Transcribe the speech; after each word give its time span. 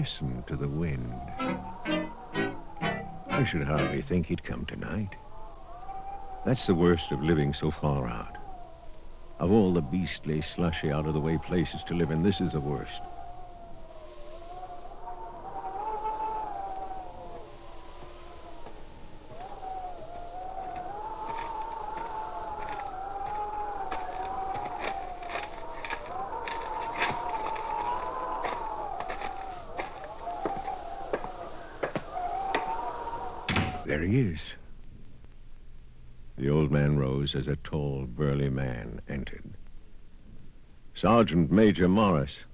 listen 0.00 0.42
to 0.46 0.56
the 0.56 0.66
wind. 0.66 1.12
I 3.28 3.44
should 3.44 3.64
hardly 3.64 4.00
think 4.00 4.24
he'd 4.24 4.42
come 4.42 4.64
tonight. 4.64 5.14
That's 6.46 6.66
the 6.66 6.74
worst 6.74 7.12
of 7.12 7.22
living 7.22 7.52
so 7.52 7.70
far 7.70 8.08
out. 8.08 8.38
Of 9.40 9.52
all 9.52 9.74
the 9.74 9.82
beastly, 9.82 10.40
slushy, 10.40 10.90
out-of-the-way 10.90 11.36
places 11.36 11.84
to 11.84 11.94
live 11.94 12.12
in, 12.12 12.22
this 12.22 12.40
is 12.40 12.54
the 12.54 12.60
worst. 12.60 13.02
There 33.86 34.02
he 34.02 34.20
is. 34.20 34.40
The 36.38 36.48
old 36.48 36.70
man 36.70 36.96
rose 36.96 37.34
as 37.34 37.48
a 37.48 37.56
tall, 37.56 38.06
burly 38.06 38.48
man 38.60 39.00
entered. 39.08 39.54
Sergeant 40.92 41.50
Major 41.50 41.88
Morris, 41.88 42.44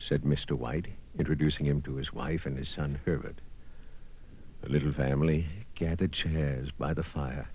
said 0.00 0.22
Mr. 0.22 0.52
White, 0.52 0.88
introducing 1.16 1.64
him 1.64 1.80
to 1.82 1.94
his 1.94 2.12
wife 2.12 2.44
and 2.44 2.58
his 2.58 2.68
son 2.68 2.98
Herbert. 3.06 3.40
The 4.62 4.70
little 4.70 4.90
family 4.90 5.46
gathered 5.76 6.10
chairs 6.10 6.72
by 6.72 6.92
the 6.92 7.04
fire, 7.04 7.48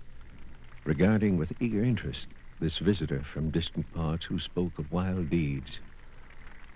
regarding 0.84 1.36
with 1.36 1.52
eager 1.60 1.82
interest 1.84 2.28
this 2.58 2.78
visitor 2.78 3.22
from 3.22 3.50
distant 3.50 3.92
parts 3.92 4.24
who 4.24 4.38
spoke 4.38 4.78
of 4.78 4.90
wild 4.90 5.28
deeds, 5.28 5.80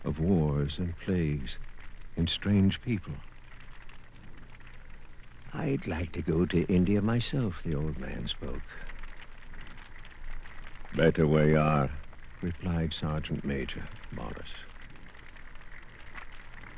of 0.05 0.21
wars 0.21 0.79
and 0.79 0.99
plagues 0.99 1.59
and 2.19 2.29
strange 2.29 2.83
people. 2.83 3.15
I'd 5.55 5.87
like 5.87 6.13
to 6.13 6.23
go 6.23 6.45
to 6.45 6.67
India 6.67 7.01
myself, 7.01 7.63
the 7.63 7.77
old 7.77 7.99
man 7.99 8.29
spoke. 8.29 8.69
Better 10.95 11.27
where 11.27 11.49
you 11.49 11.59
are, 11.59 11.91
replied 12.41 12.95
Sergeant 12.95 13.45
Major 13.45 13.83
Morris. 14.13 14.55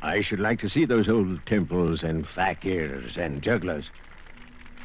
I 0.00 0.22
should 0.22 0.40
like 0.40 0.58
to 0.60 0.70
see 0.70 0.86
those 0.86 1.08
old 1.08 1.44
temples 1.44 2.02
and 2.02 2.24
fakirs 2.24 3.18
and 3.18 3.42
jugglers. 3.42 3.90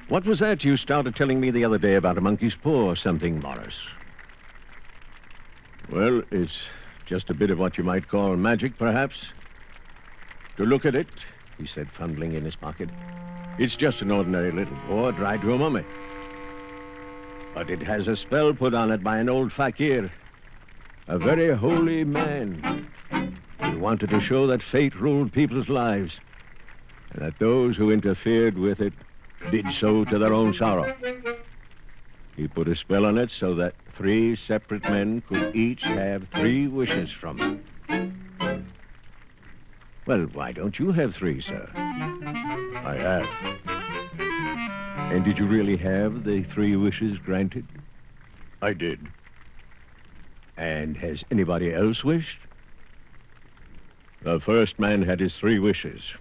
What 0.10 0.26
was 0.26 0.40
that 0.40 0.66
you 0.66 0.76
started 0.76 1.16
telling 1.16 1.40
me 1.40 1.50
the 1.50 1.64
other 1.64 1.78
day 1.78 1.96
about 1.96 2.18
a 2.18 2.22
monkey's 2.22 2.56
paw 2.56 2.88
or 2.88 2.96
something, 2.98 3.40
Morris? 3.40 3.80
Well, 5.90 6.24
it's 6.30 6.68
just 7.06 7.30
a 7.30 7.34
bit 7.34 7.52
of 7.52 7.60
what 7.60 7.78
you 7.78 7.86
might 7.86 8.10
call 8.10 8.36
magic, 8.36 8.78
perhaps. 8.78 9.32
To 10.58 10.66
look 10.66 10.86
at 10.86 10.96
it, 10.96 11.08
he 11.58 11.66
said, 11.66 11.90
fumbling 11.90 12.34
in 12.34 12.44
his 12.44 12.58
pocket. 12.58 12.90
It's 13.58 13.78
just 13.78 14.02
an 14.02 14.12
ordinary 14.12 14.52
little 14.52 14.78
paw 14.88 15.12
dried 15.12 15.42
to 15.44 15.54
a 15.54 15.58
mummy. 15.58 15.86
But 17.54 17.70
it 17.70 17.84
has 17.84 18.08
a 18.08 18.16
spell 18.16 18.54
put 18.54 18.74
on 18.74 18.92
it 18.92 19.04
by 19.04 19.18
an 19.18 19.30
old 19.30 19.52
fakir, 19.52 20.12
a 21.08 21.20
very 21.20 21.56
holy 21.56 22.04
man. 22.04 22.88
He 23.64 23.76
wanted 23.76 24.10
to 24.12 24.20
show 24.20 24.48
that 24.48 24.64
fate 24.64 24.96
ruled 24.96 25.32
people's 25.34 25.70
lives, 25.70 26.20
and 27.12 27.22
that 27.22 27.40
those 27.40 27.78
who 27.78 27.92
interfered 27.92 28.58
with 28.58 28.82
it 28.82 28.94
did 29.52 29.72
so 29.72 30.06
to 30.06 30.18
their 30.18 30.34
own 30.34 30.54
sorrow. 30.54 30.94
He 32.36 32.48
put 32.48 32.68
a 32.68 32.76
spell 32.76 33.06
on 33.06 33.18
it 33.18 33.30
so 33.30 33.54
that 33.56 33.76
three 33.92 34.36
separate 34.36 34.84
men 34.84 35.22
could 35.22 35.56
each 35.56 35.84
have 35.84 36.30
three 36.30 36.68
wishes 36.68 37.12
from 37.12 37.40
it. 37.40 37.60
Well, 40.06 40.22
why 40.34 40.52
don't 40.52 40.80
you 40.80 40.92
have 40.92 41.14
three, 41.14 41.42
sir? 41.42 41.70
I 41.76 42.98
have. 42.98 43.61
And 45.12 45.26
did 45.26 45.38
you 45.38 45.46
really 45.46 45.76
have 45.76 46.24
the 46.24 46.42
three 46.42 46.78
wishes 46.78 47.20
granted? 47.20 47.66
I 48.62 48.72
did. 48.72 48.98
And 50.56 50.98
has 51.00 51.26
anybody 51.30 51.74
else 51.74 52.02
wished? 52.02 52.40
The 54.22 54.40
first 54.40 54.80
man 54.80 55.02
had 55.02 55.20
his 55.20 55.36
three 55.36 55.60
wishes. 55.60 56.16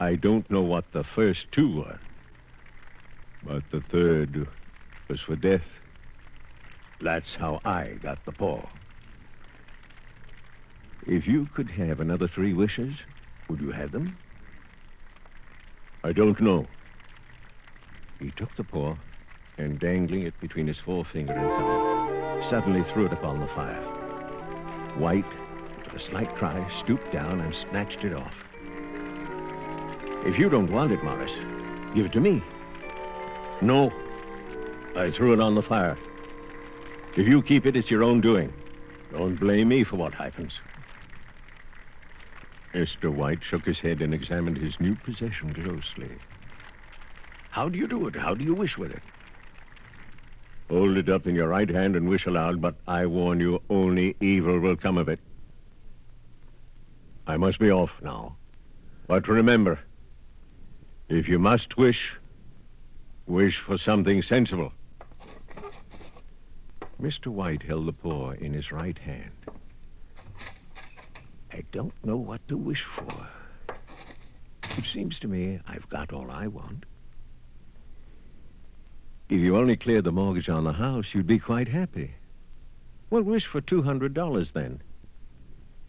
I 0.00 0.14
don't 0.14 0.50
know 0.50 0.62
what 0.62 0.90
the 0.92 1.04
first 1.04 1.52
two 1.52 1.82
were. 1.82 1.98
But 3.44 3.68
the 3.70 3.82
third 3.82 4.48
was 5.08 5.20
for 5.20 5.36
death. 5.36 5.82
That's 7.00 7.34
how 7.34 7.60
I 7.62 7.98
got 8.02 8.24
the 8.24 8.32
paw. 8.32 8.62
If 11.06 11.28
you 11.28 11.44
could 11.52 11.68
have 11.72 12.00
another 12.00 12.26
three 12.26 12.54
wishes, 12.54 13.04
would 13.50 13.60
you 13.60 13.70
have 13.70 13.92
them? 13.92 14.16
I 16.02 16.12
don't 16.14 16.40
know. 16.40 16.66
He 18.20 18.30
took 18.32 18.54
the 18.56 18.64
paw 18.64 18.96
and, 19.58 19.78
dangling 19.78 20.22
it 20.22 20.38
between 20.40 20.66
his 20.66 20.78
forefinger 20.78 21.32
and 21.32 21.48
thumb, 21.48 22.42
suddenly 22.42 22.82
threw 22.82 23.06
it 23.06 23.12
upon 23.12 23.40
the 23.40 23.46
fire. 23.46 23.82
White, 24.96 25.24
with 25.84 25.94
a 25.94 25.98
slight 25.98 26.34
cry, 26.34 26.66
stooped 26.68 27.12
down 27.12 27.40
and 27.40 27.54
snatched 27.54 28.04
it 28.04 28.14
off. 28.14 28.44
If 30.26 30.38
you 30.38 30.48
don't 30.48 30.70
want 30.70 30.92
it, 30.92 31.02
Morris, 31.04 31.36
give 31.94 32.06
it 32.06 32.12
to 32.12 32.20
me. 32.20 32.42
No. 33.60 33.92
I 34.96 35.10
threw 35.10 35.32
it 35.32 35.40
on 35.40 35.54
the 35.54 35.62
fire. 35.62 35.96
If 37.16 37.28
you 37.28 37.40
keep 37.40 37.66
it, 37.66 37.76
it's 37.76 37.90
your 37.90 38.02
own 38.02 38.20
doing. 38.20 38.52
Don't 39.12 39.36
blame 39.36 39.68
me 39.68 39.84
for 39.84 39.96
what 39.96 40.14
happens. 40.14 40.60
Mr. 42.74 43.12
White 43.12 43.42
shook 43.42 43.64
his 43.64 43.80
head 43.80 44.02
and 44.02 44.12
examined 44.12 44.58
his 44.58 44.80
new 44.80 44.94
possession 44.96 45.54
closely. 45.54 46.10
How 47.50 47.68
do 47.68 47.78
you 47.78 47.88
do 47.88 48.06
it? 48.06 48.16
How 48.16 48.34
do 48.34 48.44
you 48.44 48.54
wish 48.54 48.78
with 48.78 48.92
it? 48.92 49.02
Hold 50.70 50.96
it 50.98 51.08
up 51.08 51.26
in 51.26 51.34
your 51.34 51.48
right 51.48 51.68
hand 51.68 51.96
and 51.96 52.08
wish 52.08 52.26
aloud, 52.26 52.60
but 52.60 52.76
I 52.86 53.06
warn 53.06 53.40
you, 53.40 53.62
only 53.70 54.16
evil 54.20 54.58
will 54.58 54.76
come 54.76 54.98
of 54.98 55.08
it. 55.08 55.20
I 57.26 57.36
must 57.36 57.58
be 57.58 57.70
off 57.70 58.00
now. 58.02 58.36
But 59.06 59.28
remember, 59.28 59.78
if 61.08 61.28
you 61.28 61.38
must 61.38 61.78
wish, 61.78 62.18
wish 63.26 63.58
for 63.58 63.78
something 63.78 64.20
sensible. 64.20 64.72
Mr. 67.00 67.28
White 67.28 67.62
held 67.62 67.86
the 67.86 67.92
paw 67.92 68.32
in 68.32 68.52
his 68.52 68.72
right 68.72 68.98
hand. 68.98 69.32
I 71.52 71.62
don't 71.72 71.94
know 72.04 72.16
what 72.16 72.46
to 72.48 72.56
wish 72.56 72.82
for. 72.82 73.28
It 74.76 74.84
seems 74.84 75.18
to 75.20 75.28
me 75.28 75.60
I've 75.66 75.88
got 75.88 76.12
all 76.12 76.30
I 76.30 76.46
want. 76.46 76.84
If 79.30 79.40
you 79.40 79.58
only 79.58 79.76
cleared 79.76 80.04
the 80.04 80.12
mortgage 80.12 80.48
on 80.48 80.64
the 80.64 80.72
house, 80.72 81.12
you'd 81.12 81.26
be 81.26 81.38
quite 81.38 81.68
happy. 81.68 82.12
Well, 83.10 83.22
wish 83.22 83.44
for 83.44 83.60
$200 83.60 84.52
then. 84.52 84.80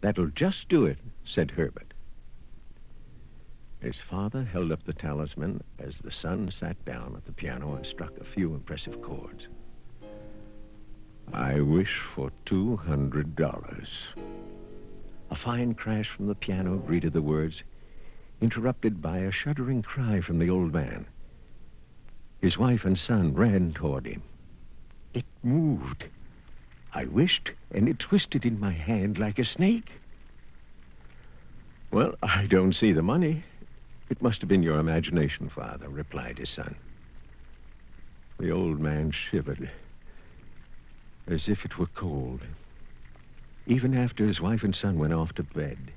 That'll 0.02 0.28
just 0.28 0.68
do 0.68 0.84
it, 0.84 0.98
said 1.24 1.52
Herbert. 1.52 1.94
His 3.80 3.96
father 3.96 4.44
held 4.44 4.70
up 4.70 4.82
the 4.84 4.92
talisman 4.92 5.62
as 5.78 6.00
the 6.00 6.10
son 6.10 6.50
sat 6.50 6.84
down 6.84 7.14
at 7.16 7.24
the 7.24 7.32
piano 7.32 7.74
and 7.76 7.86
struck 7.86 8.18
a 8.18 8.24
few 8.24 8.54
impressive 8.54 9.00
chords. 9.00 9.48
I 11.32 11.60
wish 11.60 11.96
for 11.96 12.30
$200. 12.44 14.14
A 15.30 15.34
fine 15.34 15.74
crash 15.74 16.10
from 16.10 16.26
the 16.26 16.34
piano 16.34 16.76
greeted 16.76 17.14
the 17.14 17.22
words, 17.22 17.64
interrupted 18.42 19.00
by 19.00 19.18
a 19.18 19.30
shuddering 19.30 19.80
cry 19.80 20.20
from 20.20 20.38
the 20.38 20.50
old 20.50 20.74
man. 20.74 21.06
His 22.40 22.56
wife 22.56 22.84
and 22.84 22.98
son 22.98 23.34
ran 23.34 23.72
toward 23.72 24.06
him. 24.06 24.22
It 25.12 25.26
moved. 25.42 26.06
I 26.94 27.04
wished, 27.04 27.52
and 27.70 27.88
it 27.88 27.98
twisted 27.98 28.46
in 28.46 28.58
my 28.58 28.72
hand 28.72 29.18
like 29.18 29.38
a 29.38 29.44
snake. 29.44 29.92
Well, 31.90 32.14
I 32.22 32.46
don't 32.46 32.72
see 32.72 32.92
the 32.92 33.02
money. 33.02 33.44
It 34.08 34.22
must 34.22 34.40
have 34.40 34.48
been 34.48 34.62
your 34.62 34.78
imagination, 34.78 35.48
Father, 35.48 35.88
replied 35.88 36.38
his 36.38 36.50
son. 36.50 36.76
The 38.38 38.50
old 38.50 38.80
man 38.80 39.10
shivered, 39.10 39.70
as 41.26 41.48
if 41.48 41.64
it 41.64 41.78
were 41.78 41.86
cold. 41.86 42.40
Even 43.66 43.94
after 43.94 44.26
his 44.26 44.40
wife 44.40 44.64
and 44.64 44.74
son 44.74 44.98
went 44.98 45.12
off 45.12 45.34
to 45.34 45.42
bed, 45.42 45.92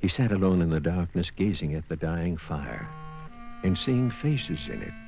he 0.00 0.08
sat 0.08 0.32
alone 0.32 0.60
in 0.60 0.70
the 0.70 0.80
darkness, 0.80 1.30
gazing 1.30 1.74
at 1.74 1.88
the 1.88 1.96
dying 1.96 2.36
fire 2.36 2.88
and 3.62 3.78
seeing 3.78 4.10
faces 4.10 4.68
in 4.68 4.82
it. 4.82 5.07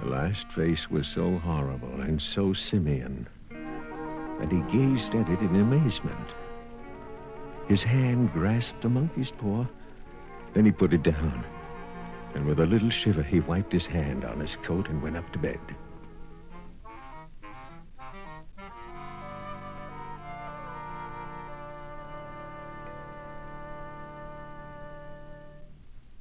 The 0.00 0.08
last 0.08 0.52
face 0.52 0.90
was 0.90 1.06
so 1.06 1.38
horrible 1.38 2.00
and 2.00 2.20
so 2.20 2.52
simian 2.52 3.26
that 3.50 4.52
he 4.52 4.60
gazed 4.70 5.14
at 5.14 5.28
it 5.28 5.40
in 5.40 5.56
amazement. 5.56 6.34
His 7.66 7.82
hand 7.82 8.32
grasped 8.32 8.84
a 8.84 8.88
monkey's 8.88 9.30
paw, 9.30 9.66
then 10.52 10.64
he 10.64 10.72
put 10.72 10.92
it 10.92 11.02
down, 11.02 11.44
and 12.34 12.46
with 12.46 12.60
a 12.60 12.66
little 12.66 12.90
shiver 12.90 13.22
he 13.22 13.40
wiped 13.40 13.72
his 13.72 13.86
hand 13.86 14.24
on 14.24 14.38
his 14.38 14.56
coat 14.56 14.88
and 14.88 15.02
went 15.02 15.16
up 15.16 15.32
to 15.32 15.38
bed. 15.38 15.60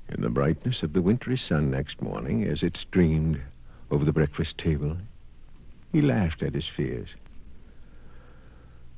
In 0.10 0.22
the 0.22 0.30
brightness 0.30 0.82
of 0.82 0.94
the 0.94 1.02
wintry 1.02 1.36
sun 1.36 1.70
next 1.70 2.02
morning, 2.02 2.46
as 2.46 2.64
it 2.64 2.78
streamed 2.78 3.42
over 3.96 4.04
the 4.04 4.12
breakfast 4.12 4.58
table, 4.58 4.98
he 5.94 6.02
laughed 6.02 6.44
at 6.44 6.54
his 6.54 6.68
fears. 6.68 7.16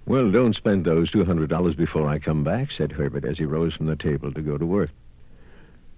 Well, 0.07 0.31
don't 0.31 0.55
spend 0.55 0.85
those 0.85 1.11
$200 1.11 1.77
before 1.77 2.09
I 2.09 2.17
come 2.17 2.44
back, 2.44 2.71
said 2.71 2.94
Herbert 2.94 3.23
as 3.23 3.38
he 3.38 3.45
rose 3.45 3.75
from 3.75 3.85
the 3.85 3.95
table 3.95 4.33
to 4.33 4.41
go 4.41 4.57
to 4.57 4.65
work. 4.65 4.89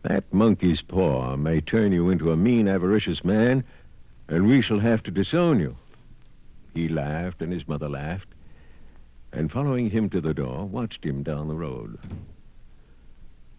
That 0.02 0.26
monkey's 0.34 0.82
paw 0.82 1.38
may 1.38 1.62
turn 1.62 1.94
you 1.94 2.10
into 2.10 2.34
a 2.34 2.36
mean, 2.36 2.68
avaricious 2.68 3.24
man, 3.24 3.64
and 4.28 4.46
we 4.48 4.60
shall 4.60 4.80
have 4.80 5.02
to 5.04 5.12
disown 5.12 5.62
you. 5.62 5.78
He 6.74 6.90
laughed, 6.90 7.42
and 7.42 7.54
his 7.54 7.70
mother 7.70 7.88
laughed, 7.88 8.28
and 9.32 9.50
following 9.50 9.92
him 9.92 10.10
to 10.10 10.20
the 10.20 10.34
door, 10.34 10.66
watched 10.66 11.06
him 11.06 11.24
down 11.24 11.48
the 11.48 11.56
road. 11.56 12.00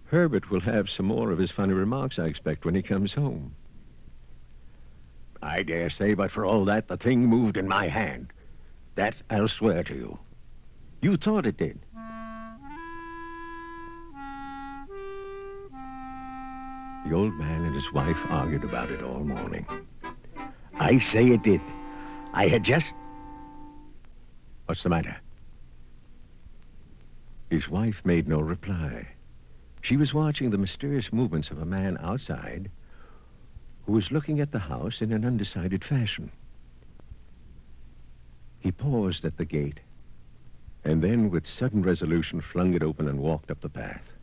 Herbert 0.06 0.50
will 0.50 0.60
have 0.60 0.90
some 0.90 1.06
more 1.06 1.30
of 1.30 1.38
his 1.38 1.50
funny 1.50 1.72
remarks, 1.72 2.18
I 2.18 2.26
expect, 2.26 2.66
when 2.66 2.74
he 2.74 2.82
comes 2.82 3.14
home. 3.14 3.54
I 5.42 5.62
dare 5.62 5.88
say, 5.88 6.14
but 6.14 6.30
for 6.30 6.44
all 6.44 6.64
that, 6.66 6.88
the 6.88 6.96
thing 6.96 7.26
moved 7.26 7.56
in 7.56 7.66
my 7.66 7.88
hand. 7.88 8.32
That 8.94 9.22
I'll 9.30 9.48
swear 9.48 9.82
to 9.84 9.94
you. 9.94 10.18
You 11.00 11.16
thought 11.16 11.46
it 11.46 11.56
did. 11.56 11.78
The 17.06 17.14
old 17.14 17.32
man 17.34 17.64
and 17.64 17.74
his 17.74 17.90
wife 17.92 18.24
argued 18.30 18.64
about 18.64 18.90
it 18.90 19.02
all 19.02 19.20
morning. 19.20 19.66
I 20.78 20.98
say 20.98 21.28
it 21.28 21.42
did. 21.42 21.62
I 22.34 22.48
had 22.48 22.62
just... 22.62 22.94
What's 24.66 24.82
the 24.82 24.90
matter? 24.90 25.16
His 27.48 27.68
wife 27.68 28.04
made 28.04 28.28
no 28.28 28.40
reply. 28.40 29.08
She 29.80 29.96
was 29.96 30.12
watching 30.12 30.50
the 30.50 30.58
mysterious 30.58 31.12
movements 31.12 31.50
of 31.50 31.60
a 31.60 31.64
man 31.64 31.96
outside 32.00 32.70
who 33.86 33.92
was 33.92 34.12
looking 34.12 34.40
at 34.40 34.52
the 34.52 34.58
house 34.58 35.02
in 35.02 35.12
an 35.12 35.24
undecided 35.24 35.84
fashion. 35.84 36.30
He 38.60 38.72
paused 38.72 39.24
at 39.24 39.36
the 39.36 39.44
gate 39.44 39.80
and 40.84 41.02
then, 41.02 41.30
with 41.30 41.46
sudden 41.46 41.82
resolution, 41.82 42.40
flung 42.40 42.74
it 42.74 42.82
open 42.82 43.08
and 43.08 43.18
walked 43.18 43.50
up 43.50 43.60
the 43.60 43.68
path. 43.68 44.14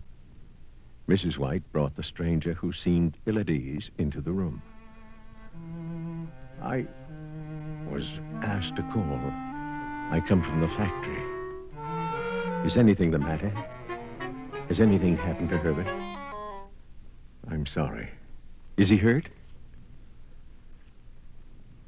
Mrs. 1.07 1.37
White 1.37 1.63
brought 1.71 1.95
the 1.95 2.03
stranger, 2.03 2.53
who 2.53 2.71
seemed 2.71 3.17
ill 3.25 3.39
at 3.39 3.49
ease, 3.49 3.91
into 3.97 4.21
the 4.21 4.31
room. 4.31 4.61
I 6.61 6.85
was 7.89 8.19
asked 8.41 8.75
to 8.77 8.83
call. 8.83 9.19
I 10.09 10.21
come 10.25 10.41
from 10.41 10.61
the 10.61 10.67
factory. 10.67 11.21
Is 12.65 12.75
anything 12.75 13.11
the 13.11 13.19
matter? 13.19 13.53
Has 14.67 14.79
anything 14.79 15.15
happened 15.15 15.49
to 15.49 15.57
Herbert? 15.57 15.87
I'm 17.49 17.65
sorry. 17.65 18.09
Is 18.75 18.89
he 18.89 18.97
hurt? 18.97 19.29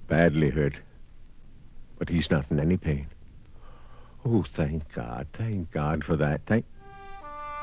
Badly 0.10 0.50
hurt. 0.50 0.74
But 2.00 2.10
he's 2.10 2.32
not 2.32 2.50
in 2.50 2.60
any 2.60 2.78
pain. 2.78 3.08
Oh, 4.26 4.44
thank 4.44 4.92
God. 4.94 5.28
Thank 5.34 5.72
God 5.72 6.04
for 6.04 6.16
that. 6.16 6.42
Thank... 6.46 6.66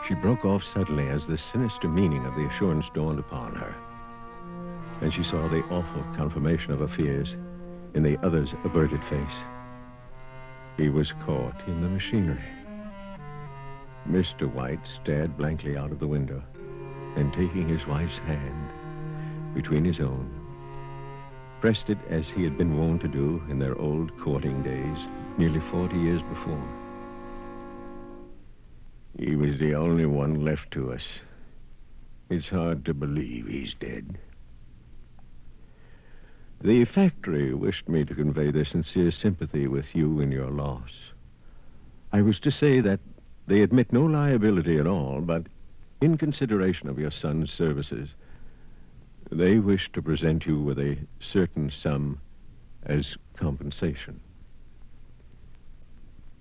She 0.06 0.14
broke 0.14 0.44
off 0.44 0.62
suddenly 0.62 1.08
as 1.08 1.26
the 1.26 1.36
sinister 1.36 1.88
meaning 1.88 2.24
of 2.24 2.36
the 2.36 2.46
assurance 2.46 2.88
dawned 2.90 3.18
upon 3.18 3.54
her. 3.56 3.74
And 5.00 5.12
she 5.12 5.24
saw 5.24 5.48
the 5.48 5.64
awful 5.64 6.04
confirmation 6.14 6.72
of 6.72 6.78
her 6.78 6.86
fears 6.86 7.36
in 7.94 8.02
the 8.02 8.16
other's 8.24 8.54
averted 8.64 9.02
face. 9.02 9.42
He 10.76 10.88
was 10.88 11.12
caught 11.12 11.60
in 11.66 11.80
the 11.80 11.88
machinery. 11.88 12.44
Mr. 14.08 14.50
White 14.52 14.86
stared 14.86 15.36
blankly 15.36 15.76
out 15.76 15.90
of 15.90 15.98
the 15.98 16.06
window, 16.06 16.42
and 17.16 17.32
taking 17.32 17.68
his 17.68 17.86
wife's 17.86 18.18
hand 18.18 18.70
between 19.54 19.84
his 19.84 20.00
own, 20.00 20.30
pressed 21.66 21.90
it 21.90 21.98
as 22.10 22.30
he 22.30 22.44
had 22.44 22.56
been 22.56 22.78
wont 22.78 23.00
to 23.00 23.08
do 23.08 23.42
in 23.50 23.58
their 23.58 23.76
old 23.80 24.16
courting 24.16 24.62
days, 24.62 25.08
nearly 25.36 25.58
40 25.58 25.98
years 25.98 26.22
before. 26.22 26.62
He 29.18 29.34
was 29.34 29.58
the 29.58 29.74
only 29.74 30.06
one 30.06 30.44
left 30.44 30.70
to 30.74 30.92
us. 30.92 31.22
It's 32.30 32.50
hard 32.50 32.84
to 32.84 32.94
believe 32.94 33.48
he's 33.48 33.74
dead. 33.74 34.16
The 36.60 36.84
factory 36.84 37.52
wished 37.52 37.88
me 37.88 38.04
to 38.04 38.14
convey 38.14 38.52
their 38.52 38.64
sincere 38.64 39.10
sympathy 39.10 39.66
with 39.66 39.92
you 39.96 40.20
in 40.20 40.30
your 40.30 40.52
loss. 40.52 41.10
I 42.12 42.22
was 42.22 42.38
to 42.38 42.52
say 42.52 42.78
that 42.78 43.00
they 43.48 43.62
admit 43.62 43.92
no 43.92 44.04
liability 44.04 44.78
at 44.78 44.86
all, 44.86 45.20
but 45.20 45.46
in 46.00 46.16
consideration 46.16 46.88
of 46.88 47.00
your 47.00 47.10
son's 47.10 47.50
services, 47.50 48.10
they 49.30 49.58
wish 49.58 49.90
to 49.92 50.02
present 50.02 50.46
you 50.46 50.58
with 50.58 50.78
a 50.78 50.98
certain 51.18 51.70
sum 51.70 52.20
as 52.84 53.16
compensation. 53.36 54.20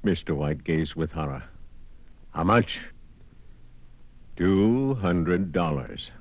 Mr. 0.04 0.36
White 0.36 0.64
gazed 0.64 0.96
with 0.96 1.12
horror. 1.12 1.44
How 2.32 2.44
much? 2.44 2.92
Two 4.36 4.96
hundred 4.96 5.52
dollars. 5.52 6.12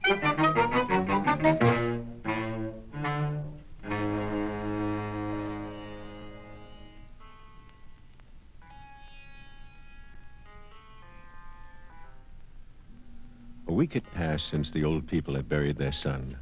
A 13.66 13.72
week 13.72 13.94
had 13.94 14.10
passed 14.12 14.48
since 14.48 14.70
the 14.70 14.84
old 14.84 15.06
people 15.06 15.34
had 15.34 15.48
buried 15.48 15.76
their 15.76 15.92
son. 15.92 16.36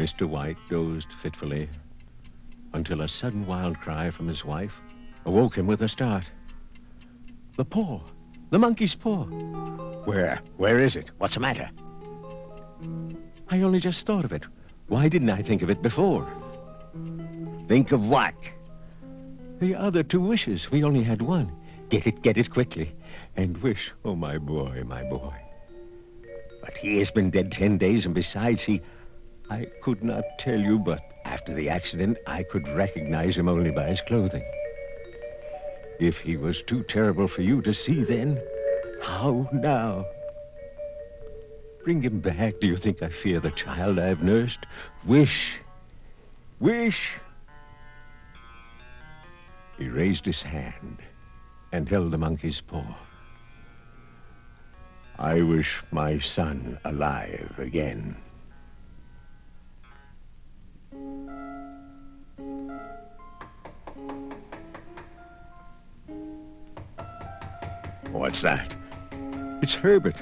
Mr. 0.00 0.26
White 0.26 0.56
dozed 0.70 1.12
fitfully 1.12 1.68
until 2.72 3.02
a 3.02 3.08
sudden 3.08 3.46
wild 3.46 3.78
cry 3.80 4.08
from 4.08 4.28
his 4.28 4.46
wife 4.46 4.80
awoke 5.26 5.54
him 5.58 5.66
with 5.66 5.82
a 5.82 5.88
start. 5.88 6.24
The 7.58 7.66
paw. 7.66 8.00
The 8.48 8.58
monkey's 8.58 8.94
paw. 8.94 9.24
Where? 10.06 10.40
Where 10.56 10.78
is 10.78 10.96
it? 10.96 11.10
What's 11.18 11.34
the 11.34 11.40
matter? 11.40 11.68
I 13.50 13.60
only 13.60 13.78
just 13.78 14.06
thought 14.06 14.24
of 14.24 14.32
it. 14.32 14.44
Why 14.86 15.06
didn't 15.06 15.28
I 15.28 15.42
think 15.42 15.60
of 15.60 15.68
it 15.68 15.82
before? 15.82 16.26
Think 17.68 17.92
of 17.92 18.08
what? 18.08 18.50
The 19.58 19.74
other 19.74 20.02
two 20.02 20.22
wishes. 20.22 20.70
We 20.70 20.82
only 20.82 21.02
had 21.02 21.20
one. 21.20 21.52
Get 21.90 22.06
it, 22.06 22.22
get 22.22 22.38
it 22.38 22.48
quickly. 22.48 22.94
And 23.36 23.58
wish, 23.58 23.92
oh, 24.06 24.16
my 24.16 24.38
boy, 24.38 24.82
my 24.86 25.04
boy. 25.04 25.34
But 26.64 26.78
he 26.78 27.00
has 27.00 27.10
been 27.10 27.28
dead 27.28 27.52
ten 27.52 27.76
days, 27.76 28.06
and 28.06 28.14
besides, 28.14 28.62
he... 28.62 28.80
I 29.50 29.66
could 29.80 30.04
not 30.04 30.38
tell 30.38 30.60
you, 30.60 30.78
but 30.78 31.02
after 31.24 31.52
the 31.52 31.68
accident, 31.68 32.18
I 32.24 32.44
could 32.44 32.68
recognize 32.68 33.36
him 33.36 33.48
only 33.48 33.72
by 33.72 33.86
his 33.88 34.00
clothing. 34.00 34.44
If 35.98 36.18
he 36.18 36.36
was 36.36 36.62
too 36.62 36.84
terrible 36.84 37.26
for 37.26 37.42
you 37.42 37.60
to 37.62 37.74
see 37.74 38.04
then, 38.04 38.40
how 39.02 39.48
now? 39.52 40.06
Bring 41.82 42.00
him 42.00 42.20
back. 42.20 42.60
Do 42.60 42.68
you 42.68 42.76
think 42.76 43.02
I 43.02 43.08
fear 43.08 43.40
the 43.40 43.50
child 43.50 43.98
I've 43.98 44.22
nursed? 44.22 44.66
Wish. 45.04 45.58
Wish. 46.60 47.14
He 49.78 49.88
raised 49.88 50.26
his 50.26 50.42
hand 50.42 50.98
and 51.72 51.88
held 51.88 52.12
the 52.12 52.18
monkey's 52.18 52.60
paw. 52.60 52.96
I 55.18 55.42
wish 55.42 55.82
my 55.90 56.18
son 56.18 56.78
alive 56.84 57.54
again. 57.58 58.16
What's 68.12 68.42
that? 68.42 68.74
It's 69.62 69.74
Herbert. 69.74 70.16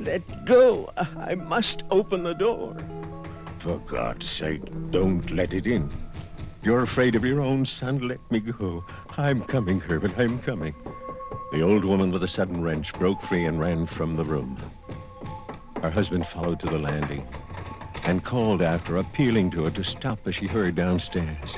Let 0.00 0.46
go. 0.46 0.92
I 0.96 1.34
must 1.34 1.84
open 1.90 2.22
the 2.22 2.34
door. 2.34 2.76
For 3.58 3.78
God's 3.80 4.28
sake, 4.28 4.62
don't 4.90 5.30
let 5.30 5.52
it 5.52 5.66
in. 5.66 5.90
You're 6.62 6.82
afraid 6.82 7.14
of 7.14 7.24
your 7.24 7.40
own 7.40 7.64
son. 7.64 8.08
Let 8.08 8.20
me 8.30 8.40
go. 8.40 8.84
I'm 9.16 9.42
coming, 9.42 9.80
Herbert. 9.80 10.18
I'm 10.18 10.38
coming. 10.38 10.74
The 11.52 11.62
old 11.62 11.84
woman 11.84 12.10
with 12.10 12.24
a 12.24 12.28
sudden 12.28 12.62
wrench 12.62 12.92
broke 12.94 13.20
free 13.20 13.44
and 13.44 13.60
ran 13.60 13.86
from 13.86 14.16
the 14.16 14.24
room. 14.24 14.56
Her 15.82 15.90
husband 15.90 16.26
followed 16.26 16.58
to 16.60 16.66
the 16.66 16.78
landing 16.78 17.26
and 18.04 18.24
called 18.24 18.62
after, 18.62 18.96
appealing 18.96 19.50
to 19.50 19.64
her 19.64 19.70
to 19.70 19.84
stop 19.84 20.18
as 20.26 20.34
she 20.34 20.46
hurried 20.46 20.74
downstairs. 20.74 21.56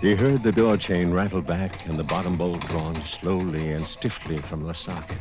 He 0.00 0.14
heard 0.14 0.44
the 0.44 0.52
door 0.52 0.76
chain 0.76 1.10
rattle 1.10 1.42
back 1.42 1.86
and 1.86 1.98
the 1.98 2.04
bottom 2.04 2.36
bolt 2.36 2.60
drawn 2.68 3.02
slowly 3.02 3.72
and 3.72 3.84
stiffly 3.84 4.36
from 4.36 4.62
the 4.62 4.72
socket. 4.72 5.18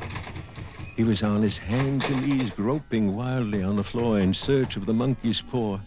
He 0.95 1.03
was 1.03 1.23
on 1.23 1.41
his 1.41 1.57
hands 1.57 2.09
and 2.09 2.21
knees, 2.21 2.51
groping 2.51 3.15
wildly 3.15 3.63
on 3.63 3.75
the 3.75 3.83
floor 3.83 4.19
in 4.19 4.35
search 4.35 4.77
of 4.77 4.85
the 4.85 4.93
monkey's 4.93 5.41
paw. 5.41 5.79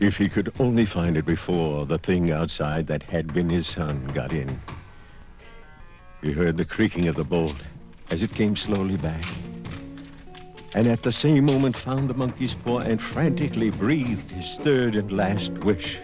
If 0.00 0.16
he 0.16 0.30
could 0.30 0.52
only 0.58 0.86
find 0.86 1.18
it 1.18 1.26
before 1.26 1.84
the 1.84 1.98
thing 1.98 2.30
outside 2.30 2.86
that 2.86 3.02
had 3.02 3.34
been 3.34 3.50
his 3.50 3.66
son 3.66 4.06
got 4.14 4.32
in. 4.32 4.58
He 6.22 6.32
heard 6.32 6.56
the 6.56 6.64
creaking 6.64 7.08
of 7.08 7.16
the 7.16 7.24
bolt 7.24 7.56
as 8.10 8.22
it 8.22 8.34
came 8.34 8.56
slowly 8.56 8.96
back. 8.96 9.24
and 10.74 10.88
at 10.88 11.02
the 11.02 11.12
same 11.12 11.44
moment 11.44 11.76
found 11.76 12.10
the 12.10 12.14
monkey's 12.14 12.54
paw 12.54 12.78
and 12.80 13.00
frantically 13.00 13.70
breathed 13.70 14.30
his 14.30 14.56
third 14.56 14.96
and 14.96 15.12
last 15.12 15.52
wish. 15.58 15.98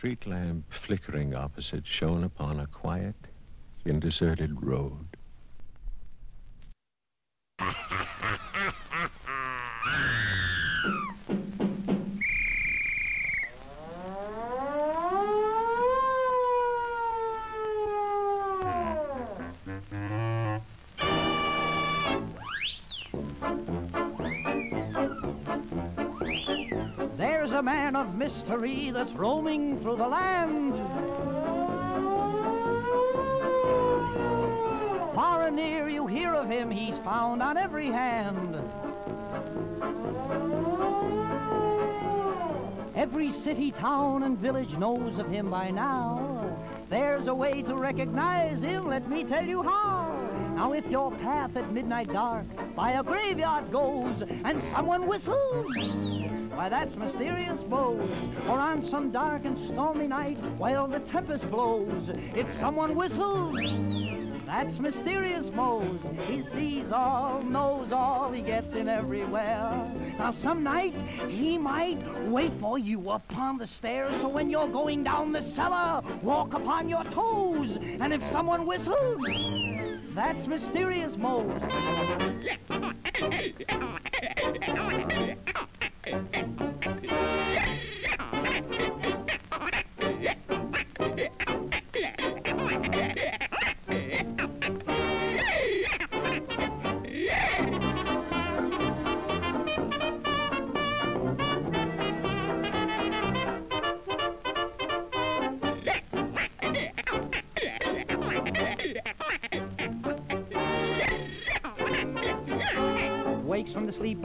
Street 0.00 0.26
lamp 0.26 0.64
flickering 0.72 1.34
opposite 1.34 1.86
shone 1.86 2.24
upon 2.24 2.58
a 2.58 2.66
quiet 2.68 3.14
and 3.84 4.00
deserted 4.00 4.64
road. 4.64 5.06
of 28.00 28.14
mystery 28.14 28.90
that's 28.90 29.12
roaming 29.12 29.78
through 29.78 29.96
the 29.96 30.08
land. 30.08 30.74
Far 35.14 35.42
and 35.42 35.56
near 35.56 35.86
you 35.90 36.06
hear 36.06 36.32
of 36.32 36.48
him, 36.48 36.70
he's 36.70 36.96
found 37.00 37.42
on 37.42 37.58
every 37.58 37.88
hand. 37.88 38.56
Every 42.96 43.32
city, 43.32 43.70
town, 43.70 44.22
and 44.22 44.38
village 44.38 44.78
knows 44.78 45.18
of 45.18 45.28
him 45.28 45.50
by 45.50 45.70
now. 45.70 46.56
There's 46.88 47.26
a 47.26 47.34
way 47.34 47.60
to 47.62 47.74
recognize 47.74 48.62
him, 48.62 48.88
let 48.88 49.10
me 49.10 49.24
tell 49.24 49.44
you 49.44 49.62
how. 49.62 50.10
Now 50.54 50.72
if 50.72 50.86
your 50.86 51.12
path 51.12 51.54
at 51.54 51.70
midnight 51.70 52.10
dark 52.10 52.46
by 52.74 52.92
a 52.92 53.02
graveyard 53.02 53.70
goes 53.70 54.22
and 54.44 54.62
someone 54.72 55.06
whistles, 55.06 56.39
why 56.60 56.68
that's 56.68 56.94
mysterious 56.94 57.64
Mose. 57.70 58.10
Or 58.46 58.58
on 58.58 58.82
some 58.82 59.10
dark 59.10 59.46
and 59.46 59.58
stormy 59.58 60.06
night 60.06 60.36
while 60.58 60.86
the 60.86 61.00
tempest 61.00 61.50
blows, 61.50 62.10
if 62.36 62.46
someone 62.58 62.94
whistles, 62.94 63.56
that's 64.44 64.78
mysterious 64.78 65.50
Mose. 65.54 66.00
He 66.26 66.42
sees 66.52 66.92
all, 66.92 67.42
knows 67.42 67.92
all, 67.92 68.30
he 68.30 68.42
gets 68.42 68.74
in 68.74 68.90
everywhere. 68.90 69.90
Now 70.18 70.34
some 70.38 70.62
night 70.62 70.94
he 71.30 71.56
might 71.56 72.02
wait 72.28 72.52
for 72.60 72.78
you 72.78 73.08
upon 73.08 73.56
the 73.56 73.66
stairs, 73.66 74.14
so 74.20 74.28
when 74.28 74.50
you're 74.50 74.68
going 74.68 75.02
down 75.02 75.32
the 75.32 75.42
cellar, 75.42 76.02
walk 76.22 76.52
upon 76.52 76.90
your 76.90 77.04
toes. 77.04 77.78
And 78.00 78.12
if 78.12 78.20
someone 78.30 78.66
whistles, 78.66 79.24
that's 80.14 80.46
mysterious 80.46 81.16
Mose. 81.16 81.62
The 86.10 86.18
sleep 86.32 86.69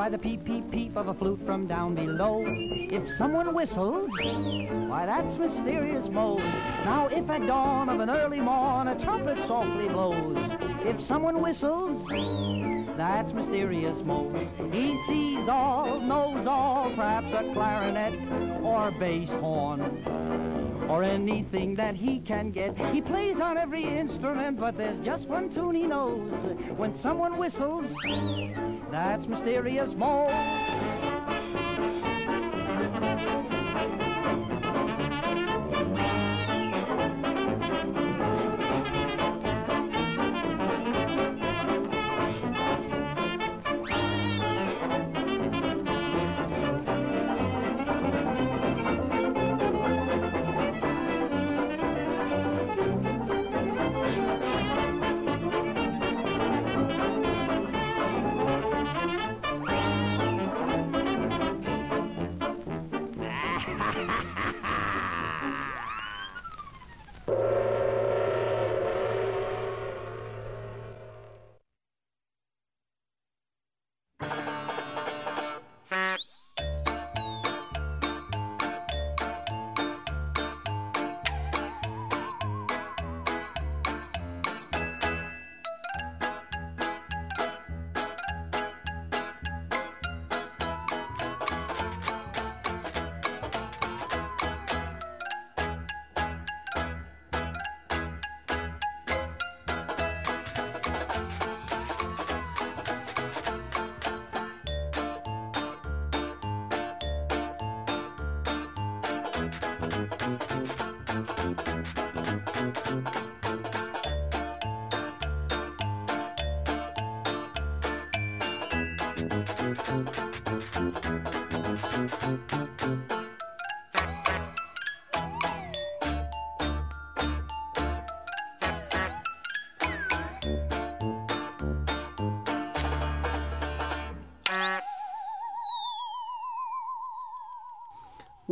by 0.06 0.10
the 0.10 0.18
peep, 0.20 0.46
peep, 0.46 0.70
peep 0.70 0.96
of 0.98 1.08
a 1.08 1.14
flute 1.16 1.40
from 1.48 1.66
down 1.66 1.96
below. 1.96 2.44
If 2.46 3.10
someone 3.18 3.56
whistles, 3.56 4.12
why 4.88 5.08
that's 5.08 5.36
mysterious 5.36 6.10
Mose. 6.10 6.42
Now 6.86 7.08
if 7.08 7.28
at 7.28 7.48
dawn 7.48 7.90
of 7.90 8.00
an 8.00 8.12
early 8.12 8.40
morn 8.40 8.88
a 8.88 9.04
trumpet 9.04 9.44
softly 9.48 9.90
blows, 9.90 10.38
if 10.86 11.02
someone 11.02 11.42
whistles, 11.42 12.08
that's 12.96 13.34
mysterious 13.34 14.04
Mose. 14.04 14.48
He 14.72 14.96
sees 15.08 15.48
all, 15.48 16.00
knows 16.00 16.46
all, 16.46 16.92
perhaps 16.92 17.34
a 17.34 17.52
clarinet 17.54 18.14
or 18.62 18.92
bass 18.92 19.32
horn 19.32 19.82
or 20.88 21.02
anything 21.02 21.74
that 21.74 21.96
he 21.96 22.20
can 22.20 22.52
get. 22.52 22.78
He 22.94 23.02
plays 23.02 23.40
on 23.40 23.58
every 23.58 23.84
instrument, 23.84 24.60
but 24.60 24.78
there's 24.78 25.00
just 25.00 25.28
one 25.28 25.50
tune 25.50 25.74
he 25.74 25.88
knows. 25.88 26.32
When 26.78 26.94
someone 26.94 27.38
whistles, 27.38 27.92
that's 28.96 29.28
mysterious 29.28 29.94
Mose. 29.94 30.95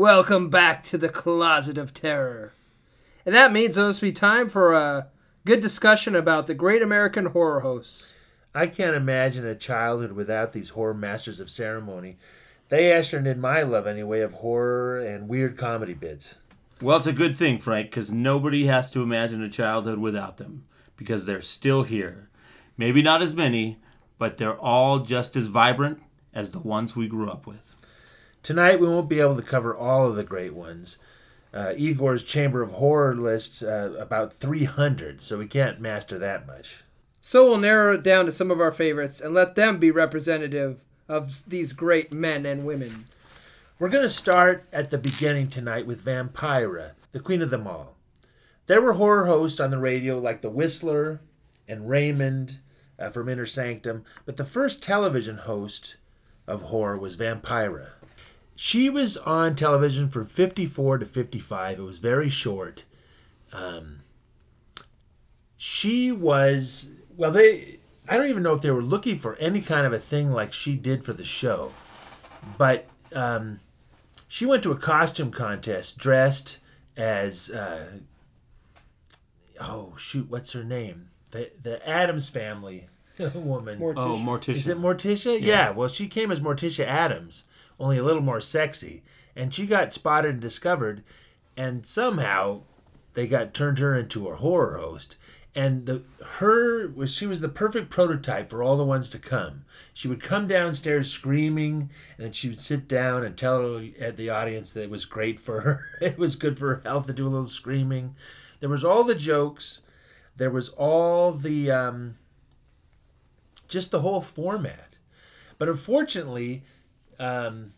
Welcome 0.03 0.49
back 0.49 0.83
to 0.83 0.97
the 0.97 1.07
Closet 1.07 1.77
of 1.77 1.93
Terror. 1.93 2.51
And 3.25 3.33
that 3.33 3.53
means 3.53 3.77
it 3.77 3.81
must 3.83 4.01
be 4.01 4.11
time 4.11 4.49
for 4.49 4.73
a 4.73 5.07
good 5.45 5.61
discussion 5.61 6.13
about 6.13 6.45
the 6.45 6.53
great 6.53 6.81
American 6.81 7.27
horror 7.27 7.61
hosts. 7.61 8.13
I 8.53 8.67
can't 8.67 8.97
imagine 8.97 9.45
a 9.45 9.55
childhood 9.55 10.11
without 10.11 10.51
these 10.51 10.71
horror 10.71 10.93
masters 10.93 11.39
of 11.39 11.49
ceremony. 11.49 12.17
They 12.67 12.91
ushered 12.91 13.25
in 13.25 13.39
my 13.39 13.61
love, 13.61 13.87
anyway, 13.87 14.19
of 14.19 14.33
horror 14.33 14.99
and 14.99 15.29
weird 15.29 15.57
comedy 15.57 15.93
bits. 15.93 16.35
Well, 16.81 16.97
it's 16.97 17.07
a 17.07 17.13
good 17.13 17.37
thing, 17.37 17.57
Frank, 17.57 17.89
because 17.89 18.11
nobody 18.11 18.65
has 18.65 18.91
to 18.91 19.03
imagine 19.03 19.41
a 19.41 19.49
childhood 19.49 19.99
without 19.99 20.35
them, 20.35 20.65
because 20.97 21.25
they're 21.25 21.39
still 21.39 21.83
here. 21.83 22.27
Maybe 22.75 23.01
not 23.01 23.21
as 23.21 23.37
many, 23.37 23.79
but 24.17 24.35
they're 24.35 24.59
all 24.59 24.99
just 24.99 25.37
as 25.37 25.47
vibrant 25.47 26.01
as 26.33 26.51
the 26.51 26.59
ones 26.59 26.93
we 26.93 27.07
grew 27.07 27.29
up 27.29 27.47
with. 27.47 27.72
Tonight 28.43 28.81
we 28.81 28.89
won't 28.89 29.07
be 29.07 29.21
able 29.21 29.37
to 29.37 29.41
cover 29.41 29.73
all 29.73 30.09
of 30.09 30.17
the 30.17 30.23
great 30.23 30.53
ones. 30.53 30.97
Uh, 31.53 31.71
Igor's 31.77 32.23
Chamber 32.23 32.61
of 32.61 32.73
Horror 32.73 33.15
lists 33.15 33.63
uh, 33.63 33.95
about 33.97 34.33
300, 34.33 35.21
so 35.21 35.37
we 35.37 35.47
can't 35.47 35.79
master 35.79 36.19
that 36.19 36.45
much. 36.45 36.83
So 37.21 37.45
we'll 37.45 37.57
narrow 37.57 37.93
it 37.93 38.03
down 38.03 38.25
to 38.25 38.33
some 38.33 38.51
of 38.51 38.59
our 38.59 38.73
favorites 38.73 39.21
and 39.21 39.33
let 39.33 39.55
them 39.55 39.77
be 39.77 39.91
representative 39.91 40.83
of 41.07 41.49
these 41.49 41.71
great 41.71 42.11
men 42.11 42.45
and 42.45 42.65
women. 42.65 43.05
We're 43.79 43.87
going 43.87 44.03
to 44.03 44.09
start 44.09 44.65
at 44.73 44.89
the 44.89 44.97
beginning 44.97 45.47
tonight 45.47 45.87
with 45.87 46.03
Vampira, 46.03 46.91
the 47.13 47.21
queen 47.21 47.41
of 47.41 47.49
them 47.49 47.65
all. 47.65 47.95
There 48.67 48.81
were 48.81 48.93
horror 48.93 49.25
hosts 49.25 49.61
on 49.61 49.71
the 49.71 49.77
radio 49.77 50.19
like 50.19 50.41
The 50.41 50.49
Whistler 50.49 51.21
and 51.65 51.89
Raymond 51.89 52.59
uh, 52.99 53.09
from 53.09 53.29
Inner 53.29 53.45
Sanctum, 53.45 54.03
but 54.25 54.35
the 54.35 54.43
first 54.43 54.83
television 54.83 55.37
host 55.37 55.95
of 56.45 56.63
horror 56.63 56.97
was 56.97 57.15
Vampira. 57.15 57.91
She 58.55 58.89
was 58.89 59.17
on 59.17 59.55
television 59.55 60.09
from 60.09 60.25
54 60.25 60.99
to 60.99 61.05
55. 61.05 61.79
It 61.79 61.81
was 61.81 61.99
very 61.99 62.29
short. 62.29 62.83
Um, 63.51 63.99
she 65.57 66.11
was, 66.11 66.91
well, 67.15 67.31
they, 67.31 67.79
I 68.07 68.17
don't 68.17 68.29
even 68.29 68.43
know 68.43 68.53
if 68.53 68.61
they 68.61 68.71
were 68.71 68.83
looking 68.83 69.17
for 69.17 69.35
any 69.35 69.61
kind 69.61 69.87
of 69.87 69.93
a 69.93 69.99
thing 69.99 70.31
like 70.31 70.53
she 70.53 70.75
did 70.75 71.03
for 71.03 71.13
the 71.13 71.23
show, 71.23 71.71
but 72.57 72.85
um, 73.15 73.59
she 74.27 74.45
went 74.45 74.63
to 74.63 74.71
a 74.71 74.77
costume 74.77 75.31
contest 75.31 75.97
dressed 75.97 76.57
as, 76.97 77.49
uh, 77.49 77.87
oh, 79.61 79.93
shoot, 79.97 80.29
what's 80.29 80.51
her 80.51 80.63
name? 80.63 81.09
The, 81.31 81.51
the 81.61 81.87
Addams 81.87 82.29
family 82.29 82.87
woman. 83.33 83.79
Morticia. 83.79 83.97
Oh, 83.97 84.15
Morticia. 84.17 84.55
Is 84.55 84.67
it 84.67 84.77
Morticia? 84.77 85.41
Yeah. 85.41 85.71
Well, 85.71 85.89
she 85.89 86.07
came 86.07 86.31
as 86.31 86.39
Morticia 86.39 86.85
Addams, 86.85 87.45
only 87.83 87.97
a 87.97 88.03
little 88.03 88.21
more 88.21 88.39
sexy, 88.39 89.03
and 89.35 89.53
she 89.53 89.67
got 89.67 89.91
spotted 89.91 90.31
and 90.31 90.41
discovered, 90.41 91.03
and 91.57 91.85
somehow 91.85 92.61
they 93.13 93.27
got 93.27 93.53
turned 93.53 93.79
her 93.79 93.93
into 93.93 94.29
a 94.29 94.37
horror 94.37 94.77
host. 94.77 95.17
And 95.53 95.85
the 95.85 96.03
her 96.39 96.87
was 96.87 97.13
she 97.13 97.27
was 97.27 97.41
the 97.41 97.49
perfect 97.49 97.91
prototype 97.91 98.49
for 98.49 98.63
all 98.63 98.77
the 98.77 98.85
ones 98.85 99.09
to 99.11 99.19
come. 99.19 99.65
She 99.93 100.07
would 100.07 100.23
come 100.23 100.47
downstairs 100.47 101.11
screaming, 101.11 101.91
and 102.17 102.25
then 102.25 102.31
she 102.31 102.49
would 102.49 102.59
sit 102.59 102.87
down 102.87 103.23
and 103.23 103.37
tell 103.37 103.85
at 103.99 104.17
the 104.17 104.29
audience 104.29 104.71
that 104.71 104.83
it 104.83 104.89
was 104.89 105.05
great 105.05 105.39
for 105.39 105.61
her. 105.61 105.85
It 106.01 106.17
was 106.17 106.35
good 106.37 106.57
for 106.57 106.75
her 106.75 106.81
health 106.83 107.05
to 107.07 107.13
do 107.13 107.27
a 107.27 107.29
little 107.29 107.45
screaming. 107.45 108.15
There 108.61 108.69
was 108.69 108.83
all 108.83 109.03
the 109.03 109.13
jokes. 109.13 109.81
There 110.37 110.49
was 110.49 110.69
all 110.69 111.33
the 111.33 111.69
um, 111.69 112.15
just 113.67 113.91
the 113.91 114.01
whole 114.01 114.21
format. 114.21 114.95
But 115.59 115.69
unfortunately, 115.69 116.63
um, 117.19 117.73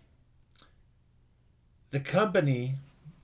the 1.91 1.99
company, 1.99 2.75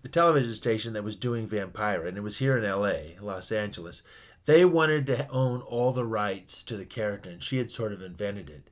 the 0.02 0.10
television 0.10 0.56
station 0.56 0.94
that 0.94 1.04
was 1.04 1.16
doing 1.16 1.48
Vampire, 1.48 2.06
and 2.06 2.18
it 2.18 2.22
was 2.22 2.38
here 2.38 2.58
in 2.58 2.64
L.A., 2.64 3.18
Los 3.22 3.52
Angeles, 3.52 4.04
they 4.46 4.66
wanted 4.66 5.06
to 5.08 5.28
own 5.30 5.62
all 5.62 5.92
the 5.92 6.06
rights 6.06 6.64
to 6.64 6.78
the 6.78 6.86
character, 6.86 7.30
and 7.30 7.44
she 7.44 7.58
had 7.58 7.70
sort 7.70 7.94
of 7.94 8.02
invented 8.02 8.50
it, 8.50 8.70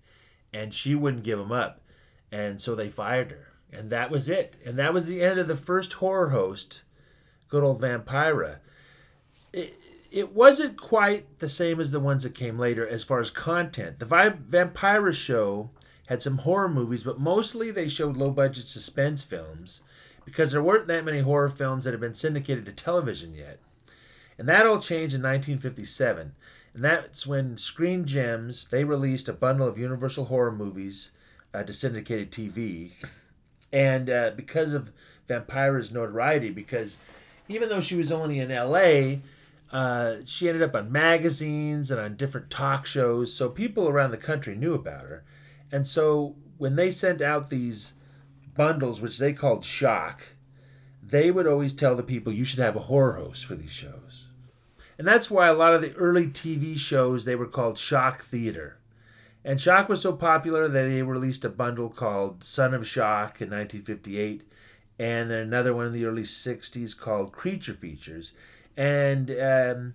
and 0.53 0.73
she 0.73 0.95
wouldn't 0.95 1.23
give 1.23 1.37
them 1.37 1.51
up, 1.51 1.81
and 2.31 2.61
so 2.61 2.75
they 2.75 2.89
fired 2.89 3.31
her, 3.31 3.53
and 3.71 3.89
that 3.89 4.09
was 4.09 4.29
it, 4.29 4.55
and 4.65 4.77
that 4.79 4.93
was 4.93 5.05
the 5.05 5.21
end 5.21 5.39
of 5.39 5.47
the 5.47 5.57
first 5.57 5.93
horror 5.93 6.29
host, 6.29 6.83
good 7.47 7.63
old 7.63 7.81
Vampira. 7.81 8.57
It, 9.53 9.75
it 10.11 10.33
wasn't 10.33 10.79
quite 10.79 11.39
the 11.39 11.49
same 11.49 11.79
as 11.79 11.91
the 11.91 11.99
ones 11.99 12.23
that 12.23 12.33
came 12.33 12.57
later 12.57 12.87
as 12.87 13.03
far 13.03 13.19
as 13.19 13.29
content. 13.29 13.99
The 13.99 14.05
Vi- 14.05 14.29
Vampira 14.29 15.13
show 15.13 15.69
had 16.09 16.23
some 16.23 16.39
horror 16.39 16.67
movies, 16.67 17.03
but 17.03 17.19
mostly 17.19 17.69
they 17.69 17.87
showed 17.87 18.17
low 18.17 18.31
budget 18.31 18.65
suspense 18.65 19.23
films 19.23 19.83
because 20.25 20.51
there 20.51 20.63
weren't 20.63 20.87
that 20.87 21.05
many 21.05 21.19
horror 21.19 21.49
films 21.49 21.83
that 21.83 21.91
had 21.91 21.99
been 21.99 22.15
syndicated 22.15 22.65
to 22.65 22.71
television 22.71 23.35
yet. 23.35 23.59
And 24.35 24.49
that 24.49 24.65
all 24.65 24.79
changed 24.79 25.13
in 25.13 25.21
1957. 25.21 26.33
And 26.73 26.83
that's 26.83 27.27
when 27.27 27.59
Screen 27.59 28.05
Gems, 28.05 28.67
they 28.69 28.83
released 28.83 29.29
a 29.29 29.33
bundle 29.33 29.67
of 29.67 29.77
Universal 29.77 30.25
horror 30.25 30.51
movies 30.51 31.11
uh, 31.53 31.61
to 31.61 31.73
syndicated 31.73 32.31
TV. 32.31 32.93
And 33.71 34.09
uh, 34.09 34.31
because 34.35 34.73
of 34.73 34.91
Vampira's 35.27 35.91
notoriety, 35.91 36.49
because 36.49 36.97
even 37.47 37.69
though 37.69 37.81
she 37.81 37.95
was 37.95 38.11
only 38.11 38.39
in 38.39 38.49
LA, 38.49 39.17
uh, 39.71 40.21
she 40.25 40.49
ended 40.49 40.63
up 40.63 40.73
on 40.73 40.91
magazines 40.91 41.91
and 41.91 42.01
on 42.01 42.15
different 42.15 42.49
talk 42.49 42.87
shows, 42.87 43.31
so 43.31 43.47
people 43.47 43.87
around 43.87 44.09
the 44.09 44.17
country 44.17 44.55
knew 44.55 44.73
about 44.73 45.01
her. 45.01 45.23
And 45.71 45.87
so 45.87 46.35
when 46.57 46.75
they 46.75 46.91
sent 46.91 47.21
out 47.21 47.49
these 47.49 47.93
bundles, 48.55 49.01
which 49.01 49.17
they 49.17 49.33
called 49.33 49.63
Shock, 49.63 50.21
they 51.01 51.31
would 51.31 51.47
always 51.47 51.73
tell 51.73 51.95
the 51.95 52.03
people 52.03 52.33
you 52.33 52.43
should 52.43 52.59
have 52.59 52.75
a 52.75 52.81
horror 52.81 53.13
host 53.13 53.45
for 53.45 53.55
these 53.55 53.71
shows. 53.71 54.27
And 54.97 55.07
that's 55.07 55.31
why 55.31 55.47
a 55.47 55.53
lot 55.53 55.73
of 55.73 55.81
the 55.81 55.93
early 55.93 56.27
TV 56.27 56.77
shows 56.77 57.23
they 57.23 57.35
were 57.35 57.47
called 57.47 57.77
Shock 57.77 58.23
Theater. 58.23 58.77
And 59.45 59.61
Shock 59.61 59.87
was 59.87 60.01
so 60.01 60.13
popular 60.13 60.67
that 60.67 60.89
they 60.89 61.01
released 61.01 61.45
a 61.45 61.49
bundle 61.49 61.89
called 61.89 62.43
Son 62.43 62.73
of 62.73 62.85
Shock 62.85 63.41
in 63.41 63.49
1958, 63.49 64.41
and 64.99 65.31
then 65.31 65.39
another 65.39 65.73
one 65.73 65.87
in 65.87 65.93
the 65.93 66.03
early 66.03 66.23
60s 66.23 66.97
called 66.97 67.31
Creature 67.31 67.75
Features 67.75 68.33
and 68.79 69.29
um, 69.31 69.93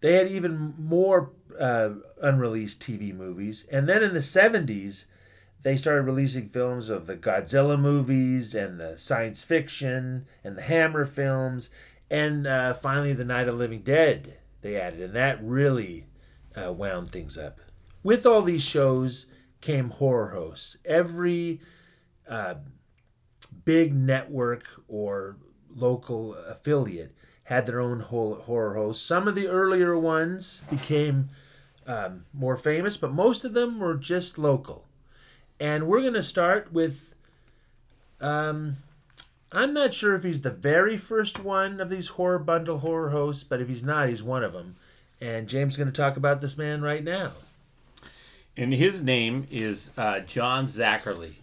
they 0.00 0.14
had 0.14 0.26
even 0.26 0.74
more 0.76 1.30
uh, 1.58 1.90
unreleased 2.20 2.82
TV 2.82 3.14
movies. 3.14 3.66
And 3.70 3.88
then 3.88 4.02
in 4.02 4.14
the 4.14 4.20
70s, 4.20 5.06
they 5.62 5.76
started 5.76 6.02
releasing 6.02 6.48
films 6.48 6.88
of 6.88 7.06
the 7.06 7.16
Godzilla 7.16 7.78
movies 7.78 8.54
and 8.54 8.78
the 8.78 8.96
science 8.96 9.42
fiction 9.42 10.26
and 10.44 10.56
the 10.56 10.62
Hammer 10.62 11.04
films, 11.04 11.70
and 12.10 12.46
uh, 12.46 12.74
finally 12.74 13.12
the 13.14 13.24
Night 13.24 13.48
of 13.48 13.56
Living 13.56 13.82
Dead 13.82 14.36
they 14.66 14.80
added, 14.80 15.00
and 15.00 15.14
that 15.14 15.42
really 15.42 16.06
uh, 16.56 16.72
wound 16.72 17.10
things 17.10 17.38
up. 17.38 17.60
With 18.02 18.26
all 18.26 18.42
these 18.42 18.62
shows 18.62 19.26
came 19.60 19.90
horror 19.90 20.30
hosts. 20.30 20.76
Every 20.84 21.60
uh, 22.28 22.54
big 23.64 23.94
network 23.94 24.64
or 24.88 25.36
local 25.74 26.34
affiliate 26.34 27.14
had 27.44 27.66
their 27.66 27.80
own 27.80 28.00
horror 28.00 28.74
host. 28.74 29.06
Some 29.06 29.28
of 29.28 29.34
the 29.34 29.46
earlier 29.46 29.96
ones 29.96 30.60
became 30.70 31.30
um, 31.86 32.24
more 32.32 32.56
famous, 32.56 32.96
but 32.96 33.12
most 33.12 33.44
of 33.44 33.54
them 33.54 33.78
were 33.78 33.94
just 33.94 34.38
local. 34.38 34.84
And 35.58 35.86
we're 35.86 36.02
going 36.02 36.14
to 36.14 36.22
start 36.22 36.72
with. 36.72 37.14
Um, 38.20 38.78
I'm 39.52 39.72
not 39.72 39.94
sure 39.94 40.14
if 40.14 40.24
he's 40.24 40.42
the 40.42 40.50
very 40.50 40.96
first 40.96 41.42
one 41.42 41.80
of 41.80 41.88
these 41.88 42.08
horror 42.08 42.38
bundle 42.38 42.78
horror 42.78 43.10
hosts, 43.10 43.44
but 43.44 43.60
if 43.60 43.68
he's 43.68 43.84
not, 43.84 44.08
he's 44.08 44.22
one 44.22 44.42
of 44.42 44.52
them. 44.52 44.76
And 45.20 45.48
James 45.48 45.74
is 45.74 45.78
going 45.78 45.92
to 45.92 45.96
talk 45.96 46.16
about 46.16 46.40
this 46.40 46.58
man 46.58 46.82
right 46.82 47.04
now. 47.04 47.32
And 48.56 48.72
his 48.72 49.02
name 49.02 49.46
is 49.50 49.92
uh, 49.96 50.20
John 50.20 50.66
Zacherle. 50.66 51.34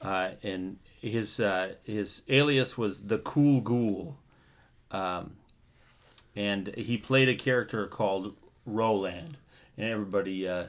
Uh, 0.00 0.32
and 0.42 0.76
his 1.00 1.40
uh, 1.40 1.74
his 1.84 2.22
alias 2.28 2.76
was 2.76 3.04
the 3.04 3.18
Cool 3.18 3.60
Ghoul, 3.60 4.16
um, 4.90 5.32
and 6.36 6.74
he 6.76 6.98
played 6.98 7.28
a 7.28 7.34
character 7.34 7.86
called 7.86 8.34
Roland, 8.66 9.36
and 9.76 9.88
everybody 9.88 10.48
uh, 10.48 10.66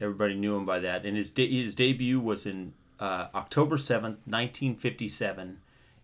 everybody 0.00 0.34
knew 0.34 0.56
him 0.56 0.66
by 0.66 0.80
that. 0.80 1.04
And 1.04 1.16
his 1.16 1.30
de- 1.30 1.64
his 1.64 1.74
debut 1.74 2.20
was 2.20 2.46
in 2.46 2.72
uh, 3.00 3.28
October 3.34 3.78
seventh, 3.78 4.18
nineteen 4.26 4.76
fifty 4.76 5.08
seven, 5.08 5.60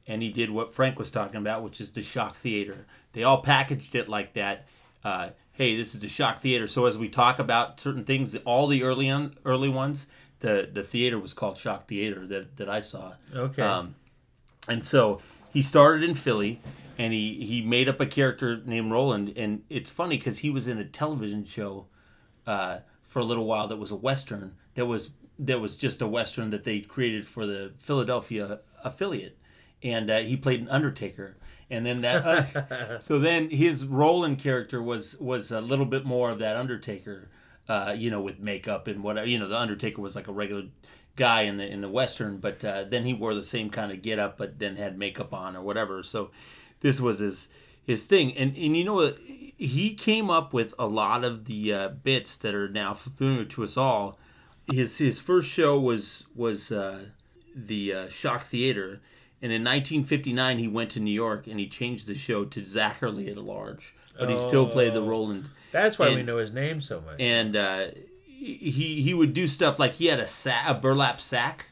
and 0.06 0.22
he 0.22 0.30
did 0.30 0.50
what 0.50 0.74
Frank 0.74 0.98
was 0.98 1.10
talking 1.10 1.36
about, 1.36 1.62
which 1.62 1.80
is 1.80 1.90
the 1.90 2.02
Shock 2.02 2.36
Theater. 2.36 2.86
They 3.12 3.22
all 3.22 3.42
packaged 3.42 3.94
it 3.94 4.08
like 4.08 4.34
that. 4.34 4.66
Uh, 5.04 5.30
hey, 5.52 5.76
this 5.76 5.94
is 5.94 6.00
the 6.00 6.08
Shock 6.08 6.40
Theater. 6.40 6.66
So 6.66 6.86
as 6.86 6.96
we 6.96 7.08
talk 7.08 7.38
about 7.38 7.80
certain 7.80 8.04
things, 8.04 8.34
all 8.44 8.66
the 8.66 8.82
early 8.82 9.10
on, 9.10 9.36
early 9.44 9.68
ones, 9.68 10.06
the 10.40 10.68
the 10.72 10.82
theater 10.82 11.18
was 11.18 11.32
called 11.32 11.56
Shock 11.56 11.88
Theater 11.88 12.26
that, 12.26 12.56
that 12.56 12.68
I 12.68 12.80
saw. 12.80 13.14
Okay. 13.34 13.62
Um, 13.62 13.94
and 14.68 14.84
so 14.84 15.20
he 15.52 15.62
started 15.62 16.02
in 16.08 16.14
Philly, 16.14 16.60
and 16.98 17.12
he 17.12 17.44
he 17.46 17.62
made 17.62 17.88
up 17.88 18.00
a 18.00 18.06
character 18.06 18.60
named 18.64 18.92
Roland, 18.92 19.32
and 19.36 19.62
it's 19.68 19.90
funny 19.90 20.16
because 20.16 20.38
he 20.38 20.50
was 20.50 20.66
in 20.66 20.78
a 20.78 20.84
television 20.84 21.44
show 21.44 21.86
uh, 22.46 22.78
for 23.06 23.20
a 23.20 23.24
little 23.24 23.44
while 23.44 23.68
that 23.68 23.76
was 23.76 23.90
a 23.90 23.96
western 23.96 24.54
that 24.74 24.86
was 24.86 25.10
that 25.38 25.60
was 25.60 25.74
just 25.74 26.00
a 26.00 26.06
western 26.06 26.50
that 26.50 26.64
they 26.64 26.80
created 26.80 27.26
for 27.26 27.44
the 27.44 27.72
Philadelphia 27.78 28.60
affiliate, 28.84 29.36
and 29.82 30.08
uh, 30.08 30.20
he 30.20 30.36
played 30.36 30.60
an 30.60 30.68
Undertaker. 30.68 31.36
And 31.70 31.84
then 31.84 32.02
that, 32.02 32.98
so 33.02 33.18
then 33.18 33.50
his 33.50 33.84
Roland 33.84 34.38
character 34.38 34.80
was 34.80 35.16
was 35.18 35.50
a 35.50 35.60
little 35.60 35.86
bit 35.86 36.04
more 36.04 36.30
of 36.30 36.38
that 36.38 36.56
Undertaker 36.56 37.30
uh, 37.68 37.94
you 37.96 38.10
know, 38.10 38.20
with 38.20 38.38
makeup 38.38 38.86
and 38.86 39.02
whatever. 39.02 39.26
You 39.26 39.38
know, 39.38 39.48
the 39.48 39.58
Undertaker 39.58 40.00
was 40.00 40.14
like 40.14 40.28
a 40.28 40.32
regular 40.32 40.64
guy 41.16 41.42
in 41.42 41.56
the 41.56 41.66
in 41.66 41.80
the 41.80 41.88
western, 41.88 42.38
but 42.38 42.64
uh, 42.64 42.84
then 42.84 43.04
he 43.04 43.14
wore 43.14 43.34
the 43.34 43.44
same 43.44 43.70
kind 43.70 43.92
of 43.92 44.02
get 44.02 44.18
up, 44.18 44.36
but 44.36 44.58
then 44.58 44.76
had 44.76 44.98
makeup 44.98 45.32
on 45.32 45.56
or 45.56 45.62
whatever. 45.62 46.02
So 46.02 46.30
this 46.80 47.00
was 47.00 47.20
his 47.20 47.48
his 47.86 48.04
thing, 48.04 48.36
and 48.36 48.56
and 48.56 48.76
you 48.76 48.84
know 48.84 49.14
he 49.56 49.94
came 49.94 50.30
up 50.30 50.52
with 50.52 50.74
a 50.78 50.86
lot 50.86 51.24
of 51.24 51.44
the 51.44 51.72
uh, 51.72 51.88
bits 51.88 52.36
that 52.38 52.54
are 52.54 52.68
now 52.68 52.94
familiar 52.94 53.44
to 53.44 53.64
us 53.64 53.76
all. 53.76 54.18
his 54.70 54.98
his 54.98 55.20
first 55.20 55.50
show 55.50 55.78
was 55.78 56.26
was 56.34 56.72
uh, 56.72 57.06
the 57.54 57.92
uh, 57.94 58.08
Shock 58.08 58.42
Theater, 58.44 59.00
and 59.42 59.52
in 59.52 59.62
1959 59.62 60.58
he 60.58 60.68
went 60.68 60.90
to 60.90 61.00
New 61.00 61.12
York 61.12 61.46
and 61.46 61.60
he 61.60 61.68
changed 61.68 62.06
the 62.06 62.14
show 62.14 62.44
to 62.44 62.62
Zacherley 62.62 63.28
at 63.30 63.38
Large, 63.38 63.94
but 64.18 64.28
he 64.30 64.38
still 64.38 64.66
played 64.68 64.94
the 64.94 65.02
Roland. 65.02 65.50
That's 65.72 65.98
why 65.98 66.14
we 66.14 66.22
know 66.22 66.38
his 66.38 66.52
name 66.52 66.80
so 66.80 67.00
much. 67.00 67.16
And 67.20 67.56
uh, 67.56 67.86
he 68.26 69.02
he 69.02 69.14
would 69.14 69.34
do 69.34 69.46
stuff 69.46 69.78
like 69.78 69.94
he 69.94 70.06
had 70.06 70.20
a 70.20 70.26
sa- 70.26 70.64
a 70.68 70.74
burlap 70.74 71.20
sack 71.20 71.66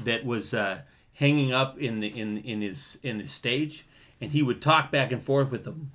that 0.00 0.24
was 0.24 0.52
uh, 0.54 0.80
hanging 1.14 1.52
up 1.52 1.78
in 1.78 2.00
the 2.00 2.08
in 2.08 2.38
in 2.38 2.60
his 2.60 2.98
in 3.02 3.20
his 3.20 3.30
stage, 3.32 3.86
and 4.20 4.32
he 4.32 4.42
would 4.42 4.60
talk 4.62 4.90
back 4.90 5.12
and 5.12 5.22
forth 5.22 5.50
with 5.50 5.64
them, 5.64 5.92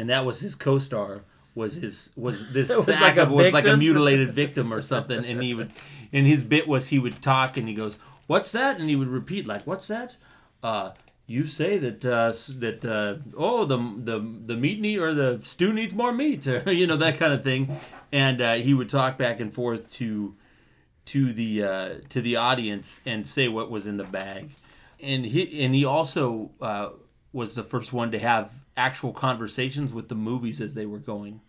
and 0.00 0.08
that 0.10 0.24
was 0.24 0.40
his 0.40 0.54
co-star 0.54 1.22
was 1.54 1.74
his 1.74 2.10
was 2.16 2.36
this 2.52 2.68
was 2.68 2.86
sack 2.86 3.00
like 3.00 3.16
a 3.16 3.22
of 3.22 3.30
was 3.30 3.52
like 3.52 3.66
a 3.66 3.76
mutilated 3.76 4.32
victim 4.32 4.72
or 4.72 4.82
something, 4.82 5.24
and 5.24 5.42
he 5.42 5.54
would 5.54 5.70
and 6.12 6.26
his 6.26 6.42
bit 6.42 6.66
was 6.66 6.88
he 6.88 6.98
would 6.98 7.20
talk 7.22 7.56
and 7.56 7.68
he 7.68 7.74
goes 7.74 7.98
what's 8.26 8.52
that? 8.52 8.78
And 8.78 8.88
he 8.88 8.96
would 8.96 9.08
repeat 9.08 9.46
like 9.46 9.66
what's 9.66 9.86
that? 9.88 10.16
Uh 10.62 10.92
you 11.26 11.46
say 11.46 11.78
that 11.78 12.04
uh, 12.04 12.32
that 12.58 12.84
uh, 12.84 13.14
oh 13.36 13.64
the 13.64 13.76
the 13.76 14.18
the 14.46 14.56
meat 14.56 14.80
need 14.80 14.98
or 14.98 15.14
the 15.14 15.40
stew 15.44 15.72
needs 15.72 15.94
more 15.94 16.12
meat 16.12 16.44
or 16.48 16.72
you 16.72 16.88
know 16.88 16.96
that 16.96 17.18
kind 17.18 17.32
of 17.32 17.44
thing, 17.44 17.78
and 18.10 18.40
uh, 18.40 18.54
he 18.54 18.74
would 18.74 18.88
talk 18.88 19.16
back 19.16 19.38
and 19.38 19.54
forth 19.54 19.92
to 19.92 20.34
to 21.04 21.32
the 21.32 21.62
uh, 21.62 21.94
to 22.08 22.20
the 22.20 22.34
audience 22.34 23.00
and 23.06 23.24
say 23.24 23.46
what 23.46 23.70
was 23.70 23.86
in 23.86 23.96
the 23.96 24.04
bag, 24.04 24.50
and 24.98 25.24
he 25.24 25.62
and 25.64 25.72
he 25.72 25.84
also 25.84 26.50
uh, 26.60 26.88
was 27.32 27.54
the 27.54 27.62
first 27.62 27.92
one 27.92 28.10
to 28.10 28.18
have 28.18 28.50
actual 28.80 29.12
conversations 29.12 29.92
with 29.92 30.08
the 30.08 30.14
movies 30.14 30.60
as 30.60 30.74
they 30.74 30.86
were 30.86 30.98
going, 30.98 31.40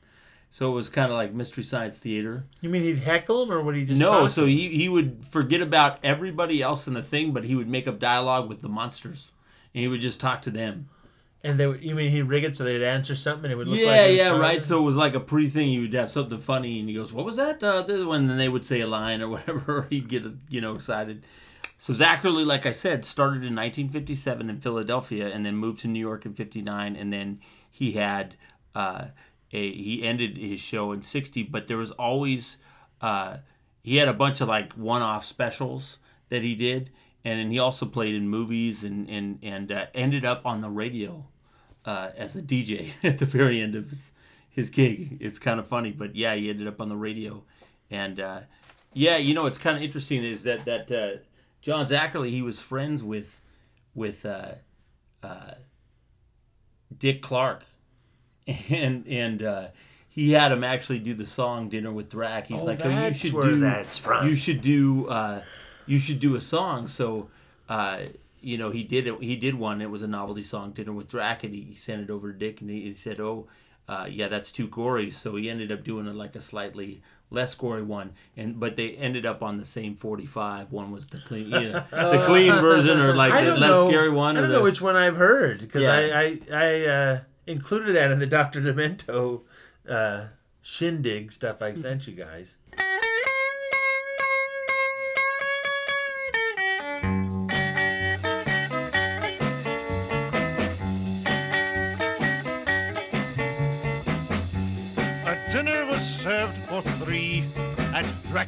so 0.51 0.69
it 0.69 0.75
was 0.75 0.89
kind 0.89 1.09
of 1.09 1.17
like 1.17 1.33
mystery 1.33 1.63
science 1.63 1.97
theater. 1.97 2.43
you 2.59 2.69
mean 2.69 2.83
he'd 2.83 2.99
heckle 2.99 3.43
him, 3.43 3.51
or 3.51 3.61
would 3.61 3.75
he 3.75 3.85
just 3.85 3.99
No, 3.99 4.23
talk 4.23 4.31
so 4.31 4.45
he, 4.45 4.69
he 4.69 4.89
would 4.89 5.25
forget 5.25 5.61
about 5.61 5.99
everybody 6.03 6.61
else 6.61 6.87
in 6.87 6.93
the 6.93 7.01
thing, 7.01 7.31
but 7.31 7.45
he 7.45 7.55
would 7.55 7.69
make 7.69 7.87
up 7.87 7.99
dialogue 7.99 8.49
with 8.49 8.61
the 8.61 8.67
monsters, 8.67 9.31
and 9.73 9.81
he 9.81 9.87
would 9.87 10.01
just 10.01 10.19
talk 10.19 10.41
to 10.43 10.51
them. 10.51 10.89
And 11.43 11.59
they 11.59 11.65
would, 11.65 11.81
you 11.81 11.95
mean 11.95 12.11
he'd 12.11 12.23
rig 12.23 12.43
it 12.43 12.55
so 12.55 12.65
they'd 12.65 12.83
answer 12.83 13.15
something 13.15 13.45
and 13.45 13.53
it 13.53 13.55
would 13.55 13.67
look 13.67 13.79
yeah, 13.79 13.87
like 13.87 14.09
was 14.09 14.17
yeah, 14.17 14.37
right. 14.37 14.63
So 14.63 14.77
it 14.77 14.83
was 14.83 14.95
like 14.95 15.15
a 15.15 15.19
pre 15.19 15.49
thing. 15.49 15.69
You 15.69 15.81
would 15.81 15.93
have 15.93 16.11
something 16.11 16.37
funny, 16.37 16.79
and 16.79 16.87
he 16.87 16.93
goes, 16.93 17.11
"What 17.11 17.25
was 17.25 17.37
that?" 17.37 17.63
Uh, 17.63 17.81
this 17.81 18.03
one, 18.05 18.21
and 18.21 18.29
then 18.29 18.37
they 18.37 18.49
would 18.49 18.63
say 18.65 18.81
a 18.81 18.87
line 18.87 19.21
or 19.23 19.29
whatever. 19.35 19.87
He'd 19.89 20.07
get 20.07 20.23
you 20.49 20.61
know 20.61 20.75
excited. 20.75 21.23
So 21.81 21.93
Zacherley, 21.93 22.45
like 22.45 22.67
I 22.67 22.71
said, 22.73 23.05
started 23.05 23.37
in 23.37 23.55
1957 23.55 24.51
in 24.51 24.61
Philadelphia, 24.61 25.29
and 25.29 25.43
then 25.43 25.55
moved 25.55 25.81
to 25.81 25.87
New 25.87 25.99
York 25.99 26.27
in 26.27 26.35
'59, 26.35 26.95
and 26.95 27.11
then 27.11 27.39
he 27.71 27.93
had 27.93 28.35
uh, 28.75 29.05
a 29.51 29.71
he 29.71 30.03
ended 30.03 30.37
his 30.37 30.59
show 30.59 30.91
in 30.91 31.01
'60. 31.01 31.41
But 31.41 31.65
there 31.65 31.77
was 31.77 31.89
always 31.89 32.57
uh, 33.01 33.37
he 33.81 33.95
had 33.95 34.07
a 34.07 34.13
bunch 34.13 34.41
of 34.41 34.47
like 34.47 34.73
one-off 34.73 35.25
specials 35.25 35.97
that 36.29 36.43
he 36.43 36.53
did, 36.53 36.91
and 37.25 37.39
then 37.39 37.49
he 37.49 37.57
also 37.57 37.87
played 37.87 38.13
in 38.13 38.29
movies 38.29 38.83
and 38.83 39.09
and 39.09 39.39
and 39.41 39.71
uh, 39.71 39.87
ended 39.95 40.23
up 40.23 40.45
on 40.45 40.61
the 40.61 40.69
radio 40.69 41.25
uh, 41.85 42.11
as 42.15 42.35
a 42.35 42.43
DJ 42.43 42.91
at 43.03 43.17
the 43.17 43.25
very 43.25 43.59
end 43.59 43.73
of 43.73 43.89
his, 43.89 44.11
his 44.51 44.69
gig. 44.69 45.17
It's 45.19 45.39
kind 45.39 45.59
of 45.59 45.67
funny, 45.67 45.89
but 45.89 46.15
yeah, 46.15 46.35
he 46.35 46.51
ended 46.51 46.67
up 46.67 46.79
on 46.79 46.89
the 46.89 46.95
radio, 46.95 47.41
and 47.89 48.19
uh, 48.19 48.41
yeah, 48.93 49.17
you 49.17 49.33
know, 49.33 49.47
it's 49.47 49.57
kind 49.57 49.77
of 49.77 49.81
interesting 49.81 50.23
is 50.23 50.43
that 50.43 50.65
that 50.65 50.91
uh, 50.91 51.17
John 51.61 51.87
Zacherley 51.87 52.29
he 52.29 52.41
was 52.41 52.59
friends 52.59 53.03
with 53.03 53.41
with 53.93 54.25
uh, 54.25 54.53
uh, 55.23 55.53
Dick 56.97 57.21
Clark, 57.21 57.63
and 58.69 59.05
and 59.07 59.43
uh, 59.43 59.67
he 60.09 60.31
had 60.31 60.51
him 60.51 60.63
actually 60.63 60.99
do 60.99 61.13
the 61.13 61.25
song 61.25 61.69
"Dinner 61.69 61.91
with 61.91 62.09
Drac." 62.09 62.47
He's 62.47 62.61
Oh, 62.61 62.65
like, 62.65 62.79
"Oh, 62.83 62.89
you 63.07 63.13
should 63.13 63.31
do 63.33 63.59
that's 63.59 63.97
from." 63.97 64.27
you 64.27 64.35
should 64.35 64.61
do 64.61 65.07
uh, 65.07 65.41
you 65.85 65.99
should 65.99 66.19
do 66.19 66.35
a 66.35 66.41
song." 66.41 66.87
So. 66.87 67.29
Uh, 67.69 68.07
you 68.43 68.57
know, 68.57 68.71
he 68.71 68.83
did 68.83 69.05
it. 69.05 69.21
He 69.21 69.35
did 69.35 69.53
one. 69.53 69.83
It 69.83 69.89
was 69.91 70.01
a 70.01 70.07
novelty 70.07 70.41
song, 70.41 70.71
"Dinner 70.71 70.91
with 70.93 71.07
Drac," 71.07 71.43
and 71.43 71.53
he, 71.53 71.61
he 71.61 71.75
sent 71.75 72.01
it 72.01 72.09
over 72.09 72.33
to 72.33 72.37
Dick, 72.37 72.59
and 72.59 72.69
he, 72.71 72.81
he 72.81 72.93
said, 72.95 73.19
"Oh, 73.19 73.47
uh, 73.91 74.05
yeah, 74.09 74.27
that's 74.29 74.51
too 74.51 74.67
gory." 74.67 75.11
So 75.11 75.35
he 75.35 75.49
ended 75.49 75.71
up 75.71 75.83
doing 75.83 76.07
a, 76.07 76.13
like 76.13 76.35
a 76.35 76.41
slightly 76.41 77.01
less 77.29 77.55
gory 77.55 77.83
one, 77.83 78.11
and 78.37 78.59
but 78.59 78.75
they 78.75 78.91
ended 78.91 79.25
up 79.25 79.41
on 79.41 79.57
the 79.57 79.65
same 79.65 79.95
forty-five. 79.95 80.71
One 80.71 80.91
was 80.91 81.07
the 81.07 81.19
clean, 81.19 81.49
yeah, 81.49 81.85
the 81.91 82.23
clean 82.25 82.53
version, 82.59 82.99
or 82.99 83.13
like 83.15 83.33
I 83.33 83.43
the 83.45 83.51
less 83.57 83.69
know. 83.69 83.87
scary 83.87 84.09
one. 84.09 84.37
I 84.37 84.41
don't 84.41 84.49
the, 84.49 84.57
know 84.57 84.63
which 84.63 84.81
one 84.81 84.95
I've 84.95 85.17
heard 85.17 85.59
because 85.59 85.83
Yeah. 85.83 85.93
I 85.93 86.21
I, 86.21 86.39
I 86.51 86.85
uh, 86.85 87.19
included 87.47 87.95
that 87.95 88.11
in 88.11 88.19
the 88.19 88.27
Doctor 88.39 88.61
Demento 88.61 89.41
uh, 89.89 90.25
shindig 90.61 91.31
stuff 91.31 91.61
I 91.61 91.73
sent 91.75 92.07
you 92.07 92.13
guys. 92.13 92.57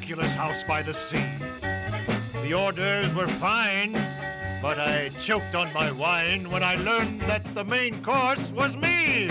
Dracula's 0.03 0.33
house 0.33 0.65
by 0.65 0.81
the 0.81 0.93
sea. 0.93 1.23
The 2.41 2.53
orders 2.53 3.15
were 3.15 3.27
fine, 3.27 3.93
but 4.61 4.77
I 4.77 5.11
choked 5.17 5.55
on 5.55 5.71
my 5.71 5.91
wine 5.93 6.51
when 6.51 6.61
I 6.61 6.75
learned 6.75 7.21
that 7.21 7.55
the 7.55 7.63
main 7.63 8.03
course 8.03 8.51
was 8.51 8.75
me. 8.75 9.29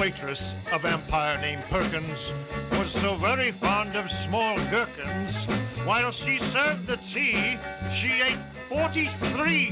Waitress, 0.00 0.54
a 0.72 0.78
vampire 0.78 1.38
named 1.42 1.62
Perkins, 1.68 2.32
was 2.78 2.90
so 2.90 3.16
very 3.16 3.50
fond 3.50 3.94
of 3.96 4.10
small 4.10 4.56
gherkins. 4.70 5.44
While 5.84 6.10
she 6.10 6.38
served 6.38 6.86
the 6.86 6.96
tea, 6.96 7.58
she 7.92 8.22
ate 8.22 8.38
43, 8.70 9.66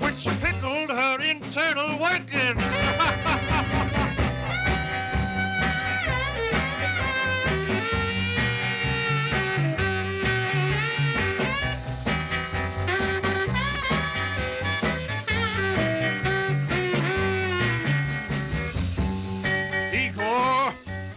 which 0.00 0.26
pickled 0.40 0.88
her 0.88 1.20
internal 1.20 1.98
workings. 1.98 3.80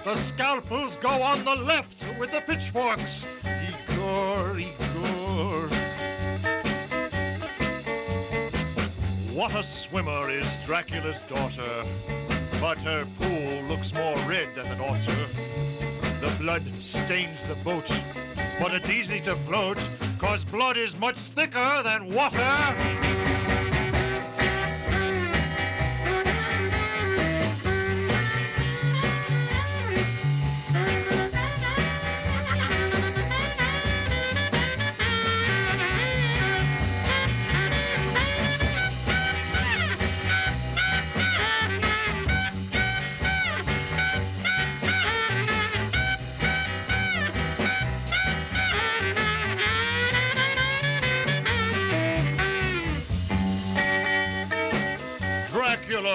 the 0.07 0.15
scalpels 0.15 0.95
go 0.95 1.09
on 1.09 1.43
the 1.43 1.53
left 1.53 2.07
with 2.17 2.31
the 2.31 2.39
pitchforks. 2.39 3.27
Igor, 3.43 4.57
Igor. 4.57 5.67
What 9.33 9.53
a 9.53 9.61
swimmer 9.61 10.29
is 10.29 10.47
Dracula's 10.65 11.19
daughter, 11.23 11.83
but 12.61 12.77
her 12.77 13.05
pool 13.19 13.63
looks 13.63 13.93
more 13.93 14.15
red 14.19 14.47
than 14.55 14.69
the 14.77 14.81
water. 14.81 15.11
The 16.21 16.33
blood 16.41 16.63
stains 16.79 17.45
the 17.45 17.55
boat, 17.55 17.91
but 18.61 18.73
it's 18.73 18.89
easy 18.89 19.19
to 19.21 19.35
float, 19.35 19.77
cause 20.19 20.45
blood 20.45 20.77
is 20.77 20.97
much 20.97 21.17
thicker 21.17 21.83
than 21.83 22.13
water. 22.13 23.36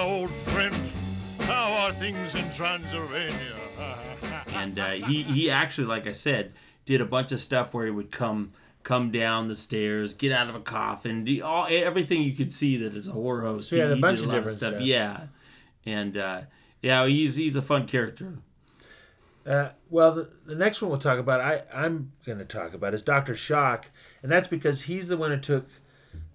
Dracula, 0.03 0.19
old 0.19 0.29
friend, 0.29 0.75
how 1.41 1.71
are 1.73 1.91
things 1.93 2.35
in 2.35 2.43
Transylvania? 2.53 3.55
and 4.55 4.77
uh, 4.77 4.91
he 4.91 5.23
he 5.23 5.49
actually, 5.49 5.87
like 5.87 6.07
I 6.07 6.11
said, 6.11 6.53
did 6.85 6.99
a 7.01 7.05
bunch 7.05 7.31
of 7.31 7.39
stuff 7.39 7.73
where 7.73 7.85
he 7.85 7.91
would 7.91 8.11
come 8.11 8.51
come 8.83 9.11
down 9.11 9.47
the 9.47 9.55
stairs, 9.55 10.13
get 10.13 10.31
out 10.31 10.49
of 10.49 10.55
a 10.55 10.59
coffin, 10.59 11.23
do 11.23 11.41
all 11.41 11.67
everything 11.69 12.21
you 12.21 12.33
could 12.33 12.51
see 12.51 12.77
that 12.77 12.93
is 12.95 13.07
a 13.07 13.11
horror 13.11 13.41
host. 13.43 13.69
So 13.69 13.77
he 13.77 13.81
had 13.81 13.91
a 13.91 13.95
bunch 13.95 14.19
did 14.19 14.25
of 14.25 14.31
lot 14.31 14.37
different 14.39 14.57
stuff. 14.57 14.81
Yeah, 14.81 15.21
and 15.85 16.17
uh, 16.17 16.41
Yeah, 16.81 17.07
he's 17.07 17.35
he's 17.35 17.55
a 17.55 17.61
fun 17.61 17.87
character. 17.87 18.33
Uh, 19.45 19.69
well, 19.89 20.13
the, 20.13 20.29
the 20.45 20.55
next 20.55 20.81
one 20.81 20.89
we'll 20.89 20.99
talk 20.99 21.19
about, 21.19 21.41
I, 21.41 21.63
I'm 21.73 22.13
going 22.25 22.37
to 22.37 22.45
talk 22.45 22.73
about, 22.73 22.93
is 22.93 23.01
Dr. 23.01 23.35
Shock. 23.35 23.87
And 24.21 24.31
that's 24.31 24.47
because 24.47 24.83
he's 24.83 25.09
the 25.09 25.17
one 25.17 25.31
who 25.31 25.37
took 25.37 25.67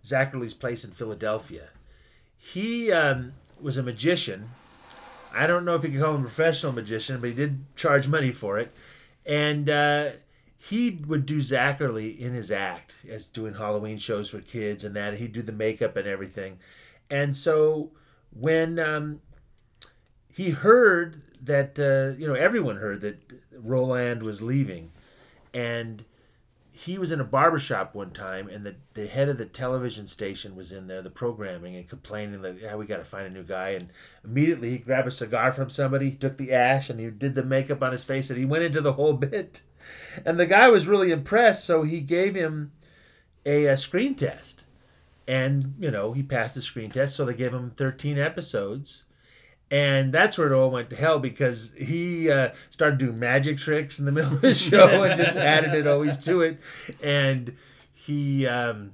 Zacherley's 0.05 0.53
place 0.53 0.85
in 0.85 0.91
Philadelphia. 0.91 1.71
He 2.37 2.93
um, 2.93 3.33
was 3.63 3.77
a 3.77 3.83
magician. 3.83 4.51
I 5.33 5.47
don't 5.47 5.65
know 5.65 5.75
if 5.75 5.85
you 5.85 5.91
could 5.91 6.01
call 6.01 6.15
him 6.15 6.23
a 6.23 6.25
professional 6.25 6.73
magician, 6.73 7.21
but 7.21 7.31
he 7.31 7.37
did 7.37 7.65
charge 7.77 8.09
money 8.09 8.33
for 8.33 8.59
it. 8.59 8.73
And 9.27 9.69
uh, 9.69 10.11
he 10.57 11.03
would 11.07 11.27
do 11.27 11.39
Zacherley 11.39 12.19
in 12.19 12.33
his 12.33 12.51
act 12.51 12.93
as 13.09 13.27
doing 13.27 13.55
Halloween 13.55 13.99
shows 13.99 14.31
for 14.31 14.41
kids 14.41 14.85
and 14.85 14.97
that. 14.97 15.19
He'd 15.19 15.33
do 15.33 15.43
the 15.43 15.53
makeup 15.53 15.97
and 15.97 16.07
everything. 16.07 16.59
And 17.11 17.37
so 17.37 17.91
when 18.31 18.79
um, 18.79 19.21
he 20.29 20.51
heard 20.51 21.23
that 21.43 21.79
uh, 21.79 22.19
you 22.19 22.27
know 22.27 22.35
everyone 22.35 22.77
heard 22.77 23.01
that 23.03 23.19
Roland 23.53 24.23
was 24.23 24.43
leaving, 24.43 24.91
and 25.55 26.05
he 26.85 26.97
was 26.97 27.11
in 27.11 27.21
a 27.21 27.25
barbershop 27.25 27.93
one 27.93 28.13
time, 28.13 28.49
and 28.49 28.65
the, 28.65 28.77
the 28.95 29.09
head 29.09 29.29
of 29.29 29.37
the 29.37 29.45
television 29.45 30.07
station 30.07 30.55
was 30.55 30.71
in 30.71 30.87
there, 30.87 31.03
the 31.03 31.11
programming, 31.11 31.75
and 31.75 31.89
complaining 31.89 32.41
that 32.43 32.61
yeah 32.61 32.77
we 32.77 32.87
got 32.87 32.99
to 32.99 33.05
find 33.05 33.27
a 33.27 33.31
new 33.31 33.43
guy, 33.43 33.71
and 33.71 33.89
immediately 34.25 34.71
he 34.71 34.79
grabbed 34.79 35.09
a 35.09 35.11
cigar 35.11 35.53
from 35.53 35.71
somebody, 35.71 36.13
took 36.13 36.37
the 36.37 36.53
ash, 36.53 36.89
and 36.89 37.01
he 37.01 37.11
did 37.11 37.35
the 37.35 37.43
makeup 37.43 37.83
on 37.83 37.91
his 37.91 38.05
face, 38.05 38.31
and 38.31 38.39
he 38.39 38.45
went 38.45 38.63
into 38.63 38.81
the 38.81 38.93
whole 38.93 39.13
bit, 39.15 39.63
and 40.25 40.39
the 40.39 40.47
guy 40.47 40.69
was 40.69 40.87
really 40.87 41.11
impressed, 41.11 41.65
so 41.65 41.83
he 41.83 42.01
gave 42.01 42.37
him 42.37 42.71
a, 43.45 43.65
a 43.67 43.77
screen 43.77 44.15
test, 44.15 44.65
and 45.27 45.75
you 45.81 45.91
know 45.91 46.13
he 46.13 46.23
passed 46.23 46.55
the 46.55 46.63
screen 46.63 46.93
test, 46.93 47.17
so 47.17 47.25
they 47.25 47.35
gave 47.35 47.53
him 47.53 47.73
thirteen 47.73 48.19
episodes 48.19 49.03
and 49.71 50.13
that's 50.13 50.39
where 50.39 50.51
it 50.51 50.57
all 50.57 50.71
went 50.71 50.89
to 50.91 50.97
hell 50.97 51.19
because 51.19 51.73
he 51.77 52.31
uh, 52.31 52.51
started 52.71 52.99
doing 52.99 53.19
magic 53.19 53.59
tricks 53.59 53.99
in 53.99 54.07
the 54.07 54.13
middle 54.19 54.33
of 54.33 54.41
the 54.41 54.55
show 54.55 55.03
and 55.03 55.21
just 55.21 55.37
added 55.37 55.75
it 55.75 55.87
always 55.87 56.17
to 56.19 56.41
it. 56.41 56.59
And 57.03 57.57
he 57.93 58.47
um, 58.47 58.93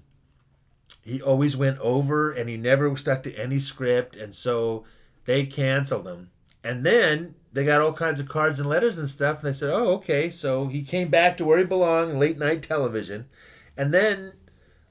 he 1.02 1.22
always 1.22 1.56
went 1.56 1.78
over 1.78 2.32
and 2.32 2.48
he 2.48 2.56
never 2.56 2.94
stuck 2.96 3.22
to 3.22 3.34
any 3.34 3.60
script. 3.60 4.16
And 4.16 4.34
so 4.34 4.84
they 5.26 5.46
canceled 5.46 6.08
him. 6.08 6.30
And 6.64 6.84
then 6.84 7.36
they 7.52 7.64
got 7.64 7.80
all 7.80 7.92
kinds 7.92 8.18
of 8.18 8.28
cards 8.28 8.58
and 8.58 8.68
letters 8.68 8.98
and 8.98 9.08
stuff. 9.08 9.44
And 9.44 9.54
they 9.54 9.56
said 9.56 9.70
oh 9.70 9.92
okay. 9.94 10.28
So 10.28 10.66
he 10.66 10.82
came 10.82 11.08
back 11.08 11.36
to 11.36 11.44
where 11.44 11.58
he 11.58 11.64
belonged 11.64 12.18
late 12.18 12.38
night 12.38 12.64
television. 12.64 13.26
And 13.76 13.94
then 13.94 14.32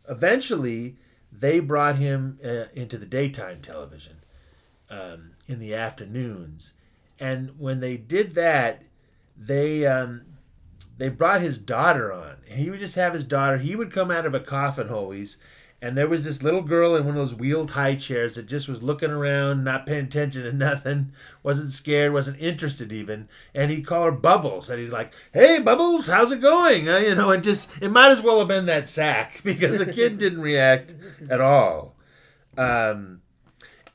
eventually 0.08 0.96
they 1.30 1.60
brought 1.60 1.98
him 1.98 2.40
uh, 2.44 2.66
into 2.74 2.98
the 2.98 3.06
daytime 3.06 3.60
television. 3.62 4.18
Um, 4.90 5.33
in 5.48 5.60
the 5.60 5.76
afternoons. 5.76 6.74
And 7.20 7.60
when 7.60 7.80
they 7.80 7.98
did 7.98 8.36
that, 8.36 8.84
they 9.38 9.86
um, 9.86 10.22
they 10.98 11.10
brought 11.10 11.42
his 11.42 11.58
daughter 11.58 12.12
on. 12.12 12.38
He 12.46 12.70
would 12.70 12.80
just 12.80 12.96
have 12.96 13.14
his 13.14 13.24
daughter. 13.24 13.58
He 13.58 13.76
would 13.76 13.92
come 13.92 14.12
out 14.12 14.26
of 14.26 14.36
a 14.36 14.40
coffin 14.40 14.90
always, 14.90 15.38
and 15.82 15.98
there 15.98 16.08
was 16.08 16.24
this 16.24 16.44
little 16.44 16.62
girl 16.62 16.96
in 16.96 17.06
one 17.06 17.16
of 17.16 17.20
those 17.20 17.36
wheeled 17.36 17.72
high 17.72 17.96
chairs 17.96 18.36
that 18.36 18.46
just 18.46 18.70
was 18.70 18.82
looking 18.82 19.12
around, 19.12 19.64
not 19.64 19.86
paying 19.86 20.06
attention 20.06 20.44
to 20.44 20.54
nothing, 20.54 21.12
wasn't 21.44 21.72
scared, 21.72 22.14
wasn't 22.14 22.40
interested 22.40 22.92
even. 22.92 23.28
And 23.54 23.72
he'd 23.72 23.86
call 23.86 24.06
her 24.06 24.12
Bubbles, 24.12 24.70
and 24.70 24.80
he'd 24.80 24.90
like, 24.90 25.14
"Hey, 25.34 25.60
Bubbles, 25.60 26.08
how's 26.08 26.32
it 26.32 26.42
going?" 26.42 26.90
Uh, 26.90 26.98
you 26.98 27.16
know, 27.16 27.32
and 27.32 27.44
just 27.44 27.72
it 27.82 27.90
might 27.90 28.12
as 28.12 28.22
well 28.22 28.40
have 28.40 28.48
been 28.48 28.68
that 28.68 28.90
sack 28.90 29.42
because 29.44 29.78
the 29.78 29.92
kid 29.92 30.18
didn't 30.18 30.42
react 30.42 30.96
at 31.30 31.42
all. 31.42 31.96
Um, 32.58 33.22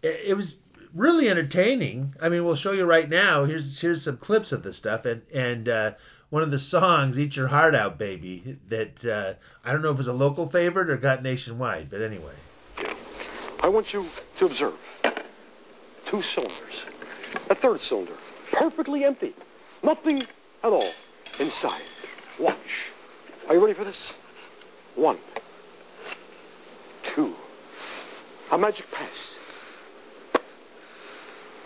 it, 0.02 0.20
it 0.28 0.36
was 0.36 0.58
really 0.98 1.30
entertaining. 1.30 2.14
I 2.20 2.28
mean, 2.28 2.44
we'll 2.44 2.56
show 2.56 2.72
you 2.72 2.84
right 2.84 3.08
now. 3.08 3.44
Here's 3.44 3.80
here's 3.80 4.02
some 4.02 4.18
clips 4.18 4.52
of 4.52 4.62
this 4.62 4.76
stuff, 4.76 5.04
and 5.04 5.22
and 5.32 5.68
uh, 5.68 5.92
one 6.28 6.42
of 6.42 6.50
the 6.50 6.58
songs, 6.58 7.18
"Eat 7.18 7.36
Your 7.36 7.48
Heart 7.48 7.74
Out, 7.74 7.98
Baby," 7.98 8.58
that 8.68 9.04
uh, 9.04 9.34
I 9.64 9.72
don't 9.72 9.80
know 9.80 9.90
if 9.90 9.94
it 9.94 9.98
was 9.98 10.08
a 10.08 10.12
local 10.12 10.46
favorite 10.46 10.90
or 10.90 10.96
got 10.96 11.22
nationwide, 11.22 11.88
but 11.88 12.02
anyway. 12.02 12.34
I 13.60 13.68
want 13.68 13.92
you 13.92 14.08
to 14.38 14.46
observe 14.46 14.74
two 16.06 16.22
cylinders, 16.22 16.84
a 17.50 17.54
third 17.54 17.80
cylinder, 17.80 18.14
perfectly 18.52 19.04
empty, 19.04 19.34
nothing 19.82 20.22
at 20.62 20.72
all 20.72 20.92
inside. 21.38 21.82
Watch. 22.38 22.92
Are 23.48 23.54
you 23.54 23.60
ready 23.60 23.74
for 23.74 23.84
this? 23.84 24.12
One, 24.94 25.18
two, 27.02 27.34
a 28.52 28.58
magic 28.58 28.90
pass. 28.90 29.37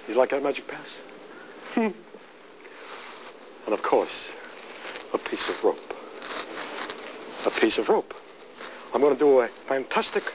You 0.08 0.14
like 0.14 0.30
that 0.30 0.42
magic 0.42 0.66
pass? 0.66 1.00
Hmm. 1.74 1.88
and 3.64 3.72
of 3.72 3.82
course, 3.82 4.32
a 5.14 5.18
piece 5.18 5.48
of 5.48 5.62
rope. 5.62 5.94
A 7.46 7.50
piece 7.50 7.78
of 7.78 7.88
rope. 7.88 8.14
I'm 8.92 9.00
going 9.00 9.14
to 9.14 9.18
do 9.18 9.40
a 9.40 9.48
fantastic 9.66 10.32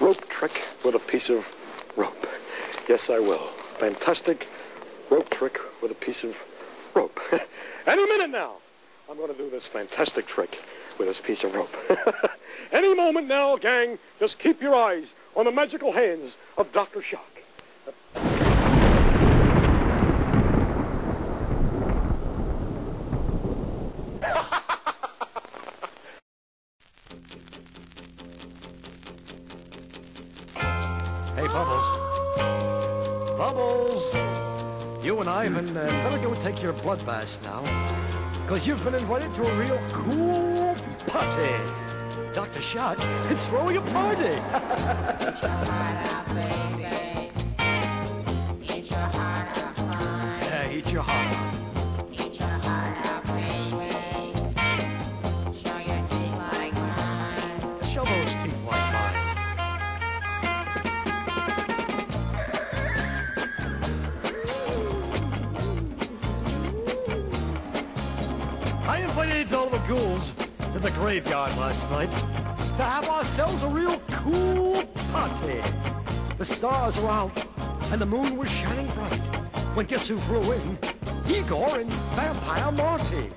rope 0.00 0.28
trick 0.28 0.62
with 0.84 0.94
a 0.94 0.98
piece 1.00 1.28
of 1.28 1.46
rope. 1.96 2.26
Yes, 2.88 3.10
I 3.10 3.18
will. 3.18 3.48
Fantastic 3.78 4.48
rope 5.10 5.28
trick 5.28 5.58
with 5.82 5.90
a 5.90 5.94
piece 5.94 6.24
of 6.24 6.36
rope. 6.94 7.20
Any 7.86 8.06
minute 8.06 8.30
now, 8.30 8.54
I'm 9.10 9.16
going 9.16 9.32
to 9.32 9.36
do 9.36 9.50
this 9.50 9.66
fantastic 9.66 10.26
trick 10.26 10.62
with 10.98 11.08
this 11.08 11.20
piece 11.20 11.44
of 11.44 11.54
rope. 11.54 11.74
Any 12.72 12.94
moment 12.94 13.26
now, 13.26 13.56
gang, 13.56 13.98
just 14.18 14.38
keep 14.38 14.62
your 14.62 14.74
eyes 14.74 15.14
on 15.36 15.44
the 15.44 15.52
magical 15.52 15.92
hands 15.92 16.36
of 16.56 16.72
Dr. 16.72 17.02
Shock. 17.02 17.33
Bubbles! 33.54 34.12
You 35.04 35.20
and 35.20 35.30
Ivan 35.30 35.76
uh, 35.76 35.86
better 35.86 36.18
go 36.18 36.34
take 36.42 36.60
your 36.60 36.72
blood 36.72 37.04
baths 37.06 37.38
now. 37.44 37.62
Because 38.42 38.66
you've 38.66 38.82
been 38.82 38.96
invited 38.96 39.32
to 39.34 39.46
a 39.46 39.54
real 39.60 39.80
cool 39.92 40.76
party. 41.06 41.54
Dr. 42.34 42.60
Shock 42.60 42.98
is 43.30 43.46
throwing 43.46 43.76
a 43.76 43.80
party. 43.80 44.22
yeah, 50.42 50.72
eat 50.72 50.90
your 50.90 51.02
heart 51.02 51.36
out. 51.36 51.63
Ghouls 69.86 70.32
to 70.72 70.78
the 70.78 70.90
graveyard 70.92 71.56
last 71.58 71.88
night 71.90 72.10
to 72.76 72.82
have 72.82 73.08
ourselves 73.08 73.62
a 73.62 73.68
real 73.68 73.98
cool 74.10 74.82
party. 75.12 75.60
The 76.38 76.44
stars 76.44 76.96
were 76.96 77.10
out 77.10 77.46
and 77.90 78.00
the 78.00 78.06
moon 78.06 78.36
was 78.36 78.50
shining 78.50 78.86
bright. 78.94 79.20
When 79.74 79.86
guess 79.86 80.08
who 80.08 80.16
flew 80.18 80.52
in? 80.52 80.78
Igor 81.28 81.80
and 81.80 81.90
Vampire 82.14 82.72
Marty. 82.72 83.30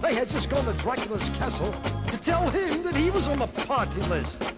They 0.00 0.14
had 0.14 0.30
just 0.30 0.48
gone 0.48 0.64
to 0.64 0.72
Dracula's 0.74 1.28
castle 1.30 1.74
to 2.10 2.16
tell 2.18 2.48
him 2.50 2.82
that 2.84 2.96
he 2.96 3.10
was 3.10 3.28
on 3.28 3.38
the 3.38 3.46
party 3.46 4.00
list. 4.02 4.50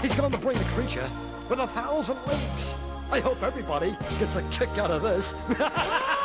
He's 0.00 0.14
going 0.14 0.32
to 0.32 0.38
bring 0.38 0.56
the 0.56 0.64
creature 0.64 1.10
with 1.48 1.58
a 1.58 1.66
thousand 1.68 2.16
legs. 2.26 2.74
I 3.10 3.20
hope 3.20 3.42
everybody 3.42 3.96
gets 4.18 4.34
a 4.36 4.42
kick 4.50 4.70
out 4.78 4.90
of 4.90 5.02
this. 5.02 5.34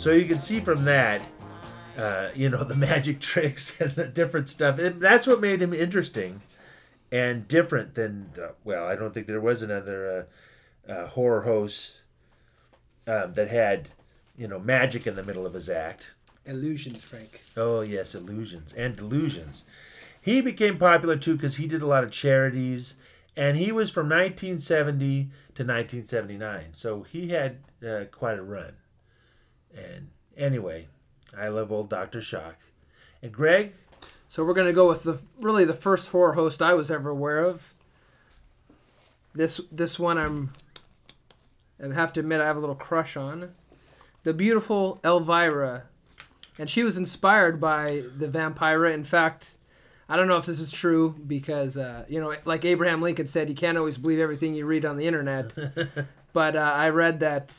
So 0.00 0.12
you 0.12 0.24
can 0.24 0.38
see 0.38 0.60
from 0.60 0.84
that, 0.84 1.20
uh, 1.98 2.30
you 2.34 2.48
know, 2.48 2.64
the 2.64 2.74
magic 2.74 3.20
tricks 3.20 3.78
and 3.78 3.90
the 3.90 4.08
different 4.08 4.48
stuff. 4.48 4.78
And 4.78 4.98
that's 4.98 5.26
what 5.26 5.42
made 5.42 5.60
him 5.60 5.74
interesting 5.74 6.40
and 7.12 7.46
different 7.46 7.96
than, 7.96 8.30
uh, 8.42 8.52
well, 8.64 8.86
I 8.86 8.96
don't 8.96 9.12
think 9.12 9.26
there 9.26 9.42
was 9.42 9.60
another 9.60 10.26
uh, 10.88 10.90
uh, 10.90 11.06
horror 11.08 11.42
host 11.42 12.00
um, 13.06 13.34
that 13.34 13.50
had, 13.50 13.90
you 14.38 14.48
know, 14.48 14.58
magic 14.58 15.06
in 15.06 15.16
the 15.16 15.22
middle 15.22 15.44
of 15.44 15.52
his 15.52 15.68
act. 15.68 16.12
Illusions, 16.46 17.04
Frank. 17.04 17.42
Oh, 17.54 17.82
yes, 17.82 18.14
illusions 18.14 18.72
and 18.72 18.96
delusions. 18.96 19.64
He 20.18 20.40
became 20.40 20.78
popular 20.78 21.18
too 21.18 21.34
because 21.34 21.56
he 21.56 21.66
did 21.66 21.82
a 21.82 21.86
lot 21.86 22.04
of 22.04 22.10
charities, 22.10 22.96
and 23.36 23.58
he 23.58 23.70
was 23.70 23.90
from 23.90 24.08
1970 24.08 25.24
to 25.24 25.62
1979. 25.62 26.68
So 26.72 27.02
he 27.02 27.28
had 27.28 27.58
uh, 27.86 28.04
quite 28.10 28.38
a 28.38 28.42
run. 28.42 28.76
And 29.76 30.08
anyway, 30.36 30.88
I 31.36 31.48
love 31.48 31.72
old 31.72 31.90
Doctor 31.90 32.20
Shock. 32.20 32.56
And 33.22 33.32
Greg, 33.32 33.72
So 34.28 34.44
we're 34.44 34.54
gonna 34.54 34.72
go 34.72 34.88
with 34.88 35.02
the 35.02 35.20
really 35.40 35.64
the 35.64 35.74
first 35.74 36.10
horror 36.10 36.32
host 36.32 36.62
I 36.62 36.74
was 36.74 36.90
ever 36.90 37.10
aware 37.10 37.40
of. 37.40 37.74
This 39.34 39.60
this 39.70 39.98
one 39.98 40.18
I'm 40.18 40.52
I 41.82 41.94
have 41.94 42.12
to 42.14 42.20
admit 42.20 42.40
I 42.40 42.46
have 42.46 42.56
a 42.56 42.60
little 42.60 42.74
crush 42.74 43.16
on. 43.16 43.54
The 44.22 44.34
beautiful 44.34 45.00
Elvira. 45.04 45.84
And 46.58 46.68
she 46.68 46.82
was 46.82 46.98
inspired 46.98 47.60
by 47.60 48.02
the 48.16 48.28
Vampira. 48.28 48.92
In 48.92 49.04
fact, 49.04 49.56
I 50.08 50.16
don't 50.16 50.28
know 50.28 50.36
if 50.36 50.44
this 50.44 50.60
is 50.60 50.70
true 50.72 51.14
because 51.26 51.76
uh, 51.78 52.04
you 52.08 52.20
know, 52.20 52.34
like 52.44 52.64
Abraham 52.64 53.00
Lincoln 53.00 53.26
said, 53.26 53.48
you 53.48 53.54
can't 53.54 53.78
always 53.78 53.96
believe 53.96 54.18
everything 54.18 54.54
you 54.54 54.66
read 54.66 54.84
on 54.84 54.96
the 54.96 55.06
internet. 55.06 55.52
but 56.32 56.56
uh, 56.56 56.58
I 56.58 56.90
read 56.90 57.20
that 57.20 57.56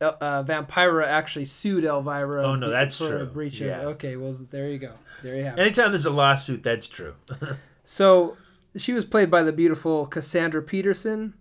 uh, 0.00 0.42
Vampira 0.44 1.06
actually 1.06 1.44
sued 1.46 1.84
Elvira. 1.84 2.44
Oh, 2.44 2.54
no, 2.56 2.68
that's 2.70 2.98
for 2.98 3.06
a 3.06 3.18
true. 3.18 3.26
breach 3.26 3.60
Yeah. 3.60 3.80
of. 3.82 3.86
Okay, 3.94 4.16
well 4.16 4.36
there 4.50 4.68
you 4.70 4.78
go. 4.78 4.92
There 5.22 5.36
you 5.36 5.44
have 5.44 5.58
it. 5.58 5.62
anytime 5.62 5.90
there's 5.92 6.06
a 6.06 6.10
lawsuit, 6.10 6.62
that's 6.62 6.88
true. 6.88 7.14
So 7.88 8.36
she 8.76 8.92
was 8.92 9.04
played 9.04 9.30
by 9.30 9.44
the 9.44 9.52
beautiful 9.52 10.06
Cassandra 10.06 10.60
Peterson. 10.60 11.34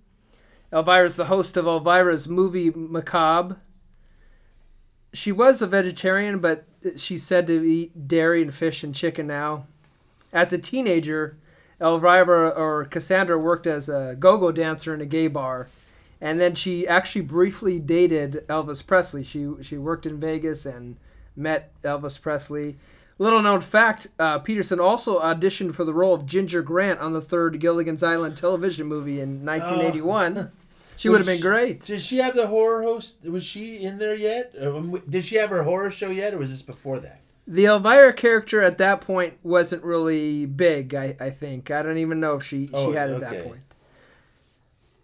Elvira's 0.72 1.16
the 1.16 1.26
host 1.26 1.58
of 1.58 1.66
Elvira's 1.66 2.28
movie 2.28 2.70
Macabre. 2.70 3.58
She 5.12 5.32
was 5.32 5.62
a 5.62 5.68
vegetarian, 5.68 6.40
but 6.40 6.66
she's 6.98 7.24
said 7.26 7.48
to 7.48 7.64
eat 7.68 8.08
dairy 8.08 8.42
and 8.44 8.54
fish 8.54 8.84
and 8.84 8.94
chicken 8.94 9.26
now. 9.26 9.66
As 10.34 10.52
a 10.54 10.58
teenager, 10.60 11.38
Elvira 11.82 12.50
or 12.50 12.86
Cassandra 12.86 13.40
worked 13.40 13.66
as 13.66 13.90
a 13.90 14.16
go-go 14.20 14.52
dancer 14.52 14.94
in 14.94 15.02
a 15.02 15.06
gay 15.08 15.28
bar, 15.28 15.68
and 16.26 16.42
then 16.42 16.56
she 16.56 16.88
actually 16.88 17.22
briefly 17.22 17.80
dated 17.80 18.44
Elvis 18.48 18.86
Presley. 18.86 19.24
She 19.24 19.48
she 19.62 19.78
worked 19.78 20.08
in 20.08 20.20
Vegas 20.20 20.66
and 20.66 20.98
met 21.36 21.72
Elvis 21.84 22.20
Presley. 22.20 22.78
Little 23.20 23.44
known 23.44 23.62
fact: 23.62 24.08
uh, 24.18 24.40
Peterson 24.40 24.80
also 24.80 25.20
auditioned 25.20 25.76
for 25.76 25.84
the 25.84 25.94
role 25.94 26.16
of 26.16 26.26
Ginger 26.26 26.64
Grant 26.64 27.00
on 27.00 27.14
the 27.14 27.22
third 27.22 27.60
Gilligan's 27.60 28.02
Island 28.02 28.38
television 28.38 28.88
movie 28.88 29.22
in 29.22 29.46
1981. 29.46 30.52
She 30.98 31.10
would 31.10 31.18
have 31.18 31.26
been 31.28 31.42
great. 31.42 31.82
Did 31.82 32.00
she 32.00 32.20
have 32.20 32.36
the 32.36 32.48
horror 32.48 32.82
host? 32.82 33.24
Was 33.24 33.44
she 33.44 33.84
in 33.84 33.98
there 33.98 34.16
yet? 34.16 34.56
Did 35.10 35.26
she 35.26 35.36
have 35.36 35.50
her 35.50 35.64
horror 35.64 35.92
show 35.92 36.10
yet, 36.10 36.34
or 36.34 36.38
was 36.38 36.52
this 36.52 36.62
before 36.62 37.00
that? 37.00 37.20
The 37.46 37.66
Elvira 37.66 38.14
character 38.14 38.62
at 38.62 38.78
that 38.78 39.02
point 39.02 39.34
wasn't 39.44 39.84
really 39.84 40.46
big. 40.46 40.96
I, 40.96 41.18
I 41.20 41.32
think 41.32 41.70
I 41.70 41.84
don't 41.84 41.98
even 41.98 42.22
know 42.22 42.36
if 42.36 42.44
she 42.44 42.70
Oh, 42.72 42.88
she 42.88 42.96
had 42.96 43.12
at 43.12 43.20
that 43.20 43.44
point. 43.44 43.60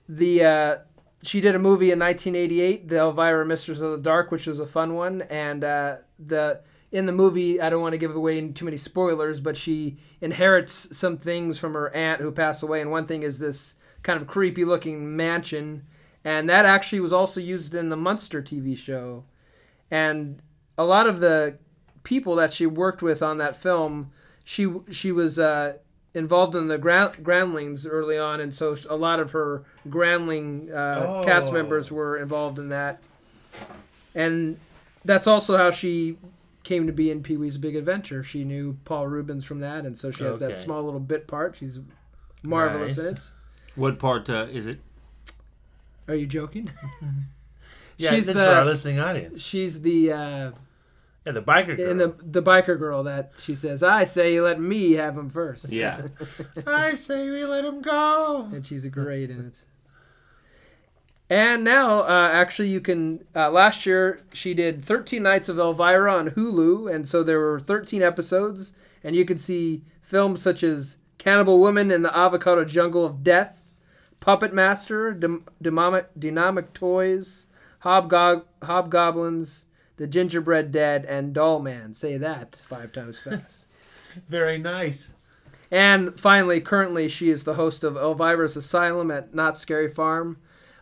The 0.08 0.46
uh, 0.46 0.78
she 1.24 1.42
did 1.42 1.56
a 1.56 1.60
movie 1.60 1.92
in 1.92 2.00
1988, 2.00 2.90
The 2.90 2.98
Elvira 2.98 3.46
Mistress 3.46 3.80
of 3.80 3.92
the 3.92 3.98
Dark, 3.98 4.32
which 4.32 4.48
was 4.48 4.60
a 4.60 4.66
fun 4.66 4.96
one, 4.96 5.22
and 5.24 5.64
uh, 5.64 5.98
the 6.20 6.62
in 6.92 7.06
the 7.06 7.14
movie 7.14 7.62
I 7.62 7.70
don't 7.70 7.82
want 7.82 7.94
to 7.94 7.98
give 7.98 8.16
away 8.16 8.46
too 8.50 8.66
many 8.66 8.78
spoilers, 8.78 9.40
but 9.40 9.56
she 9.56 9.98
inherits 10.20 10.98
some 10.98 11.18
things 11.18 11.58
from 11.58 11.74
her 11.74 11.94
aunt 11.96 12.22
who 12.22 12.32
passed 12.32 12.64
away, 12.64 12.82
and 12.82 12.92
one 12.92 13.06
thing 13.06 13.24
is 13.24 13.40
this 13.40 13.76
kind 14.04 14.20
of 14.20 14.28
creepy 14.28 14.66
looking 14.66 15.16
mansion, 15.16 15.86
and 16.24 16.50
that 16.50 16.66
actually 16.66 17.00
was 17.00 17.14
also 17.14 17.40
used 17.40 17.76
in 17.76 17.90
the 17.90 17.98
Munster 17.98 18.42
TV 18.42 18.78
show, 18.78 19.24
and 19.90 20.42
a 20.78 20.86
lot 20.86 21.08
of 21.08 21.20
the 21.20 21.58
people 22.04 22.36
that 22.36 22.54
she 22.54 22.66
worked 22.66 23.02
with 23.02 23.22
on 23.22 23.38
that 23.38 23.56
film, 23.56 24.12
she 24.44 24.74
she 24.90 25.12
was 25.12 25.38
uh, 25.38 25.78
involved 26.14 26.56
in 26.56 26.68
the 26.68 26.78
Gra- 26.78 27.14
Groundlings 27.24 27.86
early 27.88 28.18
on, 28.18 28.40
and 28.42 28.54
so 28.54 28.76
a 28.90 28.96
lot 28.96 29.20
of 29.20 29.32
her 29.32 29.64
Groundling 29.90 30.72
uh, 30.72 31.22
cast 31.24 31.50
Oh. 31.50 31.54
members 31.54 31.92
were 31.92 32.18
involved 32.18 32.60
in 32.60 32.70
that, 32.70 33.02
and 34.14 34.58
that's 35.06 35.28
also 35.28 35.58
how 35.58 35.72
she 35.72 36.18
came 36.64 36.86
to 36.86 36.94
be 36.94 37.10
in 37.10 37.24
Pee 37.24 37.38
Wee's 37.38 37.58
Big 37.58 37.76
Adventure. 37.76 38.24
She 38.24 38.44
knew 38.44 38.78
Paul 38.86 39.08
Reubens 39.08 39.46
from 39.46 39.60
that, 39.62 39.86
and 39.86 39.98
so 39.98 40.12
she 40.12 40.24
has 40.24 40.40
that 40.40 40.60
small 40.60 40.84
little 40.84 41.00
bit 41.00 41.28
part. 41.28 41.56
She's 41.56 41.80
marvelous 42.44 42.98
in 42.98 43.16
it. 43.16 43.32
What 43.76 43.98
part 44.00 44.30
uh, 44.30 44.48
is 44.52 44.68
it? 44.68 44.80
Are 46.08 46.16
you 46.16 46.28
joking? 46.28 46.70
Yeah, 47.98 48.10
She's 48.12 48.26
this 48.26 48.36
the- 48.36 48.44
for 48.46 48.50
our 48.50 48.66
listening 48.66 49.00
audience. 49.00 49.40
She's 49.42 49.82
the 49.82 50.12
uh, 50.12 50.52
Yeah, 51.26 51.34
the 51.34 51.42
biker 51.42 51.78
girl. 51.78 51.90
in 51.92 51.98
the 52.00 52.16
the 52.22 52.42
biker 52.42 52.80
girl 52.80 53.04
that 53.04 53.34
she 53.40 53.54
says, 53.54 53.84
"I 53.84 54.06
say 54.06 54.34
you 54.34 54.44
let 54.44 54.60
me 54.60 54.94
have 54.94 55.16
him 55.18 55.30
first. 55.30 55.72
Yeah. 55.72 56.08
I 56.68 56.96
say 56.96 57.30
we 57.30 57.46
let 57.46 57.64
him 57.64 57.82
go. 57.82 58.50
and 58.52 58.66
she's 58.66 58.86
great 58.88 59.30
in 59.30 59.46
it. 59.48 59.60
And 61.30 61.64
now, 61.64 62.02
uh, 62.02 62.30
actually, 62.34 62.68
you 62.70 62.82
can. 62.82 63.24
Uh, 63.36 63.50
last 63.52 63.86
year, 63.86 64.20
she 64.34 64.54
did 64.54 64.84
13 64.84 65.24
Nights 65.24 65.48
of 65.48 65.58
Elvira 65.60 66.14
on 66.14 66.32
Hulu, 66.32 66.94
and 66.94 67.08
so 67.08 67.24
there 67.24 67.40
were 67.40 67.60
13 67.60 68.02
episodes, 68.02 68.74
and 69.04 69.16
you 69.16 69.24
can 69.24 69.40
see 69.40 69.84
films 70.02 70.42
such 70.42 70.62
as 70.64 70.98
Cannibal 71.20 71.60
Woman 71.60 71.90
in 71.92 72.02
the 72.02 72.16
Avocado 72.18 72.66
Jungle 72.66 73.06
of 73.06 73.24
Death, 73.24 73.62
Puppet 74.20 74.54
Master, 74.54 75.14
Dem- 75.14 75.46
Demonic, 75.62 76.08
Dynamic 76.20 76.74
Toys, 76.74 77.48
Hobgob- 77.86 78.44
Hobgoblins, 78.64 79.66
The 80.02 80.08
Gingerbread 80.08 80.72
Dead, 80.72 81.06
and 81.06 81.32
Doll 81.32 81.60
Man. 81.60 81.94
Say 81.94 82.18
that 82.18 82.56
five 82.56 82.92
times 82.92 83.20
fast. 83.24 83.68
Very 84.28 84.58
nice. 84.58 85.12
And 85.70 86.20
finally, 86.20 86.60
currently, 86.60 87.08
she 87.08 87.30
is 87.30 87.44
the 87.44 87.54
host 87.54 87.84
of 87.84 87.94
Elvira's 87.94 88.58
Asylum 88.58 89.12
at 89.12 89.36
Knott's 89.36 89.62
Scary 89.62 89.92
Farm. 89.92 90.38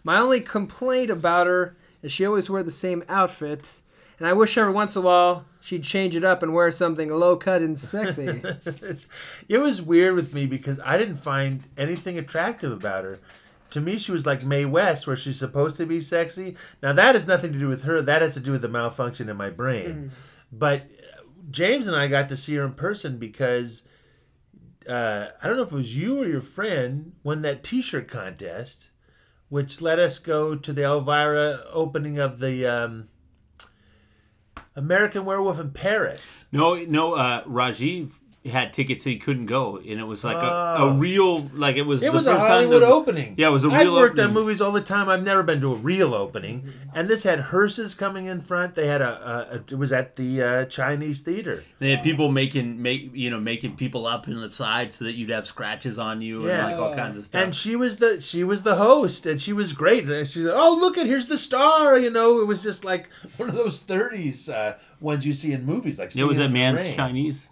My 0.05 0.19
only 0.19 0.39
complaint 0.39 1.11
about 1.11 1.47
her 1.47 1.75
is 2.01 2.13
she 2.13 2.25
always 2.25 2.49
wear 2.49 2.63
the 2.63 2.71
same 2.71 3.03
outfit, 3.09 3.81
and 4.19 4.25
I 4.25 4.31
wish 4.31 4.57
every 4.57 4.71
once 4.71 4.95
in 4.95 5.01
a 5.01 5.05
while 5.05 5.43
she'd 5.59 5.83
change 5.83 6.15
it 6.15 6.23
up 6.23 6.41
and 6.41 6.53
wear 6.53 6.71
something 6.71 7.09
low 7.09 7.35
cut 7.35 7.61
and 7.61 7.77
sexy. 7.77 8.41
it 9.49 9.57
was 9.57 9.81
weird 9.81 10.15
with 10.15 10.33
me 10.33 10.45
because 10.45 10.79
I 10.85 10.97
didn't 10.97 11.17
find 11.17 11.63
anything 11.77 12.17
attractive 12.17 12.71
about 12.71 13.03
her. 13.03 13.19
To 13.71 13.81
me, 13.81 13.97
she 13.97 14.11
was 14.11 14.25
like 14.25 14.43
Mae 14.43 14.65
West, 14.65 15.05
where 15.05 15.15
she's 15.15 15.37
supposed 15.39 15.77
to 15.77 15.85
be 15.85 15.99
sexy. 16.01 16.55
Now 16.81 16.93
that 16.93 17.15
has 17.15 17.27
nothing 17.27 17.53
to 17.53 17.59
do 17.59 17.67
with 17.67 17.83
her. 17.83 18.01
That 18.01 18.21
has 18.21 18.33
to 18.33 18.39
do 18.39 18.51
with 18.51 18.61
the 18.61 18.67
malfunction 18.67 19.29
in 19.29 19.37
my 19.37 19.49
brain. 19.49 20.11
But 20.51 20.81
uh, 20.81 21.21
James 21.51 21.87
and 21.87 21.95
I 21.95 22.07
got 22.07 22.29
to 22.29 22.37
see 22.37 22.55
her 22.55 22.65
in 22.65 22.73
person 22.73 23.17
because 23.17 23.83
uh, 24.87 25.27
I 25.41 25.47
don't 25.47 25.57
know 25.57 25.63
if 25.63 25.71
it 25.71 25.75
was 25.75 25.95
you 25.95 26.21
or 26.21 26.25
your 26.25 26.41
friend 26.41 27.13
won 27.23 27.43
that 27.43 27.63
T-shirt 27.63 28.07
contest, 28.07 28.89
which 29.49 29.81
let 29.81 29.99
us 29.99 30.17
go 30.17 30.55
to 30.55 30.73
the 30.73 30.83
Elvira 30.83 31.63
opening 31.71 32.17
of 32.17 32.39
the 32.39 32.65
um, 32.65 33.09
American 34.75 35.25
Werewolf 35.25 35.59
in 35.59 35.71
Paris. 35.71 36.45
No, 36.51 36.75
no. 36.75 37.13
Uh, 37.13 37.43
Rajiv 37.43 38.11
had 38.45 38.71
tickets 38.71 39.03
he 39.03 39.17
couldn't 39.17 39.47
go, 39.47 39.75
and 39.77 39.99
it 39.99 40.05
was 40.05 40.23
like 40.23 40.37
a, 40.37 40.39
a 40.39 40.75
Oh. 40.79 40.95
real 40.97 41.39
like 41.53 41.75
it 41.75 41.81
was. 41.81 42.01
It 42.01 42.13
was 42.13 42.25
a 42.25 42.39
Hollywood 42.39 42.83
opening. 42.83 43.35
Yeah, 43.37 43.49
it 43.49 43.51
was 43.51 43.65
a 43.65 43.69
I've 43.69 43.81
real 43.81 43.97
I 43.97 44.01
worked 44.01 44.17
on 44.19 44.31
movies 44.33 44.61
all 44.61 44.71
the 44.71 44.79
time. 44.81 45.09
I've 45.09 45.23
never 45.23 45.43
been 45.43 45.59
to 45.59 45.73
a 45.73 45.75
real 45.75 46.13
opening. 46.15 46.71
And 46.93 47.09
this 47.09 47.23
had 47.23 47.39
hearses 47.41 47.93
coming 47.93 48.27
in 48.27 48.39
front. 48.39 48.75
They 48.75 48.87
had 48.87 49.01
a, 49.01 49.49
a, 49.51 49.55
a 49.55 49.73
it 49.73 49.77
was 49.77 49.91
at 49.91 50.15
the 50.15 50.41
uh, 50.41 50.65
Chinese 50.65 51.21
theater. 51.21 51.65
They 51.79 51.91
had 51.91 52.01
people 52.01 52.31
making 52.31 52.81
make 52.81 53.11
you 53.13 53.29
know 53.29 53.41
making 53.41 53.75
people 53.75 54.07
up 54.07 54.27
in 54.29 54.39
the 54.39 54.49
side 54.51 54.93
so 54.93 55.03
that 55.03 55.13
you'd 55.13 55.29
have 55.31 55.45
scratches 55.45 55.99
on 55.99 56.21
you 56.21 56.47
Yeah. 56.47 56.65
and 56.67 56.71
like 56.71 56.81
all 56.81 56.95
kinds 56.95 57.17
of 57.17 57.25
stuff. 57.25 57.43
And 57.43 57.53
she 57.53 57.75
was 57.75 57.97
the 57.97 58.21
she 58.21 58.45
was 58.45 58.63
the 58.63 58.75
host, 58.75 59.25
and 59.25 59.41
she 59.41 59.51
was 59.51 59.73
great. 59.73 60.07
And 60.09 60.25
she 60.25 60.43
said, 60.43 60.53
"Oh, 60.55 60.77
look 60.79 60.97
at 60.97 61.05
here's 61.07 61.27
the 61.27 61.37
star." 61.37 61.99
You 61.99 62.09
know, 62.09 62.39
it 62.39 62.47
was 62.47 62.63
just 62.63 62.85
like 62.85 63.09
one 63.35 63.49
of 63.49 63.55
those 63.55 63.81
'30s 63.83 64.49
uh, 64.49 64.77
ones 65.01 65.25
you 65.25 65.33
see 65.33 65.51
in 65.51 65.65
movies, 65.65 65.99
like 65.99 66.15
it 66.15 66.23
was 66.23 66.39
a 66.39 66.47
man's 66.47 66.95
Chinese. 66.95 67.49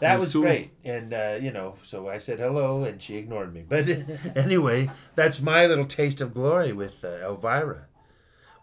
That 0.00 0.18
was 0.18 0.32
cool. 0.32 0.42
great, 0.42 0.72
and 0.84 1.12
uh, 1.12 1.38
you 1.40 1.50
know, 1.50 1.76
so 1.82 2.08
I 2.08 2.18
said 2.18 2.38
hello, 2.38 2.84
and 2.84 3.00
she 3.00 3.16
ignored 3.16 3.52
me. 3.54 3.64
But 3.66 3.88
anyway, 4.36 4.90
that's 5.14 5.40
my 5.40 5.66
little 5.66 5.86
taste 5.86 6.20
of 6.20 6.34
glory 6.34 6.72
with 6.72 7.04
uh, 7.04 7.08
Elvira. 7.22 7.86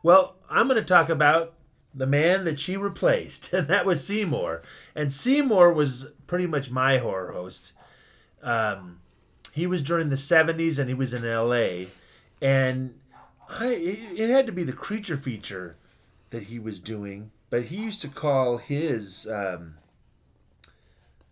Well, 0.01 0.35
I'm 0.49 0.67
going 0.67 0.79
to 0.79 0.85
talk 0.85 1.09
about 1.09 1.53
the 1.93 2.05
man 2.05 2.45
that 2.45 2.59
she 2.59 2.77
replaced, 2.77 3.53
and 3.53 3.67
that 3.67 3.85
was 3.85 4.05
Seymour. 4.05 4.61
And 4.95 5.13
Seymour 5.13 5.73
was 5.73 6.11
pretty 6.27 6.47
much 6.47 6.71
my 6.71 6.97
horror 6.97 7.31
host. 7.31 7.73
Um, 8.41 8.99
he 9.53 9.67
was 9.67 9.81
during 9.81 10.09
the 10.09 10.15
70s, 10.15 10.77
and 10.77 10.89
he 10.89 10.95
was 10.95 11.13
in 11.13 11.25
L.A. 11.25 11.87
And 12.41 12.99
I, 13.49 13.67
it, 13.67 14.19
it 14.19 14.29
had 14.29 14.45
to 14.47 14.51
be 14.51 14.63
the 14.63 14.73
creature 14.73 15.17
feature 15.17 15.77
that 16.31 16.43
he 16.43 16.59
was 16.59 16.79
doing, 16.79 17.31
but 17.49 17.65
he 17.65 17.77
used 17.77 18.01
to 18.01 18.07
call 18.07 18.57
his. 18.57 19.27
Um, 19.27 19.75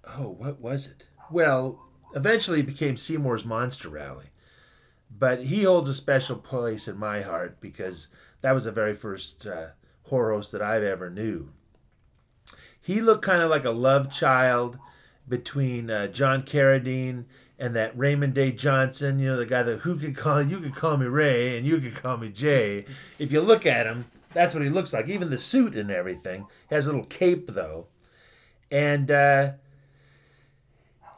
oh, 0.05 0.29
what 0.29 0.59
was 0.59 0.87
it? 0.87 1.03
Well, 1.29 1.87
eventually 2.15 2.61
it 2.61 2.67
became 2.67 2.97
Seymour's 2.97 3.45
Monster 3.45 3.89
Rally. 3.89 4.27
But 5.17 5.43
he 5.43 5.63
holds 5.63 5.89
a 5.89 5.93
special 5.93 6.37
place 6.37 6.87
in 6.87 6.97
my 6.97 7.21
heart 7.21 7.59
because 7.59 8.09
that 8.41 8.53
was 8.53 8.63
the 8.63 8.71
very 8.71 8.95
first 8.95 9.45
uh, 9.45 9.67
horror 10.03 10.33
host 10.33 10.51
that 10.53 10.61
I've 10.61 10.83
ever 10.83 11.09
knew. 11.09 11.51
He 12.81 13.01
looked 13.01 13.23
kind 13.23 13.41
of 13.41 13.49
like 13.49 13.65
a 13.65 13.71
love 13.71 14.11
child 14.11 14.77
between 15.27 15.89
uh, 15.89 16.07
John 16.07 16.43
Carradine 16.43 17.25
and 17.59 17.75
that 17.75 17.97
Raymond 17.97 18.33
J. 18.33 18.51
Johnson. 18.51 19.19
You 19.19 19.27
know, 19.27 19.37
the 19.37 19.45
guy 19.45 19.63
that 19.63 19.79
who 19.79 19.97
could 19.97 20.15
call 20.15 20.41
you 20.41 20.59
could 20.59 20.75
call 20.75 20.97
me 20.97 21.05
Ray 21.05 21.57
and 21.57 21.65
you 21.65 21.79
could 21.79 21.95
call 21.95 22.17
me 22.17 22.29
Jay. 22.29 22.85
If 23.19 23.31
you 23.31 23.41
look 23.41 23.65
at 23.65 23.85
him, 23.85 24.05
that's 24.33 24.55
what 24.55 24.63
he 24.63 24.69
looks 24.69 24.93
like. 24.93 25.07
Even 25.07 25.29
the 25.29 25.37
suit 25.37 25.75
and 25.75 25.91
everything. 25.91 26.47
He 26.69 26.75
has 26.75 26.87
a 26.87 26.89
little 26.89 27.05
cape 27.05 27.51
though, 27.51 27.87
and 28.71 29.11
uh, 29.11 29.51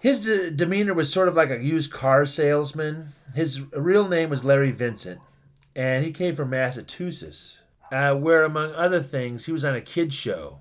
his 0.03 0.25
de- 0.25 0.51
demeanor 0.51 0.93
was 0.93 1.13
sort 1.13 1.29
of 1.29 1.35
like 1.35 1.49
a 1.49 1.63
used 1.63 1.93
car 1.93 2.25
salesman. 2.25 3.13
His 3.33 3.61
real 3.71 4.09
name 4.09 4.29
was 4.29 4.43
Larry 4.43 4.71
Vincent, 4.71 5.21
and 5.77 6.03
he 6.03 6.11
came 6.11 6.35
from 6.35 6.49
Massachusetts, 6.49 7.61
uh, 7.89 8.13
where 8.13 8.43
among 8.43 8.73
other 8.73 9.01
things 9.01 9.45
he 9.45 9.53
was 9.53 9.63
on 9.63 9.75
a 9.75 9.79
kids 9.79 10.13
show 10.13 10.59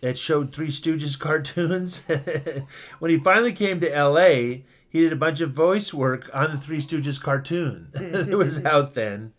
that 0.00 0.16
showed 0.16 0.54
Three 0.54 0.68
Stooges 0.68 1.18
cartoons. 1.20 2.02
when 2.98 3.10
he 3.10 3.18
finally 3.18 3.52
came 3.52 3.78
to 3.80 3.94
L.A., 3.94 4.64
he 4.88 5.02
did 5.02 5.12
a 5.12 5.16
bunch 5.16 5.42
of 5.42 5.50
voice 5.50 5.92
work 5.92 6.30
on 6.32 6.50
the 6.50 6.56
Three 6.56 6.80
Stooges 6.80 7.20
cartoon. 7.20 7.88
it 7.94 8.38
was 8.38 8.64
out 8.64 8.94
then 8.94 9.34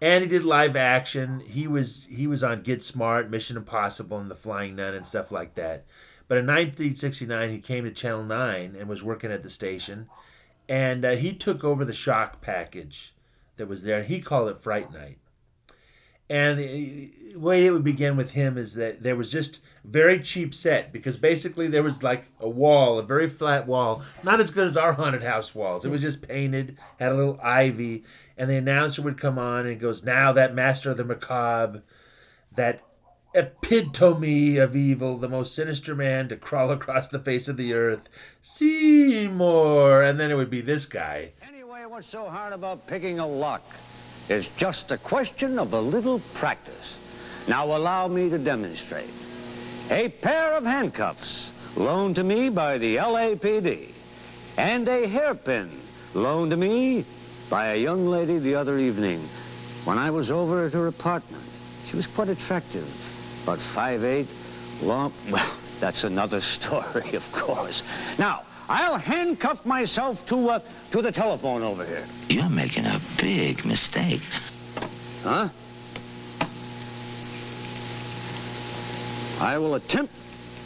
and 0.00 0.22
he 0.22 0.28
did 0.28 0.44
live 0.44 0.76
action. 0.76 1.40
He 1.40 1.66
was 1.66 2.06
he 2.10 2.26
was 2.26 2.44
on 2.44 2.62
Get 2.62 2.84
Smart, 2.84 3.30
Mission 3.30 3.56
Impossible, 3.56 4.18
and 4.18 4.30
The 4.30 4.36
Flying 4.36 4.76
Nun 4.76 4.94
and 4.94 5.06
stuff 5.06 5.32
like 5.32 5.54
that. 5.54 5.84
But 6.26 6.38
in 6.38 6.46
1969, 6.46 7.50
he 7.50 7.58
came 7.58 7.84
to 7.84 7.90
Channel 7.90 8.24
Nine 8.24 8.76
and 8.78 8.88
was 8.88 9.02
working 9.02 9.30
at 9.30 9.42
the 9.42 9.50
station, 9.50 10.08
and 10.68 11.04
uh, 11.04 11.12
he 11.12 11.32
took 11.34 11.62
over 11.62 11.84
the 11.84 11.92
shock 11.92 12.40
package 12.40 13.14
that 13.56 13.68
was 13.68 13.82
there. 13.82 14.02
He 14.02 14.20
called 14.20 14.48
it 14.48 14.58
Fright 14.58 14.92
Night. 14.92 15.18
And 16.30 16.58
the 16.58 17.36
way 17.36 17.66
it 17.66 17.70
would 17.70 17.84
begin 17.84 18.16
with 18.16 18.30
him 18.30 18.56
is 18.56 18.74
that 18.74 19.02
there 19.02 19.14
was 19.14 19.30
just 19.30 19.62
very 19.84 20.20
cheap 20.20 20.54
set 20.54 20.90
because 20.90 21.18
basically 21.18 21.68
there 21.68 21.82
was 21.82 22.02
like 22.02 22.24
a 22.40 22.48
wall, 22.48 22.98
a 22.98 23.02
very 23.02 23.28
flat 23.28 23.66
wall, 23.66 24.02
not 24.22 24.40
as 24.40 24.50
good 24.50 24.66
as 24.66 24.76
our 24.76 24.94
haunted 24.94 25.22
house 25.22 25.54
walls. 25.54 25.84
It 25.84 25.90
was 25.90 26.00
just 26.00 26.26
painted, 26.26 26.78
had 26.98 27.12
a 27.12 27.14
little 27.14 27.38
ivy, 27.42 28.04
and 28.38 28.48
the 28.48 28.56
announcer 28.56 29.02
would 29.02 29.20
come 29.20 29.38
on 29.38 29.66
and 29.66 29.78
goes, 29.78 30.02
"Now 30.02 30.32
that 30.32 30.54
master 30.54 30.90
of 30.90 30.96
the 30.96 31.04
macabre, 31.04 31.82
that 32.52 32.80
epitome 33.34 34.56
of 34.58 34.76
evil, 34.76 35.18
the 35.18 35.28
most 35.28 35.54
sinister 35.54 35.94
man 35.94 36.28
to 36.28 36.36
crawl 36.36 36.70
across 36.70 37.08
the 37.08 37.18
face 37.18 37.48
of 37.48 37.56
the 37.56 37.74
earth, 37.74 38.08
Seymour," 38.42 40.02
and 40.02 40.20
then 40.20 40.30
it 40.30 40.36
would 40.36 40.50
be 40.50 40.60
this 40.60 40.86
guy. 40.86 41.32
Anyway, 41.46 41.84
what's 41.86 42.06
so 42.06 42.28
hard 42.28 42.52
about 42.52 42.86
picking 42.86 43.18
a 43.18 43.26
lock? 43.26 43.64
It's 44.28 44.48
just 44.56 44.90
a 44.90 44.98
question 44.98 45.58
of 45.58 45.72
a 45.72 45.80
little 45.80 46.20
practice. 46.32 46.96
Now 47.48 47.76
allow 47.76 48.08
me 48.08 48.30
to 48.30 48.38
demonstrate. 48.38 49.10
A 49.90 50.08
pair 50.08 50.52
of 50.52 50.64
handcuffs 50.64 51.52
loaned 51.76 52.16
to 52.16 52.24
me 52.24 52.48
by 52.48 52.78
the 52.78 52.96
LAPD 52.96 53.88
and 54.56 54.88
a 54.88 55.06
hairpin 55.06 55.70
loaned 56.14 56.52
to 56.52 56.56
me 56.56 57.04
by 57.50 57.66
a 57.66 57.76
young 57.76 58.06
lady 58.06 58.38
the 58.38 58.54
other 58.54 58.78
evening 58.78 59.28
when 59.84 59.98
I 59.98 60.10
was 60.10 60.30
over 60.30 60.64
at 60.64 60.72
her 60.72 60.86
apartment. 60.86 61.42
She 61.86 61.96
was 61.96 62.06
quite 62.06 62.30
attractive, 62.30 62.86
about 63.44 63.58
5'8", 63.58 64.26
long, 64.82 65.12
well, 65.30 65.46
that's 65.80 66.04
another 66.04 66.40
story, 66.40 67.14
of 67.14 67.30
course. 67.32 67.82
Now, 68.18 68.42
I'll 68.68 68.98
handcuff 68.98 69.64
myself 69.66 70.26
to, 70.26 70.50
uh, 70.50 70.60
to 70.90 71.02
the 71.02 71.12
telephone 71.12 71.62
over 71.62 71.84
here. 71.84 72.06
You're 72.30 72.48
making 72.48 72.86
a 72.86 73.00
big 73.18 73.64
mistake. 73.64 74.22
Huh? 75.22 75.48
I 79.40 79.58
will 79.58 79.74
attempt 79.74 80.12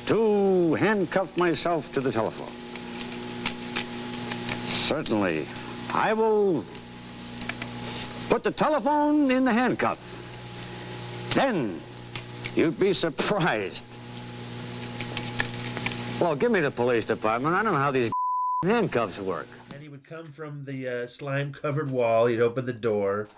to 0.06 0.74
handcuff 0.74 1.36
myself 1.36 1.90
to 1.92 2.00
the 2.00 2.12
telephone. 2.12 2.52
Certainly. 4.68 5.46
I 5.92 6.12
will 6.12 6.64
put 8.28 8.44
the 8.44 8.52
telephone 8.52 9.30
in 9.30 9.44
the 9.44 9.52
handcuff. 9.52 9.98
Then 11.30 11.80
you'd 12.58 12.78
be 12.78 12.92
surprised. 12.92 13.84
Well, 16.20 16.34
give 16.34 16.50
me 16.50 16.58
the 16.58 16.72
police 16.72 17.04
department. 17.04 17.54
I 17.54 17.62
don't 17.62 17.72
know 17.72 17.78
how 17.78 17.92
these 17.92 18.10
handcuffs 18.64 19.20
work. 19.20 19.46
and 19.72 19.80
he 19.80 19.88
would 19.88 20.04
come 20.04 20.26
from 20.26 20.64
the 20.64 20.88
uh, 20.88 21.06
slime 21.06 21.52
covered 21.52 21.90
wall. 21.92 22.26
He'd 22.26 22.40
open 22.40 22.66
the 22.66 22.72
door, 22.72 23.28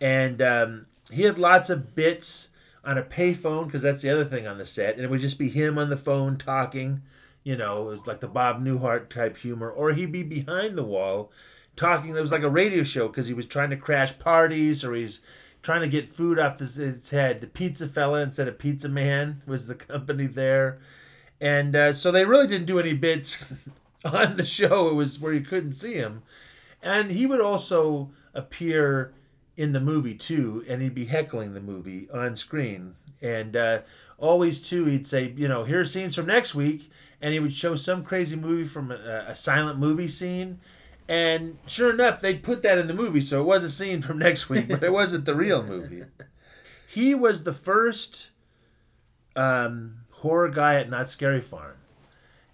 and 0.00 0.42
um, 0.42 0.86
he 1.12 1.22
had 1.22 1.38
lots 1.38 1.70
of 1.70 1.94
bits 1.94 2.48
on 2.84 2.98
a 2.98 3.02
payphone 3.02 3.66
because 3.66 3.82
that's 3.82 4.02
the 4.02 4.10
other 4.10 4.24
thing 4.24 4.48
on 4.48 4.58
the 4.58 4.66
set, 4.66 4.96
and 4.96 5.04
it 5.04 5.10
would 5.10 5.20
just 5.20 5.38
be 5.38 5.48
him 5.48 5.78
on 5.78 5.88
the 5.88 5.96
phone 5.96 6.36
talking. 6.36 7.02
You 7.44 7.56
know, 7.56 7.88
it 7.88 7.98
was 7.98 8.06
like 8.08 8.18
the 8.18 8.26
Bob 8.26 8.62
Newhart 8.62 9.08
type 9.08 9.36
humor, 9.36 9.70
or 9.70 9.92
he'd 9.92 10.10
be 10.10 10.24
behind 10.24 10.76
the 10.76 10.82
wall 10.82 11.30
talking. 11.76 12.16
It 12.16 12.20
was 12.20 12.32
like 12.32 12.42
a 12.42 12.50
radio 12.50 12.82
show 12.82 13.06
because 13.06 13.28
he 13.28 13.34
was 13.34 13.46
trying 13.46 13.70
to 13.70 13.76
crash 13.76 14.18
parties, 14.18 14.84
or 14.84 14.94
he's 14.96 15.20
trying 15.68 15.82
to 15.82 15.86
get 15.86 16.08
food 16.08 16.38
off 16.38 16.58
his, 16.60 16.76
his 16.76 17.10
head. 17.10 17.42
The 17.42 17.46
Pizza 17.46 17.86
Fella 17.88 18.22
instead 18.22 18.48
of 18.48 18.58
Pizza 18.58 18.88
Man 18.88 19.42
was 19.44 19.66
the 19.66 19.74
company 19.74 20.26
there. 20.26 20.78
And 21.42 21.76
uh, 21.76 21.92
so 21.92 22.10
they 22.10 22.24
really 22.24 22.46
didn't 22.46 22.64
do 22.68 22.78
any 22.78 22.94
bits 22.94 23.44
on 24.06 24.38
the 24.38 24.46
show. 24.46 24.88
It 24.88 24.94
was 24.94 25.20
where 25.20 25.34
you 25.34 25.42
couldn't 25.42 25.74
see 25.74 25.92
him. 25.92 26.22
And 26.82 27.10
he 27.10 27.26
would 27.26 27.42
also 27.42 28.08
appear 28.32 29.12
in 29.58 29.72
the 29.72 29.80
movie 29.80 30.14
too, 30.14 30.64
and 30.66 30.80
he'd 30.80 30.94
be 30.94 31.04
heckling 31.04 31.52
the 31.52 31.60
movie 31.60 32.08
on 32.14 32.34
screen. 32.34 32.94
And 33.20 33.54
uh, 33.54 33.80
always 34.16 34.62
too, 34.62 34.86
he'd 34.86 35.06
say, 35.06 35.34
you 35.36 35.48
know, 35.48 35.64
here's 35.64 35.92
scenes 35.92 36.14
from 36.14 36.24
next 36.24 36.54
week, 36.54 36.90
and 37.20 37.34
he 37.34 37.40
would 37.40 37.52
show 37.52 37.76
some 37.76 38.04
crazy 38.04 38.36
movie 38.36 38.66
from 38.66 38.90
a, 38.90 39.26
a 39.28 39.36
silent 39.36 39.78
movie 39.78 40.08
scene. 40.08 40.60
And 41.08 41.58
sure 41.66 41.90
enough, 41.90 42.20
they'd 42.20 42.42
put 42.42 42.62
that 42.62 42.76
in 42.76 42.86
the 42.86 42.94
movie, 42.94 43.22
so 43.22 43.40
it 43.40 43.44
was 43.44 43.64
a 43.64 43.70
scene 43.70 44.02
from 44.02 44.18
next 44.18 44.50
week, 44.50 44.68
but 44.68 44.82
it 44.82 44.92
wasn't 44.92 45.24
the 45.24 45.34
real 45.34 45.62
movie. 45.62 46.04
He 46.90 47.14
was 47.14 47.44
the 47.44 47.52
first 47.52 48.30
um, 49.36 49.98
horror 50.10 50.48
guy 50.48 50.76
at 50.76 50.88
Knott's 50.88 51.12
Scary 51.12 51.42
Farm. 51.42 51.76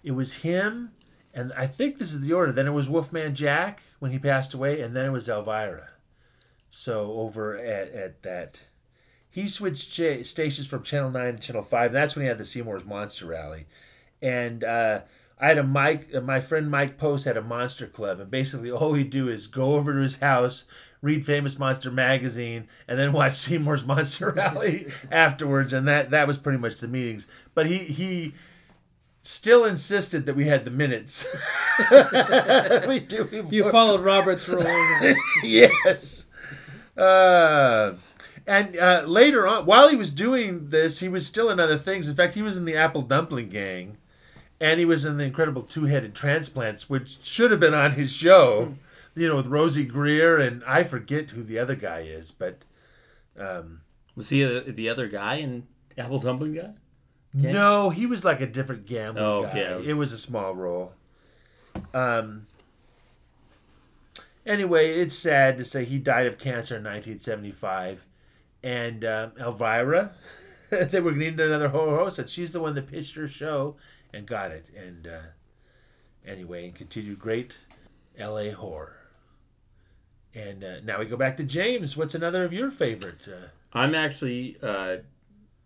It 0.03 0.11
was 0.11 0.33
him, 0.33 0.91
and 1.33 1.53
I 1.53 1.67
think 1.67 1.97
this 1.97 2.11
is 2.11 2.19
the 2.19 2.33
order. 2.33 2.51
Then 2.51 2.67
it 2.67 2.71
was 2.71 2.89
Wolfman 2.89 3.33
Jack 3.33 3.81
when 3.99 4.11
he 4.11 4.19
passed 4.19 4.53
away, 4.53 4.81
and 4.81 4.93
then 4.93 5.05
it 5.05 5.11
was 5.11 5.29
Elvira. 5.29 5.87
So 6.69 7.13
over 7.13 7.57
at, 7.57 7.93
at 7.93 8.23
that, 8.23 8.59
he 9.29 9.47
switched 9.47 9.93
stations 9.93 10.67
from 10.67 10.83
Channel 10.83 11.11
Nine 11.11 11.37
to 11.37 11.41
Channel 11.41 11.63
Five. 11.63 11.87
And 11.87 11.95
that's 11.95 12.15
when 12.15 12.23
he 12.23 12.29
had 12.29 12.37
the 12.37 12.45
Seymour's 12.45 12.83
Monster 12.83 13.27
Rally, 13.27 13.67
and 14.21 14.65
uh, 14.65 14.99
I 15.39 15.47
had 15.49 15.57
a 15.57 15.63
Mike. 15.63 16.07
uh, 16.15 16.21
My 16.21 16.39
friend 16.41 16.69
Mike 16.71 16.97
Post 16.97 17.25
had 17.25 17.37
a 17.37 17.41
Monster 17.41 17.87
Club, 17.87 18.19
and 18.19 18.31
basically 18.31 18.71
all 18.71 18.91
we'd 18.93 19.09
do 19.09 19.27
is 19.27 19.47
go 19.47 19.75
over 19.75 19.93
to 19.93 19.99
his 19.99 20.19
house, 20.19 20.65
read 21.01 21.25
Famous 21.25 21.59
Monster 21.59 21.91
magazine, 21.91 22.67
and 22.87 22.97
then 22.97 23.11
watch 23.13 23.35
Seymour's 23.37 23.85
Monster 23.85 24.31
Rally 24.31 24.87
afterwards. 25.11 25.73
And 25.73 25.87
that 25.87 26.09
that 26.11 26.27
was 26.27 26.37
pretty 26.37 26.59
much 26.59 26.77
the 26.79 26.87
meetings. 26.87 27.27
But 27.53 27.65
he 27.67 27.79
he 27.79 28.33
still 29.23 29.65
insisted 29.65 30.25
that 30.25 30.35
we 30.35 30.45
had 30.45 30.63
the 30.65 30.71
minutes. 30.71 31.25
we 32.87 32.99
do. 32.99 33.27
we 33.49 33.57
You 33.57 33.69
followed 33.71 34.01
Robert's 34.01 34.47
rules. 34.47 34.65
yes. 35.43 36.27
Uh, 36.97 37.95
and 38.47 38.77
uh, 38.77 39.03
later 39.05 39.47
on, 39.47 39.65
while 39.65 39.89
he 39.89 39.95
was 39.95 40.11
doing 40.11 40.69
this, 40.69 40.99
he 40.99 41.09
was 41.09 41.25
still 41.27 41.49
in 41.49 41.59
other 41.59 41.77
things. 41.77 42.07
In 42.07 42.15
fact, 42.15 42.35
he 42.35 42.41
was 42.41 42.55
in 42.57 42.65
the 42.65 42.77
Apple 42.77 43.01
Dumpling 43.01 43.49
Gang, 43.49 43.97
and 44.61 44.79
he 44.79 44.85
was 44.85 45.05
in 45.05 45.17
the 45.17 45.23
Incredible 45.23 45.61
Two-Headed 45.63 46.15
Transplants, 46.15 46.89
which 46.89 47.17
should 47.23 47.51
have 47.51 47.59
been 47.59 47.73
on 47.73 47.91
his 47.93 48.11
show. 48.11 48.75
You 49.15 49.29
know, 49.29 49.37
with 49.37 49.47
Rosey 49.47 49.85
Grier 49.87 50.37
and 50.37 50.61
I 50.65 50.83
forget 50.83 51.29
who 51.29 51.41
the 51.43 51.57
other 51.57 51.75
guy 51.75 52.01
is, 52.01 52.31
but 52.31 52.57
um, 53.39 53.81
Was 54.15 54.27
he 54.29 54.43
uh, 54.43 54.61
the 54.67 54.89
other 54.89 55.07
guy 55.07 55.35
in 55.35 55.67
Apple 55.97 56.19
Dumpling 56.19 56.53
Guy? 56.53 56.71
No, 57.33 57.89
he 57.91 58.05
was 58.05 58.23
like 58.25 58.41
a 58.41 58.45
different 58.45 58.85
gambling 58.85 59.25
Oh, 59.25 59.43
guy. 59.43 59.49
okay. 59.61 59.89
It 59.89 59.93
was 59.93 60.11
a 60.13 60.17
small 60.17 60.53
role. 60.53 60.93
Um. 61.93 62.47
Anyway, 64.45 64.99
it's 64.99 65.17
sad 65.17 65.57
to 65.57 65.65
say 65.65 65.85
he 65.85 65.97
died 65.97 66.27
of 66.27 66.37
cancer 66.37 66.75
in 66.75 66.83
1975, 66.83 68.05
and 68.63 69.03
um, 69.03 69.31
Elvira, 69.39 70.13
they 70.69 70.99
were 70.99 71.09
going 71.11 71.15
to 71.15 71.19
needing 71.31 71.39
another 71.39 71.69
horror 71.69 71.97
host, 71.97 72.19
and 72.19 72.29
she's 72.29 72.51
the 72.51 72.59
one 72.59 72.75
that 72.75 72.87
pitched 72.87 73.15
her 73.15 73.27
show 73.27 73.75
and 74.15 74.25
got 74.25 74.51
it. 74.51 74.65
And 74.75 75.07
uh, 75.07 75.21
anyway, 76.25 76.65
and 76.65 76.75
continued 76.75 77.19
great 77.19 77.53
L.A. 78.17 78.51
horror. 78.51 78.95
And 80.33 80.63
uh, 80.63 80.79
now 80.83 80.99
we 80.99 81.05
go 81.05 81.17
back 81.17 81.37
to 81.37 81.43
James. 81.43 81.95
What's 81.95 82.15
another 82.15 82.43
of 82.43 82.53
your 82.53 82.71
favorite? 82.71 83.27
Uh, 83.27 83.47
I'm 83.73 83.93
actually 83.93 84.57
uh, 84.63 84.97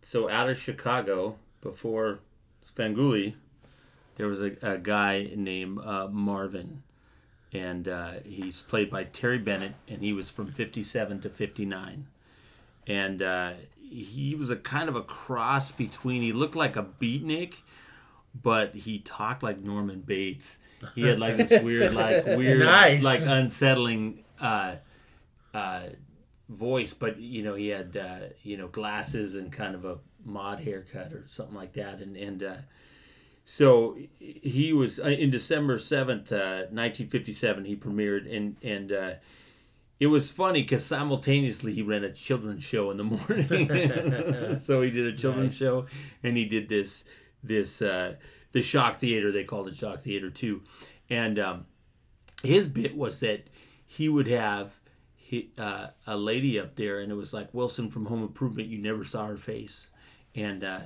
so 0.02 0.30
out 0.30 0.50
of 0.50 0.58
Chicago 0.58 1.38
before 1.62 2.20
Svengoolie. 2.66 3.36
There 4.18 4.28
was 4.28 4.42
a, 4.42 4.52
a 4.62 4.78
guy 4.78 5.30
named 5.36 5.80
uh, 5.80 6.08
Marvin, 6.08 6.84
and 7.54 7.88
uh, 7.88 8.14
he's 8.26 8.62
played 8.62 8.92
by 8.92 9.06
Terry 9.06 9.38
Bennett, 9.38 9.74
and 9.88 10.02
he 10.02 10.14
was 10.14 10.30
from 10.30 10.52
'57 10.52 11.22
to 11.22 11.30
'59, 11.30 12.06
and 12.86 13.22
uh, 13.22 13.54
he 13.82 14.36
was 14.36 14.50
a 14.50 14.56
kind 14.58 14.90
of 14.90 14.96
a 14.96 15.02
cross 15.02 15.72
between. 15.72 16.22
He 16.22 16.34
looked 16.34 16.56
like 16.56 16.76
a 16.76 16.84
beatnik, 16.84 17.56
but 18.34 18.76
he 18.76 19.00
talked 19.00 19.44
like 19.44 19.60
Norman 19.60 20.02
Bates. 20.02 20.60
He 20.96 21.02
had 21.02 21.20
like 21.20 21.38
this 21.38 21.62
weird, 21.62 21.94
like 21.94 22.26
weird, 22.26 22.60
Nice. 22.60 23.04
like 23.04 23.22
unsettling. 23.22 24.24
Uh, 24.40 24.76
uh, 25.54 25.84
voice, 26.48 26.94
but 26.94 27.20
you 27.20 27.44
know 27.44 27.54
he 27.56 27.68
had 27.68 27.96
uh, 27.98 28.20
you 28.44 28.58
know 28.58 28.68
glasses 28.68 29.36
and 29.36 29.52
kind 29.52 29.76
of 29.76 29.86
a 29.86 29.98
mod 30.26 30.60
haircut 30.60 31.14
or 31.14 31.24
something 31.28 31.56
like 31.56 31.74
that, 31.74 32.00
and 32.00 32.16
and 32.18 32.42
uh, 32.44 32.56
so 33.46 33.98
he 34.20 34.74
was 34.74 35.00
uh, 35.00 35.04
in 35.08 35.30
December 35.32 35.78
seventh, 35.80 36.32
uh, 36.32 36.64
nineteen 36.72 37.08
fifty 37.10 37.34
seven. 37.34 37.66
He 37.66 37.76
premiered, 37.76 38.34
and 38.36 38.56
and 38.64 38.92
uh, 38.92 39.12
it 40.00 40.08
was 40.08 40.32
funny 40.32 40.62
because 40.62 40.86
simultaneously 40.86 41.74
he 41.74 41.82
ran 41.82 42.04
a 42.04 42.12
children's 42.12 42.64
show 42.64 42.90
in 42.92 42.98
the 42.98 43.04
morning. 43.04 44.60
so 44.60 44.82
he 44.82 44.90
did 44.92 45.14
a 45.14 45.18
children's 45.18 45.52
Nice. 45.52 45.58
show, 45.60 45.86
and 46.24 46.38
he 46.38 46.46
did 46.46 46.70
this 46.70 47.04
this 47.44 47.82
uh, 47.82 48.16
the 48.52 48.62
shock 48.62 49.00
theater. 49.00 49.32
They 49.32 49.44
called 49.44 49.68
it 49.68 49.76
shock 49.76 50.02
theater 50.02 50.30
too, 50.30 50.62
and 51.10 51.40
um, 51.40 51.66
his 52.44 52.68
bit 52.68 52.96
was 52.96 53.20
that 53.20 53.50
he 53.86 54.10
would 54.10 54.28
have 54.28 54.74
he, 55.16 55.52
uh, 55.58 55.88
a 56.08 56.18
lady 56.18 56.60
up 56.60 56.76
there, 56.76 57.00
and 57.00 57.12
it 57.12 57.16
was 57.16 57.34
like 57.34 57.54
Wilson 57.54 57.90
from 57.90 58.06
Home 58.06 58.22
Improvement. 58.22 58.70
You 58.70 58.80
never 58.80 59.04
saw 59.04 59.28
her 59.28 59.38
face, 59.38 59.88
and 60.36 60.64
uh, 60.64 60.80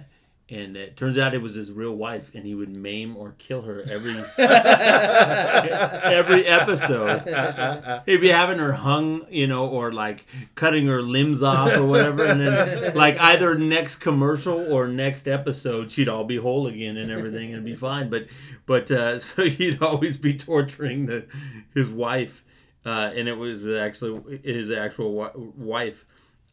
and 0.50 0.76
it 0.76 0.98
turns 0.98 1.18
out 1.18 1.34
it 1.34 1.42
was 1.42 1.56
his 1.56 1.72
real 1.72 1.96
wife, 1.96 2.32
and 2.36 2.46
he 2.46 2.54
would 2.54 2.70
maim 2.70 3.16
or 3.16 3.34
kill 3.38 3.62
her 3.62 3.82
every 3.90 4.18
every 4.38 6.46
episode. 6.46 8.02
He'd 8.06 8.18
be 8.18 8.30
having 8.30 8.60
her 8.60 8.74
hung, 8.74 9.26
you 9.30 9.48
know, 9.48 9.68
or 9.68 9.92
like 9.92 10.26
cutting 10.56 10.88
her 10.88 11.02
limbs 11.02 11.42
off 11.42 11.72
or 11.72 11.86
whatever, 11.86 12.26
and 12.26 12.42
then 12.42 12.96
like 12.96 13.18
either 13.20 13.56
next 13.56 13.98
commercial 13.98 14.72
or 14.72 14.88
next 14.88 15.28
episode, 15.28 15.92
she'd 15.92 16.10
all 16.10 16.26
be 16.26 16.38
whole 16.38 16.68
again 16.68 16.98
and 16.98 17.12
everything, 17.12 17.54
and 17.54 17.64
be 17.64 17.76
fine. 17.76 18.10
But 18.10 18.28
but 18.66 18.92
uh, 18.92 19.20
so 19.20 19.46
he'd 19.46 19.82
always 19.82 20.18
be 20.18 20.36
torturing 20.36 21.06
the 21.06 21.26
his 21.74 21.92
wife, 21.92 22.44
uh, 22.86 23.12
and 23.16 23.28
it 23.28 23.38
was 23.38 23.68
actually 23.68 24.40
his 24.44 24.72
actual 24.72 25.16
wi- 25.16 25.52
wife. 25.58 26.06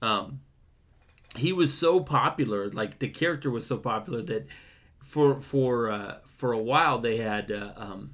Um, 0.02 0.40
he 1.36 1.52
was 1.52 1.72
so 1.76 2.00
popular, 2.00 2.68
like 2.70 2.98
the 2.98 3.08
character 3.08 3.50
was 3.50 3.66
so 3.66 3.76
popular 3.78 4.22
that 4.22 4.46
for 4.98 5.40
for 5.40 5.90
uh, 5.90 6.18
for 6.26 6.52
a 6.52 6.58
while 6.58 6.98
they 6.98 7.18
had 7.18 7.50
uh, 7.52 7.72
um, 7.76 8.10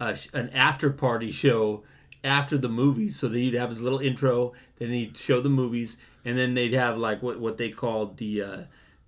a, 0.00 0.16
an 0.32 0.48
after 0.50 0.90
party 0.90 1.30
show 1.30 1.84
after 2.22 2.56
the 2.58 2.68
movies. 2.68 3.18
So 3.18 3.28
that 3.28 3.38
he'd 3.38 3.54
have 3.54 3.70
his 3.70 3.80
little 3.80 3.98
intro, 4.00 4.52
then 4.78 4.90
he'd 4.90 5.16
show 5.16 5.40
the 5.40 5.48
movies, 5.50 5.96
and 6.24 6.38
then 6.38 6.54
they'd 6.54 6.72
have 6.74 6.96
like 6.98 7.22
what 7.22 7.38
what 7.40 7.58
they 7.58 7.70
called 7.70 8.16
the. 8.18 8.42
Uh, 8.42 8.58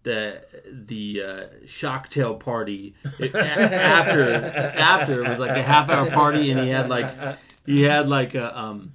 the 0.02 0.40
the 0.70 1.20
uh, 1.20 1.46
shocktail 1.66 2.38
party 2.38 2.94
It- 3.18 3.34
after 3.34 4.32
after 4.32 5.24
it 5.24 5.28
was 5.28 5.40
like 5.40 5.50
a 5.56 5.62
half 5.64 5.88
hour 5.90 6.08
party 6.08 6.52
and 6.52 6.60
he 6.60 6.68
had 6.68 6.88
like 6.88 7.36
he 7.66 7.82
had 7.82 8.08
like 8.08 8.36
a 8.36 8.56
um 8.56 8.92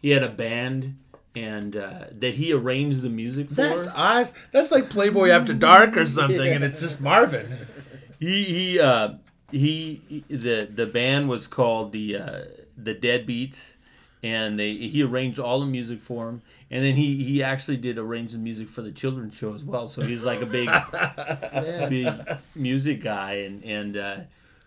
he 0.00 0.08
had 0.08 0.22
a 0.22 0.30
band 0.30 0.96
and 1.36 1.76
uh, 1.76 2.06
that 2.12 2.34
he 2.34 2.52
arranged 2.52 3.02
the 3.02 3.10
music 3.10 3.48
for 3.48 3.54
That's 3.56 3.86
odd. 3.94 4.30
That's 4.52 4.70
like 4.72 4.88
Playboy 4.90 5.28
After 5.28 5.52
Dark 5.52 5.96
or 5.96 6.06
something, 6.06 6.40
and 6.52 6.64
it's 6.64 6.80
just 6.80 7.00
Marvin. 7.00 7.56
he 8.18 8.44
he 8.44 8.80
uh 8.80 9.14
he 9.50 10.00
he- 10.08 10.24
the 10.34 10.68
the 10.72 10.86
band 10.86 11.28
was 11.28 11.46
called 11.46 11.92
the 11.92 12.16
uh 12.16 12.40
the 12.76 12.94
Deadbeats 12.94 13.74
and 14.22 14.58
they 14.58 14.74
he 14.74 15.02
arranged 15.02 15.38
all 15.38 15.60
the 15.60 15.66
music 15.66 16.00
for 16.00 16.28
him 16.28 16.42
and 16.70 16.84
then 16.84 16.94
he 16.94 17.22
he 17.22 17.42
actually 17.42 17.76
did 17.76 17.98
arrange 17.98 18.32
the 18.32 18.38
music 18.38 18.68
for 18.68 18.82
the 18.82 18.90
children's 18.90 19.34
show 19.34 19.54
as 19.54 19.62
well 19.62 19.86
so 19.86 20.02
he's 20.02 20.24
like 20.24 20.40
a 20.40 20.46
big 20.46 20.68
big 21.90 22.38
music 22.54 23.02
guy 23.02 23.34
and 23.34 23.62
and 23.62 23.96
uh 23.96 24.16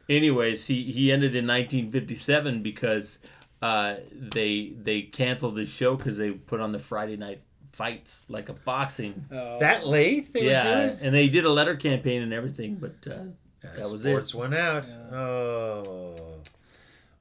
anyways 0.07 0.67
he 0.67 0.91
he 0.91 1.11
ended 1.11 1.35
in 1.35 1.47
1957 1.47 2.61
because 2.61 3.17
uh 3.61 3.95
they 4.13 4.73
they 4.81 5.01
canceled 5.01 5.55
the 5.55 5.65
show 5.65 5.95
because 5.95 6.17
they 6.17 6.31
put 6.31 6.59
on 6.59 6.71
the 6.71 6.79
Friday 6.79 7.17
night 7.17 7.41
fights 7.73 8.23
like 8.29 8.49
a 8.49 8.53
boxing 8.53 9.25
That 9.29 9.85
late? 9.87 10.33
They 10.33 10.45
yeah 10.49 10.65
were 10.81 10.87
doing? 10.87 10.99
and 11.01 11.15
they 11.15 11.27
did 11.29 11.45
a 11.45 11.49
letter 11.51 11.75
campaign 11.75 12.21
and 12.21 12.33
everything 12.33 12.75
but 12.75 12.95
uh 13.11 13.23
that 13.61 13.89
was 13.91 14.01
Sports 14.01 14.33
it 14.33 14.37
went 14.37 14.53
out. 14.55 14.85
Oh. 15.13 16.15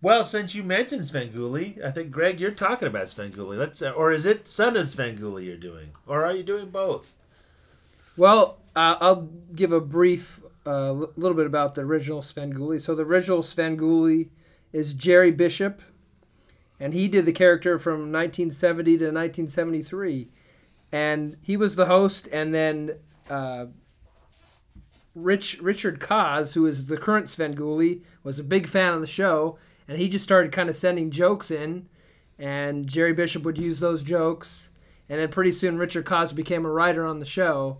Well, 0.01 0.22
since 0.22 0.55
you 0.55 0.62
mentioned 0.62 1.03
Svengoolie, 1.03 1.84
I 1.84 1.91
think 1.91 2.12
Greg, 2.12 2.39
you're 2.39 2.53
talking 2.53 2.86
about 2.86 3.07
Svengoolie. 3.09 3.59
Let's, 3.59 3.82
uh, 3.82 3.91
or 3.91 4.12
is 4.12 4.24
it 4.24 4.47
Son 4.47 4.76
of 4.76 4.86
Svengoolie 4.86 5.45
you're 5.47 5.57
doing, 5.57 5.89
or 6.07 6.24
are 6.24 6.32
you 6.32 6.45
doing 6.45 6.70
both? 6.70 7.16
Well, 8.16 8.59
uh, 8.76 8.95
I'll 9.01 9.28
give 9.57 9.72
a 9.72 9.80
brief 9.80 10.41
uh, 10.64 10.93
li- 10.93 11.09
little 11.16 11.36
bit 11.36 11.47
about 11.47 11.74
the 11.74 11.80
original 11.80 12.22
Svengoolie. 12.22 12.80
So 12.80 12.95
the 12.95 13.03
original 13.03 13.43
Svengoolie 13.43 14.28
is 14.72 14.95
Jerry 14.95 15.32
Bishop, 15.32 15.82
and 16.81 16.95
he 16.95 17.09
did 17.09 17.26
the 17.26 17.33
character 17.33 17.79
from 17.79 18.12
1970 18.12 18.99
to 18.99 19.05
1973, 19.07 20.29
and 20.93 21.37
he 21.43 21.57
was 21.57 21.76
the 21.76 21.87
host. 21.87 22.29
And 22.33 22.55
then 22.55 22.93
uh, 23.29 23.66
Rich 25.14 25.59
Richard 25.61 26.01
Koz, 26.01 26.55
who 26.55 26.66
is 26.66 26.87
the 26.87 26.97
current 26.97 27.29
Sven 27.29 27.55
Svengoolie, 27.55 28.03
was 28.22 28.39
a 28.39 28.45
big 28.45 28.68
fan 28.68 28.95
of 28.95 29.01
the 29.01 29.07
show, 29.07 29.59
and 29.87 29.99
he 29.99 30.09
just 30.09 30.24
started 30.24 30.53
kind 30.53 30.68
of 30.68 30.76
sending 30.76 31.11
jokes 31.11 31.51
in, 31.51 31.89
and 32.39 32.87
Jerry 32.87 33.12
Bishop 33.12 33.43
would 33.43 33.59
use 33.59 33.81
those 33.81 34.03
jokes, 34.03 34.70
and 35.09 35.18
then 35.20 35.29
pretty 35.29 35.53
soon 35.53 35.79
Richard 35.79 36.05
Koz 36.05 36.33
became 36.33 36.64
a 36.64 36.70
writer 36.70 37.05
on 37.05 37.18
the 37.18 37.26
show. 37.26 37.79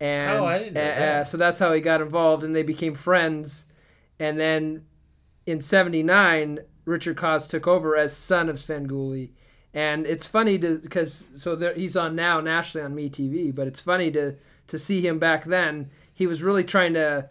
And 0.00 0.38
Oh, 0.40 0.44
I 0.44 0.58
didn't 0.58 0.74
know 0.74 0.80
uh, 0.80 0.84
that. 0.84 1.20
uh, 1.20 1.24
so 1.24 1.36
that's 1.36 1.58
how 1.58 1.72
he 1.72 1.80
got 1.80 2.00
involved, 2.00 2.44
and 2.44 2.54
they 2.54 2.62
became 2.62 2.94
friends. 2.94 3.66
And 4.18 4.38
then 4.38 4.84
in 5.46 5.60
'79, 5.60 6.60
Richard 6.84 7.16
Koz 7.16 7.48
took 7.48 7.66
over 7.66 7.96
as 7.96 8.16
son 8.16 8.48
of 8.48 8.60
Sven 8.60 8.88
Svengoolie. 8.88 9.30
And 9.72 10.06
it's 10.06 10.26
funny 10.26 10.58
to 10.60 10.78
because 10.78 11.26
so 11.36 11.56
there, 11.56 11.74
he's 11.74 11.96
on 11.96 12.14
now 12.14 12.40
nationally 12.40 12.84
on 12.84 12.94
MeTV, 12.94 13.54
but 13.54 13.66
it's 13.66 13.80
funny 13.80 14.10
to 14.12 14.36
to 14.68 14.78
see 14.78 15.04
him 15.04 15.18
back 15.18 15.44
then. 15.44 15.90
He 16.12 16.26
was 16.26 16.42
really 16.42 16.62
trying 16.62 16.94
to 16.94 17.28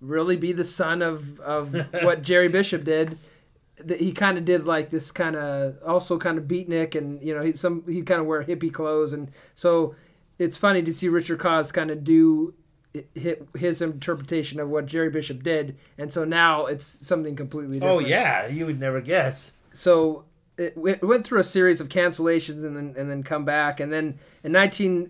really 0.00 0.36
be 0.36 0.52
the 0.52 0.64
son 0.64 1.02
of 1.02 1.38
of 1.40 1.72
what 2.02 2.22
Jerry 2.22 2.48
Bishop 2.48 2.84
did. 2.84 3.16
That 3.76 4.00
He 4.00 4.12
kind 4.12 4.38
of 4.38 4.44
did 4.44 4.66
like 4.66 4.90
this 4.90 5.12
kind 5.12 5.36
of 5.36 5.76
also 5.86 6.18
kind 6.18 6.36
of 6.36 6.44
beatnik, 6.44 6.96
and 6.96 7.22
you 7.22 7.32
know 7.32 7.42
he 7.42 7.52
some 7.52 7.84
he 7.88 8.02
kind 8.02 8.20
of 8.20 8.26
wear 8.26 8.42
hippie 8.42 8.72
clothes, 8.72 9.12
and 9.12 9.30
so 9.54 9.94
it's 10.36 10.58
funny 10.58 10.82
to 10.82 10.92
see 10.92 11.08
Richard 11.08 11.38
Koz 11.38 11.72
kind 11.72 11.92
of 11.92 12.02
do 12.02 12.54
his 13.56 13.82
interpretation 13.82 14.60
of 14.60 14.70
what 14.70 14.86
Jerry 14.86 15.10
Bishop 15.10 15.42
did, 15.42 15.76
and 15.98 16.12
so 16.12 16.24
now 16.24 16.66
it's 16.66 16.86
something 16.86 17.34
completely 17.34 17.78
oh, 17.78 17.80
different. 17.80 18.06
Oh 18.06 18.08
yeah, 18.08 18.46
you 18.46 18.66
would 18.66 18.78
never 18.78 19.00
guess. 19.00 19.52
So 19.72 20.24
it, 20.56 20.74
it 20.76 21.02
went 21.02 21.24
through 21.24 21.40
a 21.40 21.44
series 21.44 21.80
of 21.80 21.88
cancellations 21.88 22.64
and 22.64 22.76
then 22.76 22.94
and 22.96 23.10
then 23.10 23.22
come 23.22 23.44
back, 23.44 23.80
and 23.80 23.92
then 23.92 24.18
in 24.42 24.52
19, 24.52 25.00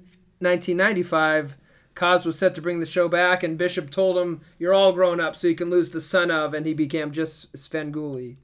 1995, 0.41 1.59
Koz 1.95 2.25
was 2.25 2.39
set 2.39 2.55
to 2.55 2.63
bring 2.63 2.81
the 2.81 2.87
show 2.87 3.09
back, 3.09 3.43
and 3.43 3.59
Bishop 3.59 3.91
told 3.91 4.17
him, 4.17 4.41
"You're 4.59 4.75
all 4.75 4.93
grown 4.93 5.21
up, 5.21 5.37
so 5.37 5.47
you 5.47 5.55
can 5.55 5.71
lose 5.71 5.91
the 5.91 6.01
son 6.01 6.31
of," 6.31 6.55
and 6.55 6.67
he 6.67 6.75
became 6.75 7.13
just 7.13 7.53
Svengoolie. 7.53 8.37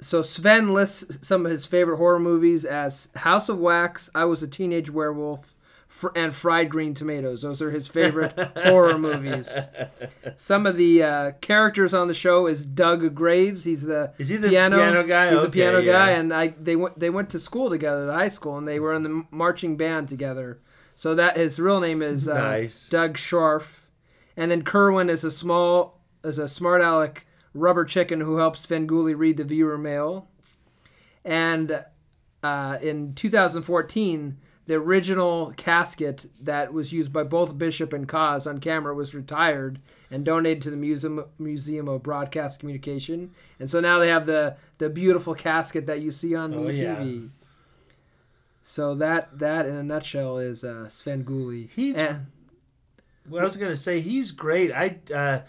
So 0.00 0.22
Sven 0.22 0.72
lists 0.72 1.26
some 1.26 1.44
of 1.44 1.52
his 1.52 1.66
favorite 1.66 1.98
horror 1.98 2.18
movies 2.18 2.64
as 2.64 3.10
House 3.16 3.50
of 3.50 3.60
Wax, 3.60 4.08
I 4.14 4.24
Was 4.24 4.42
a 4.42 4.48
Teenage 4.48 4.90
Werewolf, 4.90 5.54
fr- 5.90 6.08
and 6.16 6.32
Fried 6.34 6.70
Green 6.70 6.94
Tomatoes. 6.94 7.42
Those 7.42 7.60
are 7.60 7.70
his 7.70 7.88
favorite 7.88 8.32
horror 8.56 8.96
movies. 8.96 9.50
Some 10.36 10.64
of 10.64 10.76
the 10.78 11.02
uh, 11.02 11.30
characters 11.42 11.92
on 11.92 12.08
the 12.08 12.14
show 12.14 12.46
is 12.46 12.64
Doug 12.64 13.14
Graves. 13.14 13.64
He's 13.64 13.82
the 13.82 14.14
Is 14.16 14.28
he 14.28 14.36
the 14.38 14.48
piano 14.48 15.02
guy? 15.06 15.30
He's 15.30 15.38
a 15.40 15.42
Okay, 15.42 15.50
piano 15.50 15.82
guy, 15.84 16.10
and 16.12 16.32
I 16.32 16.48
they 16.58 16.76
went 16.76 16.98
they 16.98 17.10
went 17.10 17.28
to 17.30 17.38
school 17.38 17.68
together 17.68 18.08
at 18.10 18.14
high 18.14 18.28
school, 18.28 18.56
and 18.56 18.66
they 18.66 18.80
were 18.80 18.94
in 18.94 19.02
the 19.02 19.26
marching 19.30 19.76
band 19.76 20.08
together. 20.08 20.60
So 20.94 21.14
that 21.14 21.36
his 21.36 21.58
real 21.58 21.80
name 21.80 22.00
is 22.02 22.28
uh, 22.28 22.34
Nice. 22.34 22.88
Doug 22.88 23.16
Scharf, 23.16 23.80
and 24.36 24.50
then 24.50 24.62
Kerwyn 24.62 25.10
is 25.10 25.24
a 25.24 25.30
small 25.30 26.00
is 26.22 26.38
a 26.38 26.48
smart 26.48 26.80
aleck 26.82 27.26
rubber 27.52 27.84
chicken 27.84 28.20
who 28.20 28.36
helps 28.36 28.66
Svengoolie 28.66 29.18
read 29.18 29.36
the 29.36 29.44
viewer 29.44 29.76
mail. 29.76 30.28
And 31.24 31.84
uh, 32.42 32.78
in 32.80 33.14
2014, 33.14 34.38
the 34.66 34.74
original 34.74 35.52
casket 35.56 36.26
that 36.42 36.72
was 36.72 36.92
used 36.92 37.12
by 37.12 37.24
both 37.24 37.58
Bishop 37.58 37.92
and 37.92 38.08
Koz 38.08 38.46
on 38.46 38.60
camera 38.60 38.94
was 38.94 39.14
retired 39.14 39.80
and 40.10 40.24
donated 40.24 40.62
to 40.62 40.70
the 40.70 40.76
Museum 40.76 41.24
Museum 41.38 41.88
of 41.88 42.02
Broadcast 42.02 42.60
Communication. 42.60 43.32
And 43.58 43.70
so 43.70 43.80
now 43.80 43.98
they 43.98 44.08
have 44.08 44.26
the 44.26 44.56
the 44.78 44.88
beautiful 44.90 45.34
casket 45.34 45.86
that 45.86 46.00
you 46.00 46.10
see 46.10 46.34
on 46.34 46.54
Oh, 46.54 46.58
MeTV. 46.62 47.22
yeah. 47.22 47.28
So 48.62 48.94
that 48.96 49.38
that 49.38 49.66
in 49.66 49.74
a 49.74 49.82
nutshell 49.82 50.38
is 50.38 50.62
uh, 50.64 50.86
Svengoolie. 50.88 51.70
He's- 51.70 51.96
And- 51.96 52.26
Well, 53.28 53.42
I 53.42 53.46
was 53.46 53.56
gonna 53.56 53.76
say 53.76 54.00
he's 54.00 54.30
great. 54.30 54.72
I 54.72 54.98
uh, 55.12 55.40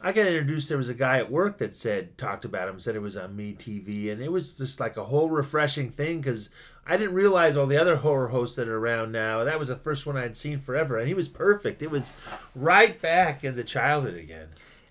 I 0.00 0.12
got 0.12 0.26
introduced. 0.26 0.68
There 0.68 0.78
was 0.78 0.88
a 0.88 0.94
guy 0.94 1.18
at 1.18 1.30
work 1.30 1.58
that 1.58 1.74
said 1.74 2.16
talked 2.18 2.44
about 2.44 2.68
him, 2.68 2.80
said 2.80 2.96
it 2.96 3.02
was 3.02 3.16
on 3.16 3.36
Me 3.36 3.54
TV, 3.58 4.10
and 4.10 4.20
it 4.22 4.30
was 4.32 4.52
just 4.52 4.80
like 4.80 4.96
a 4.96 5.04
whole 5.04 5.30
refreshing 5.30 5.90
thing 5.90 6.20
because 6.20 6.50
I 6.86 6.96
didn't 6.96 7.14
realize 7.14 7.56
all 7.56 7.66
the 7.66 7.76
other 7.76 7.96
horror 7.96 8.28
hosts 8.28 8.56
that 8.56 8.68
are 8.68 8.76
around 8.78 9.12
now. 9.12 9.44
That 9.44 9.58
was 9.58 9.68
the 9.68 9.76
first 9.76 10.04
one 10.04 10.16
I'd 10.16 10.36
seen 10.36 10.58
forever, 10.58 10.98
and 10.98 11.06
he 11.06 11.14
was 11.14 11.28
perfect. 11.28 11.80
It 11.82 11.90
was 11.90 12.12
right 12.56 13.00
back 13.00 13.44
in 13.44 13.54
the 13.56 13.62
childhood 13.64 14.16
again. 14.16 14.48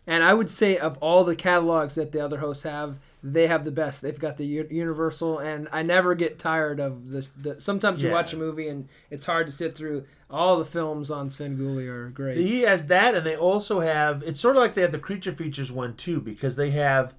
And 0.07 0.23
I 0.23 0.33
would 0.33 0.49
say 0.49 0.77
of 0.77 0.97
all 0.99 1.23
the 1.23 1.35
catalogs 1.35 1.95
that 1.95 2.11
the 2.11 2.21
other 2.23 2.39
hosts 2.39 2.63
have, 2.63 2.97
they 3.21 3.45
have 3.47 3.65
the 3.65 3.71
best. 3.71 4.01
They've 4.01 4.17
got 4.17 4.37
the 4.37 4.45
u- 4.45 4.67
universal, 4.71 5.37
and 5.37 5.67
I 5.71 5.83
never 5.83 6.15
get 6.15 6.39
tired 6.39 6.79
of 6.79 7.09
the. 7.11 7.27
the 7.37 7.61
sometimes 7.61 8.01
you 8.01 8.09
Yeah. 8.09 8.15
watch 8.15 8.33
a 8.33 8.37
movie 8.37 8.67
and 8.67 8.87
it's 9.11 9.25
hard 9.27 9.45
to 9.47 9.53
sit 9.53 9.75
through. 9.75 10.05
All 10.29 10.57
the 10.57 10.65
films 10.65 11.11
on 11.11 11.29
Sven 11.29 11.57
Svengoolie 11.57 11.87
are 11.87 12.09
great. 12.09 12.37
He 12.37 12.61
has 12.61 12.87
that, 12.87 13.13
and 13.15 13.25
they 13.25 13.35
also 13.35 13.81
have. 13.81 14.23
It's 14.23 14.39
sort 14.39 14.55
of 14.55 14.61
like 14.61 14.73
they 14.73 14.81
have 14.81 14.91
the 14.93 14.97
creature 14.97 15.33
features 15.33 15.71
one 15.71 15.93
too, 15.95 16.19
because 16.19 16.55
they 16.55 16.71
have 16.71 17.13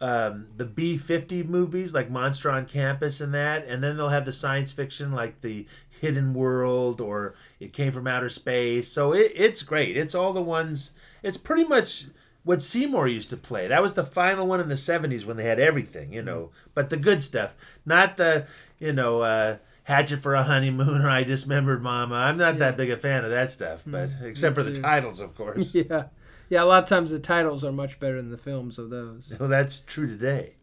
um, 0.00 0.46
the 0.56 0.64
B 0.64 0.96
fifty 0.96 1.42
movies 1.42 1.92
like 1.92 2.10
Monster 2.10 2.50
on 2.50 2.66
Campus 2.66 3.20
and 3.20 3.34
that, 3.34 3.66
and 3.66 3.82
then 3.82 3.96
they'll 3.96 4.08
have 4.08 4.24
the 4.24 4.32
science 4.32 4.72
fiction 4.72 5.12
like 5.12 5.40
the 5.40 5.66
Hidden 6.00 6.34
World 6.34 7.00
or 7.00 7.34
It 7.58 7.72
Came 7.72 7.92
from 7.92 8.06
Outer 8.06 8.30
Space. 8.30 8.88
So 8.88 9.12
it, 9.12 9.32
it's 9.34 9.62
great. 9.62 9.96
It's 9.96 10.14
all 10.14 10.32
the 10.32 10.42
ones. 10.42 10.92
It's 11.22 11.36
pretty 11.36 11.64
much 11.64 12.06
what 12.44 12.62
Seymour 12.62 13.08
used 13.08 13.30
to 13.30 13.36
play. 13.36 13.68
That 13.68 13.82
was 13.82 13.94
the 13.94 14.06
final 14.06 14.46
one 14.46 14.60
in 14.60 14.68
the 14.68 14.78
seventies 14.78 15.26
when 15.26 15.36
they 15.36 15.44
had 15.44 15.60
everything, 15.60 16.12
you 16.12 16.22
know. 16.22 16.50
But 16.74 16.90
the 16.90 16.96
good 16.96 17.22
stuff, 17.22 17.54
not 17.84 18.16
the 18.16 18.46
you 18.78 18.92
know. 18.92 19.22
Uh, 19.22 19.56
Hatchet 19.84 20.20
for 20.20 20.34
a 20.36 20.44
honeymoon, 20.44 21.02
or 21.02 21.10
I 21.10 21.24
dismembered 21.24 21.82
Mama. 21.82 22.14
I'm 22.14 22.36
not 22.36 22.58
that 22.58 22.76
big 22.76 22.90
a 22.90 22.96
fan 22.96 23.24
of 23.24 23.30
that 23.30 23.50
stuff, 23.50 23.82
but 23.84 24.08
except 24.22 24.54
for 24.54 24.62
the 24.62 24.80
titles, 24.80 25.18
of 25.18 25.34
course. 25.34 25.74
yeah, 25.74 26.04
yeah. 26.50 26.62
A 26.62 26.66
lot 26.66 26.82
of 26.82 26.88
times 26.88 27.10
the 27.10 27.18
titles 27.18 27.64
are 27.64 27.72
much 27.72 27.98
better 27.98 28.16
than 28.16 28.30
the 28.30 28.36
films 28.36 28.78
of 28.78 28.90
those. 28.90 29.32
Well, 29.40 29.48
that's 29.48 29.80
true 29.80 30.06
today. 30.08 30.56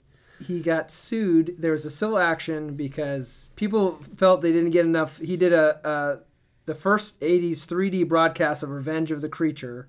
he 0.45 0.61
got 0.61 0.91
sued. 0.91 1.55
There 1.57 1.71
was 1.71 1.85
a 1.85 1.89
civil 1.91 2.19
action 2.19 2.75
because 2.75 3.49
people 3.55 3.93
felt 4.15 4.43
they 4.43 4.51
didn't 4.53 4.71
get 4.71 4.85
enough. 4.85 5.17
He 5.17 5.37
did 5.37 5.53
a, 5.53 5.79
a 5.87 6.19
the 6.67 6.75
first 6.75 7.19
'80s 7.21 7.65
3D 7.65 8.07
broadcast 8.07 8.61
of 8.61 8.69
Revenge 8.69 9.09
of 9.09 9.21
the 9.21 9.29
Creature, 9.29 9.87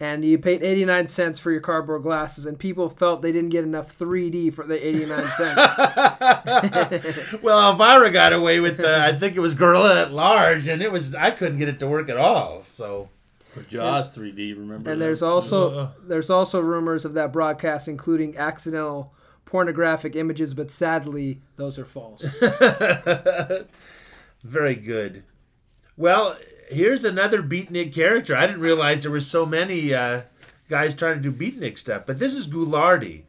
and 0.00 0.24
you 0.24 0.38
paid 0.38 0.62
89 0.62 1.06
cents 1.08 1.38
for 1.38 1.52
your 1.52 1.60
cardboard 1.60 2.02
glasses, 2.02 2.46
and 2.46 2.58
people 2.58 2.88
felt 2.88 3.20
they 3.20 3.30
didn't 3.32 3.50
get 3.50 3.62
enough 3.64 3.96
3D 3.96 4.52
for 4.54 4.64
the 4.66 4.84
89 4.84 5.30
cents. 5.36 7.38
Well, 7.42 7.72
Elvira 7.72 8.10
got 8.10 8.32
away 8.32 8.58
with 8.60 8.78
the, 8.78 9.04
I 9.04 9.12
think 9.12 9.36
it 9.36 9.40
was 9.40 9.54
Gorilla 9.54 10.02
at 10.02 10.12
Large, 10.12 10.66
and 10.66 10.82
it 10.82 10.90
was 10.90 11.14
I 11.14 11.30
couldn't 11.30 11.58
get 11.58 11.68
it 11.68 11.78
to 11.80 11.86
work 11.86 12.08
at 12.08 12.16
all. 12.16 12.62
So 12.70 13.10
For 13.58 13.70
Jaws 13.70 14.16
3D, 14.16 14.56
remember? 14.56 14.90
and 14.90 15.00
that? 15.00 15.04
there's 15.04 15.22
also 15.22 15.92
there's 16.02 16.30
also 16.30 16.60
rumors 16.60 17.04
of 17.04 17.14
that 17.14 17.32
broadcast 17.32 17.88
including 17.88 18.36
accidental 18.36 19.14
pornographic 19.44 20.14
images, 20.14 20.54
but 20.54 20.70
sadly 20.70 21.40
those 21.56 21.78
are 21.78 21.84
false. 21.84 22.22
very 24.44 24.74
good. 24.74 25.24
Well, 25.96 26.36
here's 26.68 27.04
another 27.04 27.42
beatnik 27.42 27.94
character. 27.94 28.36
I 28.36 28.46
didn't 28.46 28.60
realize 28.60 29.02
there 29.02 29.10
were 29.10 29.20
so 29.20 29.46
many 29.46 29.92
uh, 29.94 30.22
guys 30.68 30.94
trying 30.94 31.20
to 31.22 31.30
do 31.30 31.32
beatnik 31.32 31.78
stuff, 31.78 32.04
but 32.06 32.18
this 32.18 32.34
is 32.34 32.48
Ghoulardi, 32.48 33.22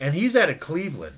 and 0.00 0.14
he's 0.14 0.34
out 0.34 0.50
of 0.50 0.60
Cleveland, 0.60 1.16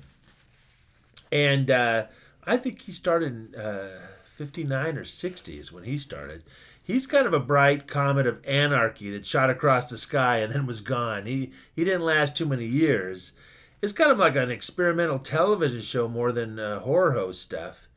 and 1.31 1.71
uh, 1.71 2.05
I 2.43 2.57
think 2.57 2.81
he 2.81 2.91
started 2.91 3.53
in 3.55 3.59
uh, 3.59 3.99
'59 4.35 4.97
or 4.97 5.05
'60 5.05 5.59
is 5.59 5.71
when 5.71 5.85
he 5.85 5.97
started. 5.97 6.43
He's 6.91 7.07
kind 7.07 7.27
of 7.27 7.33
a 7.33 7.39
bright 7.39 7.87
comet 7.87 8.25
of 8.25 8.43
anarchy 8.45 9.11
that 9.11 9.25
shot 9.25 9.49
across 9.49 9.89
the 9.89 9.97
sky 9.97 10.37
and 10.37 10.51
then 10.51 10.65
was 10.65 10.81
gone. 10.81 11.25
He 11.25 11.51
he 11.75 11.83
didn't 11.83 12.01
last 12.01 12.35
too 12.35 12.45
many 12.45 12.65
years. 12.65 13.33
It's 13.81 13.93
kind 13.93 14.11
of 14.11 14.17
like 14.17 14.35
an 14.35 14.51
experimental 14.51 15.19
television 15.19 15.81
show 15.81 16.07
more 16.07 16.31
than 16.31 16.59
uh, 16.59 16.79
horror 16.79 17.13
host 17.13 17.41
stuff 17.41 17.89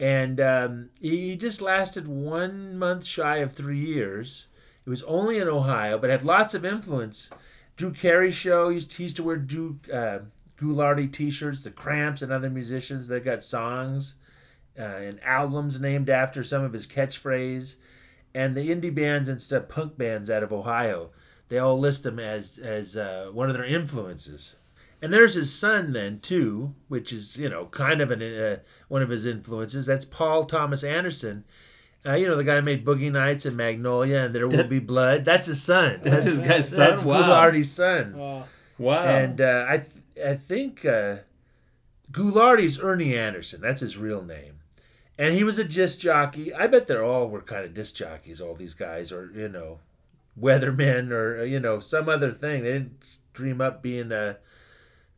and 0.00 0.40
um, 0.40 0.88
he 0.98 1.36
just 1.36 1.60
lasted 1.60 2.08
one 2.08 2.78
month 2.78 3.04
shy 3.04 3.36
of 3.36 3.52
three 3.52 3.78
years. 3.78 4.46
It 4.86 4.90
was 4.90 5.02
only 5.02 5.38
in 5.38 5.46
Ohio, 5.46 5.98
but 5.98 6.08
had 6.08 6.24
lots 6.24 6.54
of 6.54 6.64
influence. 6.64 7.28
Drew 7.76 7.92
Carey 7.92 8.32
show. 8.32 8.70
He 8.70 8.76
used, 8.76 8.94
he 8.94 9.02
used 9.04 9.16
to 9.16 9.22
wear 9.22 9.36
Drew 9.36 9.78
uh, 9.92 10.20
Ghoulardi 10.56 11.12
T-shirts. 11.12 11.62
The 11.62 11.70
Cramps 11.70 12.22
and 12.22 12.32
other 12.32 12.48
musicians. 12.48 13.08
They 13.08 13.20
got 13.20 13.44
songs 13.44 14.14
uh, 14.78 14.82
and 14.82 15.22
albums 15.22 15.78
named 15.78 16.08
after 16.08 16.42
some 16.42 16.64
of 16.64 16.72
his 16.72 16.86
catchphrase. 16.86 17.76
And 18.34 18.56
the 18.56 18.68
indie 18.70 18.94
bands 18.94 19.28
and 19.28 19.42
stuff, 19.42 19.68
punk 19.68 19.98
bands 19.98 20.30
out 20.30 20.42
of 20.44 20.52
Ohio, 20.52 21.10
they 21.48 21.58
all 21.58 21.78
list 21.78 22.06
him 22.06 22.18
as 22.20 22.58
as 22.58 22.96
uh, 22.96 23.30
one 23.32 23.48
of 23.50 23.56
their 23.56 23.64
influences. 23.64 24.56
And 25.02 25.12
there's 25.12 25.34
his 25.34 25.52
son 25.52 25.92
then 25.94 26.20
too, 26.20 26.74
which 26.88 27.12
is 27.12 27.36
you 27.36 27.48
know 27.48 27.66
kind 27.66 28.00
of 28.00 28.10
an 28.10 28.22
uh, 28.22 28.58
one 28.88 29.02
of 29.02 29.08
his 29.08 29.26
influences. 29.26 29.86
That's 29.86 30.04
Paul 30.04 30.44
Thomas 30.44 30.84
Anderson. 30.84 31.44
Uh, 32.06 32.14
you 32.14 32.28
know 32.28 32.36
the 32.36 32.44
guy 32.44 32.56
who 32.56 32.62
made 32.62 32.84
Boogie 32.84 33.10
Nights 33.10 33.44
and 33.46 33.56
Magnolia 33.56 34.18
and 34.20 34.34
There 34.34 34.46
Will 34.46 34.64
Be 34.68 34.78
Blood. 34.78 35.24
That's 35.24 35.46
his 35.46 35.62
son. 35.62 36.00
That's 36.02 36.24
his 36.24 36.38
guy's 36.38 36.68
son? 36.70 36.78
That's 36.78 37.04
Wow. 37.04 37.22
Ghoulardi's 37.22 37.70
son. 37.72 38.16
Wow. 38.16 38.44
Wow. 38.78 39.02
And 39.04 39.40
uh, 39.40 39.66
I 39.68 39.78
th- 39.78 40.26
I 40.26 40.34
think 40.36 40.84
uh, 40.84 41.16
Ghoulardi's 42.12 42.80
Ernie 42.80 43.16
Anderson. 43.16 43.60
That's 43.60 43.80
his 43.80 43.96
real 43.96 44.22
name. 44.22 44.59
And 45.20 45.34
he 45.34 45.44
was 45.44 45.58
a 45.58 45.64
disc 45.64 46.00
jockey. 46.00 46.54
I 46.54 46.66
bet 46.66 46.86
they 46.86 46.96
all 46.96 47.28
were 47.28 47.42
kind 47.42 47.66
of 47.66 47.74
disc 47.74 47.94
jockeys, 47.94 48.40
all 48.40 48.54
these 48.54 48.72
guys, 48.72 49.12
or 49.12 49.30
you 49.34 49.50
know, 49.50 49.80
weathermen, 50.40 51.10
or 51.10 51.44
you 51.44 51.60
know, 51.60 51.78
some 51.78 52.08
other 52.08 52.32
thing. 52.32 52.62
They 52.62 52.72
didn't 52.72 53.18
dream 53.34 53.60
up 53.60 53.82
being 53.82 54.12
a, 54.12 54.38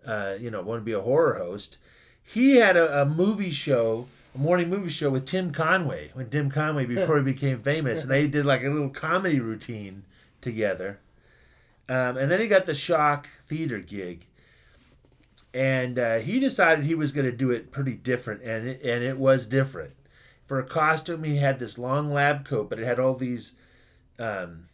uh, 0.04 0.34
you 0.40 0.50
know, 0.50 0.60
want 0.60 0.80
to 0.80 0.84
be 0.84 0.92
a 0.92 1.00
horror 1.00 1.34
host. 1.34 1.78
He 2.20 2.56
had 2.56 2.76
a, 2.76 3.02
a 3.02 3.04
movie 3.04 3.52
show, 3.52 4.08
a 4.34 4.38
morning 4.38 4.68
movie 4.68 4.90
show 4.90 5.08
with 5.08 5.24
Tim 5.24 5.52
Conway 5.52 6.10
when 6.14 6.28
Tim 6.30 6.50
Conway 6.50 6.84
before 6.84 7.18
he 7.18 7.22
became 7.22 7.62
famous, 7.62 8.02
and 8.02 8.10
they 8.10 8.26
did 8.26 8.44
like 8.44 8.64
a 8.64 8.70
little 8.70 8.90
comedy 8.90 9.38
routine 9.38 10.02
together. 10.40 10.98
Um, 11.88 12.16
and 12.16 12.28
then 12.28 12.40
he 12.40 12.48
got 12.48 12.66
the 12.66 12.74
Shock 12.74 13.28
Theater 13.46 13.78
gig, 13.78 14.26
and 15.54 15.98
uh, 15.98 16.18
he 16.18 16.40
decided 16.40 16.84
he 16.84 16.94
was 16.94 17.12
going 17.12 17.26
to 17.26 17.36
do 17.36 17.50
it 17.50 17.72
pretty 17.72 17.94
different, 17.94 18.42
and 18.42 18.68
it, 18.68 18.80
and 18.82 19.04
it 19.04 19.18
was 19.18 19.46
different. 19.46 19.92
For 20.46 20.58
a 20.58 20.64
costume, 20.64 21.24
he 21.24 21.36
had 21.36 21.58
this 21.58 21.78
long 21.78 22.12
lab 22.12 22.44
coat, 22.46 22.70
but 22.70 22.78
it 22.78 22.86
had 22.86 22.98
all 22.98 23.14
these 23.14 23.54
um, 24.18 24.68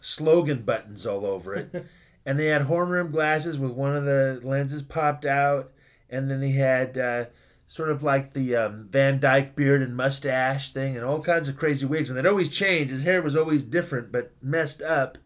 slogan 0.00 0.62
buttons 0.62 1.06
all 1.06 1.24
over 1.24 1.54
it, 1.54 1.86
and 2.26 2.38
they 2.38 2.46
had 2.46 2.62
horn 2.62 2.88
rim 2.88 3.10
glasses 3.10 3.58
with 3.58 3.72
one 3.72 3.96
of 3.96 4.04
the 4.04 4.40
lenses 4.42 4.82
popped 4.82 5.24
out, 5.24 5.72
and 6.10 6.30
then 6.30 6.42
he 6.42 6.56
had 6.56 6.98
uh, 6.98 7.24
sort 7.68 7.90
of 7.90 8.02
like 8.02 8.32
the 8.32 8.56
um, 8.56 8.88
Van 8.90 9.20
Dyke 9.20 9.54
beard 9.54 9.82
and 9.82 9.96
mustache 9.96 10.72
thing, 10.72 10.96
and 10.96 11.04
all 11.04 11.22
kinds 11.22 11.48
of 11.48 11.56
crazy 11.56 11.86
wigs, 11.86 12.10
and 12.10 12.18
they'd 12.18 12.26
always 12.26 12.50
change. 12.50 12.90
His 12.90 13.04
hair 13.04 13.22
was 13.22 13.36
always 13.36 13.62
different, 13.62 14.10
but 14.10 14.32
messed 14.42 14.82
up, 14.82 15.16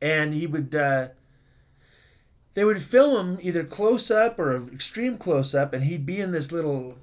and 0.00 0.32
he 0.32 0.46
would. 0.46 0.74
Uh, 0.74 1.08
they 2.56 2.64
would 2.64 2.80
film 2.80 3.34
him 3.34 3.38
either 3.42 3.62
close 3.62 4.10
up 4.10 4.38
or 4.38 4.66
extreme 4.72 5.18
close 5.18 5.54
up, 5.54 5.74
and 5.74 5.84
he'd 5.84 6.06
be 6.06 6.18
in 6.18 6.32
this 6.32 6.50
little 6.50 6.96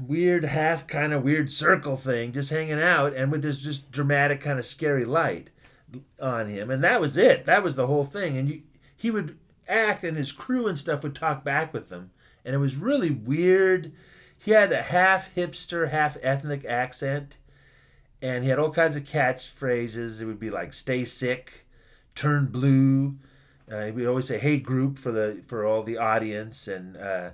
weird 0.00 0.44
half 0.44 0.86
kind 0.86 1.12
of 1.12 1.24
weird 1.24 1.50
circle 1.50 1.96
thing, 1.96 2.30
just 2.30 2.50
hanging 2.50 2.80
out, 2.80 3.12
and 3.12 3.32
with 3.32 3.42
this 3.42 3.58
just 3.58 3.90
dramatic 3.90 4.40
kind 4.40 4.60
of 4.60 4.64
scary 4.64 5.04
light 5.04 5.50
on 6.20 6.48
him, 6.48 6.70
and 6.70 6.84
that 6.84 7.00
was 7.00 7.16
it. 7.16 7.46
That 7.46 7.64
was 7.64 7.74
the 7.74 7.88
whole 7.88 8.04
thing, 8.04 8.38
and 8.38 8.48
you, 8.48 8.62
he 8.96 9.10
would 9.10 9.36
act, 9.66 10.04
and 10.04 10.16
his 10.16 10.30
crew 10.30 10.68
and 10.68 10.78
stuff 10.78 11.02
would 11.02 11.16
talk 11.16 11.42
back 11.42 11.72
with 11.74 11.90
him, 11.90 12.12
and 12.44 12.54
it 12.54 12.58
was 12.58 12.76
really 12.76 13.10
weird. 13.10 13.90
He 14.38 14.52
had 14.52 14.70
a 14.70 14.82
half 14.82 15.34
hipster, 15.34 15.90
half 15.90 16.16
ethnic 16.22 16.64
accent, 16.64 17.38
and 18.22 18.44
he 18.44 18.50
had 18.50 18.60
all 18.60 18.70
kinds 18.70 18.94
of 18.94 19.02
catchphrases. 19.02 20.20
It 20.20 20.26
would 20.26 20.38
be 20.38 20.50
like 20.50 20.72
"Stay 20.72 21.04
sick," 21.04 21.66
"Turn 22.14 22.46
blue." 22.46 23.16
Uh, 23.72 23.86
he 23.86 23.90
would 23.92 24.06
always 24.06 24.28
say 24.28 24.38
"Hey 24.38 24.58
group" 24.58 24.98
for 24.98 25.10
the 25.10 25.42
for 25.46 25.64
all 25.64 25.82
the 25.82 25.96
audience, 25.96 26.68
and 26.68 26.96
uh, 26.96 27.30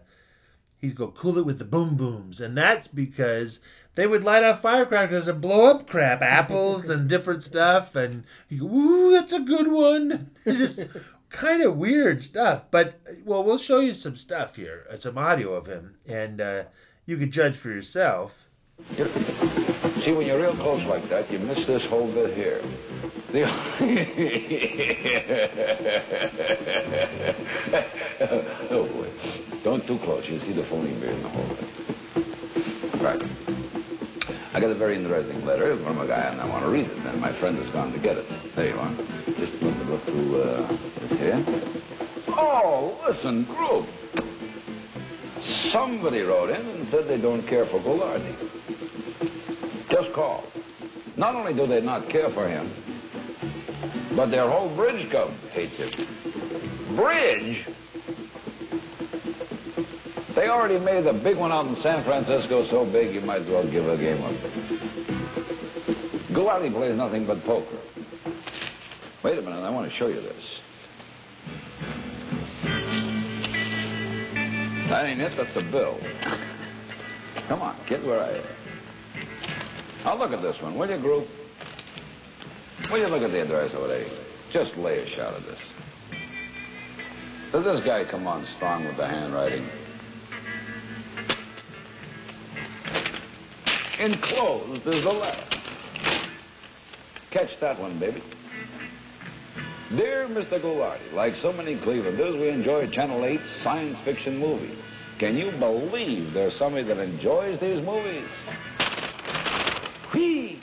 he'd 0.78 0.94
go 0.94 1.08
"Cool 1.08 1.38
it 1.38 1.44
with 1.44 1.58
the 1.58 1.64
boom 1.64 1.96
booms," 1.96 2.40
and 2.40 2.56
that's 2.56 2.86
because 2.86 3.60
they 3.96 4.06
would 4.06 4.22
light 4.22 4.44
off 4.44 4.62
firecrackers 4.62 5.26
and 5.26 5.40
blow 5.40 5.66
up 5.66 5.88
crap, 5.88 6.22
apples 6.22 6.88
and 6.88 7.08
different 7.08 7.42
stuff, 7.42 7.96
and 7.96 8.22
you 8.48 8.60
go, 8.60 8.66
"Ooh, 8.66 9.10
that's 9.12 9.32
a 9.32 9.40
good 9.40 9.72
one." 9.72 10.30
It's 10.44 10.58
just 10.58 10.88
kind 11.30 11.62
of 11.62 11.76
weird 11.76 12.22
stuff, 12.22 12.70
but 12.70 13.00
well, 13.24 13.42
we'll 13.42 13.58
show 13.58 13.80
you 13.80 13.92
some 13.92 14.16
stuff 14.16 14.56
here, 14.56 14.86
uh, 14.90 14.96
some 14.96 15.18
audio 15.18 15.54
of 15.54 15.66
him, 15.66 15.96
and 16.06 16.40
uh, 16.40 16.62
you 17.04 17.16
could 17.16 17.32
judge 17.32 17.56
for 17.56 17.70
yourself. 17.70 18.48
See, 18.96 20.12
when 20.12 20.26
you're 20.26 20.40
real 20.40 20.54
close 20.54 20.86
like 20.86 21.08
that, 21.10 21.30
you 21.32 21.40
miss 21.40 21.66
this 21.66 21.82
whole 21.86 22.10
bit 22.12 22.34
here. 22.36 22.62
Oh, 23.30 23.34
boy. 28.92 29.08
Don't 29.64 29.86
too 29.86 29.98
close. 30.02 30.24
You'll 30.26 30.40
see 30.40 30.54
the 30.54 30.64
phony 30.70 30.98
beard 30.98 31.16
in 31.16 31.22
the 31.22 31.28
thing. 31.28 31.56
Right. 33.02 33.20
I 34.54 34.60
got 34.60 34.70
a 34.70 34.74
very 34.78 34.96
interesting 34.96 35.44
letter 35.44 35.76
from 35.84 35.98
a 35.98 36.06
guy, 36.06 36.30
and 36.30 36.40
I 36.40 36.46
want 36.48 36.64
to 36.64 36.70
read 36.70 36.86
it. 36.86 36.96
And 37.06 37.20
my 37.20 37.38
friend 37.38 37.58
has 37.58 37.68
gone 37.72 37.92
to 37.92 37.98
get 37.98 38.16
it. 38.16 38.24
There 38.56 38.68
you 38.68 38.76
are. 38.76 38.96
Just 39.36 39.52
let 39.62 39.76
to 39.76 39.84
look 39.84 40.02
through 40.04 40.40
uh, 40.40 40.66
this 41.00 41.10
here. 41.18 41.44
Oh, 42.28 42.96
listen, 43.08 43.44
group. 43.44 43.86
Somebody 45.70 46.20
wrote 46.20 46.48
in 46.48 46.66
and 46.66 46.88
said 46.90 47.06
they 47.06 47.18
don't 47.20 47.46
care 47.46 47.66
for 47.66 47.78
Ghoulardi. 47.78 48.34
Just 49.90 50.14
call. 50.14 50.44
Not 51.18 51.34
only 51.34 51.52
do 51.52 51.66
they 51.66 51.82
not 51.82 52.08
care 52.08 52.30
for 52.32 52.48
him, 52.48 52.72
but 54.18 54.30
their 54.32 54.50
whole 54.50 54.74
bridge 54.74 55.08
club 55.12 55.30
hates 55.52 55.76
him. 55.76 56.96
Bridge? 56.96 57.64
They 60.34 60.48
already 60.48 60.80
made 60.84 61.04
the 61.06 61.12
big 61.22 61.36
one 61.36 61.52
out 61.52 61.66
in 61.66 61.76
San 61.84 62.02
Francisco 62.02 62.66
so 62.68 62.84
big 62.84 63.14
you 63.14 63.20
might 63.20 63.42
as 63.42 63.46
well 63.46 63.62
give 63.70 63.86
a 63.86 63.96
game 63.96 64.20
up. 64.24 64.32
Ghoulardi 66.32 66.72
plays 66.72 66.96
nothing 66.96 67.28
but 67.28 67.44
poker. 67.44 67.78
Wait 69.22 69.38
a 69.38 69.40
minute, 69.40 69.62
I 69.62 69.70
want 69.70 69.88
to 69.88 69.96
show 69.96 70.08
you 70.08 70.20
this. 70.20 70.44
That 74.90 75.06
ain't 75.06 75.20
it, 75.20 75.32
that's 75.36 75.56
a 75.56 75.70
bill. 75.70 75.96
Come 77.46 77.62
on, 77.62 77.78
kid, 77.86 78.04
where 78.04 78.18
are 78.18 78.32
you? 78.36 78.42
Now 80.02 80.18
look 80.18 80.32
at 80.32 80.42
this 80.42 80.56
one, 80.60 80.76
will 80.76 80.90
you, 80.90 80.98
group? 80.98 81.28
Will 82.90 82.98
you 82.98 83.08
look 83.08 83.22
at 83.22 83.30
the 83.30 83.42
address 83.42 83.72
over 83.74 83.88
there? 83.88 84.06
Just 84.52 84.76
lay 84.78 85.00
a 85.00 85.16
shot 85.16 85.34
of 85.34 85.42
this. 85.42 85.58
Does 87.52 87.64
this 87.64 87.84
guy 87.84 88.04
come 88.10 88.26
on 88.26 88.46
strong 88.56 88.86
with 88.86 88.96
the 88.96 89.06
handwriting? 89.06 89.68
Enclosed 93.98 94.86
is 94.86 95.04
the 95.04 95.10
letter. 95.10 95.44
Catch 97.30 97.50
that 97.60 97.78
one, 97.78 97.98
baby. 97.98 98.22
Dear 99.90 100.26
Mr. 100.28 100.62
Ghoulardi, 100.62 101.12
like 101.12 101.34
so 101.42 101.52
many 101.52 101.76
Clevelanders, 101.76 102.40
we 102.40 102.48
enjoy 102.48 102.90
Channel 102.90 103.24
8 103.24 103.40
science 103.64 103.98
fiction 104.04 104.38
movies. 104.38 104.78
Can 105.18 105.36
you 105.36 105.50
believe 105.58 106.32
there's 106.32 106.56
somebody 106.58 106.84
that 106.84 106.98
enjoys 106.98 107.58
these 107.60 107.84
movies? 107.84 108.28
Whee! 110.14 110.62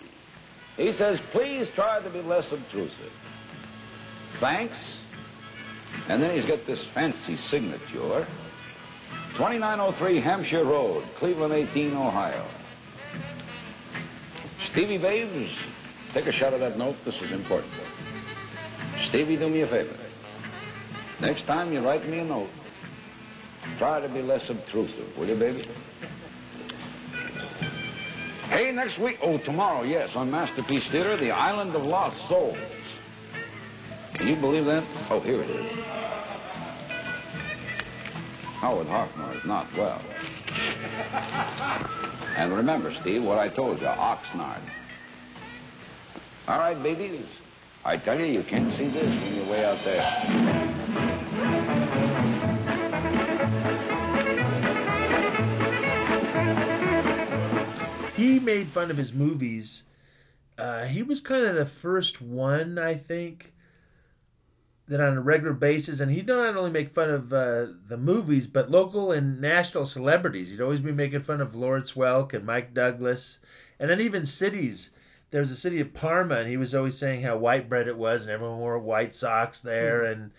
He 0.78 0.92
says, 0.94 1.20
please 1.32 1.68
try 1.76 2.02
to 2.02 2.10
be 2.10 2.22
less 2.22 2.46
obtrusive. 2.52 3.12
Thanks. 4.40 4.78
And 6.10 6.22
then 6.22 6.36
he's 6.36 6.46
got 6.46 6.66
this 6.68 6.84
fancy 6.94 7.38
signature 7.50 8.28
2903 9.38 10.22
Hampshire 10.22 10.66
Road, 10.66 11.04
Cleveland 11.20 11.54
18, 11.54 11.94
Ohio. 11.94 12.50
Stevie 14.72 14.98
Babes, 14.98 15.52
take 16.14 16.26
a 16.26 16.32
shot 16.34 16.54
of 16.54 16.60
that 16.60 16.78
note. 16.78 16.96
This 17.06 17.16
is 17.16 17.32
important. 17.32 17.74
Stevie, 19.10 19.38
do 19.38 19.50
me 19.50 19.62
a 19.62 19.68
favor. 19.68 19.98
Next 21.22 21.46
time 21.46 21.72
you 21.72 21.80
write 21.80 22.08
me 22.08 22.20
a 22.20 22.26
note, 22.26 22.50
try 23.78 24.02
to 24.02 24.10
be 24.10 24.22
less 24.22 24.42
obtrusive, 24.50 25.18
will 25.18 25.28
you, 25.28 25.36
baby? 25.38 25.66
Hey, 28.50 28.72
next 28.72 29.00
week, 29.02 29.18
oh, 29.24 29.40
tomorrow, 29.44 29.84
yes, 29.84 30.10
on 30.16 30.30
Masterpiece 30.30 30.84
Theater, 30.92 31.18
The 31.18 31.32
Island 31.32 31.76
of 31.76 31.84
Lost 31.84 32.16
Souls. 32.30 32.58
Can 34.16 34.28
you 34.28 34.36
believe 34.36 34.66
that? 34.66 34.84
Oh, 35.10 35.20
here 35.20 35.42
it 35.42 35.50
is. 35.50 35.86
Howard 38.62 38.88
Hoffner 38.88 39.36
is 39.36 39.46
not 39.46 39.68
well. 39.78 40.02
And 42.36 42.54
remember, 42.54 42.94
Steve, 43.02 43.24
what 43.24 43.38
I 43.38 43.48
told 43.48 43.80
you, 43.80 43.88
Oxnard. 43.88 44.62
All 46.48 46.60
right, 46.60 46.82
babies. 46.84 47.26
I 47.86 47.96
tell 47.98 48.20
you, 48.20 48.26
you 48.26 48.44
can't 48.50 48.78
see 48.78 48.90
this 48.90 49.06
when 49.06 49.36
you're 49.36 49.50
way 49.50 49.64
out 49.64 49.80
there. 49.86 51.15
He 58.16 58.40
made 58.40 58.70
fun 58.70 58.92
of 58.92 58.98
his 58.98 59.14
movies. 59.14 59.84
Uh, 60.58 60.86
he 60.86 61.04
was 61.04 61.20
kind 61.20 61.46
of 61.46 61.56
the 61.56 61.66
first 61.66 62.22
one, 62.22 62.78
I 62.78 62.96
think, 62.96 63.54
that 64.88 65.02
on 65.02 65.18
a 65.18 65.22
regular 65.22 65.54
basis, 65.54 66.00
and 66.00 66.12
he'd 66.12 66.28
not 66.28 66.56
only 66.56 66.70
make 66.70 66.94
fun 66.94 67.10
of 67.10 67.34
uh, 67.34 67.68
the 67.88 67.98
movies, 67.98 68.48
but 68.48 68.72
local 68.72 69.12
and 69.12 69.42
national 69.42 69.86
celebrities. 69.86 70.52
He'd 70.52 70.62
always 70.62 70.80
be 70.80 70.92
making 70.92 71.24
fun 71.24 71.42
of 71.42 71.56
Lawrence 71.56 71.94
Welk 71.94 72.34
and 72.34 72.46
Mike 72.46 72.74
Douglas, 72.74 73.40
and 73.80 73.90
then 73.90 74.00
even 74.00 74.26
cities. 74.26 74.92
There 75.32 75.42
was 75.42 75.52
a 75.52 75.56
city 75.56 75.82
of 75.82 75.94
Parma, 75.94 76.36
and 76.36 76.50
he 76.50 76.56
was 76.56 76.74
always 76.74 76.98
saying 76.98 77.24
how 77.24 77.36
white 77.36 77.68
bread 77.68 77.88
it 77.88 77.98
was, 77.98 78.22
and 78.22 78.32
everyone 78.32 78.60
wore 78.60 78.80
white 78.80 79.16
socks 79.16 79.60
there. 79.60 80.06
And 80.06 80.32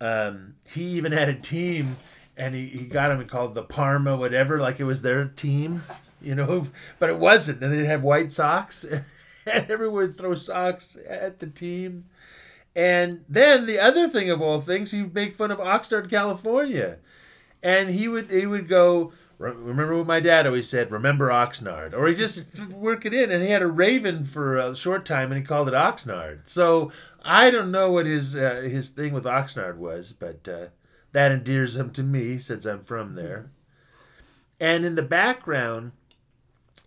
um, 0.00 0.54
he 0.70 0.84
even 0.90 1.12
had 1.12 1.28
a 1.28 1.34
team, 1.34 1.96
and 2.36 2.54
he, 2.54 2.66
he 2.66 2.84
got 2.86 3.08
them 3.08 3.26
called 3.26 3.54
the 3.54 3.64
Parma 3.64 4.16
whatever, 4.16 4.58
like 4.58 4.80
it 4.80 4.84
was 4.84 5.02
their 5.02 5.26
team, 5.26 5.82
you 6.20 6.34
know, 6.34 6.68
but 6.98 7.10
it 7.10 7.18
wasn't. 7.18 7.62
And 7.62 7.72
they'd 7.72 7.84
have 7.86 8.02
white 8.02 8.32
socks, 8.32 8.84
and 9.46 9.70
everyone 9.70 9.96
would 9.96 10.16
throw 10.16 10.34
socks 10.34 10.96
at 11.08 11.38
the 11.38 11.46
team. 11.46 12.06
And 12.76 13.24
then 13.28 13.66
the 13.66 13.80
other 13.80 14.08
thing 14.08 14.30
of 14.30 14.40
all 14.40 14.60
things, 14.60 14.90
he 14.90 15.02
would 15.02 15.14
make 15.14 15.34
fun 15.34 15.50
of 15.50 15.58
Oxnard, 15.58 16.08
California, 16.08 16.98
and 17.62 17.90
he 17.90 18.08
would 18.08 18.30
he 18.30 18.46
would 18.46 18.68
go. 18.68 19.12
Remember 19.38 19.96
what 19.96 20.06
my 20.08 20.18
dad 20.18 20.46
always 20.46 20.68
said. 20.68 20.90
Remember 20.90 21.28
Oxnard, 21.28 21.94
or 21.94 22.08
he 22.08 22.14
just 22.14 22.58
work 22.72 23.06
it 23.06 23.14
in. 23.14 23.30
And 23.30 23.40
he 23.42 23.50
had 23.50 23.62
a 23.62 23.68
raven 23.68 24.24
for 24.24 24.56
a 24.56 24.74
short 24.74 25.06
time, 25.06 25.30
and 25.30 25.40
he 25.40 25.46
called 25.46 25.68
it 25.68 25.74
Oxnard. 25.74 26.40
So 26.46 26.90
I 27.24 27.50
don't 27.50 27.70
know 27.70 27.92
what 27.92 28.06
his 28.06 28.34
uh, 28.34 28.62
his 28.62 28.90
thing 28.90 29.12
with 29.12 29.24
Oxnard 29.24 29.76
was, 29.76 30.12
but 30.12 30.48
uh, 30.48 30.66
that 31.12 31.32
endears 31.32 31.76
him 31.76 31.90
to 31.90 32.02
me 32.02 32.38
since 32.38 32.64
I'm 32.64 32.84
from 32.84 33.14
there. 33.14 33.50
And 34.60 34.84
in 34.84 34.94
the 34.94 35.02
background, 35.02 35.92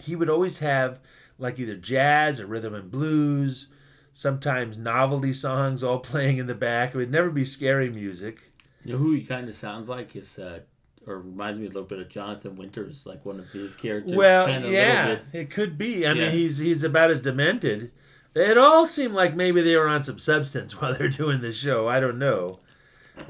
he 0.02 0.16
would 0.16 0.30
always 0.30 0.60
have 0.60 1.00
like 1.38 1.58
either 1.60 1.76
jazz 1.76 2.40
or 2.40 2.46
rhythm 2.46 2.74
and 2.76 2.92
blues, 2.92 3.68
sometimes 4.14 4.78
novelty 4.78 5.34
songs 5.34 5.84
all 5.84 6.00
playing 6.12 6.38
in 6.38 6.48
the 6.48 6.56
back. 6.56 6.94
It 6.94 6.98
would 6.98 7.12
never 7.12 7.30
be 7.30 7.46
scary 7.46 7.90
music. 7.90 8.40
You 8.84 8.94
know 8.94 9.00
who 9.00 9.14
he 9.14 9.24
kind 9.24 9.48
of 9.48 9.56
sounds 9.56 9.90
like? 9.90 10.16
Is 10.16 10.38
uh, 10.40 10.60
or 11.08 11.20
reminds 11.20 11.60
me 11.60 11.66
a 11.66 11.70
little 11.70 11.84
bit 11.84 12.00
of 12.00 12.10
Jonathan 12.10 12.56
Winters, 12.56 13.06
like 13.06 13.26
one 13.26 13.40
of 13.40 13.50
his 13.50 13.76
characters. 13.76 14.16
Well, 14.16 14.46
Kinda 14.48 14.68
a 14.68 14.72
yeah, 14.72 15.08
bit. 15.16 15.22
it 15.34 15.50
could 15.52 15.78
be. 15.78 16.06
I 16.06 16.14
Yeah. 16.14 16.26
mean, 16.26 16.32
he's 16.32 16.58
he's 16.58 16.84
about 16.84 17.12
as 17.12 17.22
demented. 17.22 17.92
It 18.34 18.58
all 18.58 18.88
seemed 18.88 19.14
like 19.14 19.36
maybe 19.36 19.62
they 19.62 19.76
were 19.76 19.88
on 19.90 20.04
some 20.04 20.18
substance 20.20 20.74
while 20.82 20.94
they're 20.96 21.10
doing 21.10 21.42
the 21.42 21.52
show. 21.52 21.88
I 21.88 22.00
don't 22.00 22.18
know, 22.20 22.60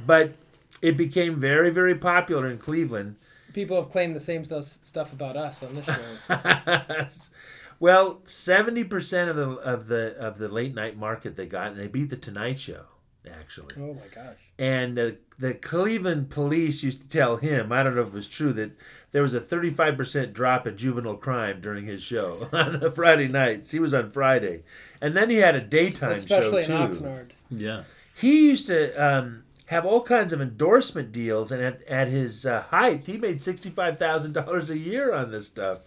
but 0.05 0.33
it 0.81 0.95
became 0.97 1.39
very 1.39 1.69
very 1.69 1.95
popular 1.95 2.47
in 2.47 2.57
Cleveland. 2.57 3.15
People 3.53 3.81
have 3.81 3.91
claimed 3.91 4.15
the 4.15 4.19
same 4.19 4.43
stuff, 4.45 4.77
stuff 4.83 5.13
about 5.13 5.35
us 5.35 5.63
on 5.63 5.75
this 5.75 5.85
show. 5.85 7.07
well, 7.79 8.21
seventy 8.25 8.83
percent 8.83 9.29
of 9.29 9.35
the 9.35 9.49
of 9.49 9.87
the 9.87 10.15
of 10.17 10.37
the 10.37 10.47
late 10.47 10.75
night 10.75 10.97
market 10.97 11.35
they 11.35 11.45
got, 11.45 11.71
and 11.71 11.79
they 11.79 11.87
beat 11.87 12.09
the 12.09 12.17
Tonight 12.17 12.59
Show 12.59 12.85
actually. 13.29 13.75
oh 13.77 13.93
my 13.93 14.07
gosh. 14.13 14.35
And 14.57 14.97
uh, 14.97 15.11
the 15.39 15.53
Cleveland 15.53 16.29
police 16.29 16.83
used 16.83 17.01
to 17.01 17.09
tell 17.09 17.37
him, 17.37 17.71
I 17.71 17.83
don't 17.83 17.95
know 17.95 18.01
if 18.01 18.09
it 18.09 18.13
was 18.13 18.27
true, 18.27 18.53
that 18.53 18.71
there 19.11 19.23
was 19.23 19.33
a 19.33 19.39
35% 19.39 20.33
drop 20.33 20.67
in 20.67 20.77
juvenile 20.77 21.17
crime 21.17 21.61
during 21.61 21.85
his 21.85 22.01
show 22.03 22.47
on 22.53 22.79
the 22.79 22.91
Friday 22.91 23.27
nights. 23.27 23.71
He 23.71 23.79
was 23.79 23.93
on 23.93 24.11
Friday. 24.11 24.63
And 24.99 25.15
then 25.15 25.29
he 25.29 25.37
had 25.37 25.55
a 25.55 25.61
daytime 25.61 26.11
Especially 26.11 26.63
show, 26.63 26.83
in 26.83 26.91
too. 26.91 27.03
Oxnard. 27.03 27.29
Yeah. 27.49 27.83
He 28.15 28.47
used 28.47 28.67
to 28.67 28.93
um, 28.93 29.43
have 29.71 29.85
all 29.85 30.03
kinds 30.03 30.31
of 30.31 30.41
endorsement 30.41 31.11
deals, 31.11 31.51
and 31.51 31.61
at, 31.63 31.81
at 31.83 32.07
his 32.07 32.45
uh, 32.45 32.61
height, 32.69 33.07
he 33.07 33.17
made 33.17 33.37
$65,000 33.37 34.69
a 34.69 34.77
year 34.77 35.13
on 35.13 35.31
this 35.31 35.47
stuff. 35.47 35.79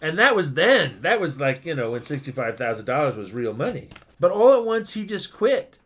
And 0.00 0.18
that 0.18 0.36
was 0.36 0.54
then. 0.54 1.00
That 1.00 1.20
was 1.20 1.40
like, 1.40 1.64
you 1.64 1.74
know, 1.74 1.92
when 1.92 2.02
$65,000 2.02 3.16
was 3.16 3.32
real 3.32 3.54
money. 3.54 3.88
But 4.18 4.32
all 4.32 4.54
at 4.54 4.64
once, 4.64 4.92
he 4.92 5.06
just 5.06 5.32
quit 5.32 5.78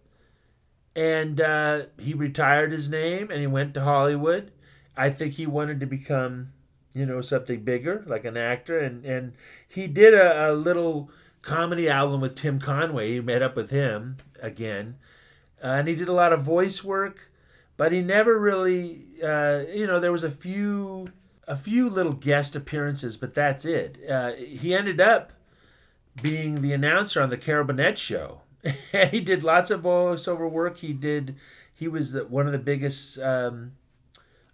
and 0.97 1.43
uh, 1.43 1.82
he 1.99 2.14
retired 2.14 2.72
his 2.72 2.89
name 2.89 3.30
and 3.30 3.39
he 3.39 3.47
went 3.47 3.74
to 3.74 3.82
Hollywood. 3.82 4.51
I 4.97 5.11
think 5.11 5.34
he 5.34 5.47
wanted 5.47 5.78
to 5.80 5.87
become, 5.87 6.53
you 6.95 7.05
know, 7.05 7.20
something 7.20 7.61
bigger, 7.61 8.03
like 8.07 8.24
an 8.24 8.39
actor, 8.39 8.78
and 8.78 9.05
and 9.05 9.34
he 9.68 9.87
did 9.87 10.14
a, 10.14 10.51
a 10.51 10.55
little 10.55 11.11
comedy 11.43 11.89
album 11.91 12.22
with 12.22 12.34
Tim 12.34 12.59
Conway. 12.59 13.12
He 13.12 13.20
met 13.20 13.43
up 13.43 13.55
with 13.55 13.70
him 13.70 14.16
again, 14.41 14.97
uh, 15.62 15.66
and 15.68 15.88
he 15.88 15.94
did 15.94 16.09
a 16.09 16.12
lot 16.12 16.32
of 16.32 16.42
voice 16.42 16.84
work, 16.84 17.30
but 17.76 17.92
he 17.92 18.00
never 18.02 18.38
really, 18.38 19.07
uh, 19.22 19.64
you 19.72 19.86
know, 19.86 20.00
there 20.00 20.12
was 20.12 20.24
a 20.24 20.30
few 20.30 21.11
a 21.48 21.57
few 21.57 21.88
little 21.88 22.12
guest 22.12 22.57
appearances, 22.57 23.16
but 23.16 23.34
that's 23.34 23.64
it. 23.64 23.98
Uh, 24.11 24.32
he 24.32 24.74
ended 24.74 25.00
up 25.00 25.32
being 26.22 26.61
the 26.61 26.72
announcer 26.72 27.22
on 27.22 27.30
the 27.30 27.36
Carol 27.36 27.64
Burnett 27.64 27.98
show. 27.98 28.40
he 29.11 29.20
did 29.20 29.44
lots 29.44 29.70
of 29.70 29.82
voiceover 29.82 30.50
work. 30.50 30.78
He 30.78 30.92
did. 30.92 31.36
He 31.72 31.86
was 31.88 32.12
the, 32.12 32.24
one 32.26 32.46
of 32.46 32.52
the 32.52 32.59
biggest 32.59 33.20
um, 33.20 33.72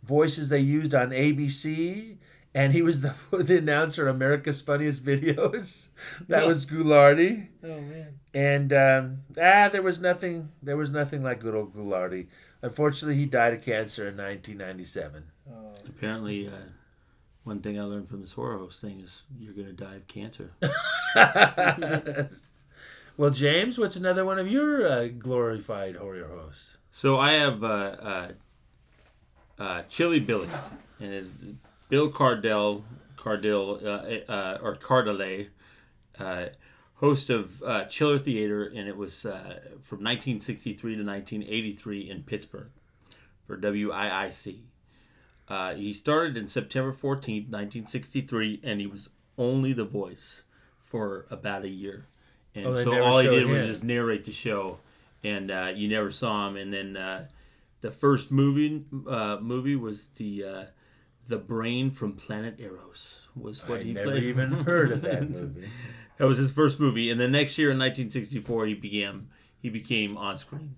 voices 0.03 0.48
they 0.50 0.59
used 0.59 0.94
on 0.94 1.11
ABC, 1.11 2.16
and 2.55 2.72
he 2.72 2.82
was 2.82 3.00
the, 3.03 3.14
the 3.30 3.59
announcer 3.59 4.09
of 4.09 4.16
America's 4.16 4.61
Funniest 4.61 5.05
Videos. 5.05 5.88
that 6.28 6.42
Yeah. 6.42 6.48
was 6.48 6.66
Ghoulardi. 6.66 7.46
Oh 7.64 7.80
man. 7.80 8.18
And 8.35 8.72
um, 8.72 9.18
ah, 9.41 9.68
there 9.68 9.83
was 9.83 10.01
nothing. 10.01 10.49
There 10.62 10.76
was 10.76 10.91
nothing 10.91 11.22
like 11.22 11.41
good 11.41 11.55
old 11.55 11.74
Ghoulardi. 11.74 12.28
Unfortunately, 12.62 13.16
he 13.16 13.26
died 13.26 13.53
of 13.53 13.62
cancer 13.62 14.09
in 14.09 14.16
1997. 14.16 15.24
Apparently, 15.87 16.49
uh, 16.49 16.53
one 17.45 17.61
thing 17.61 17.78
I 17.78 17.83
learned 17.83 18.09
from 18.09 18.22
this 18.22 18.33
horror 18.33 18.59
host 18.59 18.80
thing 18.80 19.01
is 19.01 19.22
you're 19.39 19.53
going 19.53 19.66
to 19.66 19.72
die 19.72 19.97
of 19.97 20.07
cancer. 20.07 20.53
well, 23.16 23.30
James, 23.30 23.78
what's 23.78 23.97
another 23.97 24.24
one 24.24 24.39
of 24.39 24.49
your 24.49 24.87
uh, 24.87 25.09
glorified 25.09 25.97
horror 25.97 26.26
hosts? 26.28 26.76
So 26.93 27.18
I 27.18 27.33
have 27.33 27.64
uh, 27.64 27.66
uh, 27.66 28.28
uh, 29.59 29.83
Chilly 29.89 30.20
Billy, 30.20 30.49
and 31.01 31.12
his 31.12 31.45
Bill 31.89 32.11
Cardille, 32.11 32.83
Cardille 33.16 33.85
uh, 33.85 34.30
uh, 34.33 34.59
or 34.62 34.76
Cardelet, 34.76 35.49
uh, 36.18 36.47
host 37.03 37.30
of 37.30 37.62
uh, 37.64 37.84
Chiller 37.86 38.18
Theater, 38.18 38.64
and 38.64 38.88
it 38.88 38.96
was 38.96 39.26
uh, 39.26 39.59
from 39.82 39.98
1963 39.98 40.96
to 40.96 41.03
1983 41.05 42.09
in 42.09 42.22
Pittsburgh 42.22 42.70
for 43.46 43.59
WIIC. 43.59 44.61
Uh, 45.48 45.74
he 45.74 45.92
started 45.92 46.36
in 46.36 46.46
September 46.46 46.92
14th, 46.92 47.50
1963, 47.50 48.61
and 48.62 48.80
he 48.80 48.86
was 48.86 49.09
only 49.36 49.72
the 49.72 49.84
voice 49.84 50.42
for 50.84 51.26
about 51.30 51.64
a 51.64 51.68
year. 51.68 52.07
And 52.55 52.66
Oh, 52.66 52.74
so 52.76 53.03
all 53.03 53.18
he 53.18 53.28
did 53.28 53.46
was 53.48 53.66
just 53.66 53.82
narrate 53.82 54.24
the 54.24 54.32
show, 54.32 54.78
and 55.24 55.50
uh, 55.50 55.72
you 55.74 55.88
never 55.88 56.11
saw 56.11 56.48
him. 56.48 56.57
And 56.57 56.72
then 56.72 56.96
uh, 56.96 57.26
the 57.80 57.90
first 57.90 58.30
movie 58.30 58.84
uh, 59.09 59.38
movie 59.40 59.74
was 59.76 60.05
the 60.16 60.44
uh, 60.44 60.64
the 61.26 61.38
brain 61.38 61.90
from 61.90 62.12
Planet 62.12 62.59
Arous 62.61 63.26
was 63.34 63.66
what 63.66 63.80
I 63.80 63.84
he 63.84 63.92
never 63.92 64.11
played. 64.12 64.24
even 64.24 64.53
heard 64.53 64.92
of 64.92 65.03
that 65.03 65.28
movie. 65.30 65.68
That 66.23 66.29
was 66.29 66.39
his 66.39 66.53
first 66.53 66.79
movie, 66.79 67.11
and 67.11 67.20
then 67.20 67.33
next 67.33 67.59
year 67.59 67.68
in 67.73 67.79
1964 67.79 68.66
he 68.66 68.75
began 68.75 69.27
he 69.61 69.68
became 69.68 70.16
on 70.16 70.39
screen. 70.39 70.77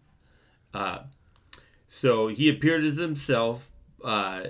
Uh, 0.73 1.01
so 1.87 2.29
he 2.29 2.49
appeared 2.49 2.83
as 2.83 2.97
himself, 2.97 3.71
uh, 4.03 4.45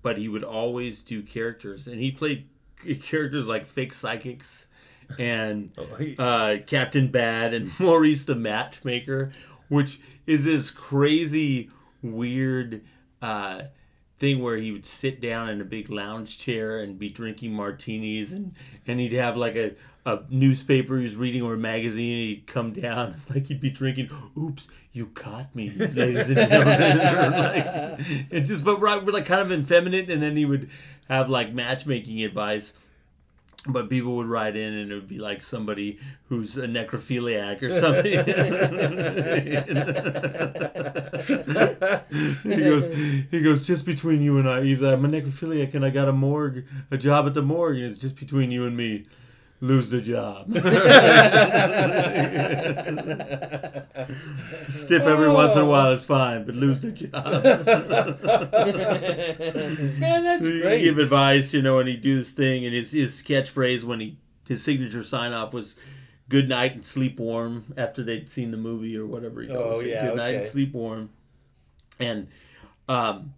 but 0.00 0.16
he 0.16 0.28
would 0.28 0.44
always 0.44 1.02
do 1.02 1.24
characters, 1.24 1.88
and 1.88 1.98
he 1.98 2.12
played 2.12 2.48
characters 3.02 3.48
like 3.48 3.66
fake 3.66 3.92
psychics 3.92 4.68
and 5.18 5.72
uh, 6.20 6.58
Captain 6.68 7.08
Bad 7.08 7.52
and 7.52 7.72
Maurice 7.80 8.24
the 8.24 8.36
Matchmaker, 8.36 9.32
which 9.66 9.98
is 10.24 10.44
this 10.44 10.70
crazy, 10.70 11.68
weird 12.00 12.82
uh, 13.20 13.62
thing 14.18 14.42
where 14.42 14.56
he 14.56 14.72
would 14.72 14.86
sit 14.86 15.20
down 15.20 15.48
in 15.48 15.60
a 15.60 15.64
big 15.64 15.90
lounge 15.90 16.38
chair 16.38 16.80
and 16.80 16.98
be 16.98 17.08
drinking 17.08 17.52
martinis, 17.52 18.32
and, 18.32 18.52
and 18.86 19.00
he'd 19.00 19.12
have 19.12 19.36
like 19.36 19.56
a, 19.56 19.74
a 20.04 20.20
newspaper 20.28 20.98
he 20.98 21.04
was 21.04 21.16
reading 21.16 21.42
or 21.42 21.54
a 21.54 21.58
magazine, 21.58 22.18
and 22.18 22.28
he'd 22.28 22.46
come 22.46 22.72
down 22.72 23.20
like 23.30 23.46
he'd 23.46 23.60
be 23.60 23.70
drinking. 23.70 24.10
Oops, 24.36 24.66
you 24.92 25.06
caught 25.06 25.54
me, 25.54 25.70
ladies 25.70 26.28
and 26.28 26.36
gentlemen. 26.36 27.32
like, 27.32 27.66
it 28.30 28.40
just 28.42 28.64
but 28.64 28.80
right, 28.80 29.04
but 29.04 29.14
like 29.14 29.26
kind 29.26 29.40
of 29.40 29.52
effeminate, 29.52 30.10
and 30.10 30.22
then 30.22 30.36
he 30.36 30.44
would 30.44 30.68
have 31.08 31.30
like 31.30 31.52
matchmaking 31.52 32.22
advice 32.24 32.72
but 33.68 33.90
people 33.90 34.16
would 34.16 34.26
write 34.26 34.56
in 34.56 34.72
and 34.72 34.90
it 34.90 34.94
would 34.94 35.08
be 35.08 35.18
like 35.18 35.42
somebody 35.42 35.98
who's 36.28 36.56
a 36.56 36.66
necrophiliac 36.66 37.62
or 37.62 37.80
something. 37.80 38.12
he 42.42 42.60
goes, 42.60 42.86
he 43.30 43.42
goes, 43.42 43.66
just 43.66 43.84
between 43.84 44.22
you 44.22 44.38
and 44.38 44.48
I. 44.48 44.62
He's, 44.62 44.82
I'm 44.82 45.04
a 45.04 45.08
necrophiliac 45.08 45.74
and 45.74 45.84
I 45.84 45.90
got 45.90 46.08
a 46.08 46.12
morgue, 46.12 46.64
a 46.90 46.96
job 46.96 47.26
at 47.26 47.34
the 47.34 47.42
morgue. 47.42 47.76
And 47.78 47.92
it's 47.92 48.00
just 48.00 48.16
between 48.16 48.50
you 48.50 48.66
and 48.66 48.76
me. 48.76 49.06
Lose 49.60 49.90
the 49.90 50.00
job. 50.00 50.52
Stiff 54.68 55.02
every 55.02 55.28
once 55.28 55.54
in 55.54 55.62
a 55.62 55.66
while 55.66 55.90
is 55.92 56.04
fine, 56.04 56.44
but 56.44 56.54
lose 56.54 56.80
the 56.80 56.92
job. 56.92 57.24
Man, 59.98 60.22
that's 60.24 60.46
great. 60.46 60.84
give 60.84 60.98
advice, 60.98 61.52
you 61.52 61.60
know, 61.62 61.78
and 61.80 61.88
he'd 61.88 62.00
do 62.02 62.18
this 62.18 62.30
thing, 62.30 62.64
and 62.64 62.72
his 62.74 62.92
his 62.92 63.22
catchphrase 63.22 63.82
when 63.84 63.98
he 64.00 64.18
his 64.46 64.62
signature 64.62 65.02
sign 65.02 65.32
off 65.32 65.52
was 65.52 65.74
"Good 66.28 66.48
night 66.48 66.74
and 66.74 66.84
sleep 66.84 67.18
warm" 67.18 67.72
after 67.76 68.02
they'd 68.04 68.28
seen 68.28 68.52
the 68.52 68.56
movie 68.56 68.96
or 68.96 69.06
whatever. 69.06 69.42
He 69.42 69.50
Oh, 69.50 69.80
yeah, 69.80 70.06
Good 70.06 70.16
night 70.16 70.34
and 70.36 70.46
sleep 70.46 70.72
warm, 70.72 71.10
and 71.98 72.28
um, 72.88 73.34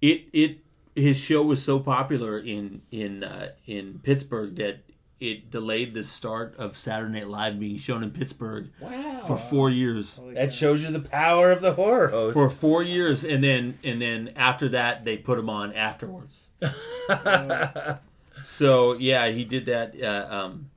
it 0.00 0.26
it 0.32 0.58
his 0.94 1.16
show 1.16 1.42
was 1.42 1.62
so 1.64 1.80
popular 1.80 2.38
in 2.38 2.82
in 2.90 3.24
uh, 3.24 3.52
in 3.66 3.98
Pittsburgh 4.02 4.54
that 4.56 4.78
it 5.22 5.50
delayed 5.50 5.94
the 5.94 6.02
start 6.02 6.56
of 6.58 6.76
Saturday 6.76 7.12
Night 7.20 7.28
Live 7.28 7.60
being 7.60 7.78
shown 7.78 8.02
in 8.02 8.10
Pittsburgh 8.10 8.70
Wow. 8.80 9.22
for 9.26 9.38
four 9.38 9.70
years. 9.70 10.18
That 10.34 10.52
shows 10.52 10.82
you 10.82 10.90
the 10.90 10.98
power 11.00 11.52
of 11.52 11.60
the 11.60 11.72
horror 11.74 12.08
host. 12.08 12.34
For 12.34 12.50
four 12.50 12.82
years, 12.82 13.24
and 13.24 13.42
then 13.42 13.78
and 13.84 14.02
then 14.02 14.32
after 14.36 14.68
that, 14.70 15.04
they 15.04 15.16
put 15.16 15.38
him 15.38 15.48
on 15.48 15.72
afterwards. 15.74 16.46
so 18.44 18.94
yeah, 18.94 19.28
he 19.28 19.44
did 19.44 19.66
that. 19.66 19.94
Uh, 20.00 20.34
um, 20.34 20.70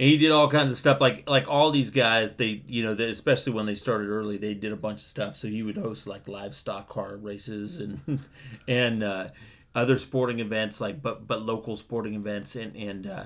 and 0.00 0.08
he 0.08 0.16
did 0.16 0.30
all 0.30 0.48
kinds 0.48 0.70
of 0.70 0.78
stuff 0.78 1.00
like 1.00 1.28
like 1.28 1.48
all 1.48 1.70
these 1.70 1.90
guys. 1.90 2.36
They 2.36 2.62
you 2.68 2.84
know 2.84 2.94
they, 2.94 3.10
especially 3.10 3.52
when 3.52 3.66
they 3.66 3.74
started 3.74 4.08
early, 4.08 4.36
they 4.36 4.54
did 4.54 4.72
a 4.72 4.76
bunch 4.76 5.00
of 5.00 5.06
stuff. 5.06 5.36
So 5.36 5.48
he 5.48 5.62
would 5.62 5.76
host 5.76 6.06
like 6.06 6.28
livestock 6.28 6.88
car 6.88 7.16
races 7.16 7.78
and 7.78 8.20
and 8.68 9.02
uh, 9.02 9.28
other 9.74 9.98
sporting 9.98 10.38
events 10.40 10.80
like 10.80 11.02
but 11.02 11.26
but 11.26 11.42
local 11.42 11.76
sporting 11.76 12.14
events 12.14 12.54
and 12.56 12.76
and 12.76 13.06
uh, 13.06 13.24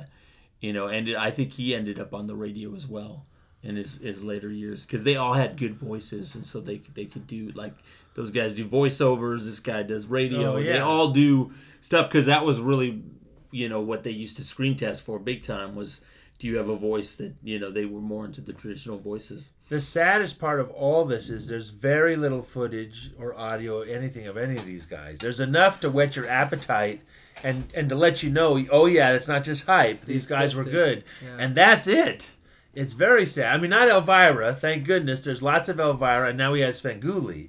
you 0.62 0.72
know 0.72 0.86
and 0.86 1.14
I 1.14 1.30
think 1.30 1.52
he 1.52 1.74
ended 1.74 2.00
up 2.00 2.14
on 2.14 2.26
the 2.26 2.34
radio 2.34 2.74
as 2.74 2.86
well 2.88 3.26
in 3.62 3.76
his, 3.76 3.98
his 3.98 4.22
later 4.22 4.50
years 4.50 4.86
because 4.86 5.04
they 5.04 5.16
all 5.16 5.34
had 5.34 5.58
good 5.58 5.74
voices 5.74 6.34
and 6.34 6.46
so 6.46 6.60
they 6.60 6.78
they 6.94 7.04
could 7.04 7.26
do 7.26 7.50
like 7.54 7.74
those 8.14 8.30
guys 8.30 8.52
do 8.52 8.66
voiceovers. 8.66 9.44
This 9.44 9.60
guy 9.60 9.82
does 9.82 10.06
radio. 10.06 10.56
Oh, 10.56 10.62
They 10.62 10.78
all 10.78 11.12
do 11.12 11.52
stuff 11.80 12.08
because 12.08 12.26
that 12.26 12.44
was 12.44 12.60
really 12.60 13.02
you 13.50 13.68
know 13.68 13.80
what 13.80 14.04
they 14.04 14.10
used 14.10 14.36
to 14.38 14.44
screen 14.44 14.76
test 14.76 15.02
for 15.02 15.18
big 15.18 15.42
time 15.42 15.74
was 15.74 16.00
do 16.38 16.46
you 16.46 16.56
have 16.56 16.68
a 16.68 16.76
voice 16.76 17.14
that 17.16 17.34
you 17.42 17.58
know 17.58 17.70
they 17.70 17.84
were 17.84 18.00
more 18.00 18.24
into 18.24 18.40
the 18.40 18.52
traditional 18.52 18.98
voices. 18.98 19.50
The 19.68 19.80
saddest 19.80 20.38
part 20.38 20.60
of 20.60 20.70
all 20.70 21.04
this 21.06 21.30
is 21.30 21.48
there's 21.48 21.70
very 21.70 22.16
little 22.16 22.42
footage 22.42 23.10
or 23.18 23.34
audio, 23.34 23.80
anything 23.80 24.26
of 24.26 24.36
any 24.36 24.56
of 24.56 24.66
these 24.66 24.84
guys. 24.84 25.18
There's 25.18 25.40
enough 25.40 25.80
to 25.80 25.90
whet 25.90 26.14
your 26.16 26.28
appetite 26.28 27.00
and 27.44 27.64
and 27.74 27.88
to 27.88 27.94
let 27.94 28.22
you 28.22 28.30
know, 28.30 28.64
oh 28.70 28.86
yeah, 28.86 29.12
it's 29.12 29.28
not 29.28 29.44
just 29.44 29.66
hype. 29.66 30.04
These 30.04 30.26
guys 30.26 30.54
were 30.54 30.64
good, 30.64 31.04
Yeah. 31.22 31.36
and 31.38 31.54
that's 31.54 31.86
it. 31.86 32.30
It's 32.74 32.92
very 32.94 33.26
sad. 33.26 33.52
I 33.54 33.58
mean, 33.58 33.70
not 33.70 33.88
Elvira, 33.88 34.54
thank 34.54 34.84
goodness. 34.86 35.24
There's 35.24 35.42
lots 35.42 35.68
of 35.68 35.78
Elvira, 35.78 36.28
and 36.30 36.38
now 36.38 36.52
we 36.52 36.60
have 36.60 36.74
Svengoolie. 36.74 37.48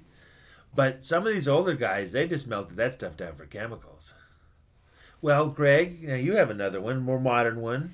But 0.75 1.05
some 1.05 1.25
of 1.27 1.33
these 1.33 1.47
older 1.47 1.75
guys, 1.75 2.11
they 2.11 2.27
just 2.27 2.47
melted 2.47 2.75
that 2.77 2.95
stuff 2.95 3.15
down 3.15 3.35
for 3.35 3.45
chemicals. 3.45 4.13
Well, 5.21 5.47
Greg, 5.47 6.01
you 6.01 6.35
have 6.35 6.49
another 6.49 6.81
one, 6.81 6.99
more 7.01 7.19
modern 7.19 7.61
one. 7.61 7.93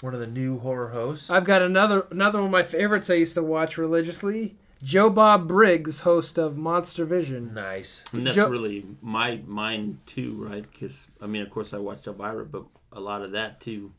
One 0.00 0.14
of 0.14 0.20
the 0.20 0.26
new 0.26 0.58
horror 0.60 0.88
hosts. 0.88 1.28
I've 1.30 1.44
got 1.44 1.62
another 1.62 2.06
another 2.10 2.38
one 2.38 2.46
of 2.46 2.52
my 2.52 2.62
favorites 2.62 3.10
I 3.10 3.14
used 3.14 3.34
to 3.34 3.42
watch 3.42 3.76
religiously. 3.78 4.56
Joe 4.82 5.08
Bob 5.10 5.48
Briggs, 5.48 6.00
host 6.00 6.38
of 6.38 6.56
Monster 6.56 7.04
Vision. 7.04 7.54
Nice. 7.54 8.02
And 8.12 8.26
that's 8.26 8.36
Joe- 8.36 8.48
really 8.48 8.84
my 9.00 9.40
mine 9.46 10.00
too, 10.06 10.34
right? 10.34 10.64
Because 10.70 11.06
I 11.20 11.26
mean, 11.26 11.42
of 11.42 11.50
course, 11.50 11.72
I 11.72 11.78
watched 11.78 12.06
Elvira, 12.06 12.44
but 12.44 12.64
a 12.92 13.00
lot 13.00 13.22
of 13.22 13.32
that 13.32 13.60
too. 13.60 13.92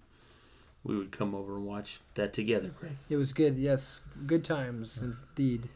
We 0.84 0.96
would 0.96 1.12
come 1.12 1.34
over 1.34 1.56
and 1.56 1.66
watch 1.66 2.00
that 2.14 2.32
together. 2.32 2.70
It 3.10 3.16
was 3.16 3.34
good, 3.34 3.58
yes. 3.58 4.02
Good 4.28 4.46
times, 4.46 5.02
indeed. 5.02 5.68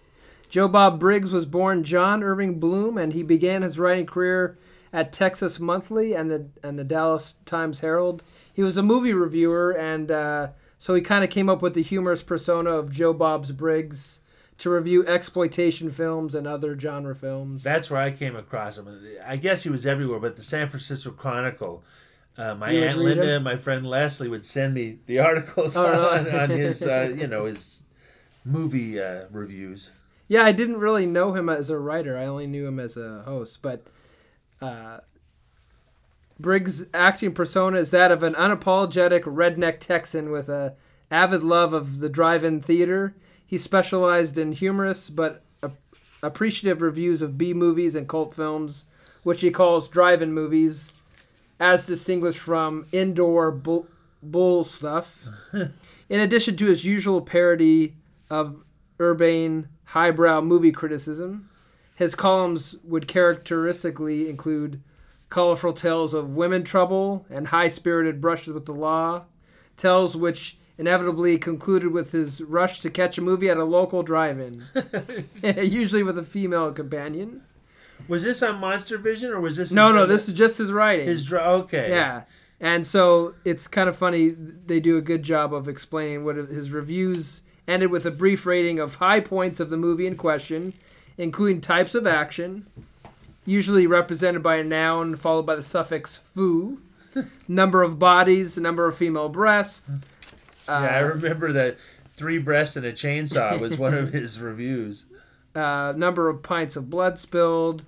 Joe 0.49 0.67
Bob 0.67 0.99
Briggs 0.99 1.31
was 1.31 1.47
born 1.47 1.83
John 1.83 2.21
Irving 2.23 2.59
Bloom, 2.59 2.95
and 2.95 3.13
he 3.13 3.23
began 3.23 3.63
his 3.63 3.79
writing 3.79 4.05
career 4.05 4.57
at 4.93 5.11
Texas 5.11 5.59
Monthly 5.59 6.13
and 6.13 6.29
the 6.29 6.47
and 6.61 6.77
the 6.77 6.83
Dallas 6.83 7.35
Times 7.45 7.79
Herald. 7.79 8.21
He 8.53 8.61
was 8.61 8.77
a 8.77 8.83
movie 8.83 9.13
reviewer, 9.13 9.71
and 9.71 10.11
uh, 10.11 10.49
so 10.77 10.93
he 10.93 11.01
kind 11.01 11.23
of 11.23 11.29
came 11.31 11.49
up 11.49 11.61
with 11.63 11.73
the 11.73 11.81
humorous 11.83 12.21
persona 12.21 12.71
of 12.71 12.91
Joe 12.91 13.13
Bob's 13.13 13.51
Briggs 13.51 14.18
to 14.59 14.69
review 14.69 15.05
exploitation 15.07 15.91
films 15.91 16.35
and 16.35 16.45
other 16.47 16.77
genre 16.79 17.15
films. 17.15 17.63
That's 17.63 17.89
where 17.89 18.01
I 18.01 18.11
came 18.11 18.35
across 18.35 18.77
him. 18.77 18.87
I 19.25 19.37
guess 19.37 19.63
he 19.63 19.69
was 19.69 19.85
everywhere, 19.87 20.19
but 20.19 20.35
the 20.35 20.43
San 20.43 20.69
Francisco 20.69 21.11
Chronicle. 21.11 21.83
Uh, 22.37 22.55
my 22.55 22.71
You 22.71 22.83
aunt 22.83 22.99
Linda 22.99 23.35
and 23.35 23.43
my 23.43 23.57
friend 23.57 23.85
Leslie 23.85 24.29
would 24.29 24.45
send 24.45 24.73
me 24.73 24.99
the 25.07 25.19
articles 25.29 25.75
Oh, 25.75 26.09
on, 26.09 26.25
really? 26.25 26.39
on 26.39 26.49
his, 26.49 26.83
uh, 26.83 27.13
you 27.17 27.27
know, 27.27 27.45
his 27.45 27.83
movie 28.45 29.01
uh, 29.01 29.23
reviews. 29.31 29.91
Yeah, 30.27 30.43
I 30.43 30.51
didn't 30.51 30.77
really 30.77 31.05
know 31.05 31.33
him 31.33 31.49
as 31.49 31.69
a 31.69 31.77
writer. 31.77 32.17
I 32.17 32.25
only 32.25 32.47
knew 32.47 32.67
him 32.67 32.79
as 32.79 32.95
a 32.97 33.23
host. 33.23 33.61
But 33.61 33.85
uh, 34.61 34.99
Briggs' 36.39 36.85
acting 36.93 37.33
persona 37.33 37.77
is 37.79 37.91
that 37.91 38.11
of 38.11 38.23
an 38.23 38.35
unapologetic 38.35 39.23
redneck 39.23 39.79
Texan 39.79 40.31
with 40.31 40.47
a 40.47 40.75
avid 41.11 41.43
love 41.43 41.73
of 41.73 41.99
the 41.99 42.09
drive-in 42.09 42.61
theater. 42.61 43.15
He 43.49 43.57
specialized 43.57 44.37
in 44.37 44.51
humorous 44.51 45.09
but 45.09 45.41
ap- 45.63 45.71
appreciative 46.21 46.83
reviews 46.83 47.23
of 47.23 47.35
B 47.35 47.51
movies 47.51 47.95
and 47.95 48.07
cult 48.07 48.31
films, 48.31 48.85
which 49.23 49.41
he 49.41 49.49
calls 49.49 49.89
drive-in 49.89 50.31
movies, 50.31 50.93
as 51.59 51.83
distinguished 51.83 52.37
from 52.37 52.85
indoor 52.91 53.49
bull, 53.51 53.87
bull 54.21 54.63
stuff. 54.63 55.27
In 55.51 56.19
addition 56.19 56.57
to 56.57 56.67
his 56.67 56.85
usual 56.85 57.21
parody 57.21 57.95
of 58.29 58.63
urbane, 59.01 59.67
highbrow 59.85 60.41
movie 60.41 60.71
criticism, 60.71 61.49
his 61.95 62.13
columns 62.13 62.75
would 62.83 63.07
characteristically 63.07 64.29
include 64.29 64.79
colorful 65.31 65.73
tales 65.73 66.13
of 66.13 66.37
women 66.37 66.63
trouble 66.63 67.25
and 67.31 67.47
high-spirited 67.47 68.21
brushes 68.21 68.53
with 68.53 68.67
the 68.67 68.75
law, 68.75 69.23
tales 69.75 70.15
which 70.15 70.58
inevitably 70.79 71.37
concluded 71.37 71.91
with 71.91 72.13
his 72.13 72.41
rush 72.41 72.79
to 72.79 72.89
catch 72.89 73.17
a 73.17 73.21
movie 73.21 73.49
at 73.49 73.57
a 73.57 73.65
local 73.65 74.01
drive-in, 74.01 74.65
usually 75.61 76.01
with 76.01 76.17
a 76.17 76.23
female 76.23 76.71
companion. 76.71 77.43
Was 78.07 78.23
this 78.23 78.41
on 78.41 78.59
Monster 78.59 78.97
Vision 78.97 79.29
or 79.31 79.41
was 79.41 79.57
this? 79.57 79.71
No, 79.71 79.91
no, 79.91 80.05
this 80.05 80.27
is 80.29 80.33
just 80.33 80.57
his 80.57 80.71
writing. 80.71 81.05
his 81.05 81.25
dra- 81.25 81.51
okay. 81.59 81.89
Yeah. 81.89 82.23
And 82.61 82.87
so 82.87 83.35
it's 83.45 83.67
kind 83.67 83.87
of 83.89 83.95
funny. 83.97 84.29
They 84.29 84.79
do 84.79 84.97
a 84.97 85.01
good 85.01 85.21
job 85.21 85.53
of 85.53 85.67
explaining 85.67 86.23
what 86.23 86.37
his 86.37 86.71
reviews 86.71 87.41
ended 87.67 87.91
with 87.91 88.05
a 88.05 88.11
brief 88.11 88.45
rating 88.45 88.79
of 88.79 88.95
high 88.95 89.19
points 89.19 89.59
of 89.59 89.69
the 89.69 89.77
movie 89.77 90.07
in 90.07 90.15
question, 90.15 90.73
including 91.17 91.61
types 91.61 91.93
of 91.93 92.07
action, 92.07 92.65
usually 93.45 93.85
represented 93.85 94.41
by 94.41 94.55
a 94.55 94.63
noun 94.63 95.15
followed 95.17 95.45
by 95.45 95.55
the 95.55 95.63
suffix 95.63 96.15
"fu," 96.15 96.81
number 97.49 97.83
of 97.83 97.99
bodies, 97.99 98.57
number 98.57 98.87
of 98.87 98.95
female 98.97 99.29
breasts. 99.29 99.91
Yeah. 100.69 100.97
I 100.97 101.03
uh, 101.03 101.07
remember 101.07 101.51
that 101.53 101.77
three 102.15 102.37
breasts 102.37 102.75
and 102.75 102.85
a 102.85 102.93
chainsaw 102.93 103.59
was 103.59 103.77
one 103.77 103.93
of 103.93 104.13
his 104.13 104.39
reviews. 104.39 105.05
uh, 105.55 105.93
number 105.95 106.29
of 106.29 106.43
pints 106.43 106.75
of 106.75 106.89
blood 106.89 107.19
spilled. 107.19 107.83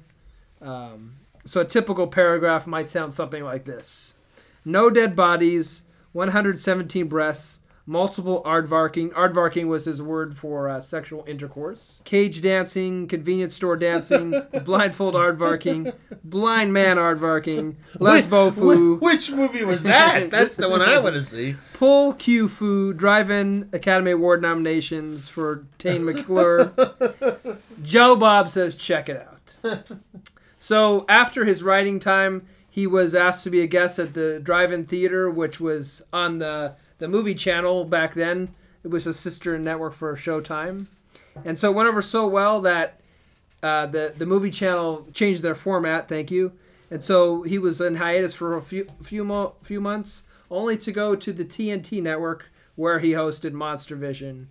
Um, 0.62 1.14
so 1.46 1.62
a 1.62 1.66
typical 1.66 2.08
paragraph 2.08 2.68
might 2.68 2.90
sound 2.90 3.14
something 3.14 3.44
like 3.44 3.66
this: 3.66 4.14
No 4.66 4.90
dead 4.90 5.16
bodies, 5.16 5.84
117 6.14 7.08
breasts, 7.08 7.60
multiple 7.86 8.42
aardvarking. 8.46 9.10
Aardvarking 9.14 9.68
was 9.68 9.86
his 9.86 10.02
word 10.02 10.38
for 10.38 10.70
uh, 10.70 10.82
sexual 10.82 11.24
intercourse. 11.28 12.02
Cage 12.06 12.42
dancing, 12.42 13.08
convenience 13.08 13.56
store 13.56 13.76
dancing, 13.78 14.42
blindfold 14.64 15.14
aardvarking, 15.16 15.94
blind 16.24 16.74
man 16.74 16.98
aardvarking, 16.98 17.76
lesbo 17.96 18.54
foo. 18.54 18.98
Wh- 18.98 19.02
Which 19.02 19.32
movie 19.32 19.64
was 19.64 19.84
that? 19.84 20.30
That's 20.32 20.56
the 20.56 20.70
one 20.70 20.82
I 20.82 21.00
want 21.00 21.16
to 21.16 21.24
see. 21.24 21.56
Pull 21.74 22.14
Q 22.14 22.48
Fu, 22.48 22.94
Drive-In 22.94 23.70
Academy 23.74 24.12
Award 24.12 24.42
nominations 24.42 25.28
for 25.30 25.66
Tane 25.78 26.06
McClure. 26.06 26.74
Joe 27.84 28.16
Bob 28.16 28.50
says, 28.50 28.76
check 28.76 29.10
it 29.10 29.28
out. 29.64 29.84
So 30.60 31.06
after 31.10 31.46
his 31.46 31.64
writing 31.64 32.00
time, 32.00 32.46
he 32.70 32.86
was 32.88 33.14
asked 33.16 33.44
to 33.44 33.50
be 33.50 33.62
a 33.62 33.68
guest 33.68 34.00
at 34.00 34.14
the 34.14 34.40
Drive-In 34.40 34.86
Theater, 34.86 35.30
which 35.30 35.60
was 35.60 36.04
on 36.14 36.38
the 36.38 36.76
the 37.02 37.08
movie 37.08 37.34
channel 37.36 37.84
back 37.84 38.14
then. 38.14 38.54
It 38.84 38.89
was 38.89 39.08
a 39.08 39.14
sister 39.14 39.58
network 39.58 39.93
for 39.93 40.16
Showtime, 40.16 40.86
and 41.43 41.60
so 41.60 41.72
it 41.72 41.76
went 41.76 41.89
over 41.89 42.02
so 42.02 42.28
well 42.28 42.62
that 42.62 43.02
uh, 43.62 43.88
the 43.88 44.14
the 44.16 44.26
movie 44.26 44.52
channel 44.52 45.08
changed 45.12 45.41
their 45.41 45.56
format. 45.56 46.08
Thank 46.08 46.32
you. 46.32 46.54
And 46.91 47.04
so 47.04 47.41
he 47.41 47.58
was 47.58 47.82
in 47.82 47.95
hiatus 47.95 48.36
for 48.36 48.56
a 48.56 48.62
few 48.62 48.88
few 49.02 49.24
mo- 49.24 49.56
few 49.62 49.82
months, 49.82 50.24
only 50.49 50.78
to 50.78 50.91
go 50.91 51.16
to 51.16 51.34
the 51.34 51.43
TNT 51.43 52.02
network 52.02 52.52
where 52.76 52.99
he 52.99 53.12
hosted 53.12 53.54
Monster 53.54 53.95
Vision. 53.95 54.49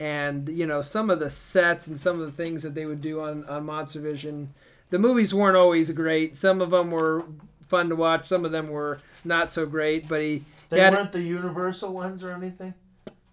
And 0.00 0.48
you 0.48 0.66
know 0.66 0.80
some 0.80 1.10
of 1.10 1.20
the 1.20 1.30
sets 1.30 1.86
and 1.86 2.00
some 2.00 2.20
of 2.20 2.26
the 2.26 2.42
things 2.42 2.62
that 2.62 2.74
they 2.74 2.86
would 2.86 3.02
do 3.02 3.20
on 3.20 3.44
on 3.44 3.66
Monster 3.66 4.00
Vision. 4.00 4.54
The 4.88 4.98
movies 4.98 5.34
weren't 5.34 5.56
always 5.56 5.90
great. 5.90 6.38
Some 6.38 6.62
of 6.62 6.70
them 6.70 6.90
were 6.90 7.24
fun 7.66 7.90
to 7.90 7.96
watch. 7.96 8.28
Some 8.28 8.44
of 8.44 8.52
them 8.52 8.68
were 8.68 9.00
not 9.24 9.50
so 9.52 9.64
great. 9.66 10.08
But 10.08 10.20
he, 10.20 10.42
They 10.72 10.78
he 10.78 10.82
had, 10.84 10.92
weren't 10.94 11.12
the 11.12 11.22
Universal 11.22 11.92
ones 11.92 12.24
or 12.24 12.32
anything. 12.32 12.74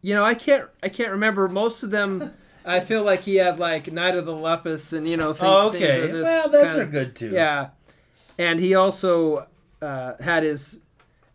you 0.02 0.14
know, 0.14 0.24
I 0.24 0.36
can't 0.36 0.68
I 0.84 0.90
can't 0.90 1.12
remember 1.12 1.48
most 1.50 1.82
of 1.84 1.90
them. 1.92 2.34
I 2.66 2.82
feel 2.82 3.04
like 3.04 3.22
he 3.22 3.38
had 3.38 3.58
like 3.58 3.92
Night 3.92 4.16
of 4.16 4.26
the 4.26 4.34
Lepus 4.36 4.94
and 4.94 5.08
you 5.08 5.18
know 5.18 5.34
thing, 5.34 5.48
Oh, 5.50 5.70
okay. 5.70 6.12
Well, 6.22 6.50
those 6.50 6.66
kind 6.68 6.80
are 6.80 6.84
of- 6.84 6.92
good 6.92 7.16
too. 7.16 7.32
Yeah, 7.32 7.70
and 8.38 8.60
he 8.60 8.76
also 8.76 9.48
uh, 9.82 10.14
had 10.22 10.44
his 10.44 10.80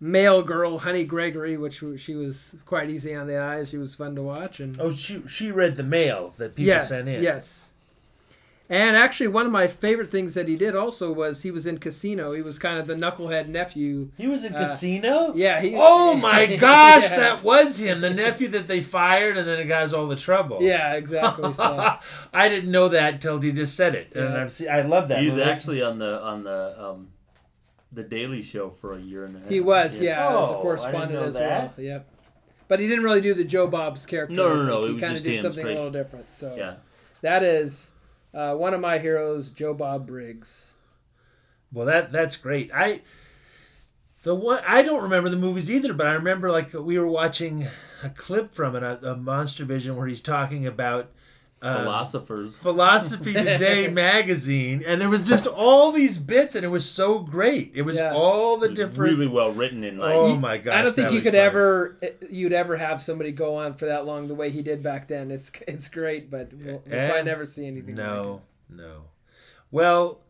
mail 0.00 0.42
girl 0.42 0.78
Honey 0.78 1.04
Gregory, 1.04 1.56
which 1.56 1.82
she 1.96 2.14
was 2.14 2.54
quite 2.66 2.90
easy 2.90 3.14
on 3.14 3.26
the 3.26 3.38
eyes. 3.38 3.70
She 3.70 3.78
was 3.78 3.94
fun 3.94 4.14
to 4.16 4.22
watch 4.22 4.60
and 4.60 4.78
Oh, 4.80 4.90
she 4.90 5.22
she 5.26 5.50
read 5.50 5.76
the 5.76 5.82
mail 5.82 6.34
that 6.38 6.54
people 6.54 6.68
yeah, 6.68 6.82
sent 6.82 7.08
in. 7.08 7.22
yes. 7.22 7.70
And 8.70 8.96
actually, 8.96 9.28
one 9.28 9.44
of 9.44 9.52
my 9.52 9.66
favorite 9.66 10.10
things 10.10 10.32
that 10.34 10.48
he 10.48 10.56
did 10.56 10.74
also 10.74 11.12
was 11.12 11.42
he 11.42 11.50
was 11.50 11.66
in 11.66 11.76
Casino. 11.76 12.32
He 12.32 12.40
was 12.40 12.58
kind 12.58 12.78
of 12.78 12.86
the 12.86 12.94
knucklehead 12.94 13.46
nephew. 13.48 14.08
He 14.16 14.26
was 14.26 14.42
in 14.42 14.54
Uh, 14.54 14.60
Casino. 14.60 15.34
Yeah. 15.34 15.60
He, 15.60 15.74
Oh 15.76 16.14
my 16.14 16.56
gosh, 16.60 17.10
Yeah. 17.10 17.16
that 17.16 17.42
was 17.42 17.78
him, 17.78 18.00
the 18.00 18.08
nephew 18.08 18.48
that 18.48 18.66
they 18.66 18.80
fired, 18.82 19.36
and 19.36 19.46
then 19.46 19.58
it 19.58 19.66
got 19.66 19.82
us 19.82 19.92
all 19.92 20.06
the 20.06 20.16
trouble. 20.16 20.62
Yeah, 20.62 20.94
exactly. 20.94 21.52
So. 21.52 21.94
I 22.32 22.48
didn't 22.48 22.70
know 22.70 22.88
that 22.88 23.20
till 23.20 23.38
he 23.38 23.52
just 23.52 23.76
said 23.76 23.94
it, 23.94 24.14
and 24.14 24.32
I've 24.34 24.50
seen, 24.50 24.70
I 24.70 24.80
love 24.80 25.08
that. 25.08 25.18
He 25.18 25.26
was 25.26 25.34
movie. 25.34 25.50
actually 25.50 25.82
on 25.82 25.98
the 25.98 26.22
on 26.22 26.44
the 26.44 26.74
um, 26.82 27.08
the 27.92 28.02
Daily 28.02 28.40
Show 28.40 28.70
for 28.70 28.94
a 28.94 28.98
year 28.98 29.26
and 29.26 29.36
a 29.36 29.40
half. 29.40 29.48
He 29.50 29.60
was, 29.60 30.00
yeah, 30.00 30.26
as 30.26 30.34
Oh, 30.34 30.38
I 30.38 30.42
a 30.42 30.46
didn't 30.48 30.62
correspondent 30.62 31.22
as 31.22 31.34
that. 31.34 31.76
well. 31.76 31.84
Yep. 31.84 32.06
But 32.66 32.80
he 32.80 32.88
didn't 32.88 33.04
really 33.04 33.20
do 33.20 33.34
the 33.34 33.44
Joe 33.44 33.66
Bob's 33.68 34.06
character. 34.06 34.34
No, 34.34 34.54
no, 34.56 34.64
no, 34.64 34.80
think 34.86 34.90
it 34.90 34.94
He 34.94 35.00
kind 35.00 35.16
of 35.18 35.22
did 35.22 35.42
something 35.42 35.60
straight. 35.60 35.72
a 35.72 35.74
little 35.74 35.90
different. 35.92 36.34
So 36.34 36.54
Yeah. 36.56 36.76
that 37.20 37.42
is 37.42 37.92
uh, 38.34 38.54
one 38.54 38.74
of 38.74 38.80
my 38.80 38.98
heroes, 38.98 39.50
Joe 39.50 39.74
Bob 39.74 40.06
Briggs. 40.06 40.74
Well, 41.72 41.86
that 41.86 42.12
that's 42.12 42.36
great. 42.36 42.70
I 42.74 43.02
the 44.22 44.34
one 44.34 44.62
I 44.66 44.82
don't 44.82 45.02
remember 45.02 45.28
the 45.28 45.36
movies 45.36 45.70
either, 45.70 45.92
but 45.92 46.06
I 46.06 46.14
remember 46.14 46.50
like 46.50 46.72
we 46.72 46.98
were 46.98 47.06
watching 47.06 47.66
a 48.02 48.10
clip 48.10 48.54
from 48.54 48.76
it, 48.76 48.82
a, 48.82 49.12
a 49.12 49.16
Monster 49.16 49.64
Vision, 49.64 49.96
where 49.96 50.06
he's 50.06 50.20
talking 50.20 50.66
about 50.66 51.10
Philosophers. 51.64 52.56
Philosophy 52.56 53.32
Today 53.34 53.88
magazine, 53.88 54.82
and 54.86 55.00
there 55.00 55.08
was 55.08 55.26
just 55.26 55.46
all 55.46 55.92
these 55.92 56.18
bits, 56.18 56.54
and 56.54 56.64
it 56.64 56.68
was 56.68 56.88
so 56.88 57.20
great. 57.20 57.72
It 57.74 57.82
was 57.82 57.96
Yeah. 57.96 58.12
all 58.14 58.58
the 58.58 58.66
It 58.66 58.70
was 58.70 58.78
different. 58.78 59.10
really 59.12 59.26
well 59.26 59.52
written 59.52 59.82
and 59.84 59.98
like 59.98 60.14
oh 60.14 60.36
my 60.36 60.58
gosh! 60.58 60.74
I 60.76 60.82
don't 60.82 60.92
think 60.94 61.08
that 61.08 61.12
you 61.12 61.18
was 61.20 61.24
could 61.24 61.32
fun. 61.32 61.40
ever, 61.40 61.98
you'd 62.30 62.52
ever 62.52 62.76
have 62.76 63.02
somebody 63.02 63.32
go 63.32 63.56
on 63.56 63.74
for 63.74 63.86
that 63.86 64.04
long 64.06 64.28
the 64.28 64.34
way 64.34 64.50
he 64.50 64.62
did 64.62 64.82
back 64.82 65.08
then. 65.08 65.30
It's 65.30 65.50
it's 65.66 65.88
great, 65.88 66.30
but 66.30 66.52
we'll, 66.52 66.82
we'll 66.86 67.06
probably 67.08 67.22
never 67.24 67.44
see 67.44 67.66
anything. 67.66 67.96
like 67.96 68.04
No, 68.06 68.42
no. 68.68 69.02
Well, 69.70 70.20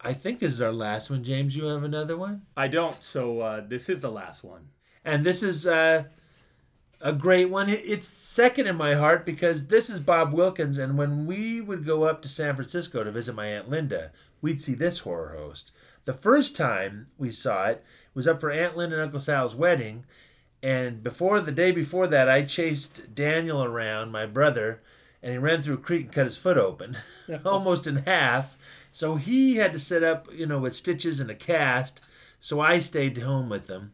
I 0.00 0.12
think 0.12 0.40
this 0.40 0.52
is 0.52 0.60
our 0.60 0.72
last 0.72 1.10
one, 1.10 1.24
James. 1.24 1.56
You 1.56 1.66
have 1.66 1.82
another 1.84 2.16
one, 2.16 2.42
I 2.56 2.68
don't. 2.68 3.02
So 3.02 3.40
uh, 3.40 3.62
this 3.66 3.88
is 3.88 4.00
the 4.00 4.10
last 4.10 4.44
one. 4.44 4.68
and 5.04 5.24
this 5.24 5.42
is 5.42 5.66
uh, 5.66 6.04
a 7.06 7.12
great 7.12 7.48
one. 7.48 7.68
It's 7.68 8.08
second 8.08 8.66
in 8.66 8.74
my 8.74 8.94
heart 8.94 9.24
because 9.24 9.68
this 9.68 9.88
is 9.88 10.00
Bob 10.00 10.32
Wilkins, 10.32 10.76
and 10.76 10.98
when 10.98 11.24
we 11.24 11.60
would 11.60 11.86
go 11.86 12.02
up 12.02 12.20
to 12.22 12.28
San 12.28 12.56
Francisco 12.56 13.04
to 13.04 13.12
visit 13.12 13.36
my 13.36 13.46
aunt 13.46 13.70
Linda, 13.70 14.10
we'd 14.42 14.60
see 14.60 14.74
this 14.74 14.98
horror 14.98 15.36
host. 15.38 15.70
The 16.04 16.12
first 16.12 16.56
time 16.56 17.06
we 17.16 17.30
saw 17.30 17.66
it 17.66 17.84
was 18.12 18.26
up 18.26 18.40
for 18.40 18.50
Aunt 18.50 18.76
Linda 18.76 18.96
and 18.96 19.04
Uncle 19.04 19.20
Sal's 19.20 19.54
wedding, 19.54 20.04
and 20.64 21.00
before 21.04 21.40
the 21.40 21.52
day 21.52 21.70
before 21.70 22.08
that, 22.08 22.28
I 22.28 22.42
chased 22.42 23.14
Daniel 23.14 23.62
around, 23.62 24.10
my 24.10 24.26
brother, 24.26 24.82
and 25.22 25.30
he 25.30 25.38
ran 25.38 25.62
through 25.62 25.74
a 25.74 25.78
creek 25.78 26.06
and 26.06 26.12
cut 26.12 26.24
his 26.26 26.36
foot 26.36 26.58
open, 26.58 26.96
almost 27.44 27.86
in 27.86 27.98
half. 27.98 28.56
So 28.90 29.14
he 29.14 29.58
had 29.58 29.72
to 29.74 29.78
sit 29.78 30.02
up, 30.02 30.26
you 30.34 30.46
know, 30.46 30.58
with 30.58 30.74
stitches 30.74 31.20
and 31.20 31.30
a 31.30 31.36
cast. 31.36 32.00
So 32.40 32.58
I 32.58 32.80
stayed 32.80 33.18
home 33.18 33.48
with 33.48 33.68
them 33.68 33.92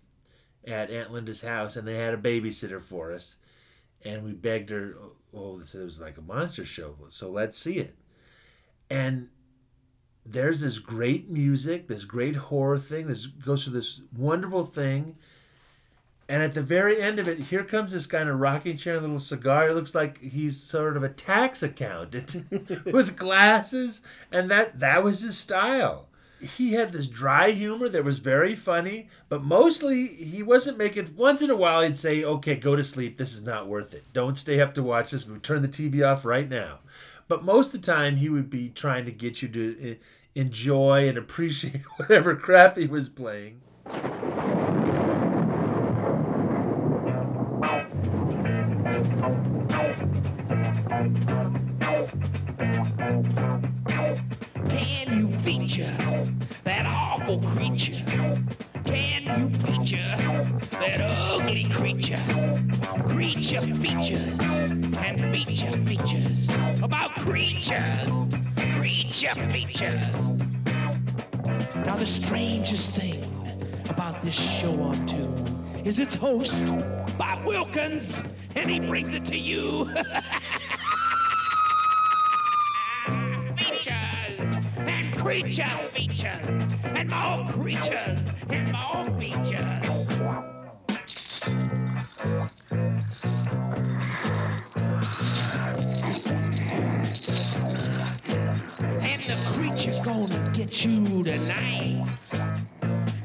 at 0.67 0.91
Aunt 0.91 1.13
Linda's 1.13 1.43
house, 1.43 1.77
and 1.77 1.87
they 1.87 1.97
had 1.97 2.15
a 2.15 2.19
babysitter 2.19 2.81
for 2.81 3.13
us. 3.13 3.37
And 4.05 4.25
we 4.25 4.33
begged 4.33 4.71
her, 4.71 4.97
oh, 5.33 5.59
they 5.59 5.65
said 5.65 5.81
it 5.81 5.85
was 5.85 6.01
like 6.01 6.19
a 6.19 6.23
monster 6.23 6.65
show, 6.65 6.97
so 7.09 7.29
let's 7.29 7.59
see 7.59 7.79
it. 7.79 7.95
And 8.91 9.29
there's 10.25 10.61
this 10.61 10.79
great 10.79 11.31
music, 11.31 11.89
this 11.89 12.05
great 12.05 12.37
horror 12.37 12.79
thing. 12.79 13.07
This 13.07 13.27
goes 13.27 13.65
through 13.65 13.75
this 13.75 14.01
wonderful 14.17 14.67
thing. 14.67 15.17
And 16.29 16.43
at 16.43 16.55
the 16.55 16.63
very 16.63 17.01
end 17.01 17.19
of 17.19 17.29
it, 17.29 17.39
here 17.39 17.65
comes 17.65 17.93
this 17.93 18.07
guy 18.07 18.23
in 18.23 18.29
a 18.29 18.35
rocking 18.35 18.77
chair, 18.77 18.97
a 18.97 19.01
little 19.01 19.21
cigar. 19.21 19.69
It 19.69 19.75
looks 19.75 19.95
like 19.95 20.19
he's 20.19 20.61
sort 20.63 20.97
of 20.97 21.03
a 21.03 21.09
tax 21.09 21.63
accountant 21.63 22.51
with 22.87 23.17
glasses, 23.17 24.01
and 24.31 24.51
that 24.51 24.81
that 24.81 25.03
was 25.03 25.21
his 25.21 25.37
style. 25.37 26.09
He 26.43 26.72
had 26.72 26.90
this 26.90 27.07
dry 27.07 27.53
humor 27.53 27.88
that 27.88 28.05
was 28.05 28.18
very 28.18 28.57
funny, 28.57 29.09
but 29.28 29.45
mostly 29.45 30.09
he 30.09 30.43
wasn't 30.43 30.76
making. 30.76 31.14
Once 31.16 31.40
in 31.40 31.51
a 31.51 31.57
while, 31.57 31.82
he'd 31.82 31.97
say, 31.97 32.24
"Okay, 32.24 32.57
go 32.57 32.74
to 32.74 32.82
sleep. 32.82 33.16
This 33.16 33.32
is 33.32 33.45
not 33.45 33.68
worth 33.68 33.95
it. 33.95 34.05
Don't 34.12 34.36
stay 34.36 34.61
up 34.61 34.74
to 34.74 34.82
watch 34.82 35.12
this. 35.12 35.26
We 35.26 35.38
turn 35.38 35.62
the 35.62 35.68
TV 35.68 36.03
off 36.03 36.24
right 36.24 36.49
now." 36.49 36.80
But 37.28 37.45
most 37.45 37.72
of 37.72 37.80
the 37.80 37.86
time, 37.86 38.16
he 38.16 38.28
would 38.28 38.51
be 38.51 38.68
trying 38.70 39.05
to 39.07 39.12
get 39.12 39.40
you 39.40 39.49
to 39.49 39.93
eh, 39.93 39.95
enjoy 40.34 41.09
and 41.09 41.16
appreciate 41.16 41.82
whatever 41.97 42.34
crap 42.34 42.76
he 42.76 42.86
was 42.86 43.09
playing. 43.09 43.61
Can 54.68 55.18
you 55.18 55.32
feature 55.40 56.32
that 56.65 56.87
awful 56.87 57.41
creature? 57.41 58.05
Can 58.85 59.25
you 59.25 59.51
feature 59.67 60.17
that 60.73 61.01
ugly 61.01 61.65
creature? 61.65 62.23
Creature 63.09 63.75
features 63.77 64.41
and 64.99 65.35
feature 65.35 65.73
features 65.85 66.49
about 66.83 67.11
creatures. 67.17 68.09
Creature 68.77 69.51
features. 69.51 70.07
Now 71.85 71.97
the 71.97 72.07
strangest 72.07 72.93
thing 72.93 73.25
about 73.89 74.23
this 74.23 74.37
show 74.37 74.73
on 74.81 75.07
two 75.07 75.35
is 75.85 75.99
its 75.99 76.15
host, 76.15 76.63
Bob 77.19 77.45
Wilkins, 77.45 78.23
and 78.55 78.71
he 78.71 78.81
brings 78.81 79.13
it 79.13 79.25
to 79.27 79.37
you. 79.37 79.93
creature 85.33 85.64
features, 85.95 86.47
and 86.85 87.09
more 87.09 87.49
creatures, 87.49 88.20
and 88.51 88.70
more 88.70 89.18
features. 89.18 89.89
And 99.01 99.22
the 99.22 99.37
creature 99.55 100.03
gonna 100.05 100.51
get 100.53 100.85
you 100.85 101.24
tonight. 101.24 102.52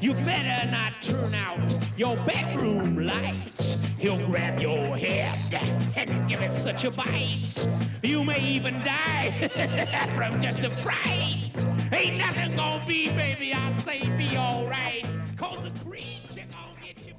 You 0.00 0.14
better 0.14 0.70
not 0.70 0.92
turn 1.02 1.34
out 1.34 1.74
your 1.98 2.16
bedroom 2.18 3.04
lights. 3.04 3.76
He'll 3.98 4.24
grab 4.28 4.60
your 4.60 4.96
head 4.96 5.52
and 5.96 6.28
give 6.28 6.40
it 6.40 6.56
such 6.62 6.84
a 6.84 6.92
bite. 6.92 7.66
You 8.04 8.22
may 8.22 8.38
even 8.38 8.74
die 8.84 9.48
from 10.16 10.40
just 10.40 10.60
a 10.60 10.70
fright. 10.84 11.50
Ain't 11.92 12.16
nothing 12.16 12.54
gonna 12.54 12.86
be, 12.86 13.10
baby. 13.10 13.52
I'll 13.52 13.76
say 13.80 14.08
be 14.16 14.36
alright. 14.36 15.04
Cause 15.36 15.58
the 15.64 15.72
you. 15.96 17.14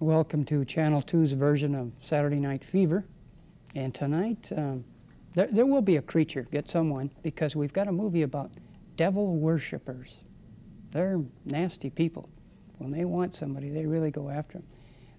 Welcome 0.00 0.44
to 0.44 0.62
Channel 0.66 1.00
2's 1.00 1.32
version 1.32 1.74
of 1.74 1.90
Saturday 2.02 2.36
Night 2.36 2.62
Fever. 2.62 3.06
And 3.74 3.94
tonight, 3.94 4.52
um, 4.54 4.84
there, 5.32 5.48
there 5.50 5.64
will 5.64 5.80
be 5.80 5.96
a 5.96 6.02
creature, 6.02 6.46
get 6.52 6.68
someone, 6.68 7.10
because 7.22 7.56
we've 7.56 7.72
got 7.72 7.88
a 7.88 7.92
movie 7.92 8.22
about 8.22 8.50
devil 8.96 9.36
worshippers. 9.36 10.16
They're 10.92 11.20
nasty 11.44 11.90
people. 11.90 12.28
When 12.78 12.90
they 12.90 13.04
want 13.04 13.34
somebody, 13.34 13.70
they 13.70 13.86
really 13.86 14.10
go 14.10 14.28
after 14.28 14.58
them. 14.58 14.66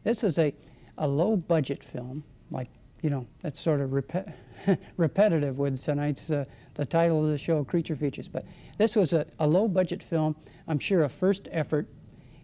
This 0.03 0.23
is 0.23 0.37
a, 0.37 0.53
a 0.97 1.07
low 1.07 1.35
budget 1.35 1.83
film, 1.83 2.23
like, 2.51 2.69
you 3.01 3.09
know, 3.09 3.25
that's 3.41 3.59
sort 3.59 3.81
of 3.81 3.91
repe- 3.91 4.33
repetitive 4.97 5.57
with 5.57 5.83
tonight's, 5.83 6.29
uh, 6.29 6.45
the 6.75 6.85
title 6.85 7.23
of 7.23 7.31
the 7.31 7.37
show, 7.37 7.63
Creature 7.63 7.95
Features. 7.95 8.27
But 8.27 8.45
this 8.77 8.95
was 8.95 9.13
a, 9.13 9.25
a 9.39 9.47
low 9.47 9.67
budget 9.67 10.03
film, 10.03 10.35
I'm 10.67 10.79
sure 10.79 11.03
a 11.03 11.09
first 11.09 11.47
effort 11.51 11.87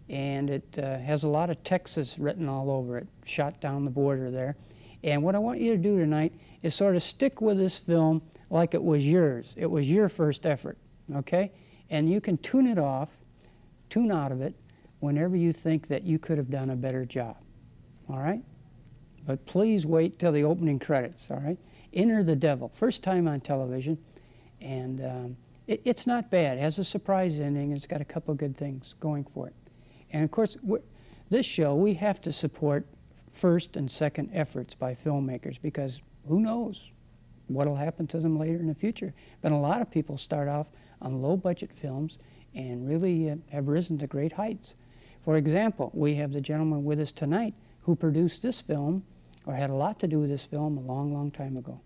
and 0.08 0.50
it 0.50 0.78
uh, 0.82 0.98
has 0.98 1.24
a 1.24 1.28
lot 1.28 1.50
of 1.50 1.62
Texas 1.64 2.18
written 2.18 2.48
all 2.48 2.70
over 2.70 2.98
it, 2.98 3.08
shot 3.24 3.60
down 3.60 3.84
the 3.84 3.90
border 3.90 4.30
there. 4.30 4.56
And 5.02 5.22
what 5.22 5.34
I 5.34 5.38
want 5.38 5.60
you 5.60 5.72
to 5.72 5.78
do 5.78 5.98
tonight 5.98 6.32
is 6.62 6.74
sort 6.74 6.96
of 6.96 7.02
stick 7.02 7.40
with 7.40 7.58
this 7.58 7.78
film 7.78 8.22
like 8.50 8.74
it 8.74 8.82
was 8.82 9.06
yours. 9.06 9.54
It 9.56 9.66
was 9.70 9.90
your 9.90 10.08
first 10.08 10.46
effort, 10.46 10.78
okay? 11.16 11.52
And 11.90 12.08
you 12.08 12.20
can 12.20 12.38
tune 12.38 12.66
it 12.66 12.78
off, 12.78 13.10
tune 13.90 14.10
out 14.10 14.32
of 14.32 14.40
it, 14.40 14.54
whenever 15.00 15.36
you 15.36 15.52
think 15.52 15.86
that 15.88 16.02
you 16.02 16.18
could 16.18 16.38
have 16.38 16.50
done 16.50 16.70
a 16.70 16.76
better 16.76 17.04
job, 17.04 17.36
all 18.08 18.18
right? 18.18 18.42
But 19.26 19.44
please 19.46 19.86
wait 19.86 20.18
till 20.18 20.32
the 20.32 20.44
opening 20.44 20.78
credits, 20.78 21.30
all 21.30 21.40
right? 21.40 21.58
Enter 21.92 22.22
the 22.22 22.36
Devil, 22.36 22.68
first 22.68 23.02
time 23.02 23.28
on 23.28 23.40
television, 23.40 23.98
and 24.60 25.00
um, 25.02 25.36
it, 25.66 25.80
it's 25.84 26.06
not 26.06 26.30
bad. 26.30 26.58
It 26.58 26.60
has 26.60 26.78
a 26.78 26.84
surprise 26.84 27.40
ending. 27.40 27.72
It's 27.72 27.86
got 27.86 28.00
a 28.00 28.04
couple 28.04 28.34
good 28.34 28.56
things 28.56 28.94
going 29.00 29.24
for 29.24 29.46
it. 29.46 29.54
And 30.12 30.24
of 30.24 30.30
course, 30.30 30.56
this 31.30 31.46
show, 31.46 31.74
we 31.74 31.94
have 31.94 32.20
to 32.22 32.32
support 32.32 32.86
first 33.32 33.76
and 33.76 33.90
second 33.90 34.30
efforts 34.32 34.74
by 34.74 34.94
filmmakers 34.94 35.60
because 35.60 36.00
who 36.28 36.40
knows 36.40 36.90
what'll 37.48 37.76
happen 37.76 38.06
to 38.06 38.20
them 38.20 38.38
later 38.38 38.58
in 38.58 38.68
the 38.68 38.74
future. 38.74 39.12
But 39.42 39.52
a 39.52 39.56
lot 39.56 39.82
of 39.82 39.90
people 39.90 40.16
start 40.16 40.48
off 40.48 40.68
on 41.04 41.22
low 41.22 41.36
budget 41.36 41.70
films 41.72 42.18
and 42.54 42.88
really 42.88 43.30
uh, 43.30 43.36
have 43.50 43.68
risen 43.68 43.98
to 43.98 44.06
great 44.06 44.32
heights. 44.32 44.74
For 45.24 45.36
example, 45.36 45.90
we 45.94 46.14
have 46.16 46.32
the 46.32 46.40
gentleman 46.40 46.84
with 46.84 46.98
us 46.98 47.12
tonight 47.12 47.54
who 47.82 47.94
produced 47.94 48.42
this 48.42 48.60
film 48.60 49.04
or 49.46 49.54
had 49.54 49.70
a 49.70 49.74
lot 49.74 49.98
to 50.00 50.08
do 50.08 50.20
with 50.20 50.30
this 50.30 50.46
film 50.46 50.78
a 50.78 50.80
long, 50.80 51.12
long 51.12 51.30
time 51.30 51.56
ago. 51.56 51.80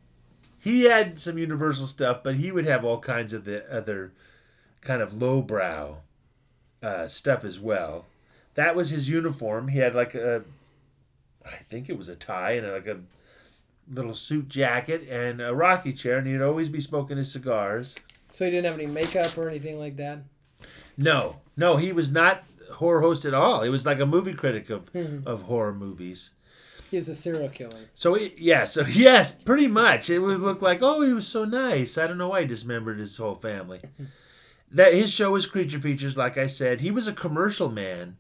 He 0.59 0.85
had 0.85 1.21
some 1.21 1.39
Universal 1.39 1.89
stuff, 1.89 2.23
but 2.23 2.37
he 2.37 2.51
would 2.51 2.67
have 2.67 2.85
all 2.85 2.99
kinds 3.01 3.33
of 3.33 3.45
the 3.45 3.71
other 3.73 4.13
kind 4.81 5.03
of 5.03 5.21
lowbrow 5.21 5.99
uh, 6.83 7.09
stuff 7.09 7.45
as 7.45 7.59
well. 7.59 8.07
That 8.55 8.75
was 8.75 8.91
his 8.91 9.09
uniform. 9.09 9.69
He 9.69 9.79
had 9.79 9.95
like 9.95 10.15
a, 10.15 10.43
I 11.45 11.57
think 11.69 11.89
it 11.89 11.99
was 11.99 12.09
a 12.09 12.17
tie 12.17 12.53
and 12.53 12.73
like 12.73 12.87
a 12.87 12.99
little 13.91 14.15
suit 14.15 14.49
jacket 14.49 15.07
and 15.09 15.41
a 15.41 15.55
rocking 15.55 15.95
chair, 15.95 16.19
and 16.19 16.27
he'd 16.27 16.43
always 16.43 16.69
be 16.69 16.81
smoking 16.81 17.17
his 17.17 17.33
cigars. 17.33 17.97
So 18.39 18.45
he 18.45 18.53
didn't 18.53 18.67
have 18.67 18.79
any 18.79 18.87
makeup 18.87 19.37
or 19.37 19.49
anything 19.49 19.81
like 19.81 19.97
that. 19.97 20.21
No, 20.97 21.41
no, 21.57 21.77
he 21.77 21.91
was 21.91 22.13
not 22.13 22.45
horror 22.75 23.01
host 23.01 23.25
at 23.25 23.35
all. 23.35 23.65
He 23.65 23.69
was 23.69 23.85
like 23.85 23.99
a 23.99 24.07
movie 24.07 24.33
critic 24.33 24.71
of 24.71 24.93
Mhm. 24.93 25.27
of 25.27 25.43
horror 25.43 25.75
movies. 25.75 26.31
He 26.89 26.99
was 26.99 27.09
a 27.09 27.17
serial 27.17 27.49
killer. 27.49 27.87
So 27.97 28.15
he, 28.15 28.33
yeah, 28.39 28.65
so 28.65 28.83
yes, 28.89 29.33
pretty 29.35 29.67
much. 29.67 30.09
It 30.09 30.21
would 30.21 30.39
look 30.39 30.63
like, 30.63 30.83
oh, 30.83 31.01
he 31.03 31.13
was 31.13 31.27
so 31.27 31.45
nice. 31.45 31.99
I 31.99 32.07
don't 32.07 32.17
know 32.17 32.29
why 32.29 32.43
he 32.43 32.47
dismembered 32.47 33.01
his 33.01 33.17
whole 33.17 33.35
family. 33.35 33.81
that 34.71 34.95
his 34.95 35.13
show 35.13 35.33
was 35.33 35.47
Creature 35.47 35.81
Features, 35.81 36.17
like 36.17 36.39
I 36.39 36.47
said. 36.47 36.81
He 36.81 36.93
was 36.93 37.09
a 37.09 37.13
commercial 37.13 37.73
man 37.73 38.19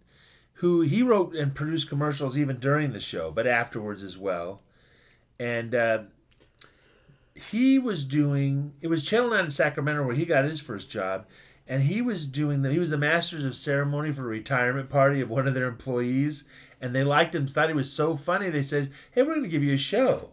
who 0.54 0.80
he 0.80 1.00
wrote 1.00 1.36
and 1.36 1.54
produced 1.54 1.88
commercials 1.88 2.36
even 2.36 2.58
during 2.58 2.92
the 2.92 2.98
show, 2.98 3.30
but 3.30 3.46
afterwards 3.46 4.02
as 4.02 4.18
well. 4.18 4.62
And 5.38 5.76
uh, 5.76 5.98
he 7.38 7.78
was 7.78 8.04
doing 8.04 8.72
it 8.80 8.88
was 8.88 9.04
Channel 9.04 9.30
9 9.30 9.46
in 9.46 9.50
Sacramento 9.50 10.04
where 10.04 10.14
he 10.14 10.24
got 10.24 10.44
his 10.44 10.60
first 10.60 10.90
job. 10.90 11.26
And 11.66 11.82
he 11.82 12.00
was 12.00 12.26
doing 12.26 12.62
the 12.62 12.72
he 12.72 12.78
was 12.78 12.90
the 12.90 12.98
masters 12.98 13.44
of 13.44 13.56
ceremony 13.56 14.10
for 14.12 14.22
a 14.22 14.28
retirement 14.28 14.88
party 14.88 15.20
of 15.20 15.28
one 15.30 15.46
of 15.46 15.54
their 15.54 15.66
employees. 15.66 16.44
And 16.80 16.94
they 16.94 17.04
liked 17.04 17.34
him, 17.34 17.46
thought 17.46 17.68
he 17.68 17.74
was 17.74 17.92
so 17.92 18.16
funny. 18.16 18.48
They 18.48 18.62
said, 18.62 18.90
Hey, 19.10 19.22
we're 19.22 19.34
gonna 19.34 19.48
give 19.48 19.62
you 19.62 19.74
a 19.74 19.78
show. 19.78 20.30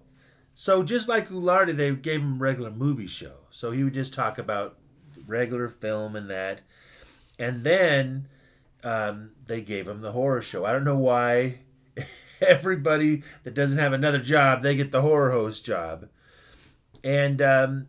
So 0.53 0.84
just 0.84 1.10
like 1.10 1.30
Ghoulardi, 1.30 1.76
they 1.76 1.91
gave 1.91 2.22
him 2.22 2.36
a 2.36 2.38
regular 2.38 2.72
movie 2.72 3.08
show. 3.08 3.34
So 3.51 3.72
he 3.72 3.84
would 3.84 3.93
just 3.93 4.14
talk 4.14 4.38
about 4.38 4.78
regular 5.28 5.68
film 5.68 6.16
and 6.16 6.30
that. 6.30 6.62
And 7.38 7.64
then 7.66 8.30
um, 8.84 9.32
they 9.45 9.62
gave 9.62 9.88
him 9.88 10.01
the 10.01 10.14
horror 10.14 10.41
show. 10.41 10.64
I 10.64 10.72
don't 10.72 10.86
know 10.86 10.97
why 10.97 11.60
everybody 12.41 13.24
that 13.43 13.53
doesn't 13.53 13.80
have 13.80 13.93
another 13.93 14.20
job, 14.20 14.62
they 14.62 14.76
get 14.76 14.91
the 14.91 15.01
horror 15.01 15.32
host 15.32 15.66
job. 15.66 16.08
And 17.06 17.40
um, 17.40 17.88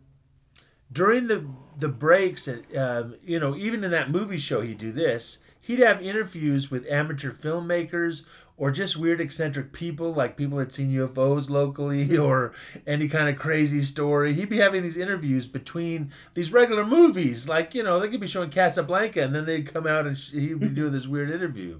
during 0.93 1.27
the 1.27 1.43
the 1.79 1.89
breaks, 1.89 2.47
and 2.47 2.63
um, 2.77 3.15
you 3.23 3.39
know, 3.39 3.55
even 3.55 3.83
in 3.83 3.91
that 3.91 4.11
movie 4.11 4.37
show, 4.37 4.61
he'd 4.61 4.77
do 4.77 4.91
this. 4.91 5.39
He'd 5.59 5.79
have 5.79 6.01
interviews 6.01 6.71
with 6.71 6.87
amateur 6.87 7.31
filmmakers 7.31 8.25
or 8.57 8.71
just 8.71 8.95
weird 8.95 9.19
eccentric 9.19 9.73
people, 9.73 10.13
like 10.13 10.37
people 10.37 10.59
that 10.59 10.71
seen 10.71 10.91
UFOs 10.91 11.49
locally 11.49 12.15
or 12.19 12.53
any 12.85 13.07
kind 13.07 13.27
of 13.27 13.37
crazy 13.37 13.81
story. 13.81 14.33
He'd 14.33 14.49
be 14.49 14.57
having 14.57 14.83
these 14.83 14.97
interviews 14.97 15.47
between 15.47 16.11
these 16.35 16.53
regular 16.53 16.85
movies, 16.85 17.49
like 17.49 17.73
you 17.73 17.81
know, 17.81 17.99
they 17.99 18.09
could 18.09 18.21
be 18.21 18.27
showing 18.27 18.51
Casablanca, 18.51 19.23
and 19.23 19.33
then 19.33 19.45
they'd 19.47 19.73
come 19.73 19.87
out 19.87 20.05
and 20.05 20.15
he'd 20.15 20.59
be 20.59 20.69
doing 20.69 20.93
this 20.93 21.07
weird 21.07 21.31
interview. 21.31 21.79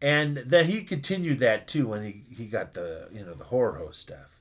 And 0.00 0.38
then 0.38 0.66
he 0.66 0.84
continued 0.84 1.40
that 1.40 1.66
too 1.66 1.88
when 1.88 2.04
he, 2.04 2.22
he 2.30 2.46
got 2.46 2.74
the 2.74 3.08
you 3.12 3.24
know 3.24 3.34
the 3.34 3.44
horror 3.44 3.78
host 3.78 4.00
stuff. 4.00 4.31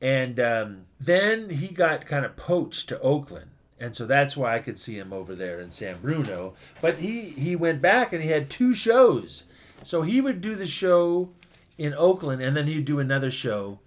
And 0.00 0.38
um, 0.38 0.86
then 1.00 1.50
he 1.50 1.68
got 1.68 2.06
kind 2.06 2.24
of 2.24 2.36
poached 2.36 2.88
to 2.88 3.00
Oakland. 3.00 3.50
And 3.80 3.94
so 3.94 4.06
that's 4.06 4.36
why 4.36 4.54
I 4.54 4.58
could 4.58 4.78
see 4.78 4.98
him 4.98 5.12
over 5.12 5.34
there 5.34 5.60
in 5.60 5.70
San 5.70 5.98
Bruno. 5.98 6.54
But 6.80 6.96
he, 6.96 7.30
he 7.30 7.54
went 7.56 7.80
back 7.80 8.12
and 8.12 8.22
he 8.22 8.30
had 8.30 8.50
two 8.50 8.74
shows. 8.74 9.44
So 9.84 10.02
he 10.02 10.20
would 10.20 10.40
do 10.40 10.54
the 10.54 10.66
show 10.66 11.30
in 11.76 11.94
Oakland 11.94 12.42
and 12.42 12.56
then 12.56 12.66
he'd 12.66 12.84
do 12.84 12.98
another 12.98 13.30
show 13.30 13.78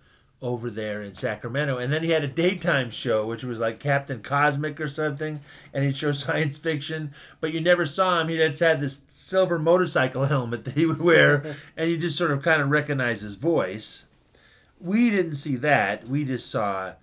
over 0.41 0.69
there 0.69 1.01
in 1.01 1.13
Sacramento. 1.13 1.77
And 1.77 1.93
then 1.93 2.03
he 2.03 2.09
had 2.09 2.23
a 2.23 2.27
daytime 2.27 2.89
show, 2.89 3.27
which 3.27 3.43
was 3.43 3.59
like 3.59 3.79
Captain 3.79 4.21
Cosmic 4.21 4.79
or 4.79 4.87
something. 4.87 5.39
And 5.73 5.83
he'd 5.83 5.97
show 5.97 6.11
science 6.13 6.57
fiction. 6.57 7.13
But 7.39 7.53
you 7.53 7.61
never 7.61 7.85
saw 7.85 8.21
him. 8.21 8.29
He 8.29 8.37
just 8.37 8.61
had 8.61 8.81
this 8.81 9.01
silver 9.11 9.59
motorcycle 9.59 10.25
helmet 10.27 10.65
that 10.65 10.75
he 10.75 10.85
would 10.85 11.01
wear. 11.01 11.57
and 11.77 11.89
you 11.89 11.97
just 11.97 12.17
sort 12.17 12.31
of 12.31 12.41
kind 12.41 12.61
of 12.61 12.69
recognize 12.69 13.21
his 13.21 13.35
voice 13.35 14.05
we 14.81 15.09
didn't 15.09 15.35
see 15.35 15.55
that. 15.57 16.07
We 16.07 16.25
just 16.25 16.49
saw, 16.49 16.93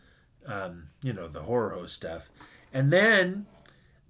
um, 0.47 0.89
you 1.03 1.13
know, 1.13 1.29
the 1.29 1.43
horror 1.43 1.71
host 1.71 1.95
stuff. 1.95 2.29
And 2.73 2.93
then 2.93 3.47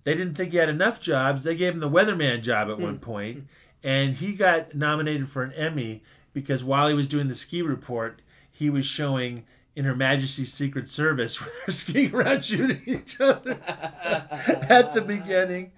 they 0.05 0.15
didn't 0.15 0.35
think 0.35 0.53
he 0.53 0.59
had 0.59 0.69
enough 0.69 1.01
jobs. 1.01 1.43
They 1.43 1.57
gave 1.57 1.75
him 1.75 1.81
the 1.81 1.91
weatherman 1.91 2.43
job 2.43 2.71
at 2.71 2.79
one 2.79 2.99
point, 2.99 3.45
and 3.83 4.15
he 4.15 4.33
got 4.33 4.75
nominated 4.75 5.29
for 5.29 5.43
an 5.43 5.53
Emmy 5.53 6.03
because 6.33 6.65
while 6.65 6.89
he 6.89 6.95
was 6.95 7.07
doing 7.07 7.29
the 7.29 7.35
ski 7.35 7.63
report, 7.63 8.23
he 8.51 8.71
was 8.71 8.87
showing 8.87 9.45
in 9.77 9.85
Her 9.85 9.95
Majesty's 9.95 10.53
Secret 10.53 10.89
Service 10.89 11.41
where 11.41 11.51
they're 11.67 11.75
skiing 11.75 12.15
around 12.15 12.45
shooting 12.45 12.83
each 12.87 13.21
other 13.21 13.61
at 13.67 14.95
the 14.95 15.03
beginning. 15.03 15.73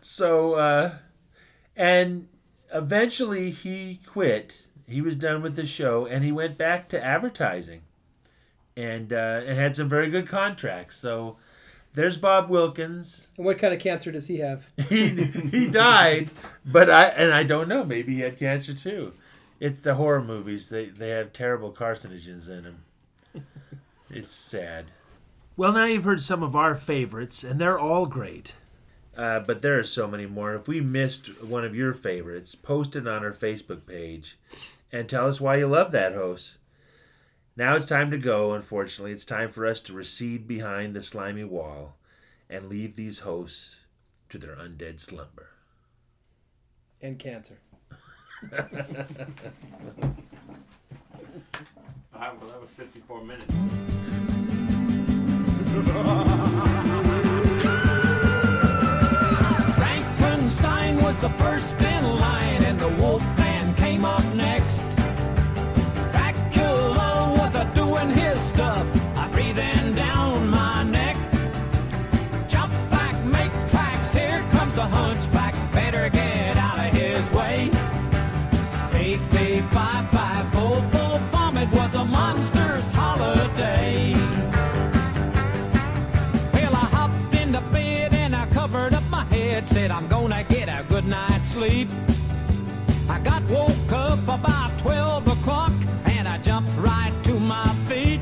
So, 0.00 0.54
uh, 0.54 0.94
and 1.76 2.28
eventually 2.72 3.50
he 3.50 4.00
quit. 4.06 4.67
He 4.88 5.02
was 5.02 5.16
done 5.16 5.42
with 5.42 5.54
the 5.54 5.66
show, 5.66 6.06
and 6.06 6.24
he 6.24 6.32
went 6.32 6.56
back 6.56 6.88
to 6.88 7.04
advertising, 7.04 7.82
and 8.74 9.12
uh, 9.12 9.42
and 9.44 9.58
had 9.58 9.76
some 9.76 9.88
very 9.88 10.08
good 10.08 10.26
contracts. 10.26 10.96
So, 10.96 11.36
there's 11.92 12.16
Bob 12.16 12.48
Wilkins. 12.48 13.28
And 13.36 13.44
what 13.44 13.58
kind 13.58 13.74
of 13.74 13.80
cancer 13.80 14.10
does 14.10 14.26
he 14.26 14.38
have? 14.38 14.64
He 14.88 15.08
he 15.08 15.68
died, 15.68 16.30
but 16.64 16.88
I 16.88 17.04
and 17.04 17.32
I 17.32 17.42
don't 17.42 17.68
know. 17.68 17.84
Maybe 17.84 18.14
he 18.14 18.20
had 18.20 18.38
cancer 18.38 18.72
too. 18.72 19.12
It's 19.60 19.80
the 19.80 19.94
horror 19.94 20.22
movies. 20.22 20.70
They 20.70 20.86
they 20.86 21.10
have 21.10 21.32
terrible 21.34 21.70
carcinogens 21.72 22.48
in 22.48 22.64
them. 22.64 22.84
It's 24.10 24.32
sad. 24.32 24.86
Well, 25.54 25.74
now 25.74 25.84
you've 25.84 26.04
heard 26.04 26.22
some 26.22 26.42
of 26.42 26.56
our 26.56 26.74
favorites, 26.74 27.44
and 27.44 27.60
they're 27.60 27.78
all 27.78 28.06
great. 28.06 28.54
Uh, 29.14 29.40
but 29.40 29.60
there 29.60 29.78
are 29.78 29.84
so 29.84 30.08
many 30.08 30.24
more. 30.24 30.54
If 30.54 30.66
we 30.66 30.80
missed 30.80 31.42
one 31.42 31.62
of 31.62 31.74
your 31.74 31.92
favorites, 31.92 32.54
post 32.54 32.96
it 32.96 33.06
on 33.06 33.22
our 33.22 33.32
Facebook 33.32 33.84
page 33.84 34.38
and 34.92 35.08
tell 35.08 35.28
us 35.28 35.40
why 35.40 35.56
you 35.56 35.66
love 35.66 35.90
that 35.92 36.14
host. 36.14 36.56
Now 37.56 37.74
it's 37.74 37.86
time 37.86 38.10
to 38.12 38.18
go, 38.18 38.52
unfortunately. 38.52 39.12
It's 39.12 39.24
time 39.24 39.50
for 39.50 39.66
us 39.66 39.80
to 39.82 39.92
recede 39.92 40.46
behind 40.46 40.94
the 40.94 41.02
slimy 41.02 41.44
wall 41.44 41.96
and 42.48 42.68
leave 42.68 42.94
these 42.96 43.20
hosts 43.20 43.76
to 44.30 44.38
their 44.38 44.56
undead 44.56 45.00
slumber. 45.00 45.48
And 47.02 47.18
cancer. 47.18 47.58
All 48.42 48.48
right, 48.50 48.62
ah, 52.14 52.32
well, 52.40 52.50
that 52.50 52.60
was 52.60 52.70
54 52.70 53.24
minutes. 53.24 53.46
Frankenstein 59.76 61.02
was 61.02 61.18
the 61.18 61.30
first 61.30 61.80
in 61.82 62.04
line, 62.18 62.62
and 62.62 62.78
the 62.78 62.88
Wolfman 62.90 63.37
night's 91.08 91.48
sleep. 91.48 91.88
I 93.08 93.18
got 93.20 93.42
woke 93.44 93.92
up 93.92 94.22
about 94.28 94.78
12 94.78 95.26
o'clock 95.28 95.72
and 96.04 96.28
I 96.28 96.38
jumped 96.38 96.76
right 96.78 97.14
to 97.24 97.40
my 97.40 97.68
feet. 97.88 98.20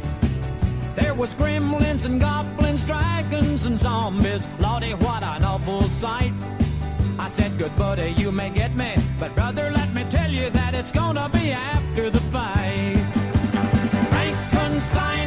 There 0.95 1.15
was 1.15 1.35
gremlins 1.35 2.05
and 2.05 2.21
goblins, 2.21 2.85
dragons 2.85 3.67
and 3.67 3.77
zombies. 3.77 4.49
Lordy, 4.61 4.95
what 4.95 5.23
an 5.23 5.45
awful 5.45 5.83
sight. 5.91 6.33
I 7.19 7.29
said, 7.29 7.59
good 7.59 7.77
buddy, 7.77 8.11
you 8.17 8.31
may 8.31 8.51
get 8.51 8.75
me, 8.77 8.95
but 9.19 9.35
brother, 9.35 9.71
let 9.71 9.93
me 9.93 10.05
tell 10.09 10.31
you 10.31 10.51
that 10.51 10.75
it's 10.75 10.93
gonna 10.93 11.29
be 11.29 11.53
after 11.53 12.11
the 12.11 12.21
fight. 12.21 12.97
Frankenstein 14.77 15.26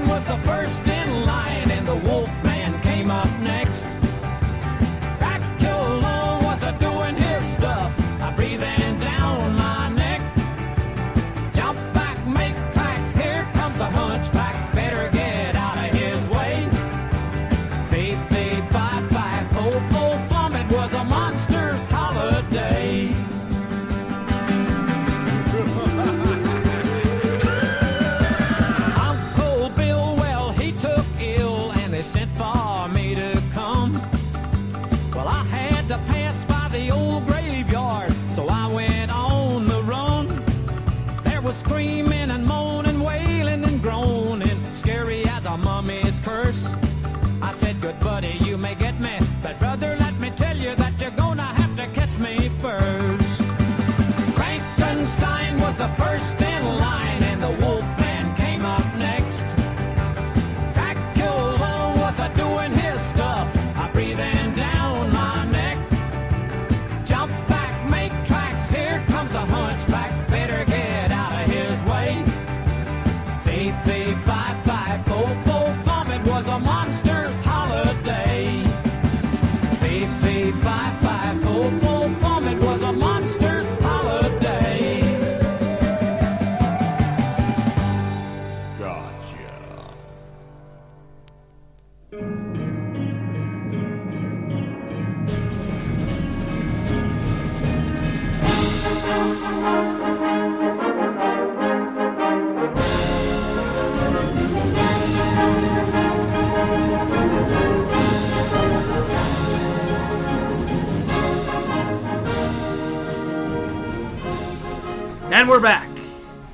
And 115.50 115.56
we're 115.56 115.68
back 115.68 115.90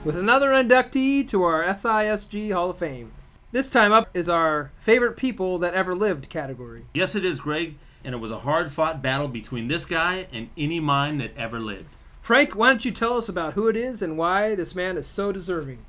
with 0.06 0.16
another 0.16 0.52
inductee 0.52 1.28
to 1.28 1.44
our 1.44 1.66
SISG 1.66 2.54
Hall 2.54 2.70
of 2.70 2.78
Fame. 2.78 3.12
This 3.52 3.70
time 3.70 3.92
up 3.92 4.10
is 4.14 4.30
our 4.30 4.72
favorite 4.80 5.18
people 5.18 5.60
that 5.60 5.74
ever 5.74 5.94
lived 5.94 6.30
category. 6.30 6.86
Yes, 6.94 7.14
it 7.14 7.26
is, 7.26 7.42
Greg. 7.42 7.76
And 8.06 8.16
it 8.16 8.20
was 8.20 8.32
a 8.32 8.40
hard 8.40 8.72
fought 8.72 9.02
battle 9.02 9.28
between 9.28 9.68
this 9.68 9.84
guy 9.84 10.28
and 10.32 10.48
any 10.58 10.80
mime 10.80 11.18
that 11.18 11.36
ever 11.36 11.60
lived. 11.60 11.90
Frank, 12.22 12.56
why 12.56 12.70
don't 12.70 12.86
you 12.86 12.92
tell 12.92 13.18
us 13.18 13.28
about 13.28 13.56
who 13.56 13.68
it 13.68 13.76
is 13.76 14.02
and 14.02 14.18
why 14.18 14.56
this 14.56 14.74
man 14.74 14.96
is 14.96 15.08
so 15.08 15.34
deserving? 15.34 15.80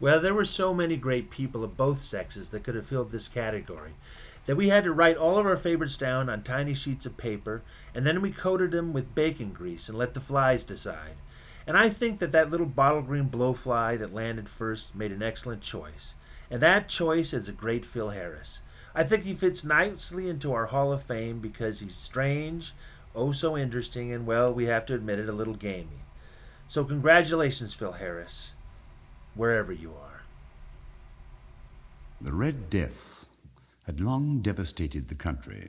Well, 0.00 0.20
there 0.20 0.34
were 0.34 0.44
so 0.44 0.74
many 0.74 0.96
great 0.96 1.30
people 1.30 1.62
of 1.62 1.76
both 1.76 2.02
sexes 2.02 2.50
that 2.50 2.64
could 2.64 2.74
have 2.74 2.86
filled 2.86 3.12
this 3.12 3.28
category 3.28 3.92
that 4.46 4.56
we 4.56 4.70
had 4.70 4.82
to 4.82 4.92
write 4.92 5.16
all 5.16 5.38
of 5.38 5.46
our 5.46 5.56
favorites 5.56 5.96
down 5.96 6.28
on 6.28 6.42
tiny 6.42 6.74
sheets 6.74 7.06
of 7.06 7.16
paper, 7.16 7.62
and 7.94 8.04
then 8.04 8.20
we 8.20 8.32
coated 8.32 8.72
them 8.72 8.92
with 8.92 9.14
bacon 9.14 9.52
grease 9.52 9.88
and 9.88 9.96
let 9.96 10.14
the 10.14 10.20
flies 10.20 10.64
decide. 10.64 11.14
And 11.70 11.78
I 11.78 11.88
think 11.88 12.18
that 12.18 12.32
that 12.32 12.50
little 12.50 12.66
bottle 12.66 13.00
green 13.00 13.28
blowfly 13.28 13.96
that 14.00 14.12
landed 14.12 14.48
first 14.48 14.96
made 14.96 15.12
an 15.12 15.22
excellent 15.22 15.62
choice. 15.62 16.14
And 16.50 16.60
that 16.60 16.88
choice 16.88 17.32
is 17.32 17.48
a 17.48 17.52
great 17.52 17.86
Phil 17.86 18.10
Harris. 18.10 18.58
I 18.92 19.04
think 19.04 19.22
he 19.22 19.34
fits 19.34 19.62
nicely 19.62 20.28
into 20.28 20.52
our 20.52 20.66
Hall 20.66 20.92
of 20.92 21.04
Fame 21.04 21.38
because 21.38 21.78
he's 21.78 21.94
strange, 21.94 22.74
oh 23.14 23.30
so 23.30 23.56
interesting, 23.56 24.12
and 24.12 24.26
well, 24.26 24.52
we 24.52 24.64
have 24.64 24.84
to 24.86 24.96
admit 24.96 25.20
it, 25.20 25.28
a 25.28 25.32
little 25.32 25.54
gamey. 25.54 26.02
So 26.66 26.82
congratulations, 26.82 27.72
Phil 27.72 27.92
Harris, 27.92 28.54
wherever 29.36 29.72
you 29.72 29.90
are. 29.90 30.22
The 32.20 32.32
Red 32.32 32.68
Death 32.68 33.28
had 33.86 34.00
long 34.00 34.40
devastated 34.40 35.06
the 35.06 35.14
country. 35.14 35.68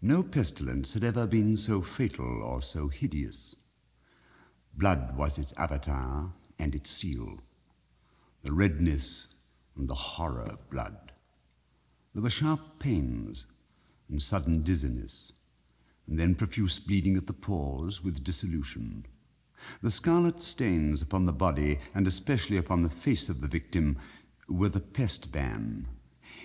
No 0.00 0.22
pestilence 0.22 0.94
had 0.94 1.04
ever 1.04 1.26
been 1.26 1.58
so 1.58 1.82
fatal 1.82 2.42
or 2.42 2.62
so 2.62 2.88
hideous. 2.88 3.54
Blood 4.78 5.16
was 5.16 5.38
its 5.38 5.52
avatar 5.56 6.32
and 6.56 6.72
its 6.72 6.88
seal, 6.88 7.40
the 8.44 8.52
redness 8.52 9.34
and 9.76 9.88
the 9.88 9.94
horror 9.94 10.44
of 10.44 10.70
blood. 10.70 11.14
There 12.14 12.22
were 12.22 12.30
sharp 12.30 12.78
pains 12.78 13.46
and 14.08 14.22
sudden 14.22 14.62
dizziness, 14.62 15.32
and 16.06 16.16
then 16.16 16.36
profuse 16.36 16.78
bleeding 16.78 17.16
at 17.16 17.26
the 17.26 17.32
pores 17.32 18.04
with 18.04 18.22
dissolution. 18.22 19.06
The 19.82 19.90
scarlet 19.90 20.42
stains 20.42 21.02
upon 21.02 21.26
the 21.26 21.32
body, 21.32 21.80
and 21.92 22.06
especially 22.06 22.56
upon 22.56 22.84
the 22.84 22.88
face 22.88 23.28
of 23.28 23.40
the 23.40 23.48
victim, 23.48 23.98
were 24.48 24.68
the 24.68 24.78
pest 24.78 25.32
ban, 25.32 25.88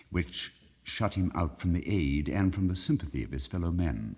which 0.10 0.52
shut 0.82 1.14
him 1.14 1.32
out 1.36 1.62
from 1.62 1.74
the 1.74 1.88
aid 1.88 2.30
and 2.30 2.52
from 2.52 2.68
the 2.68 2.76
sympathy 2.76 3.24
of 3.24 3.32
his 3.32 3.46
fellow 3.46 3.70
men. 3.70 4.18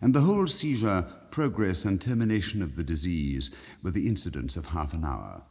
And 0.00 0.14
the 0.14 0.22
whole 0.22 0.46
seizure, 0.46 1.06
progress, 1.30 1.84
and 1.84 2.00
termination 2.00 2.62
of 2.62 2.76
the 2.76 2.84
disease 2.84 3.50
were 3.82 3.90
the 3.90 4.06
incidents 4.06 4.56
of 4.56 4.66
half 4.66 4.92
an 4.92 5.04
hour. 5.04 5.42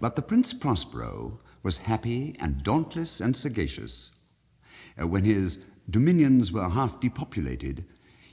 But 0.00 0.16
the 0.16 0.22
Prince 0.22 0.52
Prospero 0.52 1.40
was 1.62 1.78
happy 1.78 2.36
and 2.40 2.62
dauntless 2.62 3.20
and 3.20 3.36
sagacious. 3.36 4.12
Uh, 5.00 5.06
when 5.08 5.24
his 5.24 5.64
dominions 5.90 6.52
were 6.52 6.68
half 6.68 7.00
depopulated, 7.00 7.84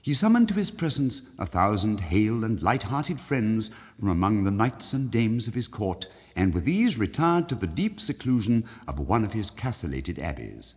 he 0.02 0.14
summoned 0.14 0.48
to 0.50 0.54
his 0.54 0.72
presence 0.72 1.36
a 1.38 1.46
thousand 1.46 2.00
hale 2.00 2.44
and 2.44 2.62
light-hearted 2.62 3.20
friends 3.20 3.70
from 4.00 4.10
among 4.10 4.44
the 4.44 4.52
knights 4.52 4.94
and 4.94 5.12
dames 5.12 5.48
of 5.48 5.54
his 5.54 5.68
court, 5.68 6.08
and 6.36 6.54
with 6.54 6.66
these 6.66 6.98
retired 6.98 7.50
to 7.50 7.56
the 7.56 7.68
deep 7.68 8.00
seclusion 8.00 8.66
of 8.88 9.00
one 9.00 9.26
of 9.26 9.34
his 9.34 9.50
castellated 9.50 10.18
abbeys. 10.18 10.76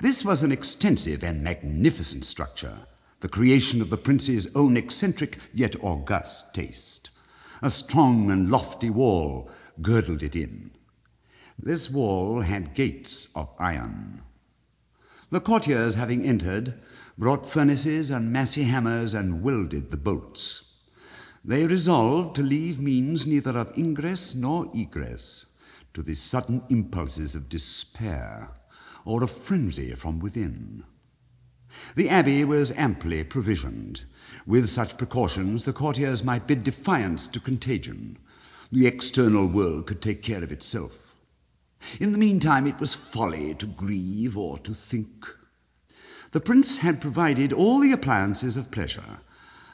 This 0.00 0.24
was 0.24 0.42
an 0.42 0.52
extensive 0.52 1.22
and 1.24 1.42
magnificent 1.42 2.24
structure, 2.24 2.86
the 3.22 3.28
creation 3.28 3.80
of 3.80 3.88
the 3.88 3.96
prince's 3.96 4.48
own 4.56 4.76
eccentric 4.76 5.38
yet 5.54 5.76
august 5.80 6.52
taste. 6.52 7.10
A 7.62 7.70
strong 7.70 8.32
and 8.32 8.50
lofty 8.50 8.90
wall 8.90 9.48
girdled 9.80 10.24
it 10.24 10.34
in. 10.34 10.72
This 11.56 11.88
wall 11.88 12.40
had 12.40 12.74
gates 12.74 13.28
of 13.36 13.54
iron. 13.60 14.22
The 15.30 15.40
courtiers, 15.40 15.94
having 15.94 16.24
entered, 16.24 16.74
brought 17.16 17.46
furnaces 17.46 18.10
and 18.10 18.32
massy 18.32 18.64
hammers 18.64 19.14
and 19.14 19.40
welded 19.40 19.92
the 19.92 19.96
bolts. 19.96 20.80
They 21.44 21.64
resolved 21.64 22.34
to 22.36 22.42
leave 22.42 22.80
means 22.80 23.24
neither 23.24 23.56
of 23.56 23.78
ingress 23.78 24.34
nor 24.34 24.68
egress 24.74 25.46
to 25.94 26.02
the 26.02 26.14
sudden 26.14 26.64
impulses 26.70 27.36
of 27.36 27.48
despair 27.48 28.50
or 29.04 29.22
of 29.22 29.30
frenzy 29.30 29.92
from 29.92 30.18
within. 30.18 30.82
The 31.96 32.08
abbey 32.08 32.44
was 32.44 32.72
amply 32.76 33.24
provisioned. 33.24 34.04
With 34.46 34.68
such 34.68 34.98
precautions, 34.98 35.64
the 35.64 35.72
courtiers 35.72 36.24
might 36.24 36.46
bid 36.46 36.64
defiance 36.64 37.26
to 37.28 37.40
contagion. 37.40 38.18
The 38.70 38.86
external 38.86 39.46
world 39.46 39.86
could 39.86 40.02
take 40.02 40.22
care 40.22 40.42
of 40.42 40.50
itself. 40.52 41.14
In 42.00 42.12
the 42.12 42.18
meantime, 42.18 42.66
it 42.66 42.80
was 42.80 42.94
folly 42.94 43.54
to 43.54 43.66
grieve 43.66 44.36
or 44.36 44.58
to 44.60 44.72
think. 44.72 45.26
The 46.32 46.40
prince 46.40 46.78
had 46.78 47.00
provided 47.00 47.52
all 47.52 47.80
the 47.80 47.92
appliances 47.92 48.56
of 48.56 48.70
pleasure. 48.70 49.20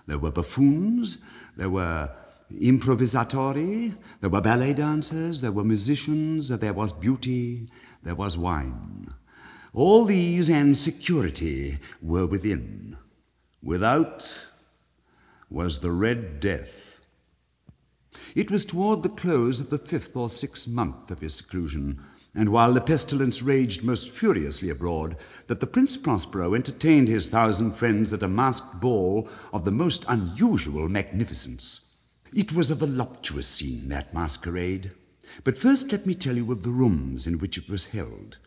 There 0.06 0.18
were 0.18 0.32
buffoons, 0.32 1.18
there 1.56 1.70
were 1.70 2.10
improvisatori, 2.50 3.94
there 4.20 4.30
were 4.30 4.40
ballet 4.40 4.72
dancers, 4.72 5.40
there 5.40 5.52
were 5.52 5.64
musicians, 5.64 6.48
there 6.48 6.72
was 6.72 6.92
beauty, 6.92 7.68
there 8.02 8.14
was 8.14 8.36
wine. 8.36 9.12
All 9.78 10.06
these 10.06 10.50
and 10.50 10.76
security 10.76 11.78
were 12.02 12.26
within. 12.26 12.96
Without 13.62 14.48
was 15.48 15.78
the 15.78 15.92
Red 15.92 16.40
Death. 16.40 17.00
It 18.34 18.50
was 18.50 18.64
toward 18.64 19.04
the 19.04 19.08
close 19.08 19.60
of 19.60 19.70
the 19.70 19.78
fifth 19.78 20.16
or 20.16 20.30
sixth 20.30 20.66
month 20.66 21.12
of 21.12 21.20
his 21.20 21.36
seclusion, 21.36 22.00
and 22.34 22.48
while 22.48 22.72
the 22.72 22.80
pestilence 22.80 23.40
raged 23.40 23.84
most 23.84 24.10
furiously 24.10 24.68
abroad, 24.68 25.16
that 25.46 25.60
the 25.60 25.66
Prince 25.68 25.96
Prospero 25.96 26.54
entertained 26.54 27.06
his 27.06 27.28
thousand 27.28 27.74
friends 27.74 28.12
at 28.12 28.24
a 28.24 28.26
masked 28.26 28.80
ball 28.80 29.28
of 29.52 29.64
the 29.64 29.70
most 29.70 30.04
unusual 30.08 30.88
magnificence. 30.88 32.02
It 32.34 32.52
was 32.52 32.72
a 32.72 32.74
voluptuous 32.74 33.46
scene, 33.46 33.86
that 33.90 34.12
masquerade. 34.12 34.90
But 35.44 35.56
first 35.56 35.92
let 35.92 36.04
me 36.04 36.16
tell 36.16 36.34
you 36.36 36.50
of 36.50 36.64
the 36.64 36.70
rooms 36.70 37.28
in 37.28 37.38
which 37.38 37.56
it 37.56 37.70
was 37.70 37.86
held. 37.86 38.38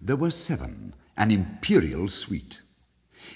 There 0.00 0.16
were 0.16 0.30
seven, 0.30 0.94
an 1.16 1.30
imperial 1.30 2.08
suite. 2.08 2.62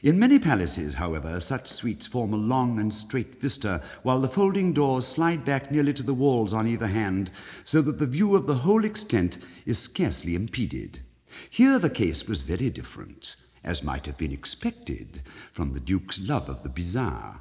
In 0.02 0.18
many 0.18 0.38
palaces, 0.38 0.96
however, 0.96 1.40
such 1.40 1.68
suites 1.68 2.06
form 2.06 2.32
a 2.32 2.36
long 2.36 2.78
and 2.78 2.92
straight 2.94 3.40
vista, 3.40 3.82
while 4.02 4.20
the 4.20 4.28
folding 4.28 4.72
doors 4.72 5.06
slide 5.06 5.44
back 5.44 5.70
nearly 5.70 5.92
to 5.94 6.02
the 6.02 6.14
walls 6.14 6.54
on 6.54 6.68
either 6.68 6.86
hand, 6.86 7.30
so 7.64 7.82
that 7.82 7.98
the 7.98 8.06
view 8.06 8.36
of 8.36 8.46
the 8.46 8.56
whole 8.56 8.84
extent 8.84 9.38
is 9.66 9.78
scarcely 9.78 10.34
impeded. 10.34 11.00
Here 11.50 11.78
the 11.78 11.90
case 11.90 12.28
was 12.28 12.42
very 12.42 12.70
different, 12.70 13.36
as 13.64 13.82
might 13.82 14.06
have 14.06 14.16
been 14.16 14.32
expected 14.32 15.22
from 15.52 15.72
the 15.72 15.80
Duke's 15.80 16.20
love 16.20 16.48
of 16.48 16.62
the 16.62 16.68
bizarre. 16.68 17.40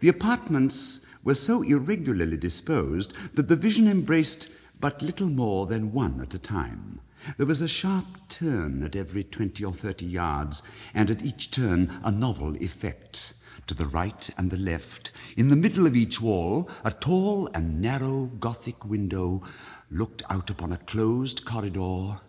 The 0.00 0.08
apartments 0.08 1.06
were 1.24 1.34
so 1.34 1.62
irregularly 1.62 2.36
disposed 2.36 3.14
that 3.36 3.48
the 3.48 3.56
vision 3.56 3.86
embraced 3.86 4.50
but 4.80 5.02
little 5.02 5.28
more 5.28 5.66
than 5.66 5.92
one 5.92 6.20
at 6.20 6.34
a 6.34 6.38
time. 6.38 7.00
There 7.36 7.46
was 7.46 7.60
a 7.60 7.68
sharp 7.68 8.06
turn 8.28 8.82
at 8.82 8.96
every 8.96 9.22
twenty 9.22 9.64
or 9.64 9.72
thirty 9.72 10.06
yards, 10.06 10.62
and 10.94 11.10
at 11.10 11.24
each 11.24 11.50
turn 11.50 11.92
a 12.02 12.10
novel 12.10 12.56
effect. 12.56 13.34
To 13.66 13.74
the 13.74 13.86
right 13.86 14.30
and 14.38 14.50
the 14.50 14.56
left, 14.56 15.12
in 15.36 15.50
the 15.50 15.56
middle 15.56 15.86
of 15.86 15.94
each 15.94 16.22
wall, 16.22 16.70
a 16.84 16.90
tall 16.90 17.50
and 17.52 17.82
narrow 17.82 18.26
Gothic 18.26 18.84
window 18.86 19.42
looked 19.90 20.22
out 20.30 20.48
upon 20.48 20.72
a 20.72 20.78
closed 20.78 21.44
corridor 21.44 22.20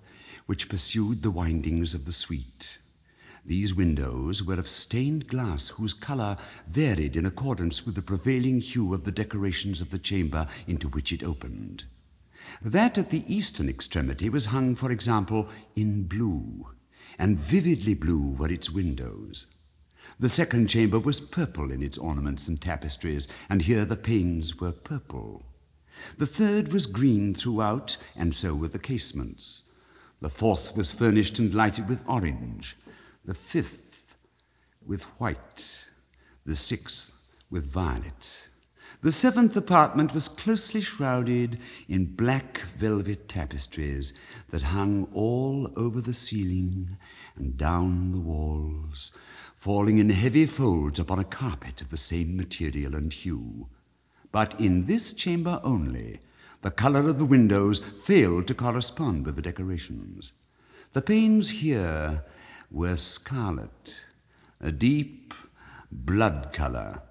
which 0.48 0.68
pursued 0.68 1.24
the 1.24 1.32
windings 1.32 1.94
of 1.94 2.06
the 2.06 2.12
suite. 2.12 2.80
These 3.46 3.74
windows 3.74 4.44
were 4.44 4.60
of 4.60 4.68
stained 4.68 5.28
glass 5.28 5.70
whose 5.70 5.94
color 5.94 6.36
varied 6.68 7.16
in 7.16 7.26
accordance 7.26 7.86
with 7.86 7.96
the 7.96 8.02
prevailing 8.02 8.60
hue 8.60 8.94
of 8.94 9.06
the 9.06 9.12
decorations 9.12 9.80
of 9.80 9.92
the 9.92 10.00
chamber 10.00 10.46
into 10.68 10.90
which 10.90 11.14
it 11.14 11.24
opened. 11.24 11.86
That 12.61 12.98
at 12.98 13.10
the 13.10 13.23
eastern 13.34 13.69
extremity 13.69 14.30
was 14.30 14.48
hung, 14.48 14.76
for 14.76 14.91
example, 14.91 15.48
in 15.76 16.03
blue, 16.03 16.68
and 17.18 17.40
vividly 17.40 17.94
blue 17.94 18.31
were 18.31 18.52
its 18.52 18.69
windows. 18.69 19.48
The 20.19 20.30
second 20.30 20.68
chamber 20.68 20.99
was 20.99 21.22
purple 21.22 21.72
in 21.72 21.81
its 21.81 21.98
ornaments 21.98 22.48
and 22.48 22.60
tapestries, 22.60 23.27
and 23.49 23.61
here 23.61 23.86
the 23.86 23.95
panes 23.95 24.60
were 24.60 24.73
purple. 24.73 25.45
The 26.18 26.27
third 26.27 26.73
was 26.73 26.86
green 26.86 27.34
throughout, 27.34 27.98
and 28.15 28.36
so 28.36 28.56
were 28.56 28.68
the 28.68 28.80
casements. 28.80 29.64
The 30.22 30.30
fourth 30.30 30.76
was 30.76 30.91
furnished 30.91 31.40
and 31.40 31.53
lighted 31.53 31.88
with 31.88 32.03
orange, 32.07 32.77
the 33.23 33.34
fifth 33.34 34.18
with 34.86 35.03
white, 35.19 35.88
the 36.45 36.56
sixth 36.56 37.22
with 37.49 37.72
violet. 37.72 38.49
The 39.02 39.14
seventh 39.14 39.56
apartment 39.56 40.14
was 40.14 40.28
closely 40.28 40.82
shrouded 40.82 41.58
in 41.88 42.18
black 42.18 42.60
velvet 42.78 43.30
tapestries 43.30 44.14
that 44.50 44.62
hung 44.62 45.08
all 45.14 45.72
over 45.78 46.02
the 46.02 46.14
ceiling 46.14 46.98
and 47.38 47.56
down 47.56 48.12
the 48.12 48.20
walls, 48.20 49.14
falling 49.56 50.00
in 50.00 50.10
heavy 50.10 50.46
folds 50.46 51.00
upon 51.00 51.18
a 51.18 51.24
carpet 51.24 51.82
of 51.82 51.92
the 51.92 51.98
same 51.98 52.36
material 52.36 52.94
and 52.94 53.14
hue. 53.14 53.70
But 54.34 54.60
in 54.60 54.86
this 54.86 55.14
chamber 55.14 55.62
only, 55.64 56.20
the 56.62 56.72
color 56.72 57.10
of 57.10 57.20
the 57.20 57.26
windows 57.26 57.80
failed 57.80 58.48
to 58.48 58.54
correspond 58.54 59.26
with 59.26 59.38
the 59.38 59.42
decorations. 59.42 60.34
The 60.92 61.02
panes 61.02 61.62
here 61.62 62.26
were 62.70 62.98
scarlet, 62.98 64.08
a 64.60 64.74
deep 64.74 65.34
blood 65.90 66.52
color 66.52 67.04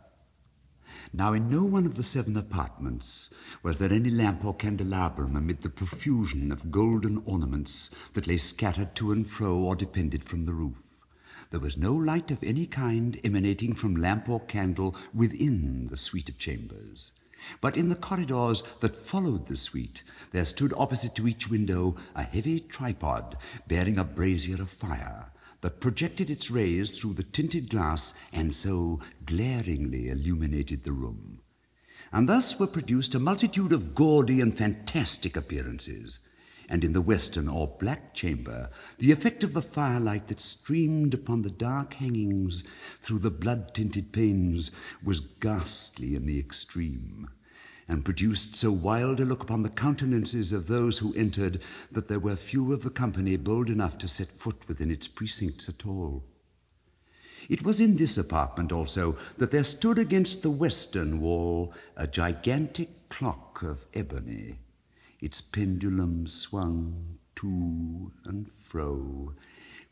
now, 1.12 1.32
in 1.32 1.48
no 1.48 1.64
one 1.64 1.86
of 1.86 1.94
the 1.94 2.02
seven 2.02 2.36
apartments 2.36 3.30
was 3.62 3.78
there 3.78 3.92
any 3.92 4.10
lamp 4.10 4.44
or 4.44 4.54
candelabrum 4.54 5.36
amid 5.36 5.62
the 5.62 5.70
profusion 5.70 6.52
of 6.52 6.70
golden 6.70 7.22
ornaments 7.24 7.88
that 8.12 8.26
lay 8.26 8.36
scattered 8.36 8.94
to 8.96 9.12
and 9.12 9.28
fro 9.30 9.56
or 9.56 9.74
depended 9.74 10.24
from 10.24 10.44
the 10.44 10.52
roof. 10.52 11.04
There 11.50 11.60
was 11.60 11.78
no 11.78 11.94
light 11.94 12.30
of 12.30 12.42
any 12.42 12.66
kind 12.66 13.18
emanating 13.24 13.74
from 13.74 13.96
lamp 13.96 14.28
or 14.28 14.40
candle 14.40 14.94
within 15.14 15.86
the 15.86 15.96
suite 15.96 16.28
of 16.28 16.38
chambers. 16.38 17.12
But 17.60 17.76
in 17.76 17.88
the 17.88 17.96
corridors 17.96 18.62
that 18.80 18.96
followed 18.96 19.46
the 19.46 19.56
suite, 19.56 20.02
there 20.32 20.44
stood 20.44 20.74
opposite 20.76 21.14
to 21.14 21.28
each 21.28 21.48
window 21.48 21.96
a 22.14 22.22
heavy 22.24 22.60
tripod 22.60 23.38
bearing 23.66 23.96
a 23.98 24.04
brazier 24.04 24.60
of 24.60 24.70
fire, 24.70 25.30
that 25.60 25.80
projected 25.80 26.30
its 26.30 26.50
rays 26.50 26.98
through 26.98 27.14
the 27.14 27.22
tinted 27.22 27.68
glass 27.70 28.14
and 28.32 28.54
so 28.54 29.00
glaringly 29.24 30.08
illuminated 30.08 30.84
the 30.84 30.92
room. 30.92 31.40
And 32.12 32.28
thus 32.28 32.58
were 32.58 32.66
produced 32.66 33.14
a 33.14 33.18
multitude 33.18 33.72
of 33.72 33.94
gaudy 33.94 34.40
and 34.40 34.56
fantastic 34.56 35.36
appearances. 35.36 36.20
And 36.70 36.84
in 36.84 36.92
the 36.92 37.00
western 37.00 37.48
or 37.48 37.76
black 37.78 38.14
chamber, 38.14 38.70
the 38.98 39.10
effect 39.10 39.42
of 39.42 39.54
the 39.54 39.62
firelight 39.62 40.28
that 40.28 40.40
streamed 40.40 41.14
upon 41.14 41.42
the 41.42 41.50
dark 41.50 41.94
hangings 41.94 42.62
through 43.00 43.20
the 43.20 43.30
blood 43.30 43.74
tinted 43.74 44.12
panes 44.12 44.70
was 45.02 45.20
ghastly 45.20 46.14
in 46.14 46.26
the 46.26 46.38
extreme 46.38 47.30
and 47.88 48.04
produced 48.04 48.54
so 48.54 48.70
wild 48.70 49.18
a 49.18 49.24
look 49.24 49.42
upon 49.42 49.62
the 49.62 49.70
countenances 49.70 50.52
of 50.52 50.66
those 50.66 50.98
who 50.98 51.14
entered 51.14 51.62
that 51.90 52.08
there 52.08 52.20
were 52.20 52.36
few 52.36 52.72
of 52.72 52.82
the 52.82 52.90
company 52.90 53.36
bold 53.36 53.70
enough 53.70 53.96
to 53.98 54.06
set 54.06 54.28
foot 54.28 54.68
within 54.68 54.90
its 54.90 55.08
precincts 55.08 55.68
at 55.68 55.86
all. 55.86 56.22
It 57.48 57.64
was 57.64 57.80
in 57.80 57.96
this 57.96 58.18
apartment 58.18 58.72
also 58.72 59.12
that 59.38 59.50
there 59.50 59.64
stood 59.64 59.98
against 59.98 60.42
the 60.42 60.50
western 60.50 61.20
wall 61.20 61.72
a 61.96 62.06
gigantic 62.06 63.08
clock 63.08 63.62
of 63.62 63.86
ebony. 63.94 64.58
Its 65.20 65.40
pendulum 65.40 66.26
swung 66.26 67.18
to 67.36 68.12
and 68.24 68.50
fro 68.62 69.34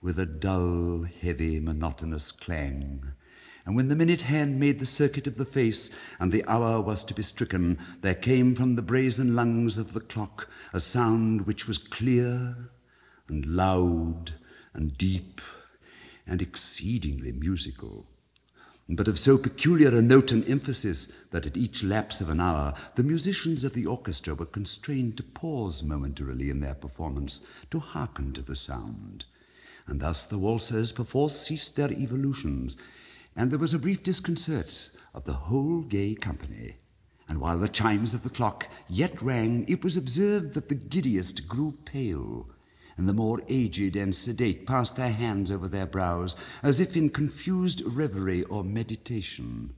with 0.02 0.18
a 0.18 0.27
dull, 0.27 1.06
heavy, 1.23 1.59
monotonous 1.59 2.31
clang, 2.31 3.12
And 3.66 3.74
when 3.74 3.88
the 3.88 3.97
minute 3.97 4.22
hand 4.22 4.60
made 4.60 4.78
the 4.78 4.86
circuit 4.86 5.26
of 5.26 5.36
the 5.36 5.44
face, 5.44 5.90
and 6.20 6.30
the 6.30 6.44
hour 6.47 6.80
was 6.80 7.05
to 7.05 7.14
be 7.14 7.22
stricken, 7.22 7.78
there 8.01 8.14
came 8.14 8.55
from 8.55 8.76
the 8.76 8.82
brazen 8.82 9.34
lungs 9.34 9.76
of 9.76 9.93
the 9.93 10.01
clock 10.01 10.48
a 10.72 10.78
sound 10.78 11.47
which 11.47 11.66
was 11.66 11.76
clear 11.76 12.70
and 13.28 13.44
loud 13.44 14.34
and 14.72 14.97
deep 14.97 15.40
and 16.28 16.40
exceedingly 16.40 17.32
musical, 17.32 18.06
but 18.88 19.09
of 19.09 19.18
so 19.18 19.36
peculiar 19.36 19.88
a 19.88 20.02
note 20.02 20.30
and 20.30 20.48
emphasis 20.48 21.06
that 21.32 21.44
at 21.47 21.56
each 21.56 21.82
lapse 21.82 22.20
of 22.20 22.28
an 22.28 22.40
hour 22.40 22.72
the 22.94 23.02
musicians 23.02 23.64
of 23.64 23.72
the 23.72 23.86
orchestra 23.86 24.34
were 24.34 24.47
constrained 24.47 25.16
to 25.16 25.24
pause 25.24 25.82
momentarily 25.82 26.51
in 26.51 26.60
their 26.60 26.74
performance 26.74 27.64
to 27.70 27.80
hearken 27.80 28.32
to 28.32 28.43
the 28.43 28.55
sound. 28.55 29.24
And 29.88 30.01
thus 30.01 30.24
the 30.24 30.38
waltzers 30.38 30.93
perforce 30.93 31.36
ceased 31.36 31.76
their 31.76 31.93
evolutions, 31.93 32.76
and 33.36 33.50
there 33.50 33.58
was 33.58 33.74
a 33.74 33.78
brief 33.78 34.02
disconcert 34.02 34.90
of 35.14 35.24
the 35.24 35.32
whole 35.32 35.82
gay 35.82 36.14
company. 36.14 36.76
And 37.28 37.40
while 37.40 37.58
the 37.58 37.68
chimes 37.68 38.14
of 38.14 38.22
the 38.22 38.30
clock 38.30 38.68
yet 38.88 39.20
rang, 39.20 39.64
it 39.68 39.84
was 39.84 39.96
observed 39.96 40.54
that 40.54 40.68
the 40.68 40.74
giddiest 40.74 41.48
grew 41.48 41.76
pale, 41.84 42.48
and 42.96 43.08
the 43.08 43.12
more 43.12 43.42
aged 43.48 43.96
and 43.96 44.14
sedate 44.14 44.66
passed 44.66 44.96
their 44.96 45.12
hands 45.12 45.50
over 45.50 45.68
their 45.68 45.86
brows, 45.86 46.36
as 46.62 46.80
if 46.80 46.96
in 46.96 47.10
confused 47.10 47.82
reverie 47.84 48.44
or 48.44 48.64
meditation. 48.64 49.74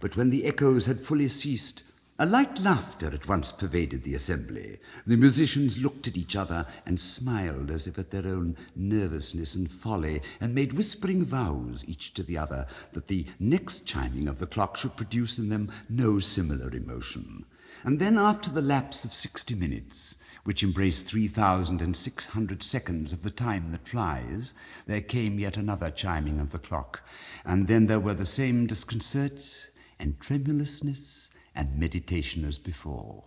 But 0.00 0.16
when 0.16 0.30
the 0.30 0.44
echoes 0.44 0.86
had 0.86 1.00
fully 1.00 1.28
ceased, 1.28 1.84
a 2.16 2.26
light 2.26 2.60
laughter 2.60 3.08
at 3.08 3.26
once 3.26 3.50
pervaded 3.50 4.04
the 4.04 4.14
assembly. 4.14 4.78
The 5.04 5.16
musicians 5.16 5.82
looked 5.82 6.06
at 6.06 6.16
each 6.16 6.36
other 6.36 6.64
and 6.86 7.00
smiled 7.00 7.72
as 7.72 7.88
if 7.88 7.98
at 7.98 8.10
their 8.10 8.26
own 8.26 8.56
nervousness 8.76 9.56
and 9.56 9.68
folly, 9.68 10.22
and 10.40 10.54
made 10.54 10.74
whispering 10.74 11.24
vows, 11.24 11.84
each 11.88 12.14
to 12.14 12.22
the 12.22 12.38
other, 12.38 12.66
that 12.92 13.08
the 13.08 13.26
next 13.40 13.88
chiming 13.88 14.28
of 14.28 14.38
the 14.38 14.46
clock 14.46 14.76
should 14.76 14.96
produce 14.96 15.40
in 15.40 15.48
them 15.48 15.72
no 15.88 16.20
similar 16.20 16.70
emotion. 16.70 17.46
And 17.82 17.98
then, 17.98 18.16
after 18.16 18.48
the 18.48 18.62
lapse 18.62 19.04
of 19.04 19.12
sixty 19.12 19.56
minutes, 19.56 20.18
which 20.44 20.62
embraced 20.62 21.08
3,600 21.08 22.62
seconds 22.62 23.12
of 23.12 23.24
the 23.24 23.30
time 23.30 23.72
that 23.72 23.88
flies, 23.88 24.54
there 24.86 25.00
came 25.00 25.40
yet 25.40 25.56
another 25.56 25.90
chiming 25.90 26.38
of 26.38 26.50
the 26.50 26.60
clock, 26.60 27.02
and 27.44 27.66
then 27.66 27.86
there 27.86 27.98
were 27.98 28.14
the 28.14 28.24
same 28.24 28.66
disconcert 28.66 29.70
and 29.98 30.20
tremulousness 30.20 31.30
and 31.54 31.78
meditation 31.78 32.44
as 32.44 32.58
before. 32.58 33.24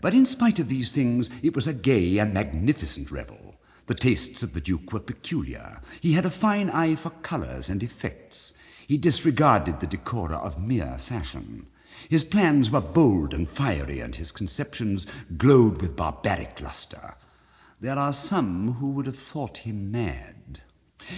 But 0.00 0.14
in 0.14 0.26
spite 0.26 0.58
of 0.58 0.68
these 0.68 0.92
things, 0.92 1.30
it 1.42 1.54
was 1.54 1.66
a 1.66 1.74
gay 1.74 2.18
and 2.18 2.32
magnificent 2.32 3.10
revel. 3.10 3.56
The 3.86 3.94
tastes 3.94 4.42
of 4.42 4.54
the 4.54 4.60
Duke 4.60 4.92
were 4.92 5.00
peculiar. 5.00 5.80
He 6.00 6.12
had 6.12 6.24
a 6.24 6.30
fine 6.30 6.70
eye 6.70 6.94
for 6.94 7.10
colours 7.10 7.68
and 7.68 7.82
effects. 7.82 8.54
He 8.86 8.96
disregarded 8.96 9.80
the 9.80 9.86
decora 9.86 10.40
of 10.40 10.62
mere 10.62 10.98
fashion. 10.98 11.66
His 12.08 12.24
plans 12.24 12.70
were 12.70 12.80
bold 12.80 13.34
and 13.34 13.48
fiery, 13.48 14.00
and 14.00 14.14
his 14.14 14.32
conceptions 14.32 15.06
glowed 15.36 15.80
with 15.80 15.96
barbaric 15.96 16.60
lustre. 16.60 17.14
There 17.80 17.98
are 17.98 18.12
some 18.12 18.74
who 18.74 18.90
would 18.92 19.06
have 19.06 19.18
thought 19.18 19.58
him 19.58 19.90
mad. 19.90 20.60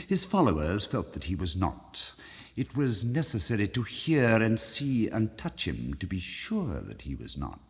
His 0.08 0.24
followers 0.24 0.84
felt 0.84 1.12
that 1.12 1.24
he 1.24 1.34
was 1.34 1.54
not. 1.54 2.12
It 2.56 2.76
was 2.76 3.04
necessary 3.04 3.66
to 3.68 3.82
hear 3.82 4.36
and 4.40 4.60
see 4.60 5.08
and 5.08 5.36
touch 5.36 5.66
him 5.66 5.94
to 5.94 6.06
be 6.06 6.18
sure 6.18 6.80
that 6.80 7.02
he 7.02 7.14
was 7.14 7.36
not. 7.36 7.60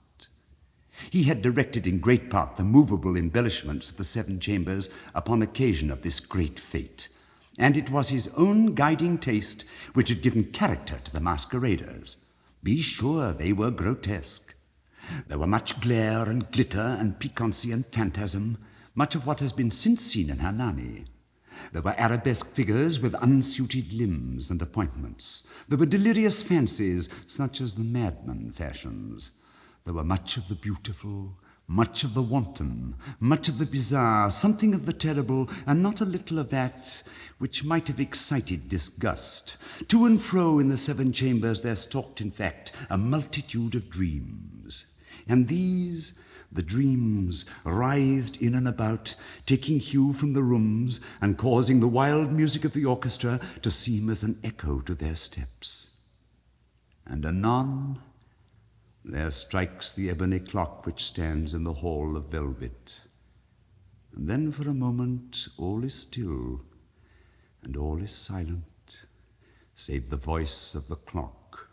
He 1.11 1.25
had 1.25 1.43
directed 1.43 1.87
in 1.87 1.99
great 1.99 2.31
part 2.31 2.57
the 2.57 2.65
movable 2.65 3.17
embellishments 3.17 3.91
of 3.91 3.97
the 3.97 4.05
seven 4.05 4.39
chambers 4.39 4.91
upon 5.15 5.43
occasion 5.43 5.91
of 5.91 6.03
this 6.03 6.21
great 6.21 6.61
fete, 6.61 7.09
and 7.59 7.77
it 7.77 7.91
was 7.91 8.11
his 8.11 8.29
own 8.37 8.75
guiding 8.75 9.19
taste 9.19 9.65
which 9.95 10.09
had 10.11 10.23
given 10.23 10.45
character 10.53 10.99
to 10.99 11.13
the 11.13 11.21
masqueraders. 11.21 12.19
Be 12.63 12.81
sure 12.81 13.33
they 13.33 13.53
were 13.53 13.71
grotesque. 13.71 14.55
There 15.29 15.39
were 15.39 15.47
much 15.47 15.81
glare 15.81 16.29
and 16.29 16.51
glitter 16.51 16.97
and 16.99 17.19
piquancy 17.19 17.73
and 17.73 17.85
phantasm, 17.87 18.59
much 18.95 19.15
of 19.15 19.27
what 19.27 19.41
has 19.41 19.53
been 19.53 19.71
since 19.71 20.03
seen 20.03 20.31
in 20.31 20.39
Hernani. 20.39 21.07
There 21.73 21.83
were 21.83 21.95
arabesque 21.99 22.49
figures 22.51 23.01
with 23.01 23.15
unsuited 23.23 23.93
limbs 23.93 24.51
and 24.51 24.61
appointments. 24.63 25.65
There 25.69 25.79
were 25.79 25.87
delirious 25.87 26.43
fancies, 26.43 27.09
such 27.27 27.61
as 27.61 27.75
the 27.75 27.85
madman 27.85 28.53
fashions. 28.53 29.33
There 29.85 29.95
were 29.95 30.05
much 30.05 30.37
of 30.37 30.49
the 30.49 30.55
beautiful, 30.55 31.39
much 31.67 32.05
of 32.05 32.15
the 32.15 32.23
wanton, 32.23 32.95
much 33.21 33.49
of 33.49 33.59
the 33.59 33.67
bizarre, 33.67 34.31
something 34.31 34.75
of 34.75 34.87
the 34.87 34.93
terrible, 34.93 35.49
and 35.67 35.83
not 35.83 36.01
a 36.01 36.05
little 36.07 36.39
of 36.39 36.51
that 36.51 37.03
which 37.39 37.65
might 37.65 37.89
have 37.89 38.01
excited 38.01 38.69
disgust. 38.69 39.89
To 39.89 40.05
and 40.05 40.21
fro 40.21 40.59
in 40.59 40.69
the 40.69 40.77
seven 40.77 41.13
chambers 41.13 41.63
there 41.63 41.77
stalked, 41.77 42.21
in 42.21 42.31
fact, 42.31 42.73
a 42.91 42.99
multitude 42.99 43.75
of 43.75 43.91
dreams. 43.91 44.87
And 45.29 45.49
these, 45.49 46.19
the 46.55 46.63
dreams, 46.63 47.45
writhed 47.65 48.37
in 48.41 48.55
and 48.55 48.67
about, 48.67 49.15
taking 49.45 49.79
hue 49.79 50.13
from 50.13 50.33
the 50.33 50.43
rooms 50.43 51.01
and 51.21 51.37
causing 51.37 51.81
the 51.81 51.89
wild 51.89 52.33
music 52.33 52.65
of 52.65 52.73
the 52.73 52.85
orchestra 52.85 53.41
to 53.63 53.71
seem 53.71 54.09
as 54.09 54.23
an 54.23 54.39
echo 54.43 54.81
to 54.81 54.95
their 54.95 55.17
steps. 55.17 55.91
And 57.07 57.27
anon, 57.27 58.01
there 59.05 59.31
strikes 59.31 59.93
the 59.93 60.09
ebony 60.09 60.39
clock 60.39 60.87
which 60.87 61.05
stands 61.05 61.53
in 61.53 61.65
the 61.65 61.75
hall 61.75 62.17
of 62.17 62.31
velvet. 62.31 63.01
And 64.15 64.29
then 64.29 64.53
for 64.53 64.69
a 64.69 64.75
moment 64.75 65.49
all 65.59 65.85
is 65.85 65.95
still, 65.95 66.63
and 67.63 67.77
all 67.77 68.01
is 68.01 68.13
silent, 68.13 69.07
save 69.75 70.09
the 70.09 70.17
voice 70.17 70.75
of 70.75 70.87
the 70.87 70.97
clock. 70.97 71.69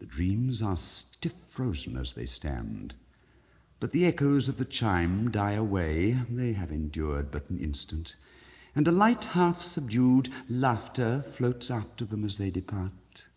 The 0.00 0.06
dreams 0.06 0.60
are 0.60 0.76
stiff 0.76 1.34
frozen 1.46 1.96
as 1.96 2.12
they 2.12 2.26
stand, 2.26 2.96
but 3.84 3.92
the 3.92 4.06
echoes 4.06 4.48
of 4.48 4.56
the 4.56 4.64
chime 4.64 5.30
die 5.30 5.52
away, 5.52 6.12
they 6.30 6.54
have 6.54 6.70
endured 6.70 7.30
but 7.30 7.50
an 7.50 7.58
instant, 7.58 8.16
and 8.74 8.88
a 8.88 8.90
light, 8.90 9.26
half 9.26 9.60
subdued 9.60 10.26
laughter 10.48 11.20
floats 11.20 11.70
after 11.70 12.06
them 12.06 12.24
as 12.24 12.38
they 12.38 12.48
depart. 12.48 13.28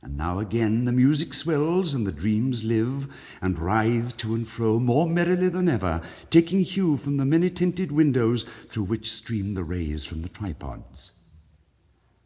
And 0.00 0.16
now 0.16 0.38
again 0.38 0.84
the 0.84 0.92
music 0.92 1.34
swells 1.34 1.92
and 1.92 2.06
the 2.06 2.12
dreams 2.12 2.62
live 2.62 3.12
and 3.42 3.58
writhe 3.58 4.16
to 4.18 4.36
and 4.36 4.46
fro 4.46 4.78
more 4.78 5.08
merrily 5.08 5.48
than 5.48 5.68
ever, 5.68 6.00
taking 6.30 6.60
hue 6.60 6.96
from 6.96 7.16
the 7.16 7.24
many 7.24 7.50
tinted 7.50 7.90
windows 7.90 8.44
through 8.44 8.84
which 8.84 9.10
stream 9.10 9.54
the 9.54 9.64
rays 9.64 10.04
from 10.04 10.22
the 10.22 10.28
tripods. 10.28 11.14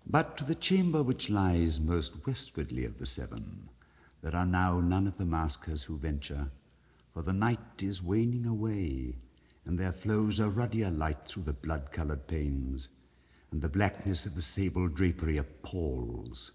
But 0.07 0.37
to 0.37 0.45
the 0.45 0.55
chamber 0.55 1.03
which 1.03 1.31
lies 1.31 1.81
most 1.81 2.27
westwardly 2.27 2.85
of 2.85 2.99
the 2.99 3.07
seven, 3.07 3.70
there 4.20 4.37
are 4.37 4.45
now 4.45 4.81
none 4.81 5.07
of 5.07 5.16
the 5.16 5.25
maskers 5.25 5.85
who 5.85 5.97
venture, 5.97 6.51
for 7.19 7.23
the 7.24 7.32
night 7.32 7.82
is 7.82 8.01
waning 8.01 8.47
away, 8.47 9.12
and 9.66 9.77
there 9.77 9.90
flows 9.90 10.39
a 10.39 10.49
ruddier 10.49 10.89
light 10.89 11.27
through 11.27 11.43
the 11.43 11.53
blood 11.53 11.90
colored 11.90 12.28
panes, 12.28 12.90
and 13.51 13.61
the 13.61 13.69
blackness 13.69 14.24
of 14.24 14.36
the 14.36 14.40
sable 14.40 14.86
drapery 14.86 15.36
appalls 15.36 16.53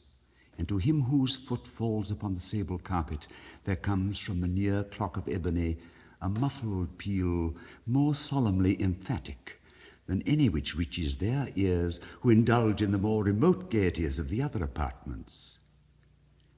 and 0.57 0.65
to 0.69 0.77
him 0.77 1.01
whose 1.01 1.35
foot 1.35 1.67
falls 1.67 2.11
upon 2.11 2.33
the 2.33 2.39
sable 2.39 2.77
carpet, 2.77 3.27
there 3.65 3.75
comes 3.75 4.17
from 4.17 4.39
the 4.39 4.47
near 4.47 4.85
clock 4.85 5.17
of 5.17 5.27
ebony 5.27 5.75
a 6.21 6.29
muffled 6.29 6.97
peal 6.97 7.53
more 7.85 8.15
solemnly 8.15 8.81
emphatic 8.81 9.61
than 10.05 10.21
any 10.21 10.47
which 10.47 10.77
reaches 10.77 11.17
their 11.17 11.49
ears 11.57 11.99
who 12.21 12.29
indulge 12.29 12.81
in 12.81 12.91
the 12.93 12.97
more 12.97 13.25
remote 13.25 13.69
gaieties 13.69 14.17
of 14.17 14.29
the 14.29 14.41
other 14.41 14.63
apartments. 14.63 15.59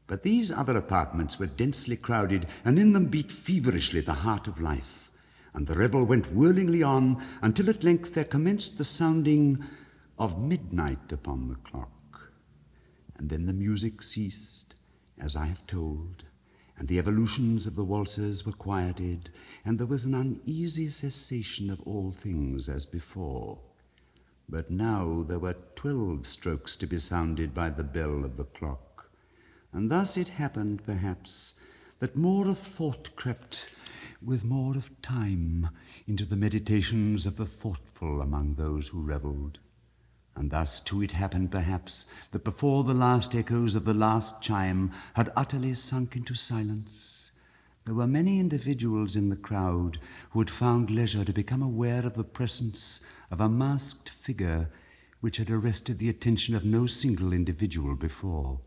But 0.08 0.22
these 0.22 0.52
other 0.52 0.78
apartments 0.78 1.40
were 1.40 1.48
densely 1.48 1.96
crowded, 1.96 2.48
and 2.64 2.78
in 2.78 2.94
them 2.94 3.08
beat 3.08 3.32
feverishly 3.32 4.02
the 4.02 4.14
heart 4.14 4.48
of 4.48 4.62
life, 4.62 5.10
and 5.54 5.66
the 5.66 5.74
revel 5.74 6.06
went 6.06 6.32
whirlingly 6.32 6.84
on 6.84 7.24
until 7.42 7.70
at 7.70 7.84
length 7.84 8.14
there 8.14 8.24
commenced 8.24 8.78
the 8.78 8.84
sounding 8.84 9.64
of 10.20 10.40
midnight 10.40 11.12
upon 11.12 11.48
the 11.48 11.56
clock. 11.56 12.32
And 13.18 13.30
then 13.30 13.46
the 13.46 13.54
music 13.54 14.04
ceased, 14.04 14.76
as 15.18 15.36
I 15.36 15.46
have 15.46 15.66
told, 15.66 16.26
and 16.78 16.88
the 16.88 17.00
evolutions 17.00 17.66
of 17.66 17.76
the 17.76 17.86
waltzers 17.86 18.46
were 18.46 18.52
quieted, 18.52 19.30
and 19.64 19.80
there 19.80 19.88
was 19.88 20.04
an 20.04 20.14
uneasy 20.14 20.90
cessation 20.90 21.70
of 21.70 21.82
all 21.82 22.12
things 22.12 22.68
as 22.70 22.86
before. 22.86 23.60
But 24.48 24.70
now 24.70 25.24
there 25.24 25.40
were 25.40 25.56
twelve 25.74 26.28
strokes 26.28 26.76
to 26.76 26.86
be 26.86 26.98
sounded 26.98 27.54
by 27.54 27.70
the 27.70 27.84
bell 27.84 28.24
of 28.24 28.36
the 28.36 28.44
clock, 28.44 28.85
and 29.76 29.92
thus 29.92 30.16
it 30.16 30.30
happened, 30.30 30.82
perhaps, 30.86 31.56
that 32.00 32.16
more 32.16 32.48
of 32.48 32.58
thought 32.58 33.14
crept 33.18 33.70
with 34.24 34.46
more 34.46 34.78
of 34.78 34.90
time 35.02 35.70
into 36.08 36.26
the 36.26 36.38
meditations 36.38 37.26
of 37.26 37.36
the 37.36 37.46
thoughtful 37.46 38.22
among 38.22 38.54
those 38.56 38.88
who 38.88 39.02
revelled. 39.02 39.60
And 40.34 40.50
thus, 40.50 40.80
too, 40.80 41.02
it 41.02 41.12
happened, 41.12 41.52
perhaps, 41.52 42.08
that 42.32 42.46
before 42.46 42.86
the 42.86 42.94
last 42.94 43.36
echoes 43.36 43.76
of 43.76 43.84
the 43.84 43.94
last 43.94 44.42
chime 44.42 44.92
had 45.16 45.30
utterly 45.36 45.74
sunk 45.74 46.16
into 46.16 46.36
silence, 46.36 47.34
there 47.84 47.96
were 47.96 48.08
many 48.08 48.40
individuals 48.40 49.18
in 49.18 49.30
the 49.30 49.36
crowd 49.36 50.00
who 50.30 50.40
had 50.40 50.50
found 50.50 50.90
leisure 50.90 51.26
to 51.26 51.34
become 51.34 51.62
aware 51.62 52.06
of 52.06 52.16
the 52.16 52.24
presence 52.24 53.06
of 53.30 53.42
a 53.42 53.50
masked 53.50 54.10
figure 54.10 54.70
which 55.20 55.36
had 55.36 55.50
arrested 55.50 56.00
the 56.00 56.10
attention 56.10 56.56
of 56.56 56.64
no 56.64 56.86
single 56.86 57.34
individual 57.34 57.96
before. 57.96 58.62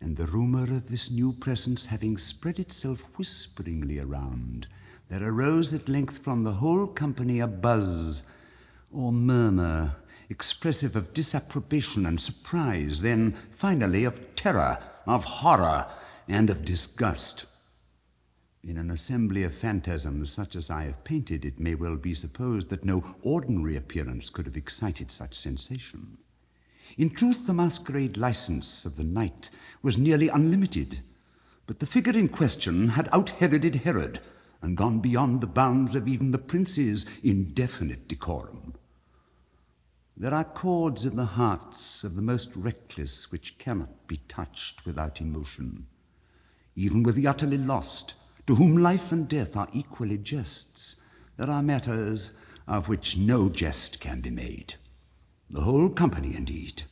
And 0.00 0.16
the 0.16 0.26
rumor 0.26 0.64
of 0.64 0.88
this 0.88 1.10
new 1.10 1.32
presence 1.32 1.86
having 1.86 2.16
spread 2.16 2.58
itself 2.58 3.08
whisperingly 3.16 3.98
around, 3.98 4.66
there 5.08 5.22
arose 5.22 5.72
at 5.72 5.88
length 5.88 6.18
from 6.18 6.44
the 6.44 6.52
whole 6.52 6.86
company 6.86 7.40
a 7.40 7.46
buzz 7.46 8.24
or 8.90 9.12
murmur 9.12 9.96
expressive 10.28 10.96
of 10.96 11.12
disapprobation 11.12 12.06
and 12.06 12.20
surprise, 12.20 13.00
then 13.02 13.32
finally 13.52 14.04
of 14.04 14.34
terror, 14.34 14.78
of 15.06 15.24
horror, 15.24 15.86
and 16.28 16.50
of 16.50 16.64
disgust. 16.64 17.46
In 18.64 18.78
an 18.78 18.90
assembly 18.90 19.44
of 19.44 19.54
phantasms 19.54 20.30
such 20.32 20.56
as 20.56 20.70
I 20.70 20.84
have 20.84 21.04
painted, 21.04 21.44
it 21.44 21.60
may 21.60 21.76
well 21.76 21.96
be 21.96 22.14
supposed 22.14 22.68
that 22.70 22.84
no 22.84 23.04
ordinary 23.22 23.76
appearance 23.76 24.28
could 24.28 24.46
have 24.46 24.56
excited 24.56 25.12
such 25.12 25.34
sensation. 25.34 26.18
In 26.96 27.10
truth, 27.10 27.46
the 27.46 27.54
masquerade 27.54 28.16
license 28.16 28.84
of 28.84 28.96
the 28.96 29.04
night 29.04 29.50
was 29.82 29.98
nearly 29.98 30.28
unlimited, 30.28 31.00
but 31.66 31.80
the 31.80 31.86
figure 31.86 32.16
in 32.16 32.28
question 32.28 32.88
had 32.90 33.08
out 33.12 33.30
Heroded 33.30 33.76
Herod 33.76 34.20
and 34.62 34.76
gone 34.76 35.00
beyond 35.00 35.40
the 35.40 35.46
bounds 35.46 35.94
of 35.94 36.08
even 36.08 36.30
the 36.30 36.38
prince's 36.38 37.06
indefinite 37.22 38.08
decorum. 38.08 38.74
There 40.16 40.32
are 40.32 40.44
chords 40.44 41.04
in 41.04 41.16
the 41.16 41.26
hearts 41.26 42.02
of 42.02 42.16
the 42.16 42.22
most 42.22 42.56
reckless 42.56 43.30
which 43.30 43.58
cannot 43.58 44.06
be 44.06 44.16
touched 44.28 44.86
without 44.86 45.20
emotion. 45.20 45.86
Even 46.74 47.02
with 47.02 47.16
the 47.16 47.26
utterly 47.26 47.58
lost, 47.58 48.14
to 48.46 48.54
whom 48.54 48.78
life 48.78 49.12
and 49.12 49.28
death 49.28 49.56
are 49.56 49.68
equally 49.72 50.16
jests, 50.16 50.96
there 51.36 51.50
are 51.50 51.62
matters 51.62 52.32
of 52.66 52.88
which 52.88 53.16
no 53.18 53.48
jest 53.48 54.00
can 54.00 54.20
be 54.20 54.30
made. 54.30 54.74
The 55.50 55.62
whole 55.62 55.88
company, 55.88 56.34
indeed, 56.36 56.82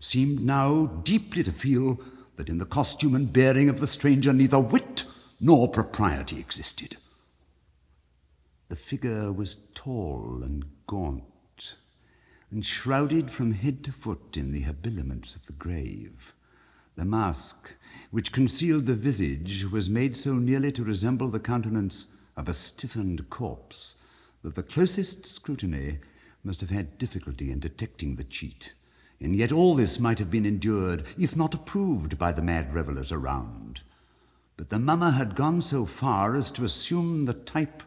seemed 0.00 0.40
now 0.40 0.86
deeply 0.86 1.42
to 1.42 1.52
feel 1.52 2.00
that 2.36 2.48
in 2.48 2.58
the 2.58 2.66
costume 2.66 3.14
and 3.14 3.32
bearing 3.32 3.68
of 3.68 3.80
the 3.80 3.86
stranger 3.86 4.32
neither 4.32 4.60
wit 4.60 5.04
nor 5.40 5.68
propriety 5.68 6.38
existed. 6.38 6.96
The 8.68 8.76
figure 8.76 9.32
was 9.32 9.56
tall 9.74 10.42
and 10.42 10.64
gaunt 10.86 11.24
and 12.50 12.64
shrouded 12.64 13.30
from 13.30 13.52
head 13.52 13.84
to 13.84 13.92
foot 13.92 14.36
in 14.36 14.52
the 14.52 14.62
habiliments 14.62 15.36
of 15.36 15.46
the 15.46 15.52
grave. 15.52 16.32
The 16.96 17.04
mask, 17.04 17.76
which 18.10 18.32
concealed 18.32 18.86
the 18.86 18.94
visage, 18.94 19.64
was 19.66 19.90
made 19.90 20.16
so 20.16 20.34
nearly 20.34 20.72
to 20.72 20.84
resemble 20.84 21.28
the 21.28 21.40
countenance 21.40 22.08
of 22.36 22.48
a 22.48 22.54
stiffened 22.54 23.28
corpse 23.30 23.96
that 24.42 24.54
the 24.54 24.62
closest 24.62 25.26
scrutiny 25.26 25.98
must 26.44 26.60
have 26.60 26.70
had 26.70 26.98
difficulty 26.98 27.50
in 27.50 27.58
detecting 27.58 28.16
the 28.16 28.24
cheat. 28.24 28.72
And 29.20 29.34
yet 29.34 29.50
all 29.50 29.74
this 29.74 29.98
might 29.98 30.18
have 30.18 30.30
been 30.30 30.46
endured, 30.46 31.04
if 31.18 31.36
not 31.36 31.54
approved, 31.54 32.18
by 32.18 32.32
the 32.32 32.42
mad 32.42 32.72
revellers 32.72 33.10
around. 33.10 33.80
But 34.56 34.70
the 34.70 34.78
mummer 34.78 35.10
had 35.10 35.34
gone 35.34 35.62
so 35.62 35.84
far 35.84 36.34
as 36.34 36.50
to 36.52 36.64
assume 36.64 37.24
the 37.24 37.34
type 37.34 37.82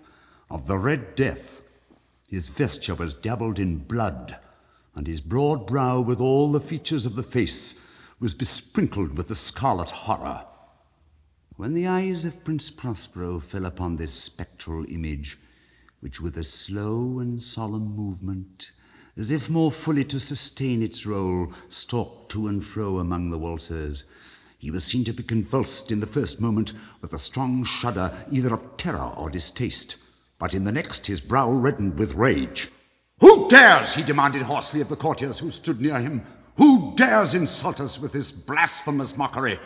of 0.50 0.68
the 0.68 0.78
Red 0.78 1.16
Death. 1.16 1.62
His 2.28 2.50
vesture 2.50 2.96
was 2.96 3.14
dabbled 3.14 3.60
in 3.60 3.80
blood, 3.80 4.38
and 4.96 5.08
his 5.08 5.22
broad 5.22 5.66
brow, 5.66 6.02
with 6.02 6.20
all 6.20 6.52
the 6.52 6.60
features 6.60 7.06
of 7.06 7.16
the 7.16 7.24
face, 7.24 7.88
was 8.20 8.34
besprinkled 8.34 9.18
with 9.18 9.28
the 9.28 9.36
scarlet 9.36 9.90
horror. 9.90 10.46
When 11.56 11.74
the 11.74 11.88
eyes 11.88 12.26
of 12.26 12.44
Prince 12.44 12.70
Prospero 12.70 13.40
fell 13.40 13.66
upon 13.66 13.96
this 13.96 14.14
spectral 14.14 14.86
image, 14.90 15.38
which 16.02 16.20
with 16.20 16.36
a 16.38 16.44
slow 16.44 17.20
and 17.20 17.42
solemn 17.42 17.96
movement, 17.96 18.74
as 19.16 19.32
if 19.32 19.50
more 19.50 19.72
fully 19.72 20.04
to 20.04 20.20
sustain 20.20 20.82
its 20.82 21.06
role, 21.06 21.52
stalked 21.68 22.32
to 22.32 22.48
and 22.48 22.66
fro 22.66 22.98
among 22.98 23.30
the 23.30 23.38
waltzers, 23.38 24.04
he 24.58 24.70
was 24.70 24.84
seen 24.84 25.04
to 25.04 25.14
be 25.14 25.24
convulsed 25.24 25.92
in 25.92 26.00
the 26.00 26.08
first 26.08 26.42
moment 26.42 26.74
with 27.02 27.14
a 27.14 27.18
strong 27.18 27.64
shudder 27.64 28.12
either 28.32 28.54
of 28.54 28.78
terror 28.78 29.14
or 29.18 29.30
distaste, 29.30 29.98
but 30.38 30.54
in 30.54 30.64
the 30.64 30.72
next 30.72 31.08
his 31.08 31.22
brow 31.22 31.52
reddened 31.52 31.98
with 31.98 32.16
rage. 32.16 32.70
Who 33.20 33.48
dares, 33.48 33.96
he 33.96 34.04
demanded 34.04 34.44
hoarsely 34.44 34.82
of 34.82 34.90
the 34.90 34.96
courtiers 34.96 35.40
who 35.40 35.50
stood 35.50 35.82
near 35.82 36.00
him, 36.00 36.24
who 36.58 36.94
dares 36.96 37.36
insult 37.36 37.80
us 37.80 38.00
with 38.00 38.14
this 38.14 38.32
blasphemous 38.32 39.18
mockery? 39.18 39.60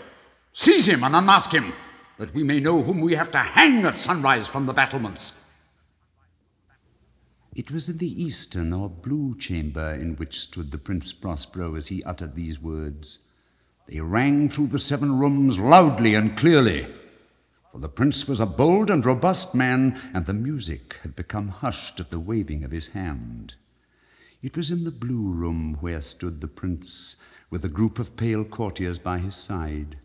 Seize 0.54 0.88
him 0.88 1.04
and 1.04 1.16
unmask 1.16 1.54
him, 1.54 1.74
that 2.18 2.34
we 2.34 2.44
may 2.44 2.60
know 2.60 2.82
whom 2.82 3.02
we 3.02 3.16
have 3.16 3.32
to 3.32 3.38
hang 3.38 3.86
at 3.86 3.98
sunrise 3.98 4.48
from 4.48 4.66
the 4.66 4.74
battlements. 4.74 5.45
It 7.56 7.72
was 7.72 7.90
in 7.90 7.98
the 7.98 8.24
eastern 8.24 8.74
or 8.74 8.90
blue 8.90 9.36
chamber 9.38 9.94
in 9.94 10.16
which 10.18 10.40
stood 10.40 10.72
the 10.72 10.78
Prince 10.78 11.14
Prospero 11.14 11.76
as 11.76 11.88
he 11.88 12.04
uttered 12.04 12.36
these 12.36 12.62
words. 12.62 13.20
They 13.88 14.02
rang 14.02 14.50
through 14.50 14.68
the 14.68 14.80
seven 14.80 15.18
rooms 15.18 15.58
loudly 15.58 16.16
and 16.16 16.38
clearly 16.38 16.88
for 17.76 17.82
the 17.82 17.90
prince 17.90 18.26
was 18.26 18.40
a 18.40 18.46
bold 18.46 18.90
and 18.90 19.06
robust 19.06 19.54
man, 19.54 20.00
and 20.14 20.26
the 20.26 20.34
music 20.34 20.98
had 21.04 21.14
become 21.14 21.50
hushed 21.50 22.00
at 22.00 22.10
the 22.10 22.22
waving 22.22 22.64
of 22.64 22.72
his 22.72 22.94
hand. 22.94 23.56
It 24.42 24.56
was 24.56 24.72
in 24.72 24.86
the 24.86 24.92
blue 24.92 25.34
room 25.34 25.76
where 25.82 26.00
stood 26.00 26.40
the 26.40 26.48
prince, 26.48 27.18
with 27.50 27.66
a 27.66 27.68
group 27.68 28.00
of 28.00 28.16
pale 28.16 28.46
courtiers 28.46 28.98
by 28.98 29.18
his 29.18 29.36
side. 29.36 29.98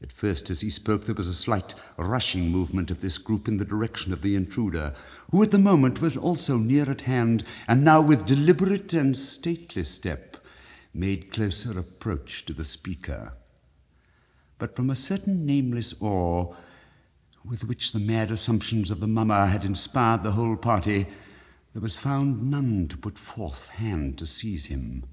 At 0.00 0.12
first, 0.12 0.48
as 0.48 0.60
he 0.60 0.70
spoke, 0.70 1.06
there 1.06 1.14
was 1.14 1.28
a 1.28 1.34
slight 1.34 1.74
rushing 1.96 2.50
movement 2.50 2.90
of 2.90 3.00
this 3.00 3.18
group 3.18 3.48
in 3.48 3.56
the 3.56 3.64
direction 3.64 4.12
of 4.12 4.22
the 4.22 4.36
intruder, 4.36 4.94
who 5.30 5.42
at 5.42 5.50
the 5.50 5.58
moment 5.58 6.00
was 6.00 6.16
also 6.16 6.56
near 6.56 6.88
at 6.88 7.02
hand, 7.02 7.44
and 7.66 7.84
now 7.84 8.00
with 8.00 8.26
deliberate 8.26 8.94
and 8.94 9.16
stately 9.16 9.82
step 9.82 10.36
made 10.94 11.32
closer 11.32 11.78
approach 11.78 12.44
to 12.44 12.52
the 12.52 12.64
speaker. 12.64 13.32
But 14.58 14.74
from 14.76 14.90
a 14.90 14.96
certain 14.96 15.44
nameless 15.44 16.00
awe, 16.00 16.54
with 17.44 17.64
which 17.64 17.92
the 17.92 18.00
mad 18.00 18.30
assumptions 18.30 18.90
of 18.90 19.00
the 19.00 19.06
mummer 19.06 19.46
had 19.46 19.64
inspired 19.64 20.22
the 20.22 20.32
whole 20.32 20.56
party, 20.56 21.06
there 21.72 21.82
was 21.82 21.96
found 21.96 22.50
none 22.50 22.88
to 22.88 22.96
put 22.96 23.18
forth 23.18 23.68
hand 23.68 24.18
to 24.18 24.26
seize 24.26 24.66
him, 24.66 25.04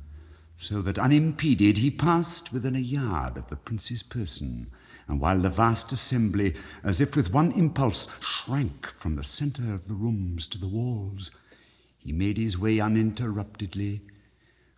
so 0.58 0.82
that 0.82 0.98
unimpeded 0.98 1.78
he 1.78 1.92
passed 1.92 2.54
within 2.54 2.76
a 2.76 2.80
yard 2.80 3.38
of 3.38 3.48
the 3.48 3.56
prince's 3.56 4.04
person, 4.04 4.72
and 5.08 5.20
while 5.20 5.38
the 5.38 5.50
vast 5.50 5.92
assembly, 5.92 6.56
as 6.84 7.02
if 7.02 7.16
with 7.16 7.34
one 7.34 7.52
impulse, 7.52 8.24
shrank 8.24 8.88
from 8.88 9.16
the 9.16 9.24
centre 9.24 9.74
of 9.74 9.88
the 9.88 9.94
rooms 9.94 10.48
to 10.48 10.58
the 10.58 10.68
walls, 10.68 11.32
he 11.98 12.14
made 12.14 12.38
his 12.38 12.58
way 12.58 12.80
uninterruptedly, 12.80 14.02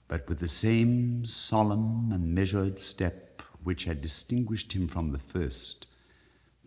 but 0.07 0.27
with 0.27 0.39
the 0.39 0.47
same 0.47 1.25
solemn 1.25 2.11
and 2.11 2.33
measured 2.33 2.79
step 2.79 3.41
which 3.63 3.83
had 3.83 4.01
distinguished 4.01 4.73
him 4.73 4.87
from 4.87 5.09
the 5.09 5.19
first, 5.19 5.87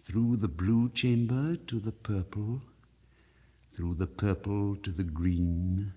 through 0.02 0.36
the 0.36 0.48
blue 0.48 0.88
chamber 0.90 1.56
to 1.56 1.80
the 1.80 1.92
purple, 1.92 2.62
through 3.72 3.94
the 3.94 4.06
purple 4.06 4.76
to 4.76 4.90
the 4.90 5.04
green, 5.04 5.92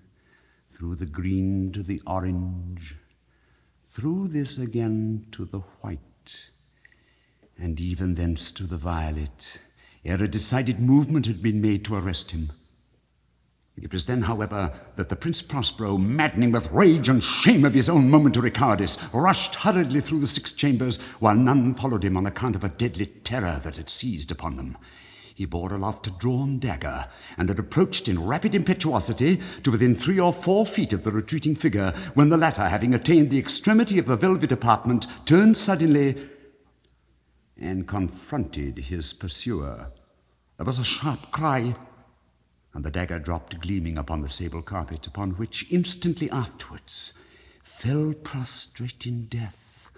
through 0.71 0.95
the 0.95 1.05
green 1.05 1.71
to 1.71 1.83
the 1.83 2.01
orange, 2.07 2.95
through 3.93 4.27
this 4.27 4.57
again 4.57 5.23
to 5.31 5.45
the 5.45 5.59
white, 5.81 6.49
and 7.59 7.79
even 7.79 8.15
thence 8.15 8.51
to 8.51 8.63
the 8.63 8.77
violet, 8.77 9.61
ere 10.03 10.23
a 10.23 10.27
decided 10.27 10.79
movement 10.79 11.27
had 11.27 11.43
been 11.43 11.61
made 11.61 11.85
to 11.85 11.95
arrest 11.95 12.31
him. 12.31 12.51
It 13.77 13.93
was 13.93 14.07
then, 14.07 14.23
however, 14.23 14.73
that 14.95 15.09
the 15.09 15.15
Prince 15.15 15.43
Prospero, 15.43 15.99
maddening 15.99 16.51
with 16.51 16.71
rage 16.71 17.07
and 17.07 17.23
shame 17.23 17.65
of 17.65 17.75
his 17.75 17.87
own 17.87 18.09
momentary 18.09 18.49
cowardice, 18.49 19.13
rushed 19.13 19.53
hurriedly 19.55 19.99
through 19.99 20.21
the 20.21 20.27
six 20.27 20.53
chambers, 20.53 20.99
while 21.19 21.35
none 21.35 21.75
followed 21.75 22.03
him 22.03 22.17
on 22.17 22.25
account 22.25 22.55
of 22.55 22.63
a 22.63 22.69
deadly 22.69 23.05
terror 23.05 23.59
that 23.63 23.77
had 23.77 23.89
seized 23.91 24.31
upon 24.31 24.55
them. 24.55 24.75
He 25.35 25.45
bore 25.45 25.73
aloft 25.73 26.07
a 26.07 26.11
drawn 26.11 26.59
dagger, 26.59 27.07
and 27.37 27.49
had 27.49 27.59
approached 27.59 28.07
in 28.07 28.25
rapid 28.25 28.53
impetuosity 28.53 29.39
to 29.63 29.71
within 29.71 29.95
three 29.95 30.19
or 30.19 30.31
four 30.31 30.65
feet 30.65 30.93
of 30.93 31.03
the 31.03 31.11
retreating 31.11 31.55
figure, 31.55 31.91
when 32.13 32.29
the 32.29 32.37
latter, 32.37 32.69
having 32.69 32.93
attained 32.93 33.29
the 33.29 33.39
extremity 33.39 33.97
of 33.97 34.05
the 34.05 34.15
velvet 34.15 34.51
apartment, 34.51 35.07
turned 35.25 35.57
suddenly 35.57 36.15
and 37.57 37.87
confronted 37.87 38.77
his 38.77 39.13
pursuer. 39.13 39.91
There 40.57 40.65
was 40.65 40.79
a 40.79 40.83
sharp 40.83 41.31
cry 41.31 41.75
and 42.73 42.83
the 42.83 42.91
dagger 42.91 43.19
dropped 43.19 43.59
gleaming 43.61 43.97
upon 43.97 44.21
the 44.21 44.29
sable 44.29 44.61
carpet, 44.61 45.05
upon 45.05 45.31
which 45.31 45.71
instantly 45.71 46.29
afterwards 46.31 47.13
fell 47.61 48.13
prostrate 48.13 49.05
in 49.05 49.25
death 49.25 49.91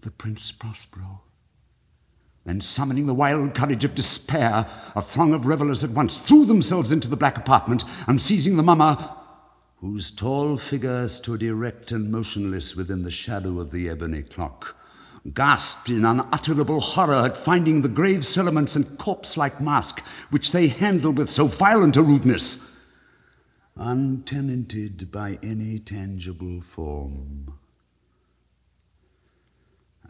the 0.00 0.10
Prince 0.10 0.50
Prospero. 0.50 1.21
Then, 2.44 2.60
summoning 2.60 3.06
the 3.06 3.14
wild 3.14 3.54
courage 3.54 3.84
of 3.84 3.94
despair, 3.94 4.66
a 4.96 5.00
throng 5.00 5.32
of 5.32 5.46
revellers 5.46 5.84
at 5.84 5.90
once 5.90 6.18
threw 6.20 6.44
themselves 6.44 6.90
into 6.90 7.08
the 7.08 7.16
black 7.16 7.38
apartment, 7.38 7.84
and 8.08 8.20
seizing 8.20 8.56
the 8.56 8.62
mummer, 8.62 8.96
whose 9.76 10.10
tall 10.10 10.56
figure 10.56 11.06
stood 11.08 11.42
erect 11.42 11.92
and 11.92 12.10
motionless 12.10 12.76
within 12.76 13.02
the 13.02 13.10
shadow 13.10 13.60
of 13.60 13.70
the 13.70 13.88
ebony 13.88 14.22
clock, 14.22 14.76
gasped 15.34 15.88
in 15.88 16.04
unutterable 16.04 16.80
horror 16.80 17.24
at 17.26 17.36
finding 17.36 17.82
the 17.82 17.88
grave 17.88 18.26
cerements 18.26 18.74
and 18.74 18.98
corpse 18.98 19.36
like 19.36 19.60
mask 19.60 20.00
which 20.30 20.50
they 20.50 20.66
handled 20.66 21.18
with 21.18 21.30
so 21.30 21.46
violent 21.46 21.96
a 21.96 22.02
rudeness. 22.02 22.68
untenanted 23.76 25.10
by 25.10 25.38
any 25.42 25.78
tangible 25.78 26.60
form. 26.60 27.46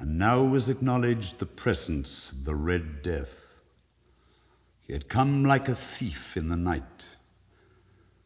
And 0.03 0.19
now 0.19 0.43
was 0.43 0.69
acknowledged 0.69 1.39
the 1.39 1.47
presence 1.47 2.33
of 2.33 2.45
the 2.45 2.57
Red 2.57 3.03
Death. 3.03 3.61
He 4.81 4.95
had 4.95 5.09
come 5.09 5.45
like 5.45 5.69
a 5.69 5.77
thief 5.77 6.37
in 6.37 6.49
the 6.49 6.57
night, 6.57 7.07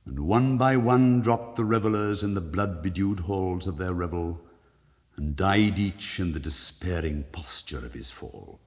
and 0.07 0.21
one 0.21 0.57
by 0.57 0.79
one 0.79 1.21
dropped 1.21 1.57
the 1.57 1.67
revelers 1.67 2.23
in 2.23 2.33
the 2.33 2.41
blood 2.41 2.83
bedewed 2.83 3.21
halls 3.21 3.67
of 3.67 3.77
their 3.77 3.93
revel, 3.93 4.41
and 5.17 5.37
died 5.37 5.79
each 5.79 6.19
in 6.19 6.33
the 6.33 6.41
despairing 6.41 7.25
posture 7.31 7.85
of 7.85 7.93
his 7.93 8.09
fall. 8.09 8.59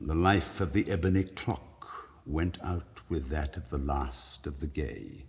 The 0.00 0.16
life 0.16 0.60
of 0.60 0.72
the 0.72 0.90
ebony 0.90 1.22
clock 1.22 2.10
went 2.26 2.58
out 2.64 3.02
with 3.08 3.28
that 3.28 3.56
of 3.56 3.70
the 3.70 3.78
last 3.78 4.48
of 4.48 4.58
the 4.58 4.66
gay, 4.66 5.26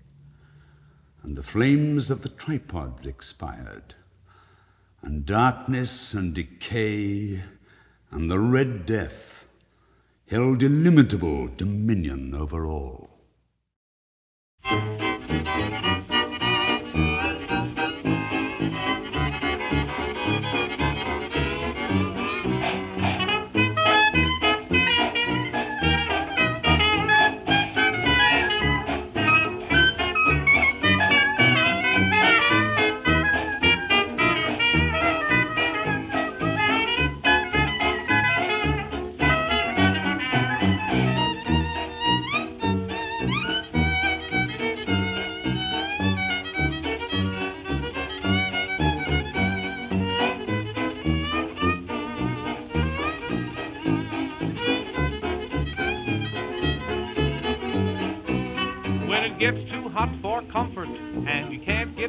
and 1.21 1.35
the 1.35 1.43
flames 1.43 2.09
of 2.09 2.23
the 2.23 2.29
tripods 2.29 3.05
expired, 3.05 3.93
and 5.05 5.25
darkness 5.25 6.15
and 6.15 6.33
decay 6.33 7.43
and 8.09 8.29
the 8.29 8.39
Red 8.39 8.87
Death 8.87 9.47
held 10.27 10.63
illimitable 10.63 11.49
dominion 11.55 12.33
over 12.33 12.65
all. 12.65 13.11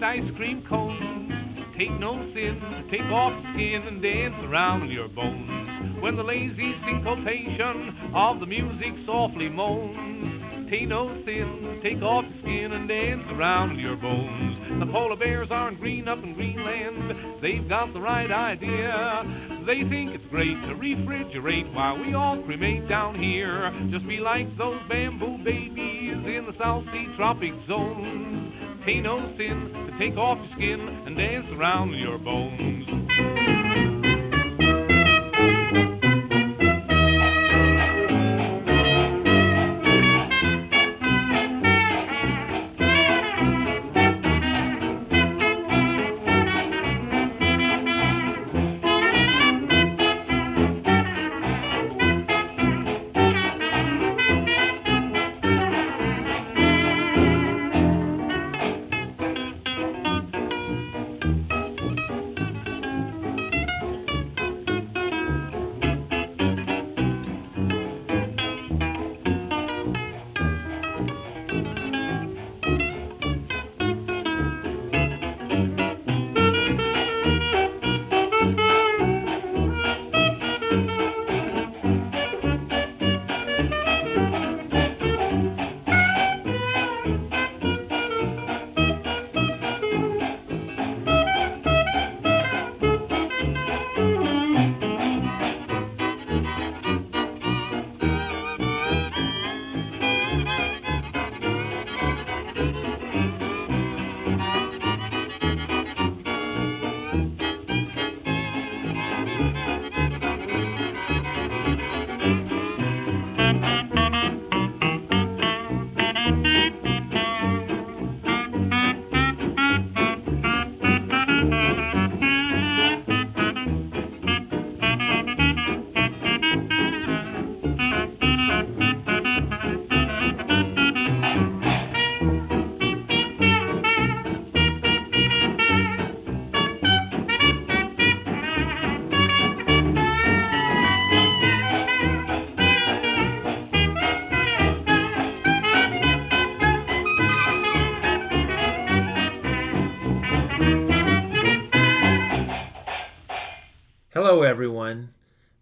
Ice 0.06 0.30
cream 0.36 0.62
cones, 0.68 1.32
take 1.76 1.90
no 1.98 2.14
sin, 2.32 2.86
take 2.92 3.10
off 3.10 3.32
skin 3.52 3.82
and 3.88 4.00
dance 4.00 4.36
around 4.44 4.88
your 4.88 5.08
bones. 5.08 6.00
When 6.00 6.14
the 6.14 6.22
lazy 6.22 6.76
syncopation 6.84 8.12
of 8.14 8.38
the 8.38 8.46
music 8.46 8.92
softly 9.04 9.48
moans, 9.48 10.70
take 10.70 10.86
no 10.86 11.08
sin, 11.24 11.80
take 11.82 12.02
off 12.02 12.24
skin 12.40 12.70
and 12.70 12.86
dance 12.88 13.24
around 13.32 13.80
your 13.80 13.96
bones. 13.96 14.78
The 14.78 14.86
polar 14.86 15.16
bears 15.16 15.48
aren't 15.50 15.80
green 15.80 16.06
up 16.06 16.22
in 16.22 16.34
Greenland, 16.34 17.42
they've 17.42 17.68
got 17.68 17.92
the 17.92 18.00
right 18.00 18.30
idea. 18.30 19.24
They 19.66 19.82
think 19.88 20.14
it's 20.14 20.26
great 20.26 20.54
to 20.68 20.74
refrigerate 20.76 21.74
while 21.74 21.98
we 21.98 22.14
all 22.14 22.40
cremate 22.44 22.88
down 22.88 23.20
here. 23.20 23.74
Just 23.90 24.06
be 24.06 24.18
like 24.18 24.56
those 24.56 24.80
bamboo 24.88 25.38
babies 25.38 26.14
in 26.14 26.46
the 26.46 26.54
South 26.56 26.84
Sea 26.92 27.08
tropic 27.16 27.54
zones. 27.66 28.45
Tain't 28.86 29.02
no 29.02 29.18
sin 29.36 29.72
to 29.72 29.98
take 29.98 30.16
off 30.16 30.38
your 30.38 30.48
skin 30.54 30.80
and 31.06 31.16
dance 31.16 31.46
around 31.50 31.92
your 31.94 32.18
bones. 32.18 33.45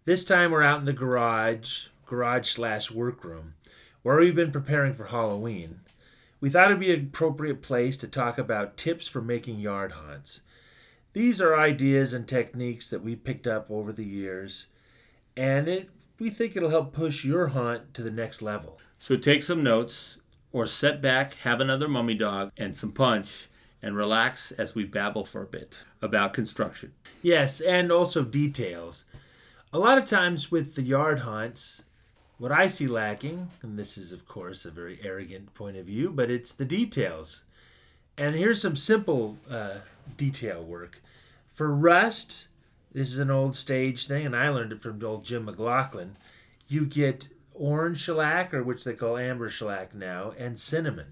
This 0.05 0.23
time 0.23 0.51
we're 0.51 0.61
out 0.61 0.81
in 0.81 0.85
the 0.85 0.93
garage, 0.93 1.87
garage 2.05 2.51
slash 2.51 2.91
workroom, 2.91 3.55
where 4.03 4.19
we've 4.19 4.35
been 4.35 4.51
preparing 4.51 4.93
for 4.93 5.05
Halloween. 5.05 5.79
We 6.39 6.51
thought 6.51 6.69
it'd 6.69 6.79
be 6.79 6.93
an 6.93 7.07
appropriate 7.07 7.63
place 7.63 7.97
to 7.97 8.07
talk 8.07 8.37
about 8.37 8.77
tips 8.77 9.07
for 9.07 9.19
making 9.19 9.57
yard 9.57 9.93
haunts. 9.93 10.41
These 11.13 11.41
are 11.41 11.57
ideas 11.57 12.13
and 12.13 12.27
techniques 12.27 12.87
that 12.91 13.01
we've 13.01 13.23
picked 13.23 13.47
up 13.47 13.65
over 13.71 13.91
the 13.91 14.05
years, 14.05 14.67
and 15.35 15.67
it 15.67 15.89
we 16.19 16.29
think 16.29 16.55
it'll 16.55 16.69
help 16.69 16.93
push 16.93 17.25
your 17.25 17.47
haunt 17.47 17.95
to 17.95 18.03
the 18.03 18.11
next 18.11 18.43
level. 18.43 18.77
So 18.99 19.17
take 19.17 19.41
some 19.41 19.63
notes, 19.63 20.19
or 20.53 20.67
sit 20.67 21.01
back, 21.01 21.33
have 21.37 21.59
another 21.59 21.87
mummy 21.87 22.13
dog, 22.13 22.51
and 22.57 22.77
some 22.77 22.91
punch, 22.91 23.47
and 23.81 23.97
relax 23.97 24.51
as 24.51 24.75
we 24.75 24.83
babble 24.83 25.25
for 25.25 25.41
a 25.41 25.47
bit 25.47 25.79
about 25.99 26.35
construction. 26.35 26.93
Yes, 27.23 27.59
and 27.59 27.91
also 27.91 28.23
details. 28.23 29.05
A 29.75 29.85
lot 29.85 29.97
of 29.97 30.05
times 30.05 30.49
with 30.49 30.75
the 30.75 30.83
yard 30.83 31.19
haunts, 31.19 31.83
what 32.37 32.49
I 32.49 32.67
see 32.67 32.87
lacking, 32.87 33.49
and 33.61 33.77
this 33.77 33.97
is, 33.97 34.13
of 34.13 34.25
course, 34.25 34.63
a 34.63 34.71
very 34.71 35.01
arrogant 35.03 35.53
point 35.53 35.75
of 35.75 35.87
view, 35.87 36.11
but 36.11 36.31
it's 36.31 36.53
the 36.53 36.63
details. 36.63 37.43
And 38.17 38.35
here's 38.37 38.61
some 38.61 38.77
simple 38.77 39.37
uh, 39.51 39.79
detail 40.15 40.63
work. 40.63 41.01
For 41.51 41.75
rust, 41.75 42.47
this 42.93 43.11
is 43.11 43.19
an 43.19 43.29
old 43.29 43.57
stage 43.57 44.07
thing, 44.07 44.25
and 44.25 44.33
I 44.33 44.47
learned 44.47 44.71
it 44.71 44.79
from 44.79 45.03
old 45.03 45.25
Jim 45.25 45.43
McLaughlin. 45.43 46.15
You 46.69 46.85
get 46.85 47.27
orange 47.53 47.99
shellac, 47.99 48.53
or 48.53 48.63
which 48.63 48.85
they 48.85 48.93
call 48.93 49.17
amber 49.17 49.49
shellac 49.49 49.93
now, 49.93 50.33
and 50.37 50.57
cinnamon. 50.57 51.11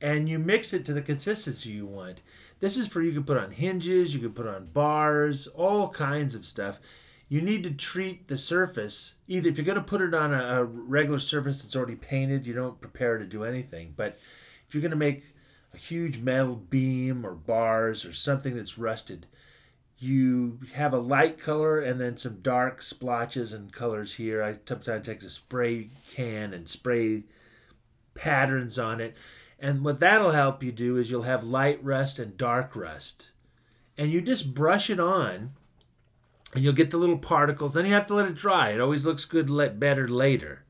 and 0.00 0.28
you 0.28 0.38
mix 0.38 0.72
it 0.72 0.84
to 0.86 0.92
the 0.92 1.02
consistency 1.02 1.70
you 1.70 1.84
want. 1.86 2.20
This 2.60 2.76
is 2.76 2.88
for 2.88 3.02
you 3.02 3.12
can 3.12 3.24
put 3.24 3.36
on 3.36 3.52
hinges, 3.52 4.14
you 4.14 4.20
can 4.20 4.32
put 4.32 4.46
on 4.46 4.66
bars, 4.66 5.46
all 5.48 5.90
kinds 5.90 6.34
of 6.34 6.46
stuff. 6.46 6.80
You 7.32 7.40
need 7.40 7.62
to 7.62 7.70
treat 7.70 8.28
the 8.28 8.36
surface. 8.36 9.14
Either 9.26 9.48
if 9.48 9.56
you're 9.56 9.64
going 9.64 9.76
to 9.76 9.82
put 9.82 10.02
it 10.02 10.12
on 10.12 10.34
a, 10.34 10.60
a 10.60 10.64
regular 10.66 11.18
surface 11.18 11.62
that's 11.62 11.74
already 11.74 11.94
painted, 11.94 12.46
you 12.46 12.52
don't 12.52 12.78
prepare 12.78 13.16
to 13.16 13.24
do 13.24 13.44
anything. 13.44 13.94
But 13.96 14.18
if 14.68 14.74
you're 14.74 14.82
going 14.82 14.90
to 14.90 14.98
make 14.98 15.24
a 15.72 15.78
huge 15.78 16.18
metal 16.18 16.56
beam 16.56 17.24
or 17.24 17.32
bars 17.32 18.04
or 18.04 18.12
something 18.12 18.54
that's 18.54 18.76
rusted, 18.76 19.24
you 19.96 20.60
have 20.74 20.92
a 20.92 20.98
light 20.98 21.38
color 21.38 21.80
and 21.80 21.98
then 21.98 22.18
some 22.18 22.42
dark 22.42 22.82
splotches 22.82 23.54
and 23.54 23.72
colors 23.72 24.12
here. 24.12 24.42
I 24.42 24.58
sometimes 24.68 25.06
take 25.06 25.22
a 25.22 25.30
spray 25.30 25.88
can 26.10 26.52
and 26.52 26.68
spray 26.68 27.22
patterns 28.14 28.78
on 28.78 29.00
it. 29.00 29.16
And 29.58 29.82
what 29.82 30.00
that'll 30.00 30.32
help 30.32 30.62
you 30.62 30.70
do 30.70 30.98
is 30.98 31.10
you'll 31.10 31.22
have 31.22 31.44
light 31.44 31.82
rust 31.82 32.18
and 32.18 32.36
dark 32.36 32.76
rust. 32.76 33.30
And 33.96 34.12
you 34.12 34.20
just 34.20 34.52
brush 34.52 34.90
it 34.90 35.00
on 35.00 35.52
and 36.52 36.62
you'll 36.62 36.72
get 36.72 36.90
the 36.90 36.98
little 36.98 37.18
particles. 37.18 37.74
Then 37.74 37.86
you 37.86 37.94
have 37.94 38.06
to 38.06 38.14
let 38.14 38.26
it 38.26 38.34
dry. 38.34 38.70
It 38.70 38.80
always 38.80 39.04
looks 39.04 39.24
good 39.24 39.48
let 39.48 39.80
better 39.80 40.06
later. 40.06 40.64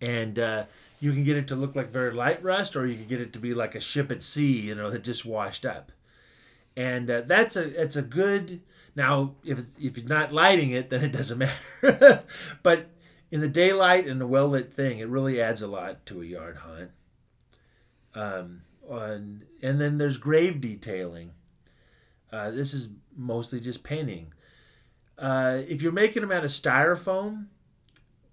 And 0.00 0.38
uh, 0.38 0.64
you 1.00 1.12
can 1.12 1.24
get 1.24 1.36
it 1.36 1.48
to 1.48 1.56
look 1.56 1.76
like 1.76 1.90
very 1.90 2.12
light 2.12 2.42
rust 2.42 2.76
or 2.76 2.86
you 2.86 2.96
can 2.96 3.06
get 3.06 3.20
it 3.20 3.32
to 3.34 3.38
be 3.38 3.52
like 3.52 3.74
a 3.74 3.80
ship 3.80 4.10
at 4.10 4.22
sea, 4.22 4.60
you 4.60 4.74
know, 4.74 4.90
that 4.90 5.04
just 5.04 5.26
washed 5.26 5.66
up. 5.66 5.92
And 6.76 7.10
uh, 7.10 7.22
that's 7.22 7.56
a 7.56 7.82
it's 7.82 7.96
a 7.96 8.02
good 8.02 8.60
now 8.96 9.34
if 9.44 9.58
if 9.78 9.98
you're 9.98 10.08
not 10.08 10.32
lighting 10.32 10.70
it 10.70 10.88
then 10.88 11.04
it 11.04 11.12
doesn't 11.12 11.38
matter. 11.82 12.22
but 12.62 12.88
in 13.30 13.40
the 13.40 13.48
daylight 13.48 14.06
and 14.06 14.20
a 14.22 14.26
well 14.26 14.48
lit 14.48 14.72
thing, 14.72 14.98
it 14.98 15.08
really 15.08 15.40
adds 15.40 15.62
a 15.62 15.66
lot 15.66 16.04
to 16.06 16.22
a 16.22 16.24
yard 16.24 16.58
haunt. 16.58 16.90
Um, 18.14 18.62
on, 18.88 19.44
and 19.62 19.80
then 19.80 19.98
there's 19.98 20.16
grave 20.16 20.60
detailing. 20.60 21.32
Uh, 22.32 22.50
this 22.50 22.74
is 22.74 22.88
mostly 23.16 23.60
just 23.60 23.84
painting. 23.84 24.32
Uh, 25.20 25.62
if 25.68 25.82
you're 25.82 25.92
making 25.92 26.22
them 26.22 26.32
out 26.32 26.44
of 26.44 26.50
styrofoam, 26.50 27.44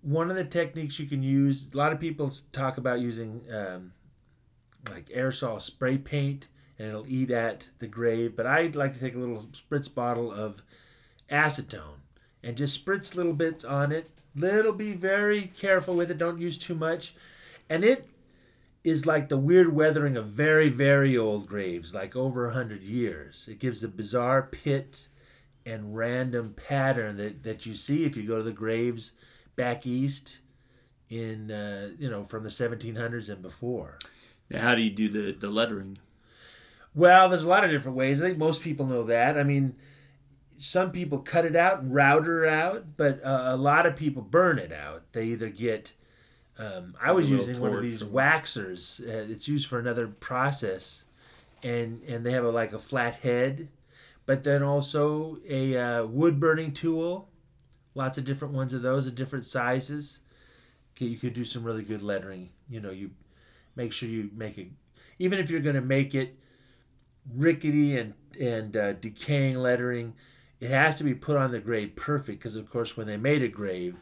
one 0.02 0.30
of 0.30 0.38
the 0.38 0.46
techniques 0.46 0.98
you 1.00 1.06
can 1.06 1.22
use, 1.22 1.68
a 1.74 1.78
lot 1.78 1.92
of 1.92 2.00
people 2.00 2.32
talk 2.54 2.78
about 2.78 3.02
using 3.02 3.42
um, 3.54 3.92
like 4.90 5.10
aerosol 5.10 5.62
spray 5.62 5.98
paint 5.98 6.48
and 6.80 6.88
it'll 6.88 7.08
eat 7.08 7.30
at 7.30 7.68
the 7.80 7.88
grave, 7.88 8.38
but 8.38 8.46
I'd 8.46 8.78
like 8.78 8.94
to 8.94 9.00
take 9.00 9.16
a 9.16 9.20
little 9.20 9.48
spritz 9.52 9.94
bottle 9.94 10.32
of 10.32 10.62
acetone 11.30 12.00
and 12.42 12.56
just 12.56 12.86
spritz 12.86 13.16
little 13.16 13.34
bits 13.34 13.66
on 13.66 13.92
it. 13.92 14.10
Little 14.34 14.72
be 14.72 14.94
very 14.94 15.52
careful 15.60 15.96
with 15.96 16.10
it, 16.10 16.18
don't 16.18 16.40
use 16.40 16.58
too 16.58 16.76
much. 16.76 17.16
And 17.70 17.84
it 17.84 18.08
is 18.86 19.06
like 19.06 19.28
the 19.28 19.38
weird 19.38 19.74
weathering 19.74 20.16
of 20.16 20.28
very, 20.28 20.70
very 20.70 21.18
old 21.18 21.48
graves, 21.48 21.94
like 21.94 22.16
over 22.16 22.46
a 22.46 22.54
hundred 22.54 22.84
years. 22.84 23.50
It 23.52 23.60
gives 23.60 23.82
the 23.82 23.90
bizarre 23.90 24.44
pit 24.44 25.10
and 25.68 25.96
random 25.96 26.54
pattern 26.54 27.18
that, 27.18 27.44
that 27.44 27.66
you 27.66 27.76
see 27.76 28.06
if 28.06 28.16
you 28.16 28.24
go 28.24 28.38
to 28.38 28.44
the 28.44 28.52
graves 28.52 29.12
back 29.56 29.86
east 29.86 30.40
in 31.10 31.52
uh, 31.52 31.90
you 32.00 32.10
know 32.10 32.24
from 32.24 32.44
the 32.44 32.50
1700s 32.50 33.30
and 33.30 33.42
before. 33.42 34.00
Now, 34.50 34.62
how 34.62 34.76
do 34.76 34.82
you 34.82 34.90
do 34.90 35.10
the, 35.10 35.38
the 35.38 35.50
lettering? 35.50 35.98
Well, 36.96 37.30
there's 37.30 37.44
a 37.44 37.50
lot 37.50 37.66
of 37.66 37.70
different 37.70 37.98
ways. 37.98 38.22
I 38.22 38.26
think 38.26 38.38
most 38.38 38.62
people 38.62 38.86
know 38.86 39.04
that. 39.04 39.38
I 39.38 39.44
mean, 39.44 39.76
some 40.58 40.92
people 40.92 41.20
cut 41.20 41.46
it 41.46 41.56
out 41.56 41.82
and 41.82 41.94
router 41.94 42.46
it 42.46 42.50
out, 42.50 42.98
but 42.98 43.24
uh, 43.24 43.48
a 43.50 43.58
lot 43.58 43.86
of 43.86 43.96
people 43.96 44.22
burn 44.22 44.58
it 44.58 44.72
out. 44.72 45.04
They 45.12 45.26
either 45.26 45.50
get 45.50 45.92
um, 46.58 46.96
I 47.02 47.12
was 47.12 47.30
using 47.30 47.60
one 47.60 47.74
of 47.74 47.82
these 47.82 48.04
waxers. 48.04 49.02
Uh, 49.02 49.32
it's 49.32 49.48
used 49.48 49.68
for 49.68 49.80
another 49.80 50.08
process, 50.08 51.04
and 51.62 52.02
and 52.08 52.26
they 52.26 52.32
have 52.32 52.46
a, 52.46 52.50
like 52.50 52.74
a 52.74 52.80
flat 52.80 53.16
head, 53.16 53.68
but 54.28 54.44
then 54.44 54.62
also 54.62 55.40
a 55.50 55.76
uh, 55.76 56.06
wood 56.06 56.40
burning 56.40 56.72
tool. 56.72 57.30
Lots 57.96 58.20
of 58.20 58.26
different 58.26 58.54
ones 58.54 58.74
of 58.74 58.84
those, 58.84 59.08
of 59.08 59.16
different 59.16 59.46
sizes. 59.46 60.20
Okay, 60.96 61.06
you 61.06 61.18
could 61.18 61.34
do 61.34 61.44
some 61.46 61.64
really 61.64 61.82
good 61.82 62.04
lettering. 62.04 62.50
You 62.70 62.80
know, 62.80 62.92
you 62.92 63.10
make 63.76 63.92
sure 63.92 64.08
you 64.08 64.30
make 64.36 64.60
it, 64.60 64.68
even 65.18 65.40
if 65.40 65.50
you're 65.50 65.62
going 65.62 65.76
to 65.76 65.82
make 65.82 66.14
it 66.14 66.38
rickety 67.34 67.98
and 67.98 68.14
and 68.40 68.78
uh, 68.78 68.94
decaying 68.94 69.58
lettering, 69.58 70.14
it 70.60 70.70
has 70.70 71.00
to 71.00 71.04
be 71.04 71.16
put 71.16 71.38
on 71.38 71.52
the 71.52 71.60
grave 71.60 71.96
perfect. 71.96 72.38
Because 72.38 72.56
of 72.56 72.70
course, 72.70 72.96
when 72.96 73.08
they 73.08 73.18
made 73.18 73.42
a 73.42 73.48
grave 73.48 73.96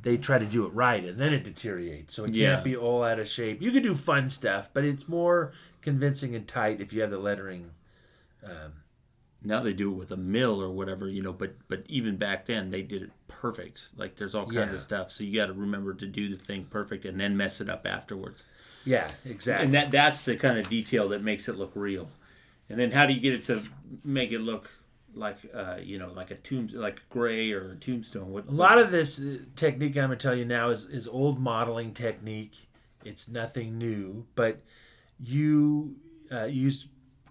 they 0.00 0.16
try 0.16 0.38
to 0.38 0.44
do 0.44 0.66
it 0.66 0.70
right 0.70 1.04
and 1.04 1.18
then 1.18 1.32
it 1.32 1.44
deteriorates. 1.44 2.14
So 2.14 2.24
it 2.24 2.32
Yeah. 2.34 2.54
can't 2.54 2.64
be 2.64 2.76
all 2.76 3.04
out 3.04 3.20
of 3.20 3.28
shape. 3.28 3.62
You 3.62 3.70
could 3.70 3.82
do 3.82 3.94
fun 3.94 4.28
stuff, 4.28 4.70
but 4.72 4.84
it's 4.84 5.08
more 5.08 5.52
convincing 5.82 6.34
and 6.34 6.48
tight 6.48 6.80
if 6.80 6.92
you 6.92 7.00
have 7.02 7.10
the 7.10 7.18
lettering. 7.18 7.70
Um, 8.42 8.72
Now 9.44 9.60
they 9.60 9.72
do 9.74 9.90
it 9.90 9.94
with 9.96 10.10
a 10.10 10.16
mill 10.16 10.62
or 10.62 10.70
whatever, 10.70 11.06
you 11.08 11.22
know. 11.22 11.32
But 11.32 11.54
but 11.68 11.84
even 11.88 12.16
back 12.16 12.46
then 12.46 12.70
they 12.70 12.82
did 12.82 13.02
it 13.02 13.10
perfect. 13.28 13.88
Like 13.96 14.16
there's 14.16 14.34
all 14.34 14.44
kinds 14.46 14.54
Yeah. 14.70 14.74
of 14.76 14.80
stuff. 14.82 15.12
So 15.12 15.22
you 15.24 15.38
got 15.38 15.46
to 15.46 15.52
remember 15.52 15.94
to 15.94 16.06
do 16.06 16.28
the 16.34 16.42
thing 16.42 16.64
perfect 16.70 17.04
and 17.04 17.20
then 17.20 17.36
mess 17.36 17.60
it 17.60 17.68
up 17.68 17.86
afterwards. 17.86 18.42
yeah, 18.86 19.08
exactly. 19.24 19.64
And 19.64 19.74
that 19.74 19.90
that's 19.90 20.22
the 20.22 20.36
kind 20.36 20.58
of 20.58 20.68
detail 20.68 21.08
that 21.10 21.22
makes 21.22 21.48
it 21.48 21.56
look 21.56 21.72
real. 21.74 22.08
And 22.70 22.78
then 22.78 22.90
how 22.90 23.04
do 23.06 23.12
you 23.12 23.20
get 23.20 23.34
it 23.34 23.44
to 23.44 23.62
make 24.04 24.32
it 24.32 24.40
look 24.40 24.70
like 25.14 25.36
uh, 25.54 25.76
you 25.82 25.98
know 25.98 26.10
like 26.12 26.30
a 26.30 26.36
tomb 26.36 26.68
like 26.72 27.02
gray 27.10 27.52
or 27.52 27.72
a 27.72 27.76
tombstone? 27.76 28.32
What 28.32 28.48
a 28.48 28.50
lot 28.50 28.78
of 28.78 28.90
this 28.90 29.20
uh, 29.20 29.38
technique 29.56 29.96
I'm 29.98 30.08
going 30.08 30.18
to 30.18 30.22
tell 30.22 30.34
you 30.34 30.44
now 30.46 30.70
is, 30.70 30.84
is 30.86 31.06
old 31.06 31.38
modeling 31.38 31.92
technique. 31.92 32.54
It's 33.04 33.28
nothing 33.28 33.76
new, 33.76 34.24
but 34.34 34.62
you 35.20 35.96
uh, 36.32 36.44
use 36.44 36.86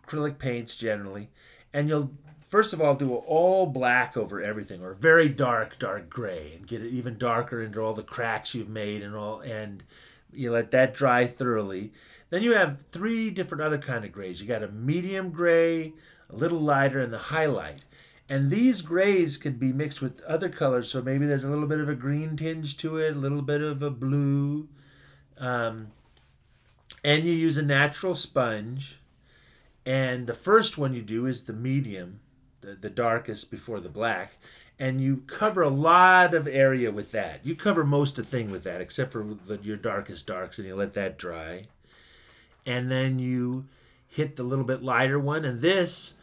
acrylic 0.05 0.37
paints 0.37 0.75
generally, 0.75 1.29
and 1.73 1.89
you'll 1.89 2.11
first 2.49 2.71
of 2.71 2.79
all 2.79 2.93
do 2.93 3.15
all 3.15 3.65
black 3.65 4.15
over 4.15 4.41
everything 4.41 4.83
or 4.83 4.93
very 4.93 5.27
dark, 5.27 5.79
dark 5.79 6.09
gray, 6.09 6.53
and 6.55 6.67
get 6.67 6.83
it 6.83 6.91
even 6.91 7.17
darker 7.17 7.61
into 7.61 7.79
all 7.79 7.93
the 7.93 8.03
cracks 8.03 8.53
you've 8.53 8.69
made 8.69 9.01
and 9.01 9.15
all, 9.15 9.39
and 9.39 9.83
you 10.31 10.51
let 10.51 10.71
that 10.71 10.93
dry 10.93 11.25
thoroughly. 11.25 11.91
Then 12.29 12.43
you 12.43 12.53
have 12.53 12.83
three 12.91 13.29
different 13.29 13.63
other 13.63 13.77
kind 13.77 14.05
of 14.05 14.11
grays. 14.11 14.41
You 14.41 14.47
got 14.47 14.63
a 14.63 14.67
medium 14.67 15.29
gray, 15.29 15.93
a 16.29 16.35
little 16.35 16.59
lighter, 16.59 16.99
and 16.99 17.13
the 17.13 17.17
highlight. 17.17 17.81
And 18.29 18.49
these 18.49 18.81
grays 18.81 19.37
can 19.37 19.53
be 19.53 19.73
mixed 19.73 20.01
with 20.01 20.21
other 20.21 20.49
colors, 20.49 20.89
so 20.89 21.01
maybe 21.01 21.25
there's 21.25 21.43
a 21.43 21.49
little 21.49 21.67
bit 21.67 21.79
of 21.79 21.89
a 21.89 21.95
green 21.95 22.35
tinge 22.35 22.77
to 22.77 22.97
it, 22.97 23.15
a 23.15 23.19
little 23.19 23.41
bit 23.41 23.61
of 23.61 23.81
a 23.81 23.91
blue. 23.91 24.67
Um, 25.37 25.87
and 27.03 27.23
you 27.23 27.33
use 27.33 27.57
a 27.57 27.61
natural 27.63 28.15
sponge. 28.15 28.99
And 29.85 30.27
the 30.27 30.33
first 30.33 30.77
one 30.77 30.93
you 30.93 31.01
do 31.01 31.25
is 31.25 31.43
the 31.43 31.53
medium, 31.53 32.19
the, 32.61 32.75
the 32.75 32.89
darkest 32.89 33.51
before 33.51 33.79
the 33.79 33.89
black. 33.89 34.37
And 34.79 35.01
you 35.01 35.23
cover 35.27 35.61
a 35.61 35.69
lot 35.69 36.33
of 36.33 36.47
area 36.47 36.91
with 36.91 37.11
that. 37.11 37.45
You 37.45 37.55
cover 37.55 37.83
most 37.83 38.17
of 38.17 38.25
the 38.25 38.31
thing 38.31 38.49
with 38.49 38.63
that, 38.63 38.81
except 38.81 39.11
for 39.11 39.23
the, 39.45 39.59
your 39.61 39.77
darkest 39.77 40.25
darks, 40.25 40.57
and 40.57 40.67
you 40.67 40.75
let 40.75 40.93
that 40.93 41.17
dry. 41.17 41.63
And 42.65 42.89
then 42.89 43.19
you 43.19 43.65
hit 44.07 44.35
the 44.35 44.43
little 44.43 44.65
bit 44.65 44.81
lighter 44.81 45.19
one. 45.19 45.45
And 45.45 45.61
this, 45.61 46.15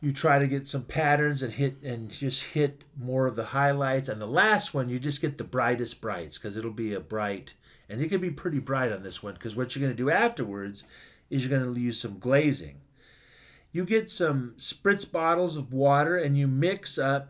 you 0.00 0.12
try 0.12 0.38
to 0.38 0.46
get 0.46 0.68
some 0.68 0.84
patterns 0.84 1.42
and 1.42 1.54
hit 1.54 1.82
and 1.82 2.10
just 2.10 2.42
hit 2.42 2.84
more 2.96 3.26
of 3.26 3.34
the 3.34 3.46
highlights. 3.46 4.08
And 4.08 4.20
the 4.20 4.26
last 4.26 4.74
one, 4.74 4.88
you 4.88 4.98
just 4.98 5.22
get 5.22 5.38
the 5.38 5.44
brightest 5.44 6.00
brights 6.00 6.36
because 6.36 6.56
it'll 6.56 6.70
be 6.70 6.94
a 6.94 7.00
bright, 7.00 7.54
and 7.88 8.00
it 8.00 8.08
can 8.08 8.20
be 8.20 8.30
pretty 8.30 8.58
bright 8.58 8.92
on 8.92 9.02
this 9.02 9.22
one 9.22 9.34
because 9.34 9.56
what 9.56 9.74
you're 9.74 9.82
going 9.82 9.96
to 9.96 10.02
do 10.02 10.10
afterwards 10.10 10.84
is 11.30 11.42
you're 11.44 11.58
going 11.58 11.74
to 11.74 11.80
use 11.80 12.00
some 12.00 12.18
glazing. 12.18 12.76
You 13.76 13.84
get 13.84 14.08
some 14.08 14.54
spritz 14.56 15.04
bottles 15.12 15.58
of 15.58 15.70
water 15.70 16.16
and 16.16 16.34
you 16.34 16.48
mix 16.48 16.96
up 16.96 17.28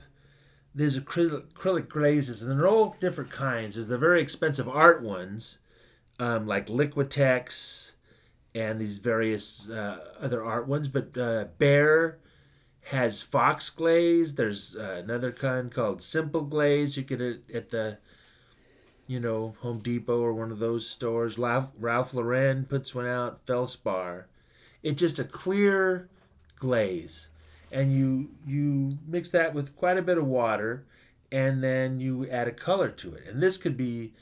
these 0.73 0.97
acrylic, 0.97 1.53
acrylic 1.53 1.89
glazes, 1.89 2.41
and 2.41 2.61
they're 2.61 2.69
all 2.69 2.97
different 3.01 3.33
kinds. 3.33 3.75
There's 3.75 3.89
the 3.89 3.99
very 3.99 4.21
expensive 4.21 4.69
art 4.69 5.03
ones, 5.03 5.59
um, 6.21 6.47
like 6.47 6.69
Liquitex, 6.69 7.91
and 8.55 8.81
these 8.81 9.01
various 9.01 9.69
uh, 9.69 9.99
other 10.21 10.45
art 10.45 10.69
ones. 10.69 10.87
But 10.87 11.19
uh, 11.19 11.47
Behr 11.59 12.19
has 12.91 13.23
Faux 13.23 13.69
Glaze. 13.71 14.37
There's 14.37 14.77
uh, 14.77 15.03
another 15.03 15.33
kind 15.33 15.73
called 15.73 16.01
Simple 16.01 16.43
Glaze. 16.43 16.97
You 16.97 17.03
get 17.03 17.21
it 17.21 17.43
at 17.53 17.71
the, 17.71 17.99
you 19.09 19.19
know, 19.19 19.57
Home 19.63 19.81
Depot 19.81 20.21
or 20.21 20.33
one 20.33 20.53
of 20.53 20.61
those 20.61 20.89
stores. 20.89 21.39
Ralph, 21.39 21.73
Ralph 21.77 22.15
Lauren 22.15 22.67
puts 22.67 22.95
one 22.95 23.09
out. 23.09 23.45
Valspar. 23.47 24.27
It's 24.85 25.01
just 25.01 25.19
a 25.19 25.25
clear 25.25 26.09
glaze, 26.59 27.29
and 27.73 27.93
you 27.93 28.31
you 28.47 28.99
mix 29.07 29.31
that 29.31 29.55
with 29.55 29.77
quite 29.77 29.99
a 29.99 30.03
bit 30.03 30.19
of 30.19 30.27
water, 30.27 30.85
and 31.33 31.63
then 31.63 32.01
you 32.01 32.29
add 32.31 32.49
a 32.49 32.53
color 32.53 32.89
to 32.89 33.15
it. 33.15 33.25
And 33.29 33.43
this 33.43 33.57
could 33.57 33.77
be 33.77 34.13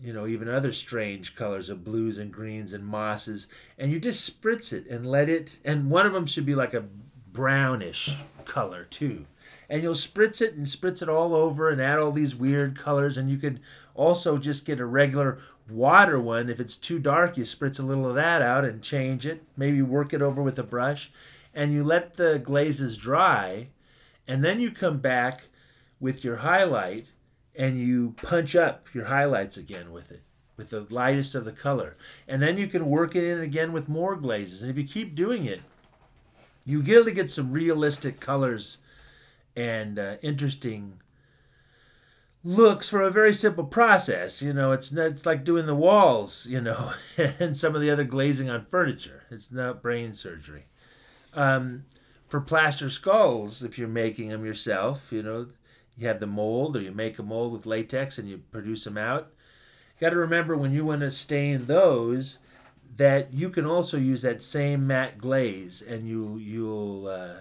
you 0.00 0.12
know, 0.12 0.26
even 0.26 0.48
other 0.48 0.72
strange 0.72 1.34
colors 1.34 1.68
of 1.68 1.84
blues 1.84 2.18
and 2.18 2.32
greens 2.32 2.72
and 2.72 2.86
mosses, 2.86 3.48
and 3.78 3.90
you 3.90 3.98
just 3.98 4.40
spritz 4.42 4.72
it 4.72 4.86
and 4.86 5.06
let 5.06 5.28
it. 5.28 5.58
And 5.64 5.90
one 5.90 6.06
of 6.06 6.12
them 6.12 6.26
should 6.26 6.46
be 6.46 6.54
like 6.54 6.74
a 6.74 6.84
brownish 7.32 8.16
color 8.44 8.84
too, 8.84 9.26
and 9.68 9.82
you'll 9.82 9.94
spritz 9.94 10.40
it 10.40 10.54
and 10.54 10.66
spritz 10.66 11.02
it 11.02 11.08
all 11.08 11.34
over 11.34 11.70
and 11.70 11.80
add 11.80 11.98
all 11.98 12.12
these 12.12 12.36
weird 12.36 12.78
colors. 12.78 13.16
And 13.16 13.28
you 13.28 13.38
could 13.38 13.60
also 13.94 14.38
just 14.38 14.64
get 14.64 14.78
a 14.78 14.86
regular 14.86 15.40
water 15.68 16.18
one, 16.20 16.48
if 16.48 16.60
it's 16.60 16.76
too 16.76 16.98
dark, 16.98 17.36
you 17.36 17.44
spritz 17.44 17.78
a 17.78 17.82
little 17.82 18.08
of 18.08 18.14
that 18.14 18.40
out 18.40 18.64
and 18.64 18.82
change 18.82 19.26
it. 19.26 19.42
Maybe 19.56 19.82
work 19.82 20.14
it 20.14 20.22
over 20.22 20.42
with 20.42 20.58
a 20.58 20.62
brush, 20.62 21.10
and 21.58 21.72
you 21.72 21.82
let 21.82 22.14
the 22.14 22.38
glazes 22.38 22.96
dry, 22.96 23.66
and 24.28 24.44
then 24.44 24.60
you 24.60 24.70
come 24.70 24.98
back 24.98 25.42
with 25.98 26.22
your 26.22 26.36
highlight 26.36 27.08
and 27.56 27.80
you 27.80 28.14
punch 28.22 28.54
up 28.54 28.86
your 28.94 29.06
highlights 29.06 29.56
again 29.56 29.90
with 29.90 30.12
it 30.12 30.22
with 30.56 30.70
the 30.70 30.86
lightest 30.88 31.34
of 31.34 31.44
the 31.44 31.50
color. 31.50 31.96
And 32.28 32.40
then 32.40 32.58
you 32.58 32.68
can 32.68 32.86
work 32.86 33.16
it 33.16 33.24
in 33.24 33.40
again 33.40 33.72
with 33.72 33.88
more 33.88 34.14
glazes. 34.14 34.62
And 34.62 34.70
if 34.70 34.78
you 34.78 34.84
keep 34.84 35.16
doing 35.16 35.46
it 35.46 35.60
you 36.64 36.80
get 36.80 37.04
to 37.06 37.10
get 37.10 37.28
some 37.28 37.50
realistic 37.50 38.20
colors 38.20 38.78
and 39.56 39.98
uh, 39.98 40.16
interesting 40.22 41.00
looks 42.44 42.88
for 42.88 43.02
a 43.02 43.10
very 43.10 43.34
simple 43.34 43.64
process. 43.64 44.40
You 44.40 44.52
know 44.52 44.70
it's 44.70 44.92
it's 44.92 45.26
like 45.26 45.42
doing 45.42 45.66
the 45.66 45.74
walls 45.74 46.46
you 46.46 46.60
know 46.60 46.92
and 47.40 47.56
some 47.56 47.74
of 47.74 47.80
the 47.80 47.90
other 47.90 48.04
glazing 48.04 48.48
on 48.48 48.64
furniture. 48.66 49.24
It's 49.28 49.50
not 49.50 49.82
brain 49.82 50.14
surgery 50.14 50.66
um, 51.34 51.84
for 52.28 52.40
plaster 52.40 52.90
skulls 52.90 53.62
if 53.62 53.78
you're 53.78 53.88
making 53.88 54.28
them 54.28 54.44
yourself 54.44 55.12
you 55.12 55.22
know 55.22 55.46
you 55.98 56.06
have 56.06 56.20
the 56.20 56.26
mold 56.26 56.76
or 56.76 56.80
you 56.80 56.92
make 56.92 57.18
a 57.18 57.22
mold 57.24 57.52
with 57.52 57.66
latex 57.66 58.18
and 58.18 58.28
you 58.28 58.38
produce 58.52 58.84
them 58.84 58.96
out. 58.96 59.32
You 59.96 60.06
got 60.06 60.10
to 60.10 60.16
remember 60.16 60.56
when 60.56 60.72
you 60.72 60.84
want 60.84 61.00
to 61.00 61.10
stain 61.10 61.66
those 61.66 62.38
that 62.96 63.34
you 63.34 63.50
can 63.50 63.66
also 63.66 63.98
use 63.98 64.22
that 64.22 64.42
same 64.42 64.86
matte 64.86 65.18
glaze 65.18 65.82
and 65.82 66.08
you 66.08 66.38
you'll 66.38 67.08
uh, 67.08 67.40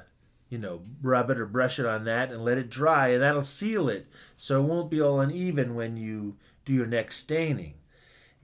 you 0.50 0.58
know 0.58 0.82
rub 1.04 1.30
it 1.30 1.40
or 1.40 1.46
brush 1.46 1.78
it 1.78 1.86
on 1.86 2.04
that 2.06 2.32
and 2.32 2.44
let 2.44 2.58
it 2.58 2.70
dry 2.70 3.10
and 3.10 3.22
that'll 3.22 3.44
seal 3.44 3.90
it 3.90 4.08
so 4.38 4.60
it 4.60 4.68
won't 4.68 4.90
be 4.90 5.02
all 5.02 5.22
uneven 5.22 5.76
when 5.76 5.96
you 5.96 6.36
do 6.66 6.74
your 6.74 6.88
next 6.88 7.18
staining. 7.18 7.76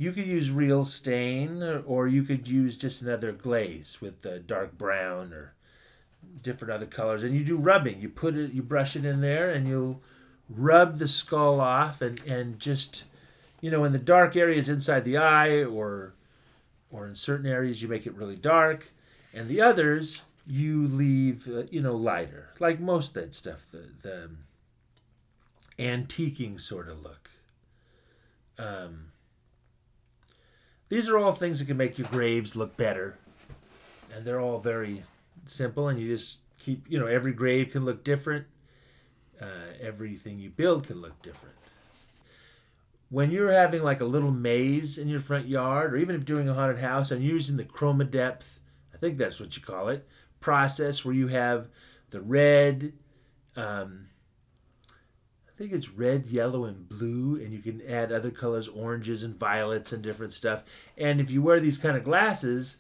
You 0.04 0.12
could 0.12 0.28
use 0.28 0.52
real 0.52 0.84
stain 0.84 1.64
or, 1.64 2.10
you 2.10 2.24
could 2.24 2.46
use 2.46 2.76
just 2.76 3.02
another 3.02 3.32
glaze 3.32 4.02
with 4.02 4.48
dark 4.48 4.78
brown 4.78 5.32
or 5.32 5.54
different 6.42 6.74
other 6.74 6.86
colors. 6.86 7.24
And 7.24 7.34
you 7.34 7.46
do 7.46 7.56
rubbing. 7.56 8.02
You 8.02 8.10
put 8.10 8.36
it 8.36 8.52
you 8.52 8.62
brush 8.62 8.98
it 8.98 9.06
in 9.06 9.22
there 9.22 9.52
and 9.52 9.66
you'll 9.66 10.02
rub 10.50 10.98
the 10.98 11.08
skull 11.08 11.62
off 11.62 12.02
and 12.02 12.20
and 12.28 12.60
just 12.60 13.06
you 13.62 13.72
know 13.72 13.86
in 13.86 13.94
the 13.94 13.98
dark 13.98 14.36
areas 14.36 14.68
inside 14.68 15.06
the 15.06 15.16
eye 15.16 15.64
or 15.64 16.12
or 16.92 17.08
in 17.08 17.16
certain 17.16 17.46
areas 17.46 17.82
you 17.82 17.88
make 17.88 18.06
it 18.06 18.14
really 18.14 18.36
dark. 18.36 18.92
And 19.34 19.48
the 19.48 19.62
others 19.62 20.22
you 20.46 20.86
leave 20.86 21.48
uh, 21.48 21.64
you 21.72 21.82
know 21.82 21.96
lighter 21.96 22.50
like 22.60 22.82
most 22.82 23.14
that 23.14 23.34
stuff 23.34 23.72
the 23.72 23.86
the 24.02 24.30
antiquing 25.80 26.60
sort 26.60 26.90
of 26.90 27.02
look. 27.02 27.30
Um, 28.60 29.13
these 30.94 31.10
are 31.10 31.18
all 31.18 31.32
things 31.32 31.58
that 31.58 31.66
can 31.66 31.76
make 31.76 31.98
your 31.98 32.08
graves 32.10 32.56
look 32.56 32.78
better. 32.78 33.18
And 34.14 34.24
they're 34.24 34.40
all 34.40 34.60
very 34.60 35.04
simple 35.48 35.90
and 35.90 36.00
you 36.00 36.16
just 36.16 36.40
keep 36.60 36.86
you 36.88 37.00
know 37.00 37.08
every 37.08 37.34
grave 37.34 37.72
can 37.72 37.84
look 37.84 38.04
different. 38.04 38.46
Uh, 39.42 39.74
everything 39.82 40.38
you 40.38 40.52
build 40.52 40.86
can 40.86 41.02
look 41.02 41.20
different. 41.24 41.56
When 43.10 43.32
you're 43.32 43.52
having 43.52 43.82
like 43.82 44.02
a 44.02 44.06
little 44.06 44.30
maze 44.30 45.00
in 45.00 45.08
your 45.08 45.20
front 45.20 45.48
yard 45.48 45.94
or 45.94 45.98
even 45.98 46.16
if 46.16 46.26
doing 46.26 46.48
a 46.48 46.54
haunted 46.54 46.78
house 46.78 47.10
and 47.10 47.24
using 47.24 47.58
the 47.58 47.64
chroma 47.64 48.10
depth 48.10 48.60
i 48.94 48.98
think 48.98 49.18
that's 49.18 49.40
what 49.40 49.56
you 49.56 49.62
call 49.62 49.90
it 49.90 50.08
process 50.40 51.06
where 51.06 51.14
you 51.14 51.28
have 51.28 51.68
the 52.10 52.22
red 52.22 52.94
um, 53.56 54.08
i 55.54 55.58
think 55.58 55.72
it's 55.72 55.90
red 55.90 56.28
yellow 56.28 56.66
and 56.66 56.90
blue 56.90 57.36
and 57.36 57.54
you 57.54 57.60
can 57.60 57.82
add 57.88 58.12
other 58.12 58.32
colors 58.32 58.68
oranges 58.68 59.24
and 59.24 59.40
violets 59.40 59.92
and 59.92 60.02
different 60.02 60.34
stuff 60.34 60.64
and 60.98 61.20
if 61.22 61.30
you 61.30 61.42
wear 61.42 61.60
these 61.60 61.78
kind 61.78 61.98
of 61.98 62.04
glasses 62.04 62.78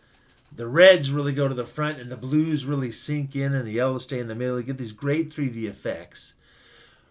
the 0.55 0.67
reds 0.67 1.11
really 1.11 1.33
go 1.33 1.47
to 1.47 1.53
the 1.53 1.65
front 1.65 1.99
and 1.99 2.11
the 2.11 2.17
blues 2.17 2.65
really 2.65 2.91
sink 2.91 3.35
in 3.35 3.53
and 3.53 3.65
the 3.65 3.71
yellows 3.71 4.03
stay 4.03 4.19
in 4.19 4.27
the 4.27 4.35
middle. 4.35 4.59
You 4.59 4.65
get 4.65 4.77
these 4.77 4.91
great 4.91 5.29
3D 5.29 5.65
effects. 5.65 6.33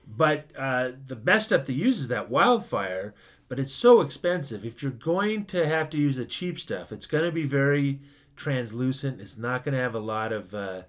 But 0.07 0.47
uh, 0.57 0.93
the 1.07 1.17
best 1.17 1.47
stuff 1.47 1.67
to 1.67 1.73
use 1.73 2.01
is 2.01 2.09
that 2.09 2.31
wildfire, 2.31 3.15
but 3.49 3.59
it's 3.59 3.73
so 3.73 4.01
expensive. 4.01 4.65
If 4.65 4.83
you're 4.83 4.93
going 4.93 5.45
to 5.47 5.67
have 5.67 5.91
to 5.91 5.97
use 5.97 6.17
the 6.17 6.25
cheap 6.25 6.59
stuff, 6.59 6.93
it's 6.93 7.07
going 7.07 7.25
to 7.25 7.33
be 7.33 7.45
very 7.45 8.01
translucent. 8.37 9.21
It's 9.21 9.39
not 9.39 9.65
going 9.65 9.75
to 9.75 9.81
have 9.81 9.95
a 9.95 10.01
lot 10.01 10.33
of 10.33 10.55
uh, 10.55 10.83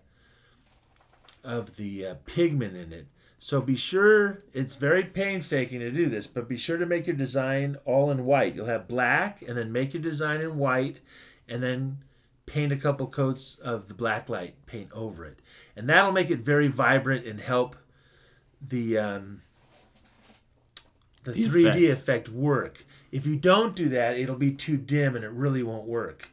of 1.43 1.75
the 1.75 2.05
uh, 2.05 2.15
pigment 2.25 2.75
in 2.75 2.93
it. 2.93 3.07
So 3.43 3.59
be 3.59 3.75
sure 3.75 4.41
it's 4.53 4.77
very 4.77 5.03
painstaking 5.03 5.81
to 5.81 5.91
do 5.91 6.05
this, 6.05 6.27
but 6.27 6.47
be 6.47 6.55
sure 6.55 6.77
to 6.77 6.85
make 6.85 7.07
your 7.07 7.15
design 7.17 7.75
all 7.83 8.09
in 8.09 8.23
white. 8.23 8.55
You'll 8.55 8.67
have 8.67 8.87
black 8.87 9.41
and 9.41 9.57
then 9.57 9.69
make 9.69 9.93
your 9.93 10.01
design 10.01 10.39
in 10.39 10.57
white 10.57 11.01
and 11.49 11.61
then 11.61 11.97
paint 12.45 12.71
a 12.71 12.77
couple 12.77 13.05
coats 13.07 13.55
of 13.55 13.89
the 13.89 13.95
black 13.95 14.29
light 14.29 14.55
paint 14.65 14.89
over 14.93 15.25
it, 15.25 15.39
and 15.75 15.89
that'll 15.89 16.13
make 16.13 16.31
it 16.31 16.39
very 16.39 16.69
vibrant 16.69 17.25
and 17.25 17.41
help 17.41 17.75
the 18.65 18.97
um, 18.97 19.41
the, 21.25 21.33
The 21.33 21.43
3D 21.43 21.67
effect. 21.67 21.99
effect 21.99 22.29
work. 22.29 22.85
If 23.11 23.25
you 23.25 23.35
don't 23.35 23.75
do 23.75 23.89
that, 23.89 24.17
it'll 24.17 24.37
be 24.37 24.53
too 24.53 24.77
dim 24.77 25.17
and 25.17 25.25
it 25.25 25.31
really 25.31 25.63
won't 25.63 25.85
work. 25.85 26.29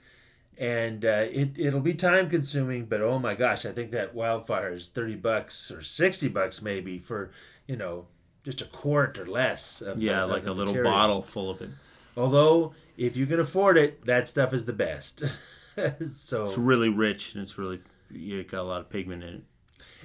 And 0.61 1.07
uh, 1.07 1.27
it 1.31 1.59
it'll 1.59 1.81
be 1.81 1.95
time 1.95 2.29
consuming, 2.29 2.85
but 2.85 3.01
oh 3.01 3.19
my 3.19 3.35
gosh, 3.35 3.65
I 3.65 3.73
think 3.73 3.93
that 3.93 4.15
wildfire 4.15 4.75
is 4.75 4.89
thirty 4.89 5.17
bucks 5.17 5.71
or 5.71 5.81
sixty 5.81 6.29
bucks 6.29 6.61
maybe 6.61 6.99
for 6.99 7.31
you 7.67 7.77
know 7.77 8.09
just 8.45 8.61
a 8.61 8.67
quart 8.67 9.19
or 9.19 9.27
less. 9.27 9.81
Of 9.81 10.03
Yeah, 10.03 10.25
of 10.25 10.31
like 10.31 10.45
the 10.45 10.51
a 10.51 10.53
little 10.53 10.75
material. 10.75 10.93
bottle 10.93 11.23
full 11.23 11.49
of 11.49 11.63
it. 11.63 11.71
Although 12.15 12.75
if 12.99 13.17
you 13.17 13.25
can 13.25 13.41
afford 13.41 13.79
it, 13.79 14.05
that 14.05 14.29
stuff 14.29 14.53
is 14.53 14.67
the 14.67 14.75
best. 14.75 15.25
so 16.13 16.45
It's 16.45 16.59
really 16.59 16.91
rich 16.91 17.35
and 17.35 17.43
it's 17.43 17.57
really 17.57 17.81
you 18.11 18.45
got 18.45 18.61
a 18.61 18.65
lot 18.65 18.81
of 18.83 18.91
pigment 18.91 19.23
in 19.23 19.35
it. 19.37 19.43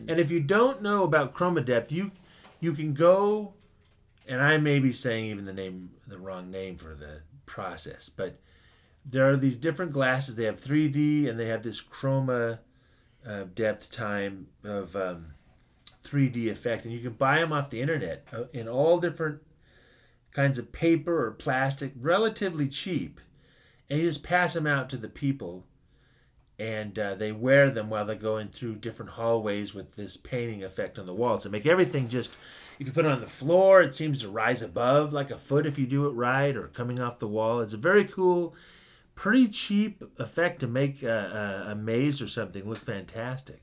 And 0.07 0.19
if 0.19 0.31
you 0.31 0.39
don't 0.39 0.81
know 0.81 1.03
about 1.03 1.33
chroma 1.35 1.65
depth, 1.65 1.91
you 1.91 2.11
you 2.61 2.71
can 2.71 2.93
go, 2.93 3.53
and 4.25 4.41
I 4.41 4.57
may 4.57 4.79
be 4.79 4.93
saying 4.93 5.25
even 5.25 5.43
the 5.43 5.51
name 5.51 5.91
the 6.07 6.17
wrong 6.17 6.49
name 6.49 6.77
for 6.77 6.95
the 6.95 7.23
process, 7.45 8.07
but 8.07 8.39
there 9.05 9.29
are 9.29 9.37
these 9.37 9.57
different 9.57 9.91
glasses. 9.91 10.35
They 10.35 10.45
have 10.45 10.59
3D 10.59 11.29
and 11.29 11.39
they 11.39 11.47
have 11.47 11.63
this 11.63 11.81
chroma 11.81 12.59
uh, 13.25 13.43
depth 13.53 13.91
time 13.91 14.47
of 14.63 14.95
um, 14.95 15.33
3D 16.03 16.47
effect, 16.51 16.85
and 16.85 16.93
you 16.93 16.99
can 16.99 17.13
buy 17.13 17.39
them 17.39 17.53
off 17.53 17.69
the 17.69 17.81
internet 17.81 18.27
uh, 18.33 18.43
in 18.53 18.67
all 18.67 18.99
different 18.99 19.41
kinds 20.31 20.57
of 20.57 20.71
paper 20.71 21.25
or 21.25 21.31
plastic, 21.31 21.93
relatively 21.99 22.67
cheap, 22.67 23.19
and 23.89 23.99
you 23.99 24.07
just 24.07 24.23
pass 24.23 24.53
them 24.53 24.67
out 24.67 24.89
to 24.89 24.97
the 24.97 25.09
people 25.09 25.65
and 26.57 26.97
uh, 26.97 27.15
they 27.15 27.31
wear 27.31 27.69
them 27.69 27.89
while 27.89 28.05
they're 28.05 28.15
going 28.15 28.47
through 28.47 28.75
different 28.75 29.11
hallways 29.11 29.73
with 29.73 29.95
this 29.95 30.15
painting 30.15 30.63
effect 30.63 30.97
on 30.97 31.05
the 31.05 31.13
walls. 31.13 31.43
To 31.43 31.49
make 31.49 31.65
everything 31.65 32.07
just 32.07 32.33
if 32.79 32.87
you 32.87 32.93
put 32.93 33.05
it 33.05 33.11
on 33.11 33.21
the 33.21 33.27
floor 33.27 33.81
it 33.81 33.93
seems 33.93 34.21
to 34.21 34.29
rise 34.29 34.61
above 34.61 35.13
like 35.13 35.31
a 35.31 35.37
foot 35.37 35.65
if 35.65 35.77
you 35.77 35.85
do 35.85 36.07
it 36.07 36.11
right 36.11 36.55
or 36.55 36.67
coming 36.69 36.99
off 36.99 37.19
the 37.19 37.27
wall. 37.27 37.59
It's 37.59 37.73
a 37.73 37.77
very 37.77 38.05
cool 38.05 38.55
pretty 39.15 39.47
cheap 39.47 40.03
effect 40.19 40.59
to 40.59 40.67
make 40.67 41.01
a, 41.01 41.65
a, 41.67 41.71
a 41.71 41.75
maze 41.75 42.21
or 42.21 42.27
something 42.27 42.67
look 42.67 42.77
fantastic 42.77 43.61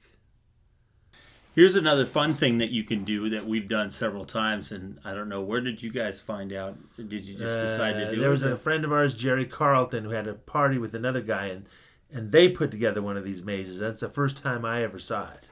Here's 1.55 1.77
another 1.77 2.07
fun 2.07 2.33
thing 2.33 2.57
that 2.59 2.71
you 2.71 2.83
can 2.83 3.05
do 3.05 3.29
that 3.29 3.45
we've 3.47 3.69
done 3.69 3.91
several 3.91 4.25
times, 4.25 4.73
and 4.73 4.99
I 5.05 5.13
don't 5.13 5.29
know 5.29 5.43
where 5.43 5.61
did 5.61 5.83
you 5.83 5.93
guys 5.93 6.19
find 6.19 6.51
out? 6.51 6.79
Did 6.97 7.27
you 7.27 7.37
just 7.37 7.59
decide 7.59 7.93
to 7.93 7.99
Uh, 7.99 7.99
do 7.99 8.05
there 8.07 8.15
it? 8.15 8.21
There 8.21 8.31
was 8.31 8.43
a 8.43 8.57
friend 8.57 8.87
of 8.87 8.93
ours 8.93 9.15
jerry 9.15 9.45
carlton 9.45 10.05
who 10.05 10.11
had 10.11 10.27
a 10.27 10.33
party 10.33 10.79
with 10.79 10.95
another 10.95 11.21
guy 11.21 11.47
and 11.49 11.67
and 12.11 12.31
they 12.33 12.49
put 12.49 12.71
together 12.71 13.03
one 13.03 13.19
of 13.19 13.25
these 13.25 13.45
mazes 13.45 13.79
that's 13.79 14.01
the 14.01 14.09
first 14.09 14.39
time 14.43 14.65
i 14.65 14.83
ever 14.83 14.99
saw 14.99 15.31
it 15.33 15.49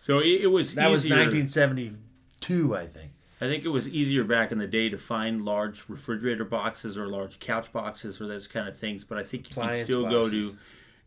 So 0.00 0.18
it, 0.20 0.42
it 0.42 0.46
was 0.48 0.74
that 0.74 0.90
was 0.90 1.04
1972 1.08 2.76
i 2.76 2.86
think 2.86 3.12
I 3.42 3.46
think 3.48 3.64
it 3.64 3.70
was 3.70 3.88
easier 3.88 4.22
back 4.22 4.52
in 4.52 4.58
the 4.58 4.68
day 4.68 4.88
to 4.88 4.96
find 4.96 5.44
large 5.44 5.84
refrigerator 5.88 6.44
boxes 6.44 6.96
or 6.96 7.08
large 7.08 7.40
couch 7.40 7.72
boxes 7.72 8.20
or 8.20 8.28
those 8.28 8.46
kind 8.46 8.68
of 8.68 8.78
things. 8.78 9.02
But 9.02 9.18
I 9.18 9.24
think 9.24 9.48
you 9.48 9.54
can 9.54 9.62
Appliance 9.64 9.84
still 9.88 10.08
go 10.08 10.30
to 10.30 10.56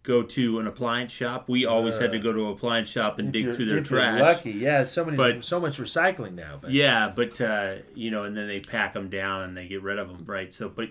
go 0.03 0.21
to 0.21 0.59
an 0.59 0.67
appliance 0.67 1.11
shop. 1.11 1.47
We 1.47 1.65
always 1.65 1.97
had 1.97 2.11
to 2.11 2.19
Uh, 2.19 2.21
go 2.21 2.33
to 2.33 2.45
an 2.47 2.51
appliance 2.51 2.89
shop 2.89 3.17
and 3.19 3.31
dig 3.31 3.55
through 3.55 3.65
their 3.65 3.81
trash. 3.81 4.19
lucky 4.21 4.51
yeah 4.51 4.85
so 4.85 5.03
many 5.05 5.17
But- 5.17 5.43
so 5.43 5.59
much 5.59 5.79
recycling 5.79 6.33
now 6.35 6.59
but 6.61 6.71
Yeah, 6.71 7.11
but 7.15 7.39
uh, 7.41 7.75
you 7.95 8.11
know, 8.11 8.23
and 8.23 8.35
then 8.37 8.47
they 8.47 8.59
pack 8.59 8.93
them 8.93 9.09
down 9.09 9.43
and 9.43 9.55
they 9.57 9.67
get 9.67 9.81
rid 9.81 9.97
of 9.97 10.09
them, 10.09 10.23
right? 10.25 10.53
So, 10.53 10.67
but 10.69 10.89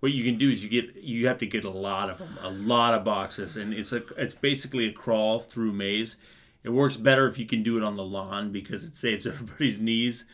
what 0.00 0.12
you 0.12 0.24
can 0.24 0.36
do 0.36 0.50
is 0.50 0.62
you 0.62 0.68
get 0.68 0.96
you 0.96 1.26
have 1.28 1.38
to 1.38 1.46
get 1.46 1.64
a 1.64 1.70
lot 1.70 2.10
of 2.10 2.18
them, 2.18 2.36
a 2.42 2.50
lot 2.50 2.92
of 2.94 3.04
boxes, 3.04 3.56
and 3.56 3.72
it's 3.72 3.92
a 3.92 4.02
it's 4.18 4.34
basically 4.34 4.86
a 4.88 4.92
crawl 4.92 5.38
through 5.38 5.72
maze. 5.72 6.16
It 6.64 6.70
works 6.70 6.96
better 6.98 7.26
if 7.26 7.38
you 7.38 7.46
can 7.46 7.62
do 7.62 7.76
it 7.78 7.82
on 7.84 7.96
the 7.96 8.04
lawn 8.04 8.50
because 8.52 8.84
it 8.84 8.96
saves 8.96 9.24
everybody's 9.32 9.78
knees. 9.80 10.24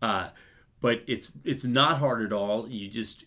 Uh, 0.00 0.28
but 0.80 1.02
it's 1.06 1.32
it's 1.44 1.64
not 1.64 1.98
hard 1.98 2.22
at 2.22 2.32
all. 2.32 2.68
You 2.68 2.88
just 2.88 3.24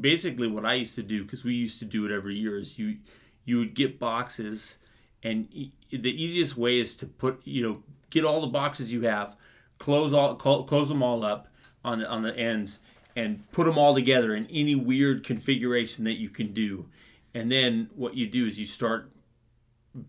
basically 0.00 0.48
what 0.48 0.64
I 0.64 0.74
used 0.74 0.94
to 0.94 1.02
do 1.02 1.22
because 1.22 1.44
we 1.44 1.54
used 1.54 1.78
to 1.80 1.84
do 1.84 2.06
it 2.06 2.12
every 2.12 2.36
year 2.36 2.58
is 2.58 2.78
you 2.78 2.96
you 3.44 3.58
would 3.58 3.74
get 3.74 3.98
boxes 3.98 4.78
and 5.22 5.48
the 5.90 6.22
easiest 6.22 6.56
way 6.56 6.78
is 6.78 6.96
to 6.96 7.06
put 7.06 7.40
you 7.44 7.62
know 7.62 7.82
get 8.10 8.24
all 8.24 8.40
the 8.40 8.46
boxes 8.46 8.92
you 8.92 9.02
have 9.02 9.36
close 9.78 10.14
all 10.14 10.34
clo- 10.36 10.62
close 10.62 10.88
them 10.88 11.02
all 11.02 11.24
up 11.24 11.48
on 11.84 12.02
on 12.04 12.22
the 12.22 12.34
ends 12.36 12.80
and 13.16 13.50
put 13.52 13.64
them 13.64 13.78
all 13.78 13.94
together 13.94 14.34
in 14.34 14.46
any 14.46 14.74
weird 14.74 15.24
configuration 15.24 16.04
that 16.04 16.14
you 16.14 16.28
can 16.28 16.52
do. 16.52 16.86
And 17.34 17.50
then 17.50 17.90
what 17.94 18.14
you 18.14 18.26
do 18.26 18.46
is 18.46 18.58
you 18.58 18.66
start 18.66 19.10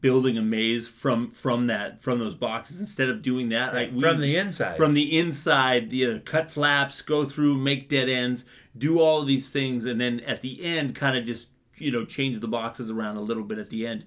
building 0.02 0.36
a 0.38 0.42
maze 0.42 0.88
from 0.88 1.30
from 1.30 1.68
that 1.68 2.02
from 2.02 2.18
those 2.18 2.34
boxes 2.34 2.80
instead 2.80 3.08
of 3.08 3.22
doing 3.22 3.50
that 3.50 3.72
Right, 3.74 3.94
I- 3.96 4.00
from 4.00 4.20
the 4.20 4.36
inside. 4.36 4.78
from 4.78 4.94
the 4.96 5.16
inside 5.18 5.92
the 5.92 6.06
uh, 6.08 6.20
cut 6.26 6.50
flaps 6.50 7.02
go 7.04 7.24
through 7.26 7.58
make 7.58 7.88
dead 7.88 8.10
ends 8.10 8.46
do 8.76 9.00
all 9.00 9.22
of 9.22 9.28
these 9.28 9.50
things 9.50 9.86
and 9.86 10.02
then 10.02 10.22
at 10.22 10.42
the 10.42 10.64
end 10.66 10.96
kind 10.96 11.16
of 11.16 11.24
just 11.26 11.50
you 11.78 11.92
know 11.92 12.04
change 12.04 12.40
the 12.40 12.48
boxes 12.48 12.90
around 12.90 13.18
a 13.18 13.22
little 13.22 13.44
bit 13.44 13.60
at 13.60 13.70
the 13.70 13.86
end 13.86 14.06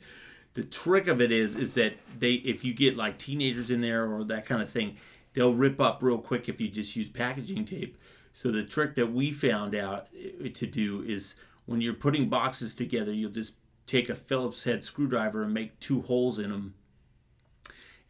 the 0.54 0.64
trick 0.64 1.06
of 1.06 1.20
it 1.20 1.30
is 1.30 1.54
is 1.54 1.74
that 1.74 1.94
they 2.18 2.32
if 2.32 2.64
you 2.64 2.74
get 2.74 2.96
like 2.96 3.16
teenagers 3.16 3.70
in 3.70 3.80
there 3.80 4.10
or 4.12 4.24
that 4.24 4.46
kind 4.46 4.60
of 4.60 4.68
thing 4.68 4.96
they'll 5.34 5.54
rip 5.54 5.80
up 5.80 6.02
real 6.02 6.18
quick 6.18 6.48
if 6.48 6.60
you 6.60 6.68
just 6.68 6.96
use 6.96 7.08
packaging 7.08 7.64
tape 7.64 7.96
so 8.32 8.50
the 8.50 8.64
trick 8.64 8.96
that 8.96 9.12
we 9.12 9.30
found 9.30 9.76
out 9.76 10.08
uh, 10.44 10.48
to 10.54 10.66
do 10.66 11.02
is 11.06 11.36
when 11.66 11.80
you're 11.80 11.94
putting 11.94 12.28
boxes 12.28 12.74
together 12.74 13.12
you'll 13.12 13.30
just 13.30 13.52
take 13.88 14.08
a 14.08 14.14
phillips 14.14 14.62
head 14.62 14.84
screwdriver 14.84 15.42
and 15.42 15.52
make 15.52 15.80
two 15.80 16.02
holes 16.02 16.38
in 16.38 16.50
them 16.50 16.74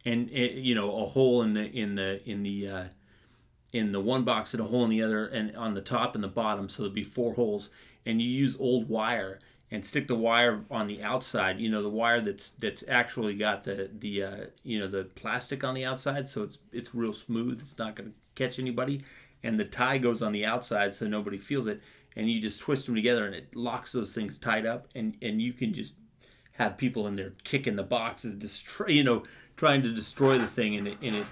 and 0.05 0.29
eh, 0.31 0.51
you 0.53 0.75
know 0.75 1.01
a 1.01 1.05
hole 1.05 1.41
in 1.41 1.53
the 1.53 1.65
in 1.65 1.95
the 1.95 2.21
in 2.29 2.43
the 2.43 2.67
uh, 2.67 2.83
in 3.73 3.91
the 3.91 3.99
one 3.99 4.23
box 4.23 4.53
and 4.53 4.61
a 4.61 4.65
hole 4.65 4.83
in 4.83 4.89
the 4.89 5.03
other 5.03 5.27
and 5.27 5.55
on 5.55 5.73
the 5.73 5.81
top 5.81 6.15
and 6.15 6.23
the 6.23 6.27
bottom. 6.27 6.69
So 6.69 6.83
there'll 6.83 6.93
be 6.93 7.03
four 7.03 7.33
holes. 7.33 7.69
And 8.05 8.21
you 8.21 8.29
use 8.29 8.57
old 8.59 8.89
wire 8.89 9.39
and 9.69 9.85
stick 9.85 10.07
the 10.07 10.15
wire 10.15 10.65
on 10.71 10.87
the 10.87 11.03
outside 11.03 11.59
you 11.59 11.69
know 11.69 11.83
the 11.83 11.89
wire 11.89 12.21
that's 12.21 12.51
that's 12.51 12.83
actually 12.87 13.35
got 13.35 13.63
the 13.63 13.89
the 13.99 14.23
uh, 14.23 14.37
you 14.63 14.79
know 14.79 14.87
the 14.87 15.03
plastic 15.15 15.63
on 15.63 15.75
the 15.75 15.85
outside. 15.85 16.27
So 16.27 16.43
it's 16.43 16.59
it's 16.71 16.95
real 16.95 17.13
smooth. 17.13 17.59
It's 17.61 17.77
not 17.77 17.95
going 17.95 18.09
to 18.09 18.15
catch 18.35 18.59
anybody. 18.59 19.01
And 19.41 19.57
the 19.57 19.65
tie 19.65 19.99
goes 19.99 20.21
on 20.21 20.33
the 20.33 20.45
outside 20.45 20.93
so 20.93 21.07
nobody 21.07 21.37
feels 21.37 21.65
it 21.67 21.81
and 22.15 22.29
you 22.29 22.41
just 22.41 22.59
twist 22.61 22.85
them 22.85 22.95
together 22.95 23.25
and 23.25 23.35
it 23.35 23.55
locks 23.55 23.91
those 23.91 24.13
things 24.13 24.37
tight 24.37 24.65
up 24.65 24.87
and 24.95 25.15
and 25.21 25.41
you 25.41 25.53
can 25.53 25.73
just 25.73 25.95
have 26.53 26.77
people 26.77 27.07
in 27.07 27.15
there 27.15 27.33
kicking 27.43 27.75
the 27.75 27.83
boxes 27.83 28.35
destroy 28.35 28.87
you 28.87 29.03
know 29.03 29.23
trying 29.57 29.81
to 29.81 29.89
destroy 29.91 30.37
the 30.37 30.47
thing 30.47 30.75
and 30.75 30.87
it, 30.87 30.97
and 31.01 31.15
it 31.15 31.25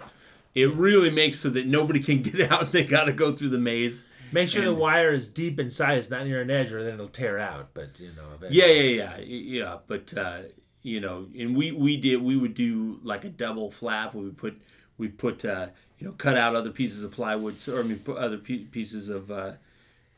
it 0.55 0.73
really 0.73 1.09
makes 1.11 1.39
so 1.39 1.49
that 1.49 1.67
nobody 1.67 1.99
can 1.99 2.21
get 2.21 2.51
out 2.51 2.71
they 2.71 2.83
got 2.83 3.05
to 3.05 3.13
go 3.13 3.35
through 3.35 3.49
the 3.49 3.57
maze 3.57 4.03
Make 4.31 4.49
sure 4.49 4.61
And- 4.63 4.71
the 4.71 4.75
wire 4.75 5.11
is 5.11 5.25
deep 5.25 5.57
inside, 5.57 5.99
it's 5.99 6.09
not 6.09 6.25
near 6.25 6.41
an 6.41 6.51
edge, 6.51 6.73
or 6.73 6.83
then 6.83 6.95
it'll 6.95 7.07
tear 7.07 7.39
out. 7.39 7.69
But 7.73 7.97
you 7.97 8.09
know, 8.09 8.23
eventually. 8.35 8.59
Yeah, 8.59 8.65
yeah, 8.65 9.17
yeah, 9.19 9.63
yeah. 9.63 9.77
But 9.87 10.17
uh, 10.17 10.39
you 10.81 10.99
know, 10.99 11.27
and 11.39 11.55
we 11.55 11.71
we 11.71 11.95
did 11.95 12.17
we 12.21 12.35
would 12.35 12.53
do 12.53 12.99
like 13.03 13.23
a 13.23 13.29
double 13.29 13.71
flap. 13.71 14.13
We 14.13 14.25
would 14.25 14.37
put 14.37 14.61
we 14.97 15.07
put 15.07 15.45
uh, 15.45 15.67
you 15.97 16.07
know 16.07 16.13
cut 16.17 16.37
out 16.37 16.57
other 16.57 16.71
pieces 16.71 17.05
of 17.05 17.11
plywood 17.11 17.55
or 17.69 17.79
I 17.79 17.83
mean 17.83 17.99
put 17.99 18.17
other 18.17 18.37
pieces 18.37 19.07
of 19.07 19.31
uh, 19.31 19.53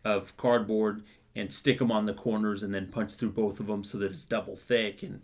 of 0.09 0.35
cardboard 0.37 1.03
and 1.35 1.53
stick 1.53 1.79
them 1.79 1.91
on 1.91 2.05
the 2.05 2.13
corners 2.13 2.63
and 2.63 2.73
then 2.73 2.87
punch 2.87 3.13
through 3.13 3.31
both 3.31 3.59
of 3.59 3.67
them 3.67 3.83
so 3.83 3.97
that 3.97 4.11
it's 4.11 4.25
double 4.25 4.55
thick 4.55 5.03
and 5.03 5.21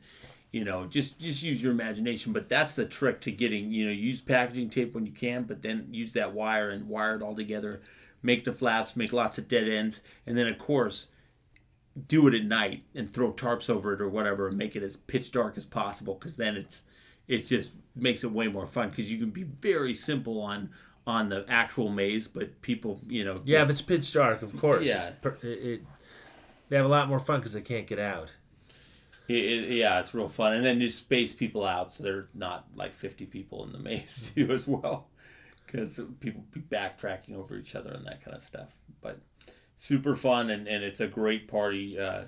you 0.51 0.63
know 0.63 0.85
just 0.85 1.19
just 1.19 1.43
use 1.43 1.61
your 1.61 1.71
imagination. 1.71 2.31
But 2.31 2.49
that's 2.49 2.75
the 2.75 2.85
trick 2.85 3.21
to 3.21 3.31
getting 3.31 3.71
you 3.71 3.85
know 3.85 3.91
use 3.91 4.21
packaging 4.21 4.69
tape 4.69 4.93
when 4.93 5.05
you 5.05 5.11
can 5.11 5.43
but 5.43 5.61
then 5.61 5.87
use 5.91 6.13
that 6.13 6.33
wire 6.33 6.69
and 6.69 6.87
wire 6.87 7.15
it 7.15 7.21
all 7.21 7.35
together 7.35 7.81
make 8.25 8.43
the 8.43 8.51
flaps 8.51 8.95
make 8.95 9.13
lots 9.13 9.37
of 9.37 9.47
dead 9.47 9.69
ends 9.69 10.01
and 10.25 10.37
then 10.37 10.47
of 10.47 10.57
course 10.57 11.07
do 12.07 12.27
it 12.27 12.33
at 12.33 12.43
night 12.43 12.83
and 12.93 13.09
throw 13.09 13.31
tarps 13.31 13.69
over 13.69 13.93
it 13.93 14.01
or 14.01 14.09
whatever 14.09 14.47
and 14.47 14.57
make 14.57 14.75
it 14.75 14.83
as 14.83 14.97
pitch 14.97 15.31
dark 15.31 15.55
as 15.55 15.65
possible 15.65 16.15
because 16.15 16.35
then 16.35 16.57
it's 16.57 16.83
it 17.27 17.47
just 17.47 17.73
makes 17.95 18.23
it 18.23 18.31
way 18.31 18.47
more 18.47 18.67
fun 18.67 18.89
because 18.89 19.09
you 19.09 19.17
can 19.17 19.29
be 19.29 19.43
very 19.43 19.93
simple 19.93 20.41
on 20.41 20.69
on 21.07 21.29
the 21.29 21.45
actual 21.47 21.89
maze 21.89 22.27
but 22.27 22.61
people 22.61 22.99
you 23.07 23.23
know 23.23 23.35
Yeah, 23.45 23.59
just- 23.59 23.69
if 23.69 23.73
it's 23.75 23.81
pitch 23.81 24.13
dark, 24.13 24.41
of 24.41 24.57
course. 24.59 24.85
Yeah. 24.87 25.11
Per- 25.21 25.37
it, 25.43 25.47
it- 25.47 25.81
they 26.69 26.77
have 26.77 26.85
a 26.85 26.89
lot 26.89 27.07
more 27.07 27.19
fun 27.19 27.39
because 27.41 27.53
they 27.53 27.61
can't 27.61 27.85
get 27.85 27.99
out. 27.99 28.29
It, 29.27 29.35
it- 29.35 29.69
yeah, 29.77 29.99
it's 29.99 30.13
real 30.15 30.27
fun, 30.27 30.53
and 30.53 30.65
then 30.65 30.81
you 30.81 30.89
space 30.89 31.31
people 31.33 31.63
out 31.65 31.91
so 31.93 32.03
they're 32.03 32.27
not 32.33 32.67
like 32.75 32.93
fifty 32.93 33.25
people 33.25 33.63
in 33.65 33.71
the 33.71 33.79
maze 33.89 34.31
too 34.33 34.51
as 34.51 34.67
well, 34.67 35.07
because 35.65 35.99
people 36.19 36.43
be 36.51 36.59
backtracking 36.61 37.35
over 37.35 37.55
each 37.55 37.75
other 37.75 37.91
and 37.91 38.05
that 38.07 38.23
kind 38.23 38.35
of 38.35 38.41
stuff. 38.43 38.75
But 39.01 39.19
super 39.75 40.15
fun, 40.15 40.49
and, 40.49 40.67
and 40.67 40.83
it's 40.83 40.99
a 40.99 41.07
great 41.07 41.47
party 41.47 41.99
uh, 41.99 42.23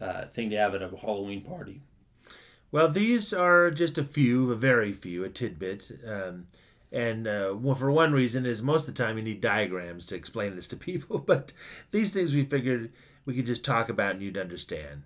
uh, 0.00 0.26
thing 0.26 0.50
to 0.50 0.56
have 0.56 0.74
at 0.74 0.82
a 0.82 0.88
Halloween 0.94 1.40
party. 1.42 1.80
Well, 2.70 2.88
these 2.90 3.32
are 3.32 3.70
just 3.70 3.96
a 3.98 4.04
few, 4.04 4.50
a 4.50 4.56
very 4.56 4.92
few, 4.92 5.24
a 5.24 5.28
tidbit. 5.30 5.90
Um, 6.06 6.46
and 6.94 7.26
uh, 7.26 7.52
well, 7.58 7.74
for 7.74 7.90
one 7.90 8.12
reason 8.12 8.46
is 8.46 8.62
most 8.62 8.86
of 8.86 8.94
the 8.94 9.02
time 9.02 9.18
you 9.18 9.24
need 9.24 9.40
diagrams 9.40 10.06
to 10.06 10.14
explain 10.14 10.54
this 10.54 10.68
to 10.68 10.76
people. 10.88 11.18
But 11.18 11.52
these 11.90 12.14
things 12.14 12.32
we 12.32 12.44
figured 12.44 12.92
we 13.26 13.34
could 13.34 13.46
just 13.46 13.64
talk 13.64 13.88
about 13.88 14.12
and 14.12 14.22
you'd 14.22 14.38
understand. 14.38 15.02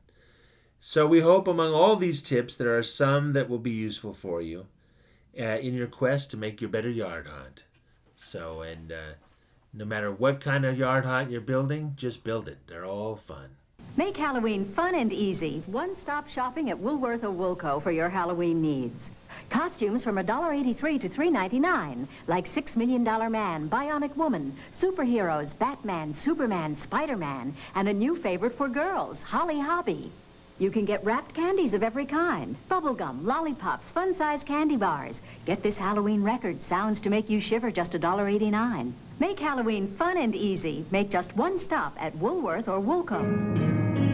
So 0.80 1.06
we 1.06 1.20
hope 1.20 1.48
among 1.48 1.72
all 1.72 1.96
these 1.96 2.22
tips 2.22 2.56
there 2.56 2.76
are 2.76 2.82
some 2.82 3.32
that 3.32 3.48
will 3.48 3.58
be 3.58 3.70
useful 3.70 4.12
for 4.12 4.42
you 4.42 4.66
uh, 5.38 5.44
in 5.44 5.74
your 5.74 5.86
quest 5.86 6.30
to 6.30 6.36
make 6.36 6.60
your 6.60 6.70
better 6.70 6.90
yard 6.90 7.26
haunt. 7.26 7.64
So, 8.16 8.60
and 8.60 8.92
uh, 8.92 9.14
no 9.72 9.84
matter 9.86 10.12
what 10.12 10.40
kind 10.40 10.66
of 10.66 10.78
yard 10.78 11.06
haunt 11.06 11.30
you're 11.30 11.40
building, 11.40 11.94
just 11.96 12.22
build 12.22 12.48
it. 12.48 12.58
They're 12.66 12.84
all 12.84 13.16
fun. 13.16 13.48
Make 13.96 14.16
Halloween 14.16 14.66
fun 14.66 14.94
and 14.94 15.12
easy. 15.12 15.62
One-stop 15.66 16.28
shopping 16.28 16.68
at 16.68 16.78
Woolworth 16.78 17.24
or 17.24 17.30
Woolco 17.30 17.82
for 17.82 17.90
your 17.90 18.10
Halloween 18.10 18.60
needs. 18.60 19.10
Costumes 19.50 20.04
from 20.04 20.16
$1.83 20.16 21.00
to 21.00 21.08
$3.99, 21.08 22.06
like 22.26 22.46
Six 22.46 22.76
Million 22.76 23.02
Dollar 23.02 23.30
Man, 23.30 23.68
Bionic 23.68 24.14
Woman, 24.16 24.54
superheroes, 24.72 25.58
Batman, 25.58 26.12
Superman, 26.12 26.74
Spider-Man, 26.74 27.54
and 27.74 27.88
a 27.88 27.92
new 27.92 28.16
favorite 28.16 28.54
for 28.54 28.68
girls, 28.68 29.22
Holly 29.22 29.58
Hobbie. 29.58 30.10
You 30.58 30.70
can 30.70 30.84
get 30.84 31.04
wrapped 31.04 31.34
candies 31.34 31.72
of 31.72 31.84
every 31.84 32.04
kind, 32.04 32.56
bubblegum, 32.68 33.24
lollipops, 33.24 33.90
fun-sized 33.90 34.46
candy 34.46 34.76
bars. 34.76 35.20
Get 35.46 35.62
this 35.62 35.78
Halloween 35.78 36.22
record, 36.22 36.60
sounds 36.60 37.00
to 37.02 37.10
make 37.10 37.30
you 37.30 37.40
shiver, 37.40 37.70
just 37.70 37.92
$1.89. 37.92 38.92
Make 39.20 39.38
Halloween 39.38 39.86
fun 39.86 40.18
and 40.18 40.34
easy. 40.34 40.84
Make 40.90 41.10
just 41.10 41.36
one 41.36 41.58
stop 41.58 41.96
at 42.00 42.14
Woolworth 42.16 42.68
or 42.68 42.80
Woolco. 42.80 44.07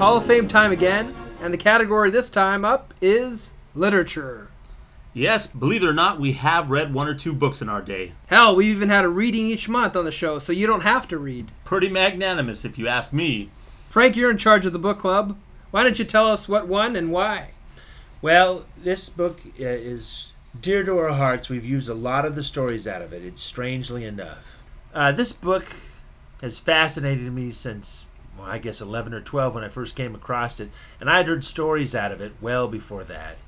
Hall 0.00 0.16
of 0.16 0.24
Fame 0.24 0.48
time 0.48 0.72
again, 0.72 1.14
and 1.42 1.52
the 1.52 1.58
category 1.58 2.10
this 2.10 2.30
time 2.30 2.64
up 2.64 2.94
is 3.02 3.52
literature. 3.74 4.49
Yes, 5.12 5.48
believe 5.48 5.82
it 5.82 5.88
or 5.88 5.92
not, 5.92 6.20
we 6.20 6.34
have 6.34 6.70
read 6.70 6.94
one 6.94 7.08
or 7.08 7.14
two 7.14 7.32
books 7.32 7.60
in 7.60 7.68
our 7.68 7.82
day. 7.82 8.12
Hell, 8.28 8.54
we've 8.54 8.76
even 8.76 8.90
had 8.90 9.04
a 9.04 9.08
reading 9.08 9.48
each 9.48 9.68
month 9.68 9.96
on 9.96 10.04
the 10.04 10.12
show, 10.12 10.38
so 10.38 10.52
you 10.52 10.68
don't 10.68 10.82
have 10.82 11.08
to 11.08 11.18
read. 11.18 11.50
Pretty 11.64 11.88
magnanimous, 11.88 12.64
if 12.64 12.78
you 12.78 12.86
ask 12.86 13.12
me. 13.12 13.50
Frank, 13.88 14.14
you're 14.14 14.30
in 14.30 14.38
charge 14.38 14.66
of 14.66 14.72
the 14.72 14.78
book 14.78 15.00
club. 15.00 15.36
Why 15.72 15.82
don't 15.82 15.98
you 15.98 16.04
tell 16.04 16.28
us 16.28 16.48
what 16.48 16.68
won 16.68 16.94
and 16.94 17.10
why? 17.10 17.50
Well, 18.22 18.66
this 18.80 19.08
book 19.08 19.40
uh, 19.58 19.64
is 19.64 20.32
dear 20.60 20.84
to 20.84 20.96
our 20.98 21.10
hearts. 21.10 21.48
We've 21.48 21.66
used 21.66 21.88
a 21.88 21.94
lot 21.94 22.24
of 22.24 22.36
the 22.36 22.44
stories 22.44 22.86
out 22.86 23.02
of 23.02 23.12
it. 23.12 23.24
It's 23.24 23.42
strangely 23.42 24.04
enough. 24.04 24.58
Uh, 24.94 25.10
this 25.10 25.32
book 25.32 25.64
has 26.40 26.60
fascinated 26.60 27.32
me 27.32 27.50
since, 27.50 28.06
well, 28.38 28.46
I 28.46 28.58
guess 28.58 28.80
11 28.80 29.12
or 29.12 29.20
12 29.20 29.56
when 29.56 29.64
I 29.64 29.68
first 29.68 29.96
came 29.96 30.14
across 30.14 30.60
it, 30.60 30.70
and 31.00 31.10
I'd 31.10 31.26
heard 31.26 31.44
stories 31.44 31.96
out 31.96 32.12
of 32.12 32.20
it 32.20 32.32
well 32.40 32.68
before 32.68 33.02
that. 33.04 33.38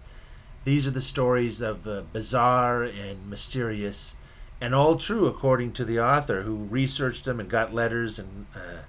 These 0.65 0.87
are 0.87 0.93
the 0.93 1.01
stories 1.01 1.61
of 1.61 1.87
uh, 1.87 2.03
bizarre 2.13 2.85
and 2.85 3.29
mysterious, 3.29 4.15
and 4.61 4.75
all 4.75 4.97
true 4.97 5.27
according 5.27 5.73
to 5.75 5.85
the 5.85 6.01
author 6.01 6.43
who 6.43 6.65
researched 6.65 7.25
them 7.25 7.41
and 7.41 7.51
got 7.51 7.75
letters 7.75 8.19
and 8.19 8.47
uh, 8.55 8.83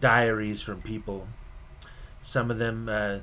diaries 0.00 0.62
from 0.62 0.80
people. 0.80 1.26
Some 2.20 2.50
of 2.50 2.58
them 2.58 2.88
uh, 2.88 3.18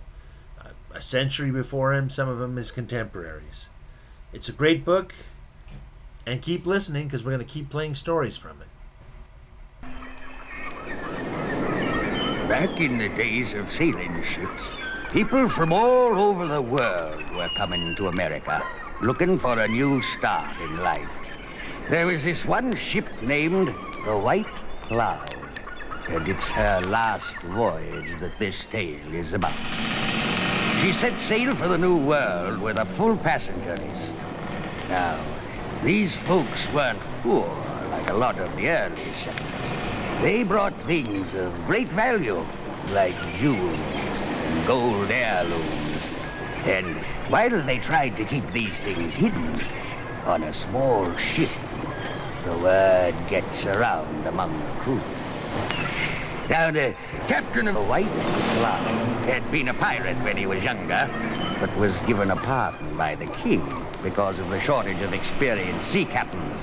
a 0.95 1.01
century 1.01 1.51
before 1.51 1.93
him, 1.93 2.09
some 2.09 2.29
of 2.29 2.39
them 2.39 2.55
his 2.55 2.71
contemporaries. 2.71 3.67
It's 4.31 4.47
a 4.49 4.53
great 4.53 4.85
book, 4.85 5.13
and 6.25 6.41
keep 6.41 6.65
listening 6.65 7.07
because 7.07 7.23
we're 7.23 7.33
going 7.33 7.45
to 7.45 7.53
keep 7.53 7.69
playing 7.69 7.95
stories 7.95 8.37
from 8.37 8.61
it. 8.61 8.67
Back 12.47 12.79
in 12.79 12.97
the 12.97 13.09
days 13.09 13.53
of 13.53 13.71
sailing 13.71 14.23
ships, 14.23 14.63
people 15.11 15.49
from 15.49 15.71
all 15.71 16.17
over 16.17 16.47
the 16.47 16.61
world 16.61 17.35
were 17.35 17.49
coming 17.57 17.95
to 17.95 18.07
America 18.07 18.61
looking 19.01 19.37
for 19.37 19.59
a 19.59 19.67
new 19.67 20.01
start 20.01 20.59
in 20.61 20.81
life. 20.81 21.09
There 21.89 22.05
was 22.05 22.23
this 22.23 22.45
one 22.45 22.75
ship 22.75 23.05
named 23.21 23.67
the 24.05 24.17
White 24.17 24.53
Cloud, 24.83 25.35
and 26.07 26.27
it's 26.27 26.43
her 26.45 26.81
last 26.87 27.35
voyage 27.43 28.19
that 28.19 28.37
this 28.39 28.65
tale 28.65 29.13
is 29.13 29.33
about. 29.33 29.55
She 30.81 30.93
set 30.93 31.19
sail 31.21 31.55
for 31.55 31.67
the 31.67 31.77
New 31.77 31.97
World 31.97 32.59
with 32.59 32.79
a 32.79 32.85
full 32.97 33.17
passenger 33.17 33.75
list. 33.77 34.13
Now, 34.89 35.23
these 35.83 36.15
folks 36.15 36.67
weren't 36.73 37.01
poor 37.21 37.47
like 37.91 38.09
a 38.09 38.13
lot 38.13 38.39
of 38.39 38.55
the 38.55 38.69
early 38.69 39.13
settlers. 39.13 40.21
They 40.21 40.43
brought 40.43 40.73
things 40.85 41.33
of 41.35 41.53
great 41.67 41.89
value, 41.89 42.45
like 42.91 43.15
jewels 43.37 44.24
gold 44.65 45.11
heirlooms. 45.11 46.01
And 46.65 46.97
while 47.29 47.61
they 47.61 47.77
tried 47.77 48.17
to 48.17 48.25
keep 48.25 48.51
these 48.51 48.79
things 48.79 49.13
hidden 49.13 49.61
on 50.25 50.43
a 50.43 50.53
small 50.53 51.15
ship, 51.15 51.51
the 52.45 52.57
word 52.57 53.15
gets 53.27 53.65
around 53.65 54.25
among 54.25 54.57
the 54.59 54.81
crew. 54.81 55.01
Now, 56.49 56.71
the 56.71 56.95
captain 57.27 57.67
of 57.67 57.75
the 57.75 57.81
White 57.81 58.11
Cloud 58.11 59.25
had 59.25 59.51
been 59.51 59.69
a 59.69 59.73
pirate 59.73 60.17
when 60.23 60.37
he 60.37 60.45
was 60.45 60.63
younger, 60.63 61.09
but 61.59 61.75
was 61.77 61.95
given 62.07 62.31
a 62.31 62.35
pardon 62.35 62.95
by 62.97 63.15
the 63.15 63.25
king 63.27 63.85
because 64.03 64.37
of 64.39 64.49
the 64.49 64.59
shortage 64.59 65.01
of 65.01 65.13
experienced 65.13 65.91
sea 65.91 66.05
captains. 66.05 66.61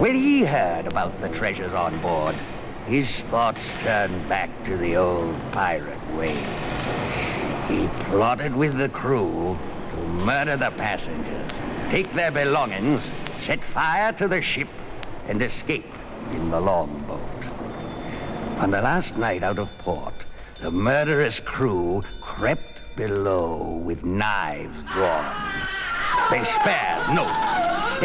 When 0.00 0.14
he 0.14 0.44
heard 0.44 0.86
about 0.86 1.20
the 1.20 1.28
treasures 1.28 1.72
on 1.72 2.00
board, 2.02 2.36
his 2.86 3.22
thoughts 3.24 3.62
turned 3.78 4.28
back 4.28 4.64
to 4.64 4.76
the 4.76 4.96
old 4.96 5.40
pirate 5.52 6.14
ways. 6.14 7.03
He 7.68 7.88
plotted 8.10 8.54
with 8.54 8.76
the 8.76 8.88
crew 8.90 9.58
to 9.90 9.96
murder 9.96 10.56
the 10.56 10.70
passengers, 10.70 11.50
take 11.88 12.12
their 12.12 12.30
belongings, 12.30 13.10
set 13.38 13.64
fire 13.64 14.12
to 14.14 14.28
the 14.28 14.42
ship, 14.42 14.68
and 15.28 15.42
escape 15.42 15.92
in 16.32 16.50
the 16.50 16.60
longboat. 16.60 17.20
On 18.58 18.70
the 18.70 18.82
last 18.82 19.16
night 19.16 19.42
out 19.42 19.58
of 19.58 19.68
port, 19.78 20.14
the 20.60 20.70
murderous 20.70 21.40
crew 21.40 22.02
crept 22.20 22.80
below 22.96 23.80
with 23.84 24.04
knives 24.04 24.76
drawn. 24.92 25.24
They 26.30 26.44
spared 26.44 27.14
no. 27.14 27.26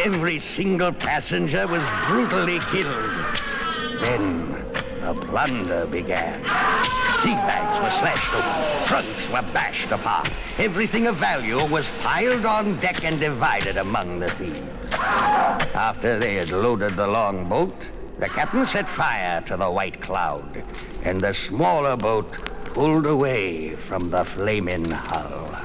Every 0.04 0.40
single 0.40 0.92
passenger 0.92 1.68
was 1.68 1.84
brutally 2.08 2.60
killed. 2.72 3.42
Then 4.00 4.59
the 5.14 5.22
plunder 5.26 5.88
began. 5.88 6.44
Sea 7.24 7.34
bags 7.34 7.76
were 7.82 7.90
slashed 8.00 8.34
open. 8.34 8.88
Trunks 8.88 9.28
were 9.30 9.54
bashed 9.54 9.92
apart. 9.92 10.30
Everything 10.60 11.08
of 11.08 11.16
value 11.18 11.66
was 11.66 11.90
piled 12.02 12.46
on 12.46 12.80
deck 12.80 13.04
and 13.04 13.20
divided 13.20 13.78
among 13.78 14.20
the 14.20 14.30
thieves. 14.32 14.92
After 14.92 16.20
they 16.20 16.36
had 16.36 16.52
loaded 16.52 16.96
the 16.96 17.08
longboat, 17.08 17.74
the 18.20 18.28
captain 18.28 18.68
set 18.68 18.88
fire 18.88 19.42
to 19.48 19.58
the 19.58 19.72
White 19.72 20.00
Cloud, 20.00 20.64
and 21.04 21.20
the 21.20 21.34
smaller 21.34 21.98
boat 21.98 22.32
pulled 22.76 23.08
away 23.08 23.76
from 23.76 24.12
the 24.12 24.24
flaming 24.24 24.92
hull. 24.92 25.56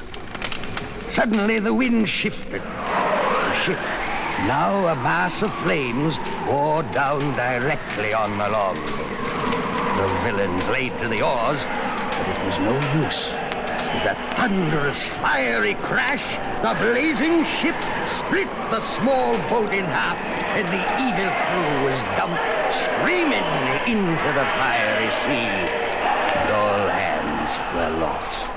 Suddenly 1.12 1.58
the 1.58 1.74
wind 1.74 2.08
shifted. 2.08 2.62
The 2.62 3.54
ship, 3.60 3.80
now 4.46 4.86
a 4.86 4.94
mass 4.96 5.42
of 5.42 5.52
flames, 5.58 6.18
bore 6.46 6.82
down 6.94 7.34
directly 7.36 8.14
on 8.14 8.38
the 8.38 8.48
longboat. 8.48 9.23
The 9.96 10.08
villains 10.24 10.66
laid 10.68 10.98
to 10.98 11.08
the 11.08 11.22
oars, 11.22 11.60
but 11.62 12.28
it 12.28 12.44
was 12.44 12.58
no 12.58 12.74
use. 13.00 13.30
With 13.94 14.10
a 14.10 14.16
thunderous, 14.34 15.04
fiery 15.22 15.74
crash, 15.74 16.34
the 16.62 16.74
blazing 16.82 17.44
ship 17.44 17.76
split 18.04 18.48
the 18.70 18.80
small 18.80 19.38
boat 19.48 19.72
in 19.72 19.84
half, 19.84 20.18
and 20.58 20.66
the 20.66 20.82
evil 20.98 21.30
crew 21.30 21.86
was 21.86 21.94
dumped 22.18 22.42
screaming 22.74 23.46
into 23.86 24.28
the 24.34 24.44
fiery 24.58 25.10
sea, 25.22 25.46
and 26.38 26.50
all 26.50 26.88
hands 26.88 27.52
were 27.72 28.00
lost. 28.00 28.50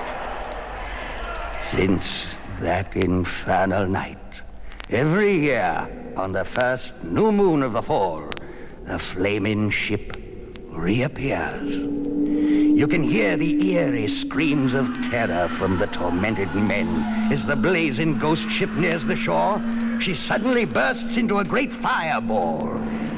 Since 1.69 2.25
that 2.61 2.95
infernal 2.95 3.87
night, 3.87 4.41
every 4.89 5.37
year 5.37 5.87
on 6.15 6.31
the 6.31 6.45
first 6.45 6.95
new 7.03 7.31
moon 7.31 7.61
of 7.61 7.73
the 7.73 7.83
fall, 7.83 8.27
the 8.85 8.97
flaming 8.97 9.69
ship 9.69 10.26
reappears. 10.77 11.75
You 12.77 12.87
can 12.87 13.01
hear 13.01 13.35
the 13.35 13.73
eerie 13.73 14.07
screams 14.07 14.73
of 14.73 14.93
terror 15.09 15.49
from 15.49 15.79
the 15.79 15.87
tormented 15.87 16.53
men 16.53 16.87
as 17.31 17.45
the 17.45 17.55
blazing 17.55 18.19
ghost 18.19 18.49
ship 18.49 18.71
nears 18.73 19.03
the 19.03 19.15
shore. 19.15 19.61
She 19.99 20.13
suddenly 20.13 20.65
bursts 20.65 21.17
into 21.17 21.39
a 21.39 21.43
great 21.43 21.73
fireball, 21.73 22.67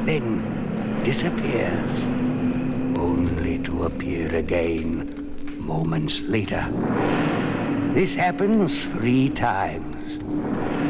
then 0.06 1.02
disappears, 1.04 2.04
only 2.98 3.60
to 3.60 3.84
appear 3.84 4.34
again 4.36 5.36
moments 5.58 6.22
later. 6.22 6.66
This 7.94 8.14
happens 8.14 8.86
three 8.86 9.30
times. 9.30 10.20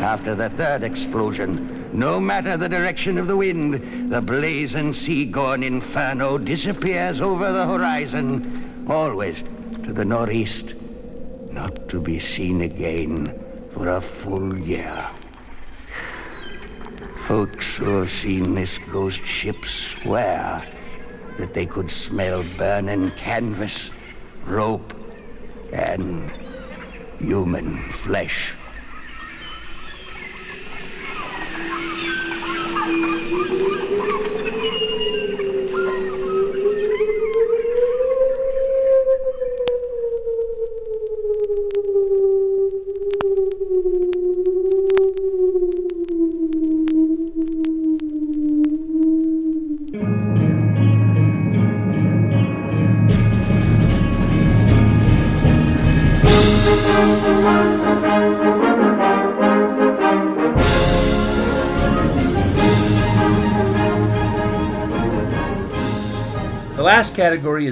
After 0.03 0.35
the 0.35 0.49
third 0.51 0.83
explosion, 0.83 1.78
no 1.93 2.19
matter 2.19 2.55
the 2.55 2.69
direction 2.69 3.17
of 3.17 3.27
the 3.27 3.35
wind, 3.35 4.09
the 4.09 4.21
blazing 4.21 4.93
sea-going 4.93 5.63
inferno 5.63 6.37
disappears 6.37 7.21
over 7.21 7.51
the 7.51 7.65
horizon, 7.65 8.85
always 8.87 9.43
to 9.83 9.93
the 9.93 10.05
northeast, 10.05 10.75
not 11.51 11.89
to 11.89 11.99
be 11.99 12.19
seen 12.19 12.61
again 12.61 13.25
for 13.73 13.89
a 13.89 14.01
full 14.01 14.57
year. 14.57 15.09
Folks 17.27 17.75
who 17.77 17.99
have 17.99 18.11
seen 18.11 18.53
this 18.53 18.77
ghost 18.91 19.23
ship 19.25 19.65
swear 19.65 20.67
that 21.37 21.53
they 21.53 21.65
could 21.65 21.89
smell 21.89 22.43
burning 22.57 23.11
canvas, 23.11 23.91
rope, 24.45 24.93
and 25.71 26.31
human 27.19 27.91
flesh. 27.91 28.53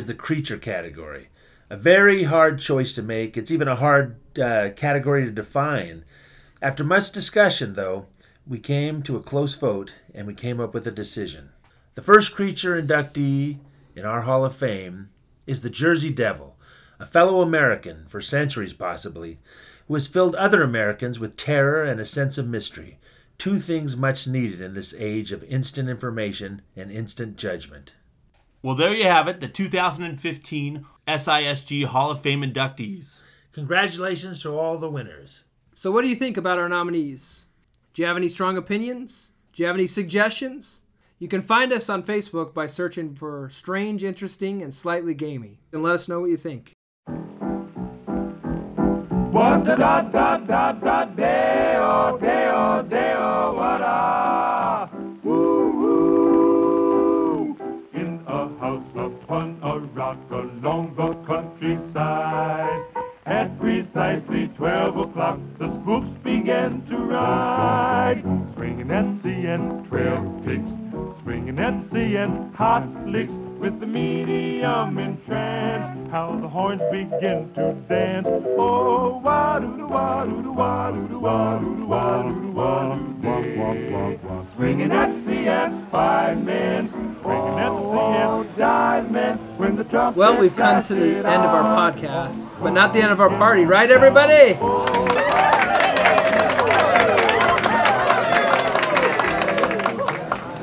The 0.08 0.14
creature 0.14 0.58
category. 0.58 1.30
A 1.70 1.78
very 1.78 2.24
hard 2.24 2.60
choice 2.60 2.96
to 2.96 3.04
make. 3.04 3.38
It's 3.38 3.52
even 3.52 3.68
a 3.68 3.76
hard 3.76 4.18
uh, 4.40 4.70
category 4.76 5.26
to 5.26 5.32
define. 5.32 6.06
After 6.62 6.84
much 6.84 7.12
discussion, 7.12 7.74
though, 7.74 8.08
we 8.48 8.60
came 8.60 9.04
to 9.04 9.18
a 9.18 9.22
close 9.22 9.56
vote 9.56 9.94
and 10.14 10.26
we 10.26 10.34
came 10.34 10.60
up 10.60 10.74
with 10.74 10.88
a 10.88 10.92
decision. 10.92 11.50
The 11.96 12.02
first 12.02 12.34
creature 12.34 12.82
inductee 12.82 13.58
in 13.96 14.06
our 14.06 14.22
Hall 14.22 14.46
of 14.46 14.56
Fame 14.56 15.10
is 15.46 15.62
the 15.62 15.70
Jersey 15.70 16.12
Devil, 16.12 16.56
a 17.00 17.06
fellow 17.06 17.42
American, 17.42 18.06
for 18.08 18.22
centuries 18.22 18.74
possibly, 18.74 19.40
who 19.88 19.94
has 19.94 20.08
filled 20.08 20.36
other 20.36 20.64
Americans 20.64 21.20
with 21.20 21.38
terror 21.38 21.84
and 21.84 22.00
a 22.00 22.06
sense 22.06 22.38
of 22.38 22.48
mystery, 22.48 23.00
two 23.38 23.60
things 23.60 23.98
much 23.98 24.28
needed 24.28 24.62
in 24.62 24.74
this 24.74 24.94
age 24.98 25.32
of 25.32 25.44
instant 25.44 25.90
information 25.90 26.62
and 26.76 26.92
instant 26.92 27.38
judgment. 27.38 27.94
Well, 28.64 28.76
there 28.76 28.94
you 28.94 29.06
have 29.06 29.28
it, 29.28 29.40
the 29.40 29.48
2015 29.48 30.86
SISG 31.08 31.86
Hall 31.86 32.10
of 32.10 32.22
Fame 32.22 32.42
inductees. 32.42 33.22
Congratulations 33.54 34.42
to 34.42 34.58
all 34.58 34.78
the 34.78 34.90
winners. 34.90 35.44
So, 35.76 35.92
what 35.92 36.02
do 36.02 36.10
you 36.10 36.16
think 36.16 36.38
about 36.38 36.58
our 36.58 36.68
nominees? 36.68 37.46
Do 37.94 38.02
you 38.02 38.08
have 38.08 38.18
any 38.18 38.30
strong 38.30 38.58
opinions? 38.58 39.32
Do 39.54 39.62
you 39.62 39.68
have 39.68 39.76
any 39.76 39.88
suggestions? 39.88 40.82
You 41.20 41.28
can 41.28 41.42
find 41.42 41.72
us 41.72 41.90
on 41.90 42.04
Facebook 42.04 42.54
by 42.54 42.68
searching 42.68 43.14
for 43.14 43.50
Strange, 43.52 44.04
Interesting, 44.04 44.62
and 44.62 44.74
Slightly 44.74 45.14
Gamey. 45.14 45.60
And 45.72 45.84
let 45.84 45.96
us 45.96 46.08
know 46.08 46.22
what 46.22 46.30
you 46.30 46.38
think. 46.38 46.74
What 49.32 49.66
da 49.66 49.76
da 49.76 50.02
da 50.02 50.38
da 50.38 50.72
da 50.74 51.06
deo 51.06 52.18
deo 52.20 52.84
deo 52.90 53.56
what 53.56 53.82
a 53.82 54.67
upon 60.12 60.62
along 60.64 60.96
the 60.96 61.14
countryside. 61.26 62.86
At 63.26 63.60
precisely 63.60 64.48
twelve 64.56 64.98
o'clock, 64.98 65.40
the 65.60 65.68
spooks 65.82 66.08
began 66.24 66.86
to 66.88 66.98
ride, 66.98 68.22
swinging 68.56 68.88
Nancy 68.88 69.46
and 69.46 69.86
twelve 69.88 70.46
ticks, 70.46 70.70
swinging 71.24 71.56
Nancy 71.56 72.16
and 72.16 72.56
hot 72.56 72.88
licks. 73.06 73.34
with 73.60 73.80
the 73.80 73.88
medium 73.88 74.98
in 75.00 75.18
trance. 75.26 76.12
How 76.12 76.40
the 76.40 76.48
horns 76.48 76.82
begin 76.92 77.52
to 77.56 77.74
dance. 77.90 78.28
Oh, 78.58 79.20
wah 79.24 79.60
doo 79.60 79.76
doo 79.78 79.88
wah 79.88 80.26
doo 80.26 80.42
doo 80.44 80.54
wah 80.54 80.92
doo 80.92 81.08
doo 81.08 81.20
wah 81.20 81.60
doo 81.60 81.76
doo 81.78 81.86
wah 81.86 82.22
doo 82.22 82.46
doo 82.46 82.54
wah 82.54 82.94
doo 82.94 84.48
Swinging 84.56 84.92
at 84.92 85.12
CS 85.26 85.74
five 85.92 86.44
men, 86.44 87.17
Well, 90.16 90.38
we've 90.38 90.56
come 90.56 90.82
to 90.84 90.96
the 90.96 91.18
end 91.18 91.28
of 91.28 91.52
our 91.52 91.92
podcast, 91.92 92.60
but 92.62 92.72
not 92.72 92.94
the 92.94 93.02
end 93.02 93.12
of 93.12 93.20
our 93.20 93.30
party, 93.30 93.66
right, 93.66 93.90
everybody? 93.92 94.54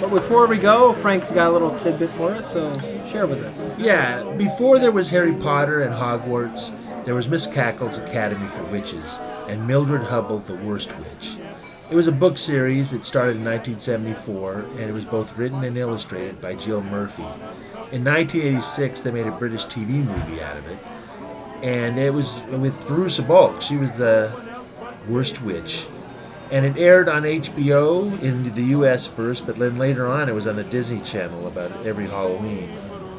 But 0.01 0.11
before 0.11 0.47
we 0.47 0.59
go, 0.59 0.93
Frank's 0.95 1.31
got 1.31 1.51
a 1.51 1.53
little 1.53 1.77
tidbit 1.77 2.11
for 2.11 2.32
us, 2.32 2.53
so 2.53 2.73
share 3.07 3.27
with 3.27 3.45
us. 3.45 3.74
Yeah, 3.78 4.24
before 4.36 4.78
there 4.78 4.93
was 4.93 5.11
Harry 5.11 5.35
Potter 5.35 5.82
and 5.82 5.95
Hogwarts, 5.95 6.73
there 7.05 7.15
was 7.15 7.28
Miss 7.28 7.47
Cackle's 7.47 7.99
Academy 7.99 8.49
for 8.49 8.65
Witches 8.65 9.19
and 9.49 9.66
Mildred 9.66 10.03
Hubble, 10.03 10.39
the 10.39 10.57
Worst 10.57 10.91
Witch. 10.99 11.36
It 11.90 11.97
was 11.97 12.06
a 12.06 12.12
book 12.12 12.39
series 12.39 12.93
that 12.93 13.05
started 13.05 13.36
in 13.36 13.44
1974, 13.44 14.52
and 14.78 14.81
it 14.81 14.93
was 14.93 15.05
both 15.05 15.36
written 15.36 15.65
and 15.65 15.77
illustrated 15.77 16.40
by 16.40 16.55
Jill 16.55 16.82
Murphy. 16.82 17.23
In 17.93 18.02
1986, 18.02 19.02
they 19.02 19.11
made 19.11 19.27
a 19.27 19.31
British 19.31 19.66
TV 19.66 19.89
movie 19.89 20.43
out 20.43 20.56
of 20.56 20.66
it, 20.66 20.78
and 21.62 21.98
it 21.98 22.15
was 22.15 22.43
with 22.44 22.73
Fairuza 22.85 23.28
Balk. 23.28 23.61
She 23.61 23.77
was 23.77 23.93
the 23.93 24.35
Worst 25.11 25.43
Witch. 25.43 25.85
And 26.51 26.65
it 26.65 26.78
aired 26.78 27.09
on 27.09 27.24
HBO 27.24 28.19
in 28.23 28.55
the 28.55 28.62
US 28.78 29.06
first, 29.06 29.47
but 29.47 29.56
then 29.56 29.77
later 29.77 30.06
on 30.06 30.31
it 30.31 30.35
was 30.35 30.47
on 30.47 30.56
the 30.56 30.65
Disney 30.65 31.01
Channel 31.01 31.47
about 31.47 31.70
every 31.85 32.06
Halloween 32.06 32.70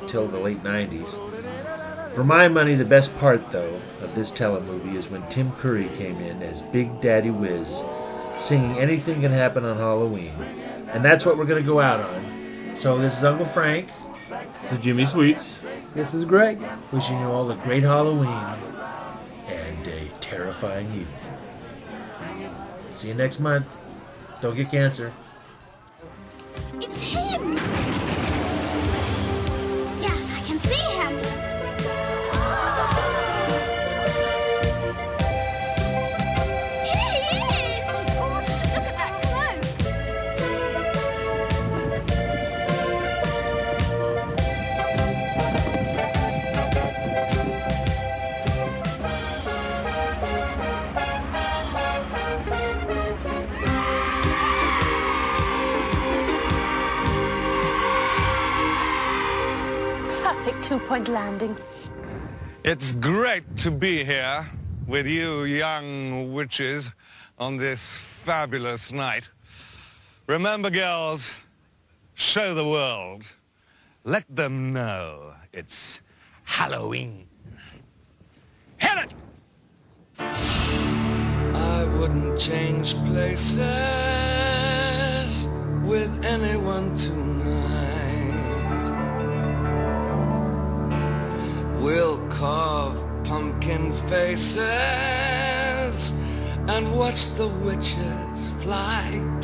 until 0.02 0.28
the 0.28 0.40
late 0.40 0.64
90s. 0.64 2.14
For 2.16 2.24
my 2.24 2.48
money, 2.48 2.74
the 2.74 2.86
best 2.86 3.16
part, 3.18 3.52
though, 3.52 3.80
of 4.02 4.16
this 4.16 4.32
telemovie 4.32 4.96
is 4.96 5.10
when 5.10 5.28
Tim 5.30 5.52
Curry 5.52 5.90
came 5.90 6.18
in 6.20 6.42
as 6.42 6.62
Big 6.62 7.02
Daddy 7.02 7.30
Whiz, 7.30 7.84
singing 8.40 8.78
Anything 8.78 9.22
Can 9.22 9.32
Happen 9.32 9.66
on 9.66 9.78
Halloween. 9.78 10.34
And 10.90 11.04
that's 11.04 11.26
what 11.26 11.38
we're 11.38 11.46
going 11.46 11.64
to 11.64 11.68
go 11.68 11.80
out 11.80 12.00
on. 12.00 12.76
So 12.78 12.98
this 12.98 13.18
is 13.18 13.24
Uncle 13.24 13.46
Frank. 13.46 13.90
This 14.62 14.74
is 14.74 14.80
Jimmy 14.80 15.06
Sweets. 15.06 15.60
This 15.94 16.14
is 16.14 16.26
Greg. 16.26 16.60
Wishing 16.92 17.20
you 17.20 17.26
all 17.26 17.50
a 17.52 17.56
great 17.56 17.84
Halloween 17.84 18.28
and 19.48 19.88
a 19.88 20.10
terrifying 20.20 20.88
evening. 20.88 21.08
See 22.92 23.08
you 23.10 23.14
next 23.14 23.40
month. 23.40 23.66
Don't 24.42 24.56
get 24.56 24.70
cancer. 24.70 25.14
It's 26.82 27.04
him! 27.04 27.54
Yes, 30.02 30.34
I 30.34 30.42
can 30.46 30.60
see 30.60 30.76
him! 30.76 31.55
Perfect 60.96 61.08
two-point 61.08 61.10
landing. 61.10 61.58
It's 62.64 62.96
great 62.96 63.58
to 63.58 63.72
be 63.72 64.06
here 64.06 64.50
with 64.88 65.06
you 65.06 65.44
young 65.44 66.34
witches 66.34 66.90
on 67.38 67.58
this 67.58 67.98
fabulous 68.24 68.94
night. 68.94 69.28
Remember, 70.28 70.70
girls, 70.70 71.32
show 72.14 72.54
the 72.54 72.66
world. 72.66 73.24
Let 74.06 74.24
them 74.34 74.72
know 74.72 75.34
it's 75.52 76.00
Halloween. 76.46 77.28
Hit 78.78 78.98
it! 79.06 79.14
I 80.18 81.84
wouldn't 81.98 82.40
change 82.40 82.96
places 83.04 83.60
with 85.84 86.24
anyone 86.24 86.96
tonight. 86.96 87.45
We'll 91.86 92.18
carve 92.30 92.98
pumpkin 93.26 93.94
faces 94.10 94.60
and 96.68 96.98
watch 96.98 97.30
the 97.36 97.48
witches' 97.48 98.50
flight. 98.58 99.42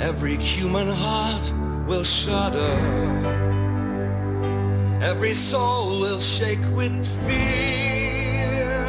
Every 0.00 0.36
human 0.36 0.88
heart 0.88 1.46
will 1.86 2.02
shudder. 2.02 2.76
Every 5.00 5.36
soul 5.36 6.00
will 6.00 6.18
shake 6.18 6.66
with 6.74 7.06
fear. 7.24 8.84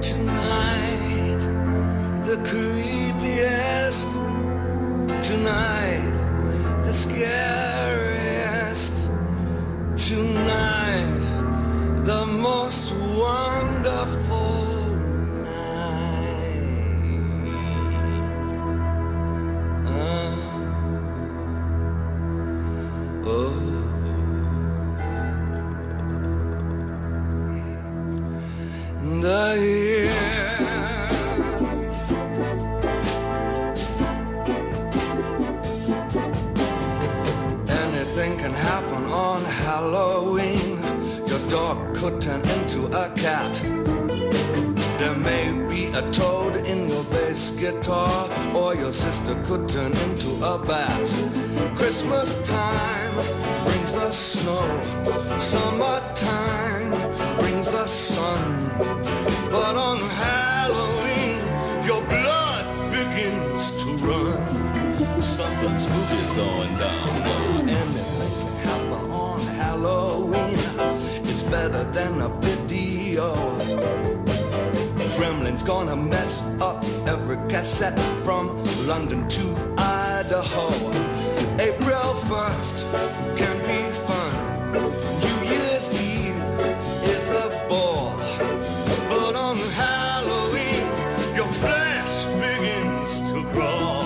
Tonight, 0.00 1.40
the 2.24 2.38
creepiest. 2.48 4.10
Tonight, 5.20 6.14
the 6.86 6.94
scariest. 6.94 7.89
Tonight, 10.50 11.24
the 12.04 12.26
most 12.26 12.92
wonderful 12.92 14.64
night. 15.44 16.64
Uh. 19.86 20.34
Oh. 23.24 23.69
Turn 42.18 42.40
into 42.58 42.86
a 42.86 43.08
cat. 43.14 43.54
There 44.98 45.14
may 45.16 45.52
be 45.68 45.86
a 45.86 46.02
toad 46.10 46.56
in 46.66 46.88
your 46.88 47.04
bass 47.04 47.50
guitar, 47.50 48.28
or 48.54 48.74
your 48.74 48.92
sister 48.92 49.34
could 49.44 49.68
turn 49.68 49.92
into 49.92 50.30
a 50.44 50.58
bat. 50.58 51.06
Christmas 51.76 52.36
time 52.46 53.14
brings 53.64 53.92
the 53.92 54.10
snow, 54.12 54.66
summertime 55.38 56.90
brings 57.38 57.70
the 57.70 57.86
sun. 57.86 58.70
But 59.50 59.76
on 59.76 59.98
Halloween, 59.98 61.40
your 61.84 62.02
blood 62.02 62.64
begins 62.90 63.70
to 63.82 63.88
run. 64.06 65.20
Something 65.22 65.78
spooky 65.78 66.16
is 66.16 66.32
going 66.32 66.76
down. 66.78 67.69
Better 71.80 71.92
than 71.92 72.20
a 72.20 72.28
video. 72.40 73.34
Gremlin's 75.16 75.62
gonna 75.62 75.96
mess 75.96 76.42
up 76.60 76.84
every 77.06 77.38
cassette 77.48 77.98
from 78.22 78.62
London 78.86 79.26
to 79.28 79.56
Idaho. 79.78 80.68
April 81.58 82.10
1st 82.28 82.76
can 83.38 83.56
be 83.70 83.80
fun. 84.06 84.32
New 85.22 85.38
Year's 85.48 85.88
Eve 85.94 86.42
is 87.14 87.30
a 87.30 87.48
bore. 87.68 88.14
But 89.08 89.34
on 89.34 89.56
Halloween, 89.82 90.86
your 91.34 91.50
flesh 91.62 92.26
begins 92.44 93.20
to 93.30 93.42
crawl. 93.54 94.04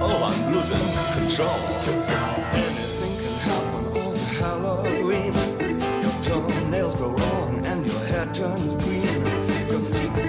Oh, 0.00 0.22
I'm 0.22 0.54
losing 0.54 0.86
control. 1.14 1.67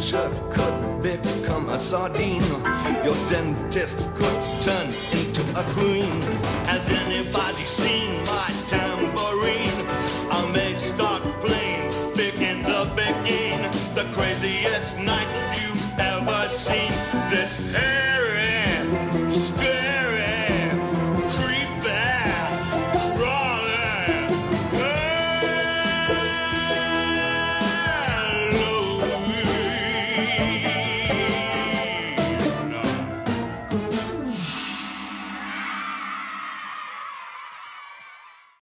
butcher 0.10 0.31
could 0.52 1.02
become 1.02 1.69
a 1.69 1.80
sardine. 1.80 2.41
Your 3.03 3.15
dentist 3.30 4.07
could 4.15 4.41
turn 4.61 4.88
into 5.11 5.41
a 5.56 5.64
queen. 5.73 6.22
Has 6.65 6.88
anybody 6.90 7.64
seen 7.64 8.18
my 8.23 8.49
tambourine? 8.68 9.86
I 10.31 10.52
may 10.53 10.76
start 10.76 11.23
playing 11.44 11.91
big 12.15 12.36
in 12.41 12.61
the 12.61 12.91
beginning. 12.95 13.61
The 13.94 14.10
craziest 14.14 14.98
night 14.99 15.30
you've 15.61 15.99
ever 15.99 16.49
seen. 16.49 16.91
This 17.30 17.72
hair. 17.73 18.19